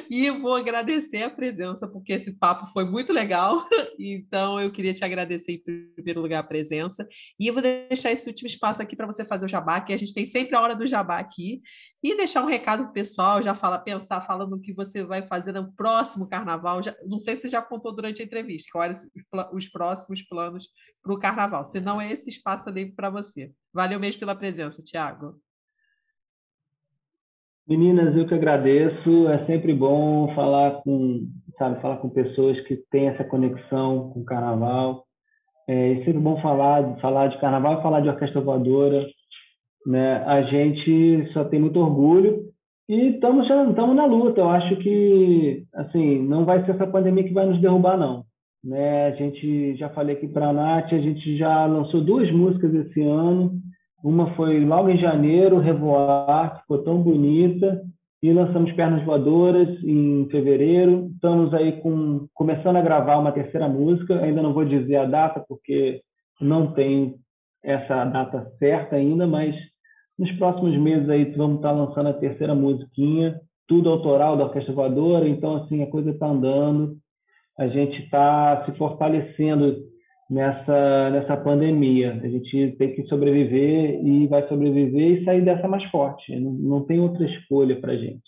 E 0.09 0.29
vou 0.29 0.55
agradecer 0.55 1.23
a 1.23 1.29
presença, 1.29 1.87
porque 1.87 2.13
esse 2.13 2.33
papo 2.33 2.65
foi 2.67 2.85
muito 2.85 3.11
legal. 3.11 3.65
Então, 4.03 4.59
eu 4.59 4.71
queria 4.71 4.95
te 4.95 5.05
agradecer, 5.05 5.51
em 5.51 5.93
primeiro 5.93 6.21
lugar, 6.21 6.39
a 6.39 6.43
presença. 6.43 7.07
E 7.39 7.45
eu 7.45 7.53
vou 7.53 7.61
deixar 7.61 8.11
esse 8.11 8.27
último 8.27 8.47
espaço 8.47 8.81
aqui 8.81 8.95
para 8.95 9.05
você 9.05 9.23
fazer 9.23 9.45
o 9.45 9.49
jabá, 9.49 9.79
que 9.79 9.93
a 9.93 9.97
gente 9.97 10.11
tem 10.11 10.25
sempre 10.25 10.55
a 10.55 10.61
hora 10.61 10.75
do 10.75 10.87
jabá 10.87 11.19
aqui. 11.19 11.61
E 12.01 12.17
deixar 12.17 12.41
um 12.41 12.47
recado 12.47 12.83
para 12.83 12.89
o 12.89 12.93
pessoal, 12.93 13.43
já 13.43 13.53
fala, 13.53 13.77
pensar, 13.77 14.21
falando 14.21 14.53
o 14.53 14.59
que 14.59 14.73
você 14.73 15.03
vai 15.03 15.27
fazer 15.27 15.51
no 15.51 15.71
próximo 15.73 16.27
carnaval. 16.27 16.81
Já, 16.81 16.95
não 17.05 17.19
sei 17.19 17.35
se 17.35 17.41
você 17.41 17.49
já 17.49 17.61
contou 17.61 17.95
durante 17.95 18.23
a 18.23 18.25
entrevista, 18.25 18.69
quais 18.71 19.07
os 19.53 19.69
próximos 19.69 20.23
planos 20.23 20.67
para 21.03 21.13
o 21.13 21.19
carnaval. 21.19 21.63
Se 21.63 21.79
não, 21.79 22.01
é 22.01 22.11
esse 22.11 22.29
espaço 22.29 22.71
livre 22.71 22.95
para 22.95 23.11
você. 23.11 23.51
Valeu 23.71 23.99
mesmo 23.99 24.19
pela 24.19 24.35
presença, 24.35 24.81
Tiago. 24.81 25.39
Meninas, 27.71 28.13
eu 28.17 28.27
que 28.27 28.33
agradeço. 28.33 29.29
É 29.29 29.45
sempre 29.45 29.73
bom 29.73 30.27
falar 30.35 30.81
com, 30.83 31.21
sabe, 31.57 31.79
falar 31.79 31.97
com 31.99 32.09
pessoas 32.09 32.59
que 32.67 32.75
têm 32.91 33.07
essa 33.07 33.23
conexão 33.23 34.09
com 34.09 34.19
o 34.19 34.25
carnaval. 34.25 35.05
É, 35.69 35.93
é 35.93 35.95
sempre 35.99 36.19
bom 36.19 36.35
falar, 36.41 36.99
falar 36.99 37.27
de 37.27 37.39
carnaval 37.39 37.79
e 37.79 37.81
falar 37.81 38.01
de 38.01 38.09
orquestra 38.09 38.41
voadora. 38.41 39.07
Né? 39.87 40.17
A 40.25 40.41
gente 40.41 41.31
só 41.31 41.45
tem 41.45 41.61
muito 41.61 41.79
orgulho 41.79 42.41
e 42.89 43.11
estamos 43.11 43.45
estamos 43.45 43.95
na 43.95 44.05
luta. 44.05 44.41
Eu 44.41 44.49
acho 44.49 44.75
que 44.75 45.63
assim 45.73 46.21
não 46.27 46.43
vai 46.43 46.65
ser 46.65 46.71
essa 46.71 46.85
pandemia 46.85 47.23
que 47.23 47.33
vai 47.33 47.45
nos 47.45 47.61
derrubar 47.61 47.97
não. 47.97 48.25
Né? 48.61 49.07
A 49.07 49.11
gente 49.11 49.77
já 49.77 49.87
falei 49.91 50.17
aqui 50.17 50.27
para 50.27 50.49
a 50.49 50.53
Nath, 50.53 50.91
a 50.91 50.99
gente 50.99 51.37
já 51.37 51.65
lançou 51.67 52.01
duas 52.01 52.29
músicas 52.33 52.73
esse 52.73 53.01
ano 53.01 53.61
uma 54.03 54.33
foi 54.35 54.63
logo 54.65 54.89
em 54.89 54.97
janeiro, 54.97 55.59
Revoar, 55.59 56.55
que 56.55 56.61
ficou 56.61 56.83
tão 56.83 57.01
bonita. 57.01 57.81
E 58.23 58.31
lançamos 58.31 58.71
Pernas 58.73 59.03
Voadoras 59.03 59.69
em 59.83 60.27
fevereiro. 60.29 61.09
Estamos 61.13 61.53
aí 61.53 61.81
com, 61.81 62.27
começando 62.33 62.75
a 62.75 62.81
gravar 62.81 63.17
uma 63.17 63.31
terceira 63.31 63.67
música. 63.67 64.19
Ainda 64.21 64.43
não 64.43 64.53
vou 64.53 64.63
dizer 64.63 64.97
a 64.97 65.05
data, 65.05 65.43
porque 65.47 66.01
não 66.39 66.71
tem 66.73 67.15
essa 67.63 68.05
data 68.05 68.51
certa 68.59 68.95
ainda, 68.95 69.25
mas 69.27 69.55
nos 70.17 70.31
próximos 70.33 70.77
meses 70.77 71.09
aí 71.09 71.25
vamos 71.35 71.57
estar 71.57 71.71
lançando 71.71 72.09
a 72.09 72.13
terceira 72.13 72.53
musiquinha, 72.53 73.39
tudo 73.67 73.89
autoral 73.89 74.37
da 74.37 74.45
Orquestra 74.45 74.73
Voadora. 74.73 75.27
Então, 75.27 75.55
assim, 75.55 75.81
a 75.81 75.87
coisa 75.87 76.11
está 76.11 76.27
andando. 76.27 76.97
A 77.57 77.67
gente 77.67 78.03
está 78.03 78.63
se 78.65 78.71
fortalecendo 78.77 79.90
nessa, 80.31 81.09
nessa 81.09 81.35
pandemia. 81.35 82.17
A 82.23 82.27
gente 82.27 82.71
tem 82.77 82.95
que 82.95 83.03
sobreviver 83.07 84.01
e 84.01 84.27
vai 84.27 84.47
sobreviver 84.47 85.21
e 85.21 85.25
sair 85.25 85.41
dessa 85.41 85.67
mais 85.67 85.83
forte. 85.91 86.33
Não, 86.39 86.53
não 86.53 86.81
tem 86.85 87.01
outra 87.01 87.25
escolha 87.25 87.75
para 87.75 87.91
a 87.91 87.97
gente. 87.97 88.23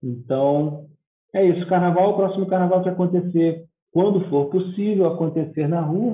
Então, 0.00 0.86
é 1.34 1.44
isso. 1.44 1.66
Carnaval, 1.66 2.10
o 2.10 2.16
próximo 2.16 2.46
carnaval 2.46 2.84
que 2.84 2.88
acontecer, 2.88 3.64
quando 3.92 4.28
for 4.28 4.46
possível 4.46 5.06
acontecer 5.08 5.66
na 5.66 5.80
rua, 5.80 6.12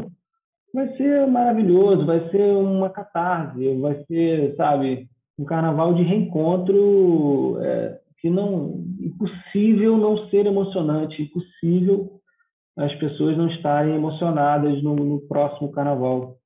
vai 0.72 0.96
ser 0.96 1.26
maravilhoso, 1.26 2.06
vai 2.06 2.26
ser 2.30 2.56
uma 2.56 2.88
catarse, 2.88 3.76
vai 3.76 4.02
ser, 4.06 4.56
sabe, 4.56 5.06
um 5.38 5.44
carnaval 5.44 5.92
de 5.94 6.02
reencontro 6.02 7.58
é, 7.60 7.98
que 8.18 8.30
não 8.30 8.82
impossível 8.98 9.98
não 9.98 10.26
ser 10.30 10.46
emocionante, 10.46 11.22
impossível 11.22 12.18
as 12.76 12.94
pessoas 12.96 13.36
não 13.36 13.48
estarem 13.48 13.94
emocionadas 13.94 14.82
no, 14.82 14.94
no 14.96 15.20
próximo 15.28 15.70
carnaval 15.70 16.36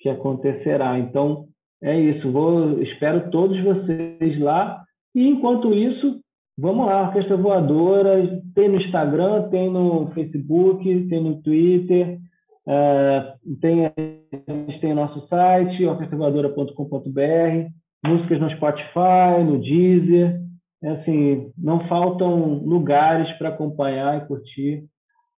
que 0.00 0.08
acontecerá. 0.08 0.98
Então, 0.98 1.46
é 1.82 1.98
isso. 1.98 2.30
Vou, 2.32 2.82
espero 2.82 3.30
todos 3.30 3.62
vocês 3.62 4.40
lá. 4.40 4.82
E 5.14 5.26
enquanto 5.26 5.74
isso, 5.74 6.20
vamos 6.58 6.86
lá, 6.86 7.08
Orquestra 7.08 7.36
Voadora, 7.36 8.42
tem 8.54 8.68
no 8.68 8.76
Instagram, 8.76 9.48
tem 9.50 9.70
no 9.70 10.10
Facebook, 10.12 11.08
tem 11.08 11.22
no 11.22 11.42
Twitter, 11.42 12.18
uh, 12.66 13.56
tem, 13.60 13.86
a 13.86 13.92
gente 14.52 14.80
tem 14.80 14.92
o 14.92 14.96
nosso 14.96 15.26
site, 15.28 15.84
orquestravoadora.com.br, 15.84 17.70
músicas 18.06 18.40
no 18.40 18.50
Spotify, 18.50 19.44
no 19.44 19.58
Deezer. 19.58 20.40
É 20.82 20.90
assim, 20.90 21.50
não 21.56 21.86
faltam 21.88 22.58
lugares 22.64 23.30
para 23.38 23.48
acompanhar 23.48 24.18
e 24.18 24.26
curtir 24.26 24.84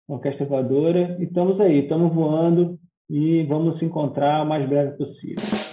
Orquestra 0.09 0.47
Voadora. 0.47 1.17
E 1.21 1.25
estamos 1.25 1.61
aí, 1.61 1.81
estamos 1.81 2.13
voando 2.15 2.79
e 3.09 3.45
vamos 3.45 3.79
se 3.79 3.85
encontrar 3.85 4.43
o 4.43 4.49
mais 4.49 4.67
breve 4.69 4.97
possível. 4.97 5.68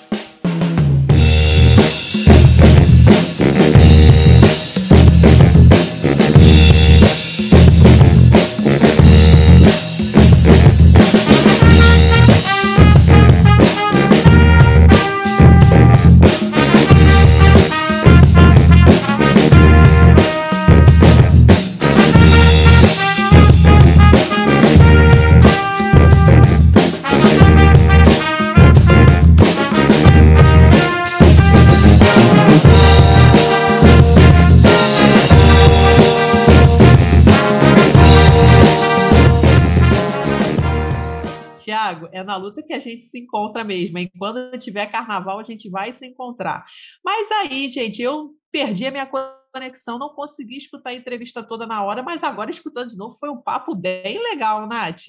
Gente 42.89 43.05
se 43.05 43.19
encontra 43.19 43.63
mesmo. 43.63 43.97
E 43.99 44.09
quando 44.17 44.57
tiver 44.57 44.87
carnaval, 44.87 45.39
a 45.39 45.43
gente 45.43 45.69
vai 45.69 45.91
se 45.93 46.05
encontrar. 46.07 46.65
Mas 47.03 47.31
aí, 47.31 47.69
gente, 47.69 48.01
eu 48.01 48.31
perdi 48.51 48.85
a 48.85 48.91
minha 48.91 49.09
conexão, 49.53 49.99
não 49.99 50.09
consegui 50.09 50.57
escutar 50.57 50.91
a 50.91 50.95
entrevista 50.95 51.43
toda 51.43 51.65
na 51.65 51.83
hora, 51.83 52.01
mas 52.01 52.23
agora 52.23 52.51
escutando 52.51 52.89
de 52.89 52.97
novo 52.97 53.17
foi 53.17 53.29
um 53.29 53.41
papo 53.41 53.75
bem 53.75 54.17
legal, 54.21 54.67
Nath. 54.67 55.07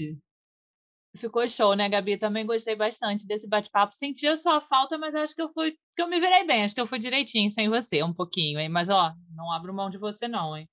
Ficou 1.17 1.49
show, 1.49 1.75
né, 1.75 1.89
Gabi? 1.89 2.19
Também 2.19 2.45
gostei 2.45 2.77
bastante 2.77 3.27
desse 3.27 3.49
bate-papo. 3.49 3.95
Senti 3.95 4.27
a 4.27 4.37
sua 4.37 4.61
falta, 4.61 4.99
mas 4.99 5.15
acho 5.15 5.35
que 5.35 5.41
eu 5.41 5.51
fui, 5.53 5.73
que 5.73 6.03
eu 6.03 6.09
me 6.09 6.21
virei 6.21 6.45
bem, 6.47 6.63
acho 6.63 6.75
que 6.75 6.81
eu 6.81 6.87
fui 6.87 6.99
direitinho 6.99 7.51
sem 7.51 7.69
você, 7.69 8.03
um 8.03 8.13
pouquinho, 8.13 8.61
hein? 8.61 8.69
Mas 8.69 8.89
ó, 8.91 9.15
não 9.35 9.51
abro 9.51 9.73
mão 9.73 9.89
de 9.89 9.99
você 9.99 10.29
não, 10.29 10.57
hein? 10.57 10.69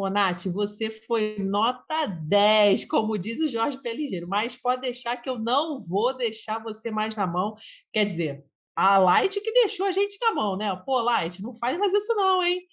Ô, 0.00 0.08
Nath, 0.08 0.46
você 0.46 0.90
foi 0.90 1.36
nota 1.38 2.06
10, 2.06 2.86
como 2.86 3.18
diz 3.18 3.38
o 3.38 3.46
Jorge 3.46 3.82
Peligeiro, 3.82 4.26
mas 4.26 4.56
pode 4.56 4.80
deixar 4.80 5.18
que 5.18 5.28
eu 5.28 5.38
não 5.38 5.78
vou 5.78 6.16
deixar 6.16 6.58
você 6.58 6.90
mais 6.90 7.14
na 7.14 7.26
mão. 7.26 7.54
Quer 7.92 8.06
dizer, 8.06 8.42
a 8.74 8.96
Light 8.96 9.38
que 9.38 9.52
deixou 9.52 9.84
a 9.84 9.92
gente 9.92 10.16
na 10.22 10.32
mão, 10.32 10.56
né? 10.56 10.74
Pô, 10.86 11.02
Light, 11.02 11.42
não 11.42 11.52
faz 11.52 11.78
mais 11.78 11.92
isso 11.92 12.14
não, 12.14 12.42
hein? 12.42 12.66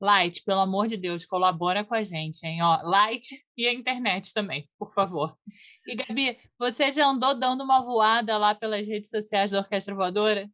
Light, 0.00 0.44
pelo 0.44 0.60
amor 0.60 0.86
de 0.86 0.96
Deus, 0.96 1.26
colabora 1.26 1.84
com 1.84 1.96
a 1.96 2.04
gente, 2.04 2.46
hein? 2.46 2.62
Ó, 2.62 2.80
Light 2.84 3.44
e 3.56 3.66
a 3.66 3.74
internet 3.74 4.32
também, 4.32 4.70
por 4.78 4.94
favor. 4.94 5.36
E, 5.84 5.96
Gabi, 5.96 6.38
você 6.56 6.92
já 6.92 7.08
andou 7.08 7.36
dando 7.36 7.64
uma 7.64 7.82
voada 7.82 8.38
lá 8.38 8.54
pelas 8.54 8.86
redes 8.86 9.10
sociais 9.10 9.50
da 9.50 9.58
Orquestra 9.58 9.96
Voadora? 9.96 10.48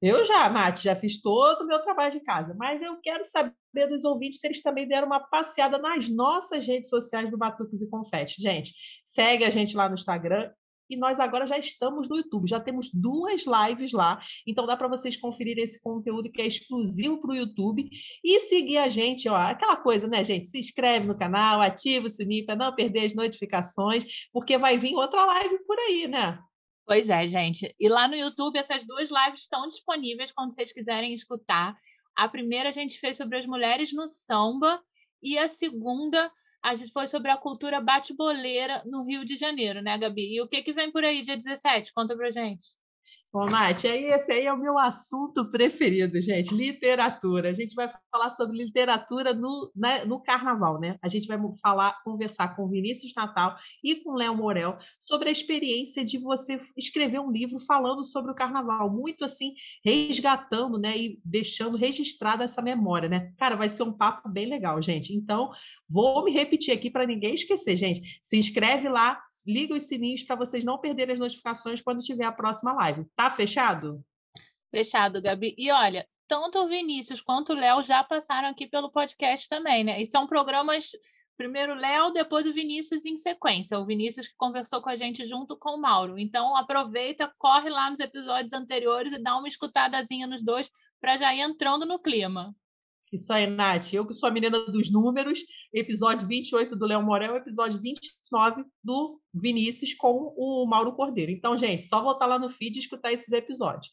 Eu 0.00 0.24
já, 0.24 0.48
Nath, 0.48 0.78
já 0.78 0.94
fiz 0.94 1.20
todo 1.20 1.62
o 1.62 1.66
meu 1.66 1.80
trabalho 1.82 2.12
de 2.12 2.20
casa, 2.20 2.54
mas 2.56 2.80
eu 2.80 3.00
quero 3.00 3.24
saber 3.24 3.52
dos 3.86 4.04
ouvintes 4.04 4.42
eles 4.42 4.62
também 4.62 4.88
deram 4.88 5.06
uma 5.06 5.20
passeada 5.20 5.78
nas 5.78 6.08
nossas 6.08 6.66
redes 6.66 6.90
sociais 6.90 7.30
do 7.30 7.38
Batucos 7.38 7.82
e 7.82 7.88
Confete. 7.88 8.40
Gente, 8.40 8.72
segue 9.04 9.44
a 9.44 9.50
gente 9.50 9.76
lá 9.76 9.88
no 9.88 9.94
Instagram 9.94 10.50
e 10.90 10.96
nós 10.96 11.20
agora 11.20 11.46
já 11.46 11.58
estamos 11.58 12.08
no 12.08 12.16
YouTube, 12.16 12.48
já 12.48 12.58
temos 12.58 12.90
duas 12.92 13.44
lives 13.44 13.92
lá, 13.92 14.20
então 14.46 14.66
dá 14.66 14.76
para 14.76 14.88
vocês 14.88 15.16
conferir 15.16 15.58
esse 15.58 15.82
conteúdo 15.82 16.30
que 16.30 16.40
é 16.40 16.46
exclusivo 16.46 17.20
para 17.20 17.32
o 17.32 17.36
YouTube 17.36 17.88
e 18.24 18.40
seguir 18.40 18.78
a 18.78 18.88
gente, 18.88 19.28
ó, 19.28 19.36
aquela 19.36 19.76
coisa, 19.76 20.08
né, 20.08 20.24
gente? 20.24 20.48
Se 20.48 20.58
inscreve 20.58 21.06
no 21.06 21.18
canal, 21.18 21.60
ativa 21.60 22.06
o 22.06 22.10
sininho 22.10 22.46
para 22.46 22.56
não 22.56 22.74
perder 22.74 23.04
as 23.04 23.14
notificações, 23.14 24.28
porque 24.32 24.56
vai 24.56 24.78
vir 24.78 24.94
outra 24.94 25.24
live 25.24 25.58
por 25.66 25.78
aí, 25.78 26.08
né? 26.08 26.38
Pois 26.86 27.10
é, 27.10 27.26
gente. 27.26 27.74
E 27.78 27.86
lá 27.86 28.08
no 28.08 28.14
YouTube, 28.14 28.58
essas 28.58 28.86
duas 28.86 29.10
lives 29.10 29.42
estão 29.42 29.68
disponíveis 29.68 30.32
quando 30.32 30.54
vocês 30.54 30.72
quiserem 30.72 31.12
escutar. 31.12 31.76
A 32.18 32.28
primeira 32.28 32.70
a 32.70 32.72
gente 32.72 32.98
fez 32.98 33.16
sobre 33.16 33.38
as 33.38 33.46
mulheres 33.46 33.92
no 33.92 34.08
samba 34.08 34.82
e 35.22 35.38
a 35.38 35.46
segunda 35.46 36.32
a 36.60 36.74
gente 36.74 36.92
foi 36.92 37.06
sobre 37.06 37.30
a 37.30 37.36
cultura 37.36 37.80
bate-boleira 37.80 38.82
no 38.84 39.04
Rio 39.04 39.24
de 39.24 39.36
Janeiro, 39.36 39.80
né, 39.80 39.96
Gabi? 39.96 40.34
E 40.34 40.42
o 40.42 40.48
que, 40.48 40.60
que 40.64 40.72
vem 40.72 40.90
por 40.90 41.04
aí 41.04 41.22
dia 41.22 41.36
17? 41.36 41.92
Conta 41.92 42.16
pra 42.16 42.32
gente. 42.32 42.76
Bom, 43.30 43.44
Nath, 43.44 43.84
aí 43.84 44.06
esse 44.06 44.32
aí 44.32 44.46
é 44.46 44.52
o 44.52 44.58
meu 44.58 44.78
assunto 44.78 45.50
preferido, 45.50 46.18
gente, 46.18 46.54
literatura. 46.54 47.50
A 47.50 47.52
gente 47.52 47.74
vai 47.74 47.86
falar 48.10 48.30
sobre 48.30 48.56
literatura 48.56 49.34
no, 49.34 49.70
né, 49.76 50.02
no 50.06 50.18
carnaval, 50.22 50.80
né? 50.80 50.98
A 51.02 51.08
gente 51.08 51.28
vai 51.28 51.38
falar, 51.60 52.02
conversar 52.02 52.56
com 52.56 52.66
Vinícius 52.70 53.12
Natal 53.14 53.54
e 53.84 53.96
com 53.96 54.14
Léo 54.14 54.34
Morel 54.34 54.78
sobre 54.98 55.28
a 55.28 55.32
experiência 55.32 56.02
de 56.02 56.16
você 56.16 56.58
escrever 56.74 57.20
um 57.20 57.30
livro 57.30 57.58
falando 57.60 58.02
sobre 58.02 58.32
o 58.32 58.34
carnaval, 58.34 58.90
muito 58.90 59.26
assim, 59.26 59.52
resgatando, 59.84 60.78
né, 60.78 60.96
e 60.96 61.20
deixando 61.22 61.76
registrada 61.76 62.44
essa 62.44 62.62
memória, 62.62 63.10
né? 63.10 63.30
Cara, 63.36 63.56
vai 63.56 63.68
ser 63.68 63.82
um 63.82 63.92
papo 63.92 64.26
bem 64.26 64.48
legal, 64.48 64.80
gente. 64.80 65.14
Então, 65.14 65.50
vou 65.86 66.24
me 66.24 66.30
repetir 66.30 66.72
aqui 66.72 66.90
para 66.90 67.06
ninguém 67.06 67.34
esquecer, 67.34 67.76
gente. 67.76 68.20
Se 68.22 68.38
inscreve 68.38 68.88
lá, 68.88 69.22
liga 69.46 69.74
os 69.74 69.82
sininhos 69.82 70.22
para 70.22 70.34
vocês 70.34 70.64
não 70.64 70.78
perderem 70.78 71.12
as 71.12 71.20
notificações 71.20 71.82
quando 71.82 72.00
tiver 72.00 72.24
a 72.24 72.32
próxima 72.32 72.72
live. 72.72 73.04
Tá 73.18 73.28
fechado? 73.28 74.00
Fechado, 74.70 75.20
Gabi. 75.20 75.52
E 75.58 75.72
olha, 75.72 76.06
tanto 76.28 76.60
o 76.60 76.68
Vinícius 76.68 77.20
quanto 77.20 77.52
o 77.52 77.56
Léo 77.56 77.82
já 77.82 78.04
passaram 78.04 78.46
aqui 78.46 78.68
pelo 78.68 78.92
podcast 78.92 79.48
também, 79.48 79.82
né? 79.82 80.00
E 80.00 80.08
são 80.08 80.24
programas, 80.24 80.92
primeiro 81.36 81.72
o 81.72 81.76
Léo, 81.76 82.12
depois 82.12 82.46
o 82.46 82.52
Vinícius 82.52 83.04
em 83.04 83.16
sequência. 83.16 83.76
O 83.76 83.84
Vinícius 83.84 84.28
que 84.28 84.36
conversou 84.36 84.80
com 84.80 84.88
a 84.88 84.94
gente 84.94 85.26
junto 85.26 85.56
com 85.56 85.70
o 85.70 85.80
Mauro. 85.80 86.16
Então 86.16 86.54
aproveita, 86.54 87.34
corre 87.36 87.68
lá 87.68 87.90
nos 87.90 87.98
episódios 87.98 88.52
anteriores 88.52 89.12
e 89.12 89.20
dá 89.20 89.36
uma 89.36 89.48
escutadazinha 89.48 90.28
nos 90.28 90.44
dois 90.44 90.70
para 91.00 91.16
já 91.16 91.34
ir 91.34 91.40
entrando 91.40 91.84
no 91.84 91.98
clima. 91.98 92.54
Isso 93.12 93.32
aí, 93.32 93.46
Nath. 93.46 93.92
Eu 93.92 94.06
que 94.06 94.12
sou 94.12 94.28
a 94.28 94.32
menina 94.32 94.58
dos 94.66 94.90
números, 94.90 95.40
episódio 95.72 96.28
28 96.28 96.76
do 96.76 96.86
Léo 96.86 97.02
Morel, 97.02 97.36
episódio 97.36 97.80
29 97.80 98.64
do 98.84 99.20
Vinícius 99.32 99.94
com 99.94 100.34
o 100.36 100.66
Mauro 100.66 100.94
Cordeiro. 100.94 101.32
Então, 101.32 101.56
gente, 101.56 101.84
só 101.84 102.02
voltar 102.02 102.26
lá 102.26 102.38
no 102.38 102.50
feed 102.50 102.76
e 102.76 102.80
escutar 102.80 103.12
esses 103.12 103.32
episódios. 103.32 103.90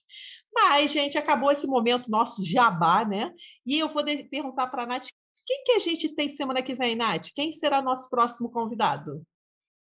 Mas, 0.53 0.91
gente, 0.91 1.17
acabou 1.17 1.51
esse 1.51 1.65
momento 1.65 2.11
nosso 2.11 2.43
jabá, 2.45 3.05
né? 3.05 3.33
E 3.65 3.79
eu 3.79 3.87
vou 3.87 4.03
perguntar 4.03 4.67
para 4.67 4.83
a 4.83 4.85
Nath, 4.85 5.07
quem 5.45 5.63
que 5.63 5.71
a 5.73 5.79
gente 5.79 6.09
tem 6.09 6.27
semana 6.27 6.61
que 6.61 6.75
vem, 6.75 6.95
Nath? 6.95 7.29
Quem 7.33 7.51
será 7.51 7.81
nosso 7.81 8.09
próximo 8.09 8.51
convidado? 8.51 9.25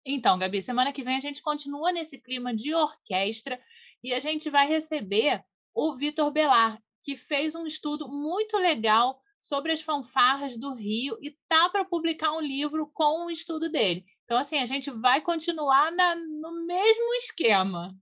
Então, 0.05 0.37
Gabi, 0.39 0.63
semana 0.63 0.93
que 0.93 1.05
vem 1.05 1.17
a 1.17 1.21
gente 1.21 1.41
continua 1.41 1.93
nesse 1.93 2.19
clima 2.19 2.53
de 2.55 2.75
orquestra 2.75 3.61
e 4.03 4.13
a 4.13 4.19
gente 4.19 4.51
vai 4.51 4.67
receber 4.67 5.45
o 5.73 5.95
Vitor 5.95 6.31
Belar 6.33 6.83
que 7.03 7.17
fez 7.17 7.55
um 7.55 7.67
estudo 7.67 8.09
muito 8.09 8.57
legal 8.57 9.21
sobre 9.41 9.73
as 9.73 9.81
fanfarras 9.81 10.57
do 10.57 10.73
Rio 10.73 11.19
e 11.21 11.37
tá 11.49 11.69
para 11.69 11.85
publicar 11.85 12.33
um 12.33 12.41
livro 12.41 12.91
com 12.95 13.27
o 13.27 13.31
estudo 13.31 13.71
dele. 13.71 14.05
Então, 14.25 14.39
assim, 14.39 14.59
a 14.59 14.67
gente 14.67 14.91
vai 14.91 15.21
continuar 15.21 15.91
na, 15.93 16.15
no 16.15 16.65
mesmo 16.65 17.15
esquema. 17.15 17.95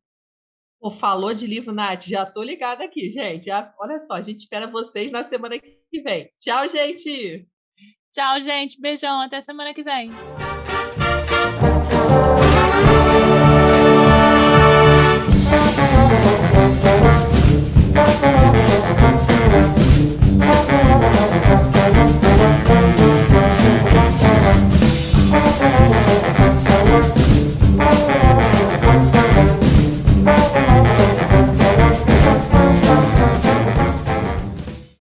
Pô, 0.79 0.91
falou 0.91 1.35
de 1.35 1.47
livro, 1.47 1.73
Nath, 1.73 2.05
já 2.05 2.25
tô 2.25 2.43
ligada 2.43 2.85
aqui, 2.85 3.11
gente. 3.11 3.47
Já, 3.47 3.75
olha 3.79 3.99
só, 3.99 4.15
a 4.15 4.23
gente 4.23 4.39
espera 4.39 4.67
vocês 4.67 5.11
na 5.11 5.25
semana 5.25 5.59
que 5.59 6.03
vem. 6.03 6.31
Tchau, 6.39 6.69
gente! 6.69 7.49
Tchau, 8.13 8.41
gente. 8.41 8.81
Beijão. 8.81 9.21
Até 9.21 9.41
semana 9.41 9.73
que 9.73 9.83
vem. 9.83 10.11